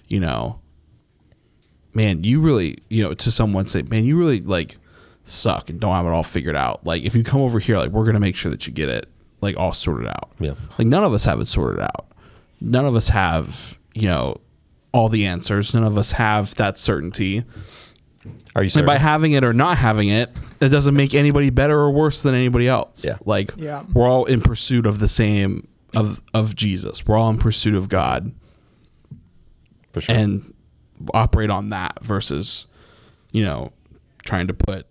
you 0.10 0.20
know, 0.20 0.60
man, 1.94 2.24
you 2.24 2.40
really, 2.42 2.78
you 2.90 3.04
know, 3.04 3.14
to 3.14 3.32
someone 3.32 3.66
say, 3.66 3.82
man, 3.84 4.04
you 4.06 4.18
really 4.18 4.42
like 4.42 4.78
suck 5.26 5.70
and 5.70 5.80
don't 5.80 5.94
have 5.94 6.06
it 6.06 6.10
all 6.10 6.24
figured 6.24 6.56
out. 6.56 6.86
Like 6.86 7.04
if 7.04 7.16
you 7.16 7.24
come 7.24 7.42
over 7.42 7.60
here, 7.60 7.78
like 7.78 7.92
we're 7.92 8.06
gonna 8.06 8.20
make 8.20 8.36
sure 8.36 8.52
that 8.52 8.68
you 8.68 8.74
get 8.74 8.90
it 8.90 9.08
like 9.42 9.58
all 9.58 9.74
sorted 9.74 10.08
out. 10.08 10.32
Yeah. 10.40 10.54
Like 10.78 10.88
none 10.88 11.04
of 11.04 11.14
us 11.14 11.26
have 11.26 11.40
it 11.40 11.48
sorted 11.48 11.82
out. 11.82 12.08
None 12.62 12.86
of 12.86 12.96
us 12.96 13.10
have, 13.10 13.78
you 13.94 14.08
know, 14.08 14.40
all 14.92 15.10
the 15.10 15.26
answers. 15.26 15.74
None 15.74 15.84
of 15.84 15.98
us 15.98 16.12
have 16.14 16.56
that 16.56 16.78
certainty. 16.78 17.44
Are 18.56 18.62
you 18.62 18.68
And 18.68 18.72
certain? 18.72 18.86
by 18.86 18.98
having 18.98 19.32
it 19.34 19.44
or 19.44 19.52
not 19.54 19.78
having 19.78 20.08
it, 20.10 20.30
it 20.62 20.70
doesn't 20.70 20.96
make 20.96 21.14
anybody 21.14 21.50
better 21.50 21.78
or 21.78 21.92
worse 21.92 22.22
than 22.22 22.36
anybody 22.36 22.68
else. 22.68 23.04
Yeah. 23.04 23.18
Like 23.26 23.52
Yeah. 23.58 23.84
we're 23.94 24.08
all 24.08 24.26
in 24.26 24.42
pursuit 24.42 24.86
of 24.86 25.00
the 25.00 25.10
same 25.10 25.68
of 25.96 26.22
of 26.34 26.56
Jesus. 26.56 27.06
We're 27.06 27.18
all 27.18 27.30
in 27.30 27.38
pursuit 27.38 27.76
of 27.76 27.90
God 27.90 28.32
For 29.92 30.02
sure. 30.02 30.16
and 30.16 30.53
operate 31.14 31.50
on 31.50 31.70
that 31.70 32.04
versus, 32.04 32.68
you 33.32 33.44
know, 33.44 33.72
trying 34.24 34.48
to 34.48 34.54
put 34.54 34.86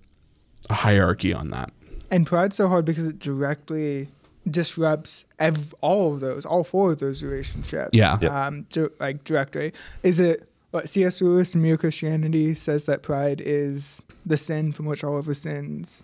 a 0.70 0.74
hierarchy 0.74 1.32
on 1.34 1.50
that. 1.50 1.70
And 2.10 2.26
pride's 2.26 2.56
so 2.56 2.68
hard 2.68 2.84
because 2.84 3.06
it 3.06 3.18
directly 3.18 4.08
disrupts 4.50 5.24
ev- 5.38 5.74
all 5.80 6.14
of 6.14 6.20
those, 6.20 6.44
all 6.44 6.64
four 6.64 6.92
of 6.92 6.98
those 6.98 7.22
relationships. 7.22 7.90
Yeah. 7.92 8.18
Yep. 8.20 8.32
Um, 8.32 8.62
di- 8.70 8.88
like 9.00 9.24
directly. 9.24 9.72
Is 10.02 10.20
it 10.20 10.48
what 10.72 10.88
C.S. 10.88 11.20
Lewis 11.20 11.54
in 11.54 11.62
Mere 11.62 11.76
Christianity 11.76 12.54
says 12.54 12.84
that 12.86 13.02
pride 13.02 13.40
is 13.44 14.02
the 14.26 14.36
sin 14.36 14.72
from 14.72 14.86
which 14.86 15.04
all 15.04 15.16
of 15.16 15.28
our 15.28 15.34
sins 15.34 16.02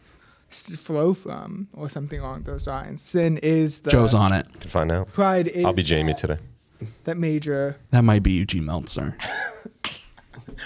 flow 0.51 1.13
from, 1.13 1.69
or 1.75 1.91
something 1.91 2.21
along 2.21 2.43
those 2.45 2.67
lines? 2.67 3.03
Sin 3.03 3.39
is 3.39 3.81
the 3.81 3.91
Joe's 3.91 4.15
on 4.15 4.33
it. 4.33 4.47
Can 4.61 4.71
find 4.71 4.93
out. 4.93 5.13
Pride 5.13 5.49
is 5.49 5.65
I'll 5.65 5.73
be 5.73 5.83
Jamie 5.83 6.15
today. 6.15 6.39
that 7.05 7.17
major 7.17 7.77
That 7.91 8.03
might 8.05 8.23
be 8.23 8.33
Eugene 8.33 8.65
Meltzner. 8.65 9.15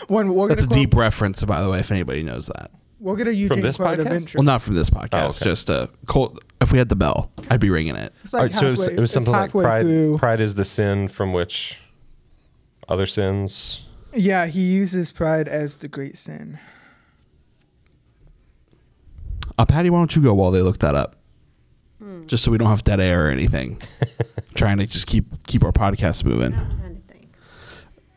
one. 0.09 0.35
We're 0.35 0.49
That's 0.49 0.65
a 0.65 0.67
gonna 0.69 0.81
deep 0.81 0.95
reference, 0.95 1.43
by 1.45 1.63
the 1.63 1.71
way, 1.71 1.79
if 1.81 1.91
anybody 1.91 2.23
knows 2.23 2.47
that. 2.47 2.71
We'll 2.99 3.17
get 3.17 3.27
a 3.27 3.35
Eugene 3.35 3.63
this 3.63 3.77
quote 3.77 3.99
podcast? 3.99 4.07
eventually. 4.07 4.39
Well, 4.41 4.45
not 4.45 4.63
from 4.63 4.75
this 4.75 4.89
podcast. 4.89 5.09
Oh, 5.25 5.27
okay. 5.29 5.45
Just 5.45 5.71
a 5.71 5.91
cold. 6.07 6.39
If 6.61 6.71
we 6.71 6.79
had 6.79 6.89
the 6.89 6.95
bell, 6.97 7.33
I'd 7.51 7.59
be 7.61 7.69
ringing 7.71 7.97
it. 7.97 8.15
It's 8.23 8.33
All 8.33 8.41
like 8.41 8.53
right, 8.53 8.61
so 8.61 8.67
it 8.69 8.71
was, 8.71 8.87
it 8.87 9.01
was 9.01 9.11
something 9.11 9.33
like 9.33 9.51
pride. 9.51 9.83
through- 9.83 10.19
Pride 10.19 10.41
is 10.41 10.55
the 10.55 10.65
sin 10.65 11.09
from 11.09 11.33
which 11.33 11.79
other 12.89 13.07
sins. 13.07 13.85
Yeah, 14.15 14.47
he 14.47 14.61
uses 14.61 15.11
pride 15.11 15.49
as 15.49 15.77
the 15.77 15.89
great 15.89 16.17
sin. 16.17 16.59
Uh, 19.59 19.65
Patti, 19.65 19.91
why 19.91 19.99
don't 19.99 20.15
you 20.15 20.23
go 20.23 20.33
while 20.35 20.51
they 20.51 20.63
look 20.63 20.79
that 20.79 20.95
up? 20.95 21.17
Just 22.27 22.43
so 22.43 22.51
we 22.51 22.59
don't 22.59 22.69
have 22.69 22.83
dead 22.83 22.99
air 23.01 23.29
or 23.29 23.31
anything. 23.31 23.81
Trying 24.55 24.79
to 24.79 24.87
just 24.87 25.07
keep 25.07 25.25
keep 25.47 25.65
our 25.65 25.71
podcast 25.73 26.25
moving. 26.25 26.53
I'm 26.53 26.79
trying 26.81 26.97
to 26.97 27.13
think. 27.13 27.33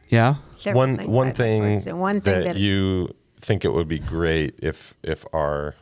Yeah. 0.09 0.35
Several 0.65 0.79
one 0.95 1.07
one 1.07 1.31
thing, 1.31 1.99
one 1.99 2.21
thing 2.21 2.43
that, 2.43 2.43
that, 2.43 2.57
you 2.57 3.13
think 3.39 3.63
it 3.63 3.71
would 3.71 3.87
be 3.87 3.99
great 3.99 4.55
if 4.63 4.95
if 5.03 5.23
our 5.31 5.75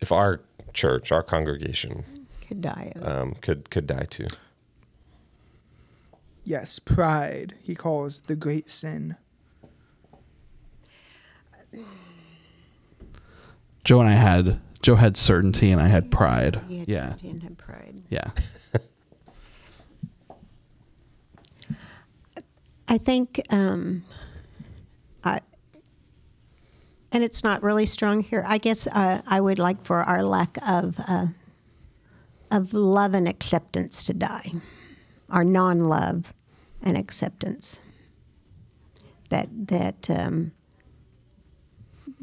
if 0.00 0.10
our 0.10 0.40
church, 0.72 1.12
our 1.12 1.22
congregation, 1.22 2.04
could 2.48 2.60
die 2.60 2.92
of. 2.96 3.06
um, 3.06 3.34
could 3.40 3.70
could 3.70 3.86
die 3.86 4.06
to. 4.10 4.26
Yes, 6.42 6.80
pride 6.80 7.54
he 7.62 7.76
calls 7.76 8.22
the 8.22 8.34
great 8.34 8.68
sin. 8.68 9.14
Joe 13.84 14.00
and 14.00 14.08
I 14.08 14.14
had 14.14 14.60
Joe 14.80 14.96
had 14.96 15.16
certainty 15.16 15.70
and 15.70 15.80
I 15.80 15.86
had 15.86 16.10
pride. 16.10 16.60
He 16.68 16.80
had 16.80 16.88
Yeah. 16.88 17.14
he 17.20 17.28
didn't 17.28 17.44
have 17.44 17.56
pride. 17.56 18.02
Yeah. 18.10 18.30
I 22.88 22.98
think, 22.98 23.40
um, 23.50 24.04
I, 25.24 25.40
and 27.10 27.22
it's 27.22 27.44
not 27.44 27.62
really 27.62 27.86
strong 27.86 28.22
here. 28.22 28.44
I 28.46 28.58
guess 28.58 28.86
uh, 28.86 29.22
I 29.26 29.40
would 29.40 29.58
like 29.58 29.84
for 29.84 30.02
our 30.02 30.22
lack 30.22 30.58
of 30.66 30.98
uh, 31.06 31.26
of 32.50 32.74
love 32.74 33.14
and 33.14 33.26
acceptance 33.26 34.04
to 34.04 34.12
die, 34.12 34.52
our 35.30 35.44
non-love 35.44 36.34
and 36.82 36.96
acceptance. 36.96 37.78
That 39.30 39.48
that 39.68 40.10
um, 40.10 40.52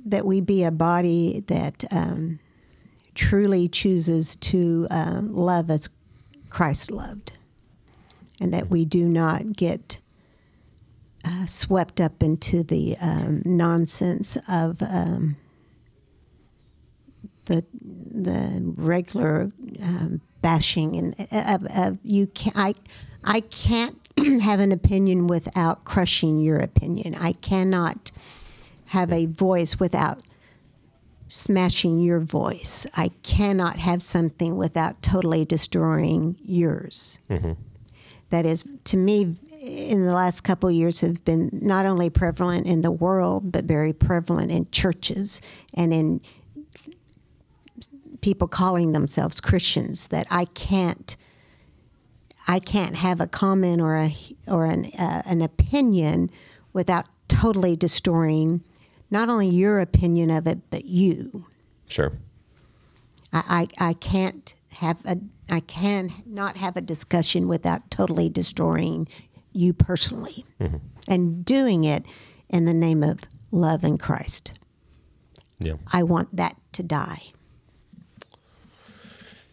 that 0.06 0.26
we 0.26 0.42
be 0.42 0.64
a 0.64 0.72
body 0.72 1.44
that 1.48 1.84
um, 1.92 2.40
truly 3.16 3.68
chooses 3.68 4.36
to 4.38 4.88
uh, 4.92 5.22
love 5.24 5.72
as 5.72 5.90
Christ 6.50 6.92
loved, 6.92 7.34
and 8.40 8.54
that 8.54 8.70
we 8.70 8.86
do 8.86 9.06
not 9.06 9.54
get 9.54 10.00
uh, 11.26 11.46
swept 11.46 12.00
up 12.00 12.24
into 12.24 12.64
the 12.64 12.98
um, 13.00 13.42
nonsense 13.46 14.38
of 14.48 14.82
um, 14.82 15.36
the 17.46 17.66
the 17.74 18.62
regular 18.76 19.52
um, 19.82 20.22
bashing 20.42 20.96
and 20.96 21.28
of, 21.32 21.66
of 21.76 22.00
you 22.04 22.28
can 22.28 22.54
I 22.56 22.76
I 23.24 23.42
can't 23.42 23.98
have 24.42 24.60
an 24.60 24.72
opinion 24.72 25.28
without 25.28 25.84
crushing 25.86 26.40
your 26.40 26.58
opinion. 26.58 27.16
I 27.16 27.34
cannot 27.34 28.12
have 28.86 29.12
a 29.12 29.26
voice 29.26 29.80
without 29.80 30.22
smashing 31.28 32.00
your 32.00 32.20
voice. 32.20 32.88
I 32.96 33.10
cannot 33.22 33.78
have 33.78 34.02
something 34.02 34.58
without 34.58 35.02
totally 35.02 35.46
destroying 35.46 36.38
yours 36.44 37.20
that 38.30 38.46
is 38.46 38.64
to 38.86 38.98
me 38.98 39.38
in 39.60 40.06
the 40.06 40.14
last 40.14 40.44
couple 40.44 40.70
of 40.70 40.76
years 40.76 41.02
have 41.02 41.24
been 41.26 41.50
not 41.52 41.86
only 41.86 42.10
prevalent 42.10 42.66
in 42.66 42.82
the 42.82 42.92
world 42.92 43.52
but 43.52 43.66
very 43.66 43.92
prevalent 43.92 44.52
in 44.52 44.70
churches 44.72 45.42
and 45.74 45.94
in 45.94 46.22
people 48.22 48.48
calling 48.48 48.94
themselves 48.94 49.42
Christians 49.42 50.08
that 50.08 50.28
I 50.30 50.46
can't 50.46 51.16
I 52.48 52.60
can't 52.60 52.96
have 52.96 53.22
a 53.22 53.28
comment 53.28 53.82
or 53.82 53.98
a 53.98 54.16
or 54.48 54.66
an 54.66 54.86
uh, 54.98 55.24
an 55.26 55.42
opinion 55.42 56.32
without 56.74 57.06
totally 57.28 57.76
destroying 57.76 58.64
not 59.12 59.30
only 59.30 59.50
your 59.50 59.80
opinion 59.80 60.30
of 60.30 60.48
it 60.48 60.60
but 60.70 60.86
you. 60.86 61.46
Sure. 61.88 62.14
I, 63.34 63.68
I, 63.80 63.90
I 63.90 63.94
can't 63.94 64.54
have 64.70 64.98
a 65.06 65.18
I 65.50 65.60
can 65.62 66.14
not 66.26 66.58
have 66.58 66.78
a 66.78 66.82
discussion 66.82 67.48
without 67.48 67.90
totally 67.92 68.30
destroying 68.30 69.08
you 69.54 69.74
personally, 69.74 70.46
mm-hmm. 70.60 70.78
and 71.08 71.44
doing 71.46 71.84
it 71.84 72.06
in 72.50 72.66
the 72.66 72.74
name 72.74 73.04
of 73.04 73.20
love 73.52 73.84
in 73.84 73.98
Christ. 73.98 74.54
Yeah. 75.60 75.74
I 75.92 76.04
want 76.04 76.36
that 76.36 76.56
to 76.74 76.84
die. 76.84 77.22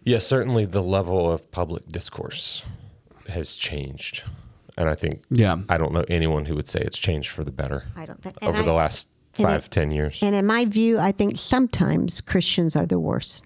Yeah, 0.04 0.18
certainly 0.18 0.64
the 0.64 0.82
level 0.82 1.30
of 1.30 1.50
public 1.50 1.88
discourse 1.88 2.62
has 3.28 3.54
changed. 3.54 4.22
And 4.78 4.88
I 4.88 4.94
think 4.94 5.24
Yeah. 5.30 5.56
I 5.68 5.78
don't 5.78 5.92
know 5.92 6.04
anyone 6.08 6.44
who 6.44 6.54
would 6.54 6.68
say 6.68 6.80
it's 6.80 6.98
changed 6.98 7.30
for 7.30 7.42
the 7.42 7.50
better 7.50 7.84
I 7.96 8.06
don't 8.06 8.22
think 8.22 8.36
and 8.40 8.50
over 8.50 8.62
the 8.62 8.72
I- 8.72 8.76
last 8.76 9.08
and 9.38 9.46
five, 9.46 9.64
it- 9.64 9.70
ten 9.70 9.90
years. 9.90 10.18
And 10.22 10.34
in 10.34 10.46
my 10.46 10.64
view, 10.64 10.98
I 10.98 11.10
think 11.12 11.36
sometimes 11.38 12.20
Christians 12.20 12.76
are 12.76 12.86
the 12.86 12.98
worst, 13.00 13.42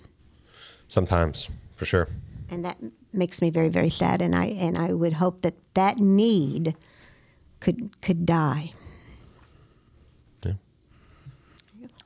Sometimes, 0.89 1.49
for 1.77 1.85
sure. 1.87 2.09
And 2.51 2.65
that 2.65 2.79
makes 3.13 3.41
me 3.41 3.51
very 3.51 3.69
very 3.69 3.91
sad. 3.91 4.21
And 4.21 4.35
I 4.35 4.47
and 4.47 4.77
I 4.79 4.93
would 4.93 5.15
hope 5.15 5.43
that 5.43 5.55
that 5.75 5.99
need 5.99 6.75
could 7.61 8.01
could 8.03 8.27
die. 8.27 8.73
Yeah. 10.45 10.53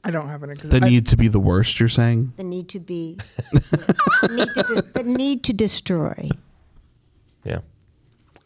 I 0.04 0.10
don't 0.10 0.28
have 0.28 0.42
any. 0.42 0.54
'cause 0.54 0.70
The 0.70 0.76
I- 0.84 0.88
need 0.88 1.06
to 1.08 1.16
be 1.16 1.28
the 1.28 1.40
worst. 1.40 1.80
You're 1.80 1.88
saying? 1.88 2.32
The 2.36 2.44
need 2.44 2.68
to 2.70 2.80
be, 2.80 3.18
need 4.30 4.48
to 4.54 4.62
dis- 4.68 4.92
the 4.92 5.02
need 5.04 5.44
to 5.44 5.52
destroy. 5.52 6.30
Yeah. 7.44 7.58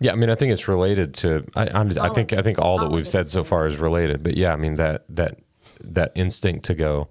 Yeah, 0.00 0.12
I 0.12 0.14
mean, 0.14 0.30
I 0.30 0.36
think 0.36 0.52
it's 0.52 0.68
related 0.68 1.12
to. 1.14 1.44
I, 1.56 1.68
I'm, 1.74 1.90
I 2.00 2.08
think 2.10 2.32
I 2.32 2.40
think 2.42 2.58
all 2.60 2.76
that 2.78 2.84
all 2.84 2.90
of 2.90 2.92
we've 2.92 3.08
said 3.08 3.28
so 3.28 3.42
far 3.42 3.66
is 3.66 3.76
related. 3.78 4.22
But 4.22 4.36
yeah, 4.36 4.52
I 4.52 4.56
mean 4.56 4.76
that 4.76 5.04
that 5.08 5.38
that 5.80 6.12
instinct 6.14 6.64
to 6.66 6.74
go. 6.74 7.08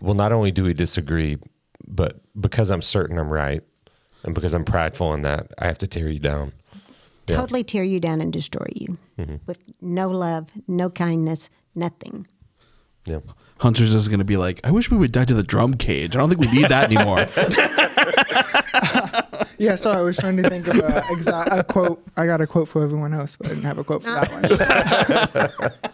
Well, 0.00 0.14
not 0.14 0.32
only 0.32 0.52
do 0.52 0.62
we 0.64 0.74
disagree, 0.74 1.38
but 1.86 2.20
because 2.40 2.70
I'm 2.70 2.82
certain 2.82 3.18
I'm 3.18 3.30
right, 3.30 3.62
and 4.22 4.34
because 4.34 4.54
I'm 4.54 4.64
prideful 4.64 5.12
in 5.14 5.22
that, 5.22 5.52
I 5.58 5.66
have 5.66 5.78
to 5.78 5.86
tear 5.86 6.08
you 6.08 6.18
down. 6.18 6.52
Yeah. 7.26 7.36
Totally 7.36 7.64
tear 7.64 7.84
you 7.84 8.00
down 8.00 8.20
and 8.20 8.32
destroy 8.32 8.66
you 8.74 8.98
mm-hmm. 9.18 9.36
with 9.46 9.58
no 9.80 10.10
love, 10.10 10.48
no 10.68 10.90
kindness, 10.90 11.48
nothing. 11.74 12.26
Yeah. 13.06 13.20
Hunters 13.58 13.94
is 13.94 14.08
going 14.08 14.18
to 14.18 14.24
be 14.24 14.36
like, 14.36 14.60
I 14.64 14.70
wish 14.70 14.90
we 14.90 14.98
would 14.98 15.12
die 15.12 15.24
to 15.24 15.34
the 15.34 15.42
drum 15.42 15.74
cage. 15.74 16.16
I 16.16 16.18
don't 16.18 16.28
think 16.28 16.40
we 16.40 16.50
need 16.50 16.68
that 16.68 16.92
anymore. 16.92 17.26
Yeah, 19.58 19.76
so 19.76 19.90
I 19.90 20.00
was 20.00 20.16
trying 20.16 20.36
to 20.38 20.48
think 20.48 20.66
of 20.68 20.78
a, 20.78 21.04
exact, 21.10 21.48
a 21.52 21.62
quote. 21.62 22.02
I 22.16 22.26
got 22.26 22.40
a 22.40 22.46
quote 22.46 22.68
for 22.68 22.82
everyone 22.82 23.14
else, 23.14 23.36
but 23.36 23.46
I 23.46 23.50
didn't 23.50 23.64
have 23.64 23.78
a 23.78 23.84
quote 23.84 24.02
for 24.02 24.10
that 24.10 24.30
ah. 24.30 25.70
one. 25.80 25.90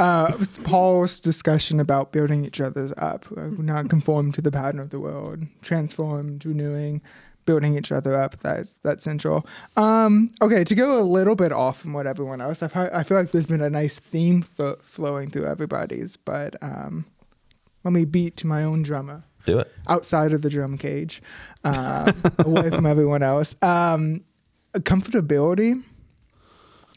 uh, 0.00 0.32
Paul's 0.64 1.20
discussion 1.20 1.78
about 1.80 2.10
building 2.12 2.44
each 2.44 2.60
other's 2.60 2.92
up, 2.96 3.26
uh, 3.36 3.48
not 3.58 3.88
conform 3.90 4.32
to 4.32 4.40
the 4.42 4.50
pattern 4.50 4.80
of 4.80 4.90
the 4.90 4.98
world, 4.98 5.44
transformed, 5.62 6.44
renewing, 6.46 7.02
building 7.44 7.76
each 7.76 7.92
other 7.92 8.14
up. 8.14 8.40
That's 8.40 8.76
that's 8.82 9.04
central. 9.04 9.46
Um, 9.76 10.30
okay, 10.40 10.64
to 10.64 10.74
go 10.74 10.98
a 10.98 11.04
little 11.04 11.34
bit 11.36 11.52
off 11.52 11.80
from 11.80 11.92
what 11.92 12.06
everyone 12.06 12.40
else, 12.40 12.62
I've, 12.62 12.74
I 12.76 13.02
feel 13.02 13.16
like 13.18 13.30
there's 13.30 13.46
been 13.46 13.60
a 13.62 13.70
nice 13.70 13.98
theme 13.98 14.44
th- 14.56 14.78
flowing 14.82 15.30
through 15.30 15.46
everybody's, 15.46 16.16
but 16.16 16.56
um, 16.62 17.04
let 17.84 17.92
me 17.92 18.04
beat 18.04 18.36
to 18.38 18.46
my 18.46 18.62
own 18.64 18.82
drummer 18.82 19.22
Do 19.46 19.58
it. 19.58 19.72
outside 19.88 20.32
of 20.32 20.42
the 20.42 20.50
drum 20.50 20.78
cage, 20.78 21.22
uh, 21.64 22.12
away 22.38 22.70
from 22.70 22.86
everyone 22.86 23.22
else. 23.22 23.54
Um, 23.62 24.24
comfortability 24.74 25.82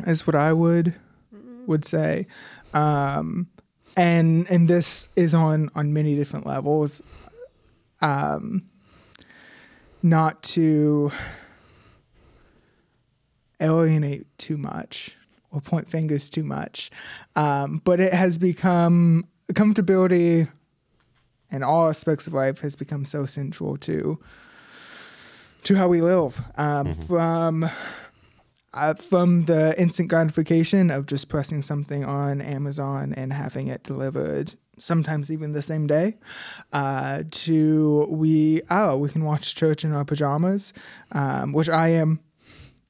is 0.08 0.26
what 0.28 0.36
I 0.36 0.54
would 0.54 0.94
would 1.66 1.86
say, 1.86 2.28
um, 2.74 3.48
and 3.96 4.50
and 4.50 4.68
this 4.68 5.10
is 5.16 5.34
on 5.34 5.70
on 5.76 5.94
many 5.94 6.16
different 6.16 6.46
levels. 6.46 7.02
Um, 8.02 8.66
not 10.02 10.44
to 10.44 11.10
alienate 13.62 14.28
too 14.38 14.58
much 14.58 15.16
or 15.52 15.62
point 15.62 15.88
fingers 15.88 16.30
too 16.30 16.44
much, 16.44 16.92
um, 17.38 17.82
but 17.86 18.02
it 18.02 18.14
has 18.14 18.38
become 18.38 19.26
comfortability 19.54 20.50
in 21.52 21.64
all 21.64 21.88
aspects 21.88 22.28
of 22.28 22.34
life 22.34 22.60
has 22.60 22.76
become 22.76 23.06
so 23.06 23.26
central 23.26 23.78
to 23.78 24.20
to 25.64 25.76
how 25.76 25.88
we 25.88 26.02
live. 26.02 26.42
Um, 26.58 26.94
From 26.94 27.70
uh, 28.74 28.94
from 28.96 29.46
the 29.46 29.80
instant 29.80 30.10
gratification 30.10 30.90
of 30.92 31.06
just 31.06 31.30
pressing 31.30 31.62
something 31.62 32.04
on 32.06 32.42
Amazon 32.42 33.14
and 33.16 33.32
having 33.34 33.68
it 33.68 33.84
delivered, 33.84 34.56
sometimes 34.80 35.32
even 35.32 35.52
the 35.54 35.62
same 35.62 35.88
day, 35.88 36.18
uh, 36.72 37.24
to 37.30 38.08
we 38.10 38.62
oh 38.70 38.98
we 38.98 39.10
can 39.10 39.24
watch 39.24 39.56
church 39.56 39.84
in 39.86 39.94
our 39.94 40.06
pajamas, 40.06 40.74
um, 41.12 41.54
which 41.54 41.70
I 41.70 41.90
am 41.90 42.20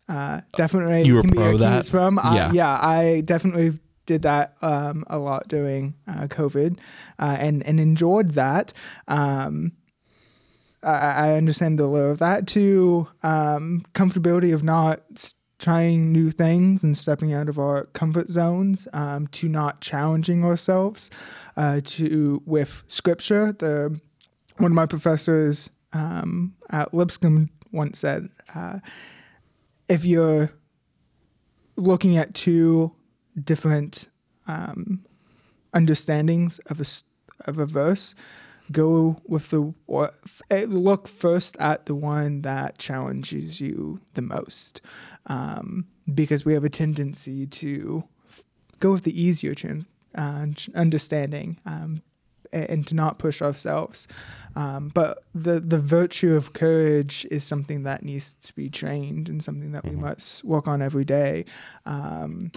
uh, 0.10 0.42
definitely 0.56 1.04
You 1.04 1.16
were 1.16 1.22
can 1.22 1.32
pro 1.32 1.58
that? 1.58 1.86
from. 1.88 2.20
I- 2.20 2.36
Yeah. 2.36 2.52
yeah, 2.52 2.80
I 2.82 3.22
definitely 3.22 3.80
did 4.06 4.24
that 4.24 4.56
um, 4.62 5.06
a 5.08 5.18
lot 5.18 5.48
during 5.48 5.94
uh, 6.08 6.28
COVID, 6.28 6.78
uh, 7.20 7.38
and 7.40 7.66
and 7.66 7.80
enjoyed 7.80 8.32
that. 8.32 8.74
Um, 9.08 9.72
I, 10.84 11.30
I 11.30 11.36
understand 11.36 11.80
the 11.80 11.88
lure 11.88 12.10
of 12.12 12.20
that. 12.20 12.48
To 12.48 13.08
um, 13.24 13.84
comfortability 13.94 14.54
of 14.54 14.64
not 14.64 15.34
trying 15.64 16.11
new 16.11 16.30
things 16.30 16.84
and 16.84 16.98
stepping 16.98 17.34
out 17.34 17.48
of 17.48 17.57
our 17.57 17.85
comfort 17.94 18.30
zones. 18.30 18.85
Um, 18.91 19.27
to 19.27 19.48
not 19.48 19.80
challenging 19.80 20.44
ourselves. 20.44 21.10
Uh, 21.56 21.80
to 21.85 22.41
with 22.45 22.84
scripture, 22.88 23.53
the 23.53 23.98
one 24.57 24.72
of 24.72 24.76
my 24.76 24.85
professors 24.85 25.69
um, 25.94 26.53
at 26.69 26.94
Lipscomb 26.94 27.49
once 27.72 27.99
said, 27.99 28.30
uh, 28.53 28.80
if 29.88 30.03
you're 30.06 30.52
looking 31.77 32.18
at 32.18 32.34
two 32.34 32.91
different 33.41 34.10
um, 34.48 35.03
understandings 35.73 36.60
of 36.68 36.81
a 36.81 36.85
of 37.49 37.57
a 37.57 37.65
verse, 37.65 38.15
go 38.74 39.22
with 39.26 39.50
the 39.52 39.74
eh, 40.50 40.66
look 40.68 41.08
first 41.08 41.56
at 41.60 41.86
the 41.86 41.95
one 41.95 42.41
that 42.41 42.78
challenges 42.78 43.62
you 43.62 44.02
the 44.16 44.22
most, 44.22 44.82
um, 45.28 45.86
because 46.14 46.44
we 46.44 46.54
have 46.54 46.66
a 46.66 46.70
tendency 46.70 47.45
to 47.48 48.04
go 48.80 48.91
with 48.91 49.04
the 49.04 49.22
easier 49.22 49.56
trans- 49.56 49.88
uh, 50.16 50.48
understanding. 50.76 51.60
Um, 51.66 52.02
and 52.52 52.86
to 52.86 52.94
not 52.94 53.18
push 53.18 53.41
ourselves, 53.41 54.08
um, 54.56 54.90
but 54.94 55.24
the 55.34 55.60
the 55.60 55.80
virtue 55.80 56.36
of 56.36 56.54
courage 56.54 57.26
is 57.32 57.44
something 57.44 57.82
that 57.82 58.04
needs 58.04 58.36
to 58.36 58.54
be 58.54 58.70
trained 58.70 59.28
and 59.28 59.44
something 59.44 59.72
that 59.72 59.84
we 59.84 59.95
must 59.95 60.44
work 60.44 60.68
on 60.68 60.80
every 60.80 61.04
day. 61.04 61.45
Um, 61.88 62.52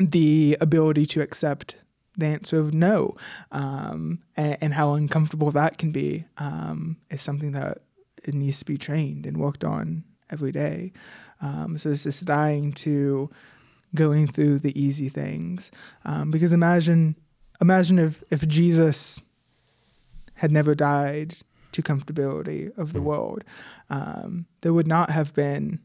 the 0.00 0.56
ability 0.60 1.06
to 1.06 1.20
accept 1.20 1.76
the 2.16 2.26
answer 2.26 2.58
of 2.58 2.72
no 2.72 3.16
um, 3.52 4.20
and, 4.36 4.56
and 4.60 4.74
how 4.74 4.94
uncomfortable 4.94 5.50
that 5.50 5.78
can 5.78 5.92
be 5.92 6.24
um, 6.38 6.96
is 7.10 7.22
something 7.22 7.52
that 7.52 7.78
it 8.24 8.34
needs 8.34 8.58
to 8.60 8.64
be 8.64 8.78
trained 8.78 9.26
and 9.26 9.36
worked 9.36 9.64
on 9.64 10.04
every 10.30 10.52
day. 10.52 10.92
Um, 11.40 11.76
so 11.76 11.90
it's 11.90 12.04
just 12.04 12.24
dying 12.24 12.72
to 12.72 13.30
going 13.94 14.26
through 14.26 14.58
the 14.58 14.78
easy 14.80 15.08
things. 15.08 15.70
Um, 16.04 16.30
because 16.30 16.52
imagine 16.52 17.16
imagine 17.60 17.98
if 17.98 18.22
if 18.30 18.46
Jesus 18.48 19.22
had 20.34 20.50
never 20.50 20.74
died 20.74 21.36
to 21.72 21.82
comfortability 21.82 22.76
of 22.78 22.92
the 22.92 23.02
world, 23.02 23.44
um, 23.90 24.46
there 24.60 24.72
would 24.72 24.86
not 24.86 25.10
have 25.10 25.34
been 25.34 25.80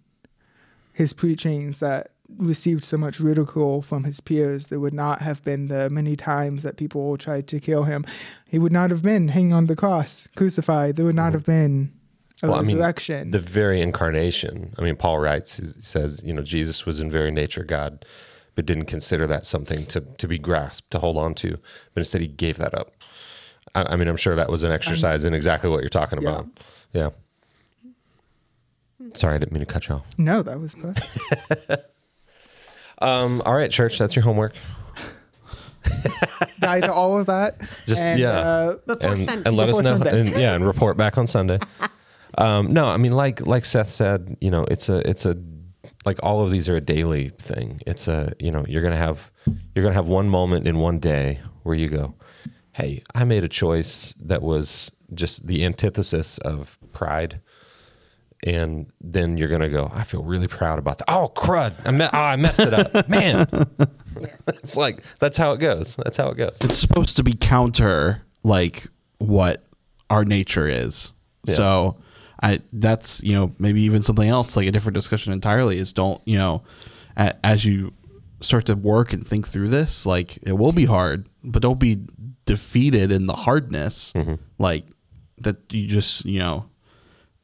his 0.93 1.13
preachings 1.13 1.79
that 1.79 2.11
received 2.37 2.83
so 2.83 2.97
much 2.97 3.19
ridicule 3.19 3.81
from 3.81 4.03
his 4.03 4.19
peers. 4.21 4.67
There 4.67 4.79
would 4.79 4.93
not 4.93 5.21
have 5.21 5.43
been 5.43 5.67
the 5.67 5.89
many 5.89 6.15
times 6.15 6.63
that 6.63 6.77
people 6.77 7.17
tried 7.17 7.47
to 7.47 7.59
kill 7.59 7.83
him. 7.83 8.05
He 8.47 8.59
would 8.59 8.71
not 8.71 8.91
have 8.91 9.01
been 9.01 9.27
hanging 9.29 9.53
on 9.53 9.65
the 9.67 9.75
cross, 9.75 10.27
crucified. 10.35 10.95
There 10.95 11.05
would 11.05 11.15
not 11.15 11.27
mm-hmm. 11.27 11.33
have 11.33 11.45
been 11.45 11.93
a 12.41 12.47
Well, 12.47 12.59
I 12.59 12.61
mean, 12.61 12.77
resurrection. 12.77 13.31
the 13.31 13.39
very 13.39 13.81
incarnation. 13.81 14.73
I 14.77 14.83
mean, 14.83 14.95
Paul 14.95 15.19
writes, 15.19 15.57
he 15.57 15.65
says, 15.81 16.21
you 16.23 16.33
know, 16.33 16.41
Jesus 16.41 16.85
was 16.85 16.99
in 16.99 17.09
very 17.09 17.31
nature 17.31 17.63
God, 17.63 18.05
but 18.55 18.65
didn't 18.65 18.85
consider 18.85 19.27
that 19.27 19.45
something 19.45 19.85
to, 19.87 20.01
to 20.01 20.27
be 20.27 20.37
grasped, 20.39 20.91
to 20.91 20.99
hold 20.99 21.17
on 21.17 21.33
to, 21.35 21.51
but 21.93 22.01
instead 22.01 22.21
he 22.21 22.27
gave 22.27 22.57
that 22.57 22.73
up. 22.73 22.93
I, 23.75 23.93
I 23.93 23.95
mean, 23.97 24.07
I'm 24.07 24.17
sure 24.17 24.35
that 24.35 24.49
was 24.49 24.63
an 24.63 24.71
exercise 24.71 25.25
in 25.25 25.33
exactly 25.33 25.69
what 25.69 25.81
you're 25.81 25.89
talking 25.89 26.21
Yeah. 26.21 26.29
about. 26.29 26.47
Yeah. 26.93 27.09
Sorry, 29.15 29.35
I 29.35 29.37
didn't 29.37 29.53
mean 29.53 29.59
to 29.59 29.65
cut 29.65 29.87
you 29.87 29.95
off. 29.95 30.05
no, 30.17 30.41
that 30.43 30.59
was 30.59 30.75
perfect. 30.75 31.85
Um, 32.99 33.41
all 33.45 33.55
right, 33.55 33.71
church, 33.71 33.97
that's 33.97 34.15
your 34.15 34.23
homework. 34.23 34.53
Die 36.59 36.81
to 36.81 36.93
all 36.93 37.19
of 37.19 37.25
that. 37.27 37.59
Just- 37.85 38.01
and, 38.01 38.19
yeah. 38.19 38.29
Uh, 38.39 38.75
Before 38.85 39.11
and, 39.13 39.25
Sunday. 39.25 39.43
and 39.49 39.57
let 39.57 39.69
us 39.69 39.75
know 39.77 39.83
Sunday. 39.97 40.19
and 40.19 40.29
yeah 40.31 40.53
and 40.53 40.65
report 40.65 40.97
back 40.97 41.17
on 41.17 41.25
sunday 41.25 41.57
um, 42.37 42.71
no 42.73 42.87
i 42.89 42.97
mean 42.97 43.13
like 43.13 43.45
like 43.47 43.65
seth 43.65 43.89
said 43.91 44.35
you 44.41 44.51
know 44.51 44.65
it's 44.65 44.89
a 44.89 45.07
it's 45.09 45.25
a 45.25 45.35
like 46.05 46.19
all 46.21 46.43
of 46.43 46.51
these 46.51 46.67
are 46.69 46.75
a 46.75 46.81
daily 46.81 47.29
thing 47.29 47.81
it's 47.87 48.07
a 48.07 48.33
you 48.39 48.51
know 48.51 48.63
you're 48.67 48.83
gonna 48.83 48.95
have 48.97 49.31
you're 49.73 49.83
gonna 49.83 49.95
have 49.95 50.07
one 50.07 50.29
moment 50.29 50.67
in 50.67 50.77
one 50.79 50.99
day 50.99 51.39
where 51.63 51.75
you 51.75 51.87
go 51.87 52.13
hey 52.73 53.01
i 53.15 53.23
made 53.23 53.43
a 53.43 53.49
choice 53.49 54.13
that 54.19 54.41
was 54.41 54.91
just 55.13 55.47
the 55.47 55.65
antithesis 55.65 56.37
of 56.39 56.77
pride 56.93 57.41
and 58.45 58.91
then 59.01 59.37
you're 59.37 59.49
gonna 59.49 59.69
go 59.69 59.91
i 59.93 60.03
feel 60.03 60.23
really 60.23 60.47
proud 60.47 60.79
about 60.79 60.97
that 60.97 61.09
oh 61.09 61.31
crud 61.35 61.73
i, 61.85 61.91
me- 61.91 62.07
oh, 62.11 62.17
I 62.17 62.35
messed 62.35 62.59
it 62.59 62.73
up 62.73 63.09
man 63.09 63.47
it's 64.47 64.77
like 64.77 65.03
that's 65.19 65.37
how 65.37 65.51
it 65.51 65.57
goes 65.57 65.95
that's 65.97 66.17
how 66.17 66.29
it 66.29 66.37
goes 66.37 66.57
it's 66.61 66.77
supposed 66.77 67.17
to 67.17 67.23
be 67.23 67.33
counter 67.33 68.21
like 68.43 68.87
what 69.19 69.65
our 70.09 70.25
nature 70.25 70.67
is. 70.67 71.13
Yeah. 71.45 71.55
So 71.55 71.97
I 72.41 72.61
that's 72.73 73.21
you 73.23 73.33
know 73.33 73.53
maybe 73.59 73.81
even 73.81 74.01
something 74.01 74.27
else 74.27 74.55
like 74.55 74.67
a 74.67 74.71
different 74.71 74.95
discussion 74.95 75.33
entirely 75.33 75.77
is 75.77 75.93
don't 75.93 76.21
you 76.25 76.37
know 76.37 76.63
a, 77.17 77.33
as 77.45 77.65
you 77.65 77.93
start 78.41 78.65
to 78.67 78.75
work 78.75 79.11
and 79.11 79.27
think 79.27 79.47
through 79.47 79.67
this 79.67 80.05
like 80.05 80.39
it 80.43 80.53
will 80.53 80.71
be 80.71 80.85
hard 80.85 81.27
but 81.43 81.61
don't 81.61 81.79
be 81.79 81.99
defeated 82.45 83.11
in 83.11 83.25
the 83.25 83.33
hardness 83.33 84.13
mm-hmm. 84.13 84.35
like 84.57 84.85
that 85.39 85.57
you 85.73 85.85
just 85.85 86.23
you 86.23 86.39
know 86.39 86.65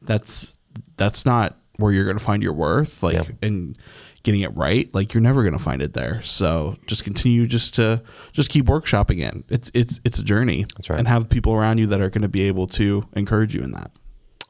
that's 0.02 0.55
that's 0.98 1.26
not 1.26 1.58
where 1.78 1.92
you're 1.92 2.06
going 2.06 2.18
to 2.18 2.24
find 2.24 2.42
your 2.42 2.54
worth 2.54 3.04
like 3.04 3.16
Yeah. 3.16 3.24
and 3.42 3.78
getting 4.24 4.42
it 4.42 4.56
right, 4.56 4.92
like 4.96 5.14
you're 5.14 5.22
never 5.22 5.44
gonna 5.44 5.60
find 5.60 5.84
it 5.84 5.94
there. 5.94 6.20
So 6.24 6.78
just 6.88 7.04
continue 7.04 7.46
just 7.46 7.76
to 7.76 8.02
just 8.32 8.50
keep 8.50 8.66
workshopping 8.66 9.20
it. 9.24 9.44
It's 9.50 9.70
it's 9.76 10.02
it's 10.04 10.18
a 10.18 10.24
journey. 10.24 10.66
That's 10.76 10.90
right. 10.90 10.98
And 10.98 11.08
have 11.08 11.30
people 11.30 11.54
around 11.54 11.78
you 11.78 11.86
that 11.88 12.02
are 12.02 12.10
gonna 12.10 12.28
be 12.28 12.42
able 12.42 12.66
to 12.70 13.04
encourage 13.16 13.54
you 13.54 13.62
in 13.62 13.72
that. 13.74 13.92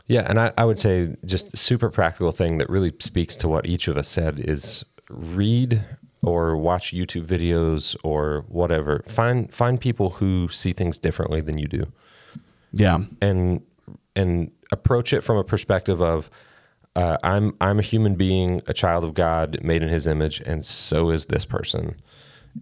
Yeah, 0.08 0.26
and 0.30 0.40
I, 0.40 0.54
I 0.58 0.64
would 0.64 0.80
say 0.80 1.16
just 1.26 1.54
a 1.54 1.58
super 1.58 1.90
practical 1.90 2.32
thing 2.32 2.58
that 2.60 2.70
really 2.70 2.94
speaks 3.00 3.36
to 3.38 3.50
what 3.50 3.68
each 3.68 3.90
of 3.90 3.98
us 3.98 4.08
said 4.08 4.40
is 4.40 4.86
read 5.10 5.84
or 6.22 6.56
watch 6.56 6.94
YouTube 6.94 7.26
videos 7.26 7.98
or 8.02 8.46
whatever. 8.48 9.04
Find 9.10 9.54
find 9.54 9.82
people 9.82 10.12
who 10.12 10.48
see 10.48 10.72
things 10.72 10.98
differently 10.98 11.42
than 11.42 11.58
you 11.58 11.68
do. 11.68 11.86
Yeah. 12.72 13.00
and 13.22 13.62
and 14.16 14.52
approach 14.72 15.14
it 15.14 15.22
from 15.22 15.38
a 15.38 15.44
perspective 15.44 16.02
of 16.02 16.30
uh, 16.96 17.18
I'm 17.24 17.56
I'm 17.60 17.80
a 17.80 17.82
human 17.82 18.16
being, 18.16 18.62
a 18.68 18.74
child 18.74 19.04
of 19.04 19.14
God, 19.14 19.60
made 19.64 19.82
in 19.82 19.90
His 19.90 20.08
image, 20.08 20.40
and 20.46 20.64
so 20.64 21.10
is 21.10 21.26
this 21.26 21.44
person, 21.46 21.96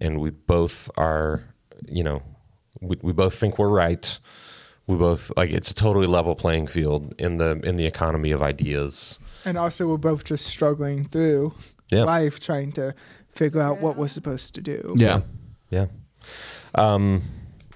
and 0.02 0.20
we 0.20 0.32
both 0.32 0.90
are, 0.98 1.44
you 1.88 2.04
know, 2.04 2.24
we, 2.82 2.98
we 3.04 3.14
both 3.14 3.36
think 3.36 3.60
we're 3.60 3.70
right. 3.70 4.20
We 4.88 4.98
both 4.98 5.32
like 5.38 5.52
it's 5.52 5.70
a 5.70 5.76
totally 5.76 6.08
level 6.08 6.36
playing 6.36 6.68
field 6.68 7.14
in 7.20 7.38
the 7.38 7.60
in 7.64 7.76
the 7.76 7.86
economy 7.86 8.32
of 8.32 8.42
ideas. 8.42 9.20
And 9.46 9.58
also, 9.58 9.88
we're 9.88 9.98
both 9.98 10.24
just 10.24 10.46
struggling 10.48 11.04
through 11.04 11.54
Yeah. 11.92 12.04
life, 12.06 12.40
trying 12.40 12.72
to 12.74 12.96
figure 13.30 13.62
out 13.62 13.82
what 13.82 13.98
we're 13.98 14.08
supposed 14.08 14.56
to 14.56 14.62
do. 14.62 14.96
Yeah. 14.98 15.22
Yeah. 15.70 15.88
Um, 16.76 17.22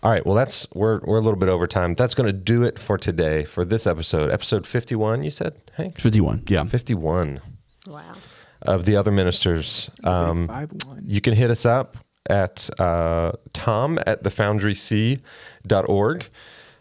all 0.07 0.13
right. 0.13 0.25
Well, 0.25 0.35
that's 0.35 0.65
we're 0.73 1.01
we're 1.03 1.17
a 1.17 1.21
little 1.21 1.38
bit 1.38 1.49
over 1.49 1.67
time. 1.67 1.93
That's 1.93 2.13
going 2.13 2.27
to 2.27 2.34
do 2.34 2.63
it 2.63 2.79
for 2.79 2.97
today 2.97 3.43
for 3.43 3.65
this 3.65 3.85
episode, 3.85 4.31
episode 4.31 4.65
fifty 4.65 4.95
one. 4.95 5.21
You 5.21 5.29
said, 5.29 5.55
Hank, 5.73 5.99
Fifty 5.99 6.21
one. 6.21 6.43
Yeah. 6.47 6.63
fifty 6.63 6.93
one. 6.93 7.41
Wow. 7.85 8.13
of 8.61 8.85
the 8.85 8.95
other 8.95 9.11
ministers. 9.11 9.89
Um, 10.05 10.47
one. 10.47 11.03
you 11.05 11.19
can 11.19 11.34
hit 11.34 11.49
us 11.49 11.65
up 11.65 11.97
at 12.29 12.69
uh, 12.79 13.34
tom 13.51 13.99
at 14.07 14.23
thefoundryc.org. 14.23 16.29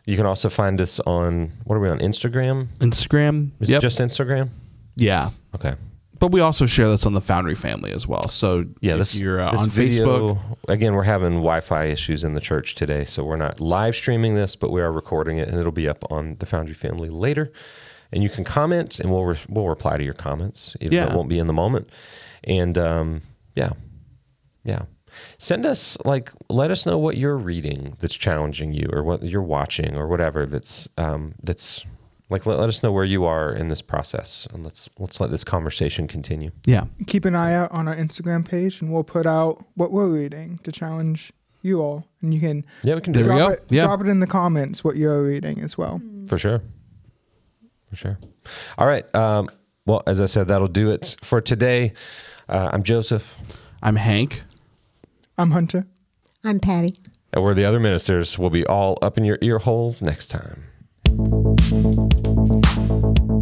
You 0.05 0.17
can 0.17 0.27
also 0.27 0.49
find 0.49 0.81
us 0.81 1.01
on, 1.01 1.51
what 1.65 1.75
are 1.75 1.81
we 1.81 1.89
on, 1.89 1.99
Instagram? 1.99 2.69
Instagram. 2.79 3.51
Is 3.59 3.71
yep. 3.71 3.79
it 3.79 3.83
just 3.83 3.99
Instagram? 3.99 4.51
yeah. 4.95 5.31
Okay. 5.53 5.75
But 6.19 6.33
we 6.33 6.41
also 6.41 6.67
share 6.67 6.89
this 6.89 7.05
on 7.07 7.13
the 7.13 7.21
Foundry 7.21 7.55
family 7.55 7.93
as 7.93 8.07
well. 8.07 8.29
So 8.29 8.65
Yeah, 8.81 8.97
this, 8.97 9.15
you're 9.15 9.41
uh, 9.41 9.51
this 9.53 9.61
on 9.63 9.69
video, 9.71 10.07
Facebook. 10.35 10.57
Again, 10.69 10.95
we're 10.95 11.03
having 11.03 11.35
Wi 11.35 11.61
Fi 11.61 11.85
issues 11.87 12.25
in 12.25 12.35
the 12.35 12.41
church 12.41 12.75
today. 12.75 13.05
So 13.05 13.23
we're 13.25 13.37
not 13.37 13.61
live 13.61 13.95
streaming 13.95 14.35
this, 14.35 14.57
but 14.57 14.71
we 14.71 14.81
are 14.81 14.93
recording 14.93 15.39
it 15.39 15.49
and 15.49 15.59
it'll 15.59 15.73
be 15.73 15.89
up 15.89 16.05
on 16.11 16.37
the 16.39 16.47
Foundry 16.47 16.75
family 16.75 17.09
later. 17.11 17.53
And 18.13 18.23
you 18.23 18.29
can 18.31 18.45
comment 18.45 18.99
and 19.01 19.11
we'll, 19.11 19.25
re- 19.25 19.39
we'll 19.49 19.69
reply 19.69 19.97
to 19.99 20.05
your 20.05 20.15
comments, 20.15 20.77
even 20.81 20.91
though 20.97 21.05
Yeah. 21.05 21.13
it 21.13 21.17
won't 21.17 21.29
be 21.29 21.39
in 21.39 21.49
the 21.49 21.53
moment. 21.53 21.91
And 22.45 22.79
um, 22.79 23.23
yeah, 23.55 23.71
yeah. 24.65 24.83
Send 25.39 25.65
us, 25.65 25.97
like, 26.05 26.31
let 26.51 26.71
us 26.71 26.85
know 26.87 26.99
what 26.99 27.17
you're 27.17 27.37
reading 27.39 27.97
that's 28.01 28.15
challenging 28.15 28.73
you 28.75 28.89
or 28.93 29.03
what 29.03 29.23
you're 29.23 29.43
watching 29.43 29.97
or 29.97 30.07
whatever 30.09 30.45
that's, 30.47 30.89
um, 30.99 31.35
that's, 31.43 31.85
like, 32.29 32.45
let, 32.47 32.59
let 32.59 32.69
us 32.69 32.83
know 32.83 32.91
where 32.93 33.05
you 33.05 33.25
are 33.25 33.53
in 33.53 33.69
this 33.69 33.81
process 33.83 34.49
and 34.53 34.65
let's, 34.65 34.89
let's 34.99 35.21
let 35.21 35.31
this 35.31 35.45
conversation 35.45 36.09
continue. 36.09 36.51
Yeah. 36.65 36.87
Keep 37.07 37.25
an 37.25 37.35
eye 37.37 37.55
out 37.55 37.71
on 37.73 37.87
our 37.89 37.95
Instagram 37.95 38.45
page, 38.49 38.81
and 38.83 38.93
we'll 38.93 39.05
put 39.05 39.27
out 39.27 39.65
what 39.77 39.93
we're 39.93 40.09
reading 40.13 40.59
to 40.65 40.73
challenge 40.73 41.33
you 41.63 41.81
all. 41.81 42.07
And 42.23 42.33
you 42.35 42.41
can 42.41 42.65
Yeah, 42.83 42.95
we 42.97 43.01
can 43.01 43.13
do 43.13 43.23
There 43.25 43.33
we 43.33 43.39
drop 43.39 43.53
it, 43.53 43.61
Yeah. 43.69 43.85
drop 43.87 44.01
it 44.01 44.09
in 44.09 44.21
the 44.21 44.27
comments 44.27 44.83
what 44.85 44.97
you're 44.97 45.23
reading 45.23 45.61
as 45.61 45.77
well. 45.79 46.01
For 46.29 46.39
sure. 46.39 46.63
For 47.91 47.97
sure. 47.97 48.19
All 48.79 48.87
right. 48.87 49.13
Um, 49.15 49.49
well, 49.87 50.03
as 50.07 50.21
I 50.21 50.27
said, 50.27 50.49
that'll 50.49 50.67
do 50.69 50.91
it 50.91 51.17
for 51.23 51.41
today. 51.41 51.93
Uh, 52.49 52.71
I'm 52.73 52.83
Joseph, 52.83 53.37
I'm 53.83 53.97
Hank. 53.97 54.43
I'm 55.39 55.51
Hunter. 55.53 55.87
I'm 56.45 56.59
Patti. 56.61 56.97
and 57.33 57.43
we're 57.45 57.55
the 57.55 57.65
other 57.65 57.79
ministers. 57.81 58.39
We'll 58.39 58.51
be 58.51 58.65
all 58.67 58.99
up 59.03 59.19
in 59.19 59.25
your 59.25 59.39
ear 59.43 59.59
holes 59.59 60.01
next 60.03 60.29
time. 60.29 60.65
Thank 61.09 61.21
you. 63.31 63.36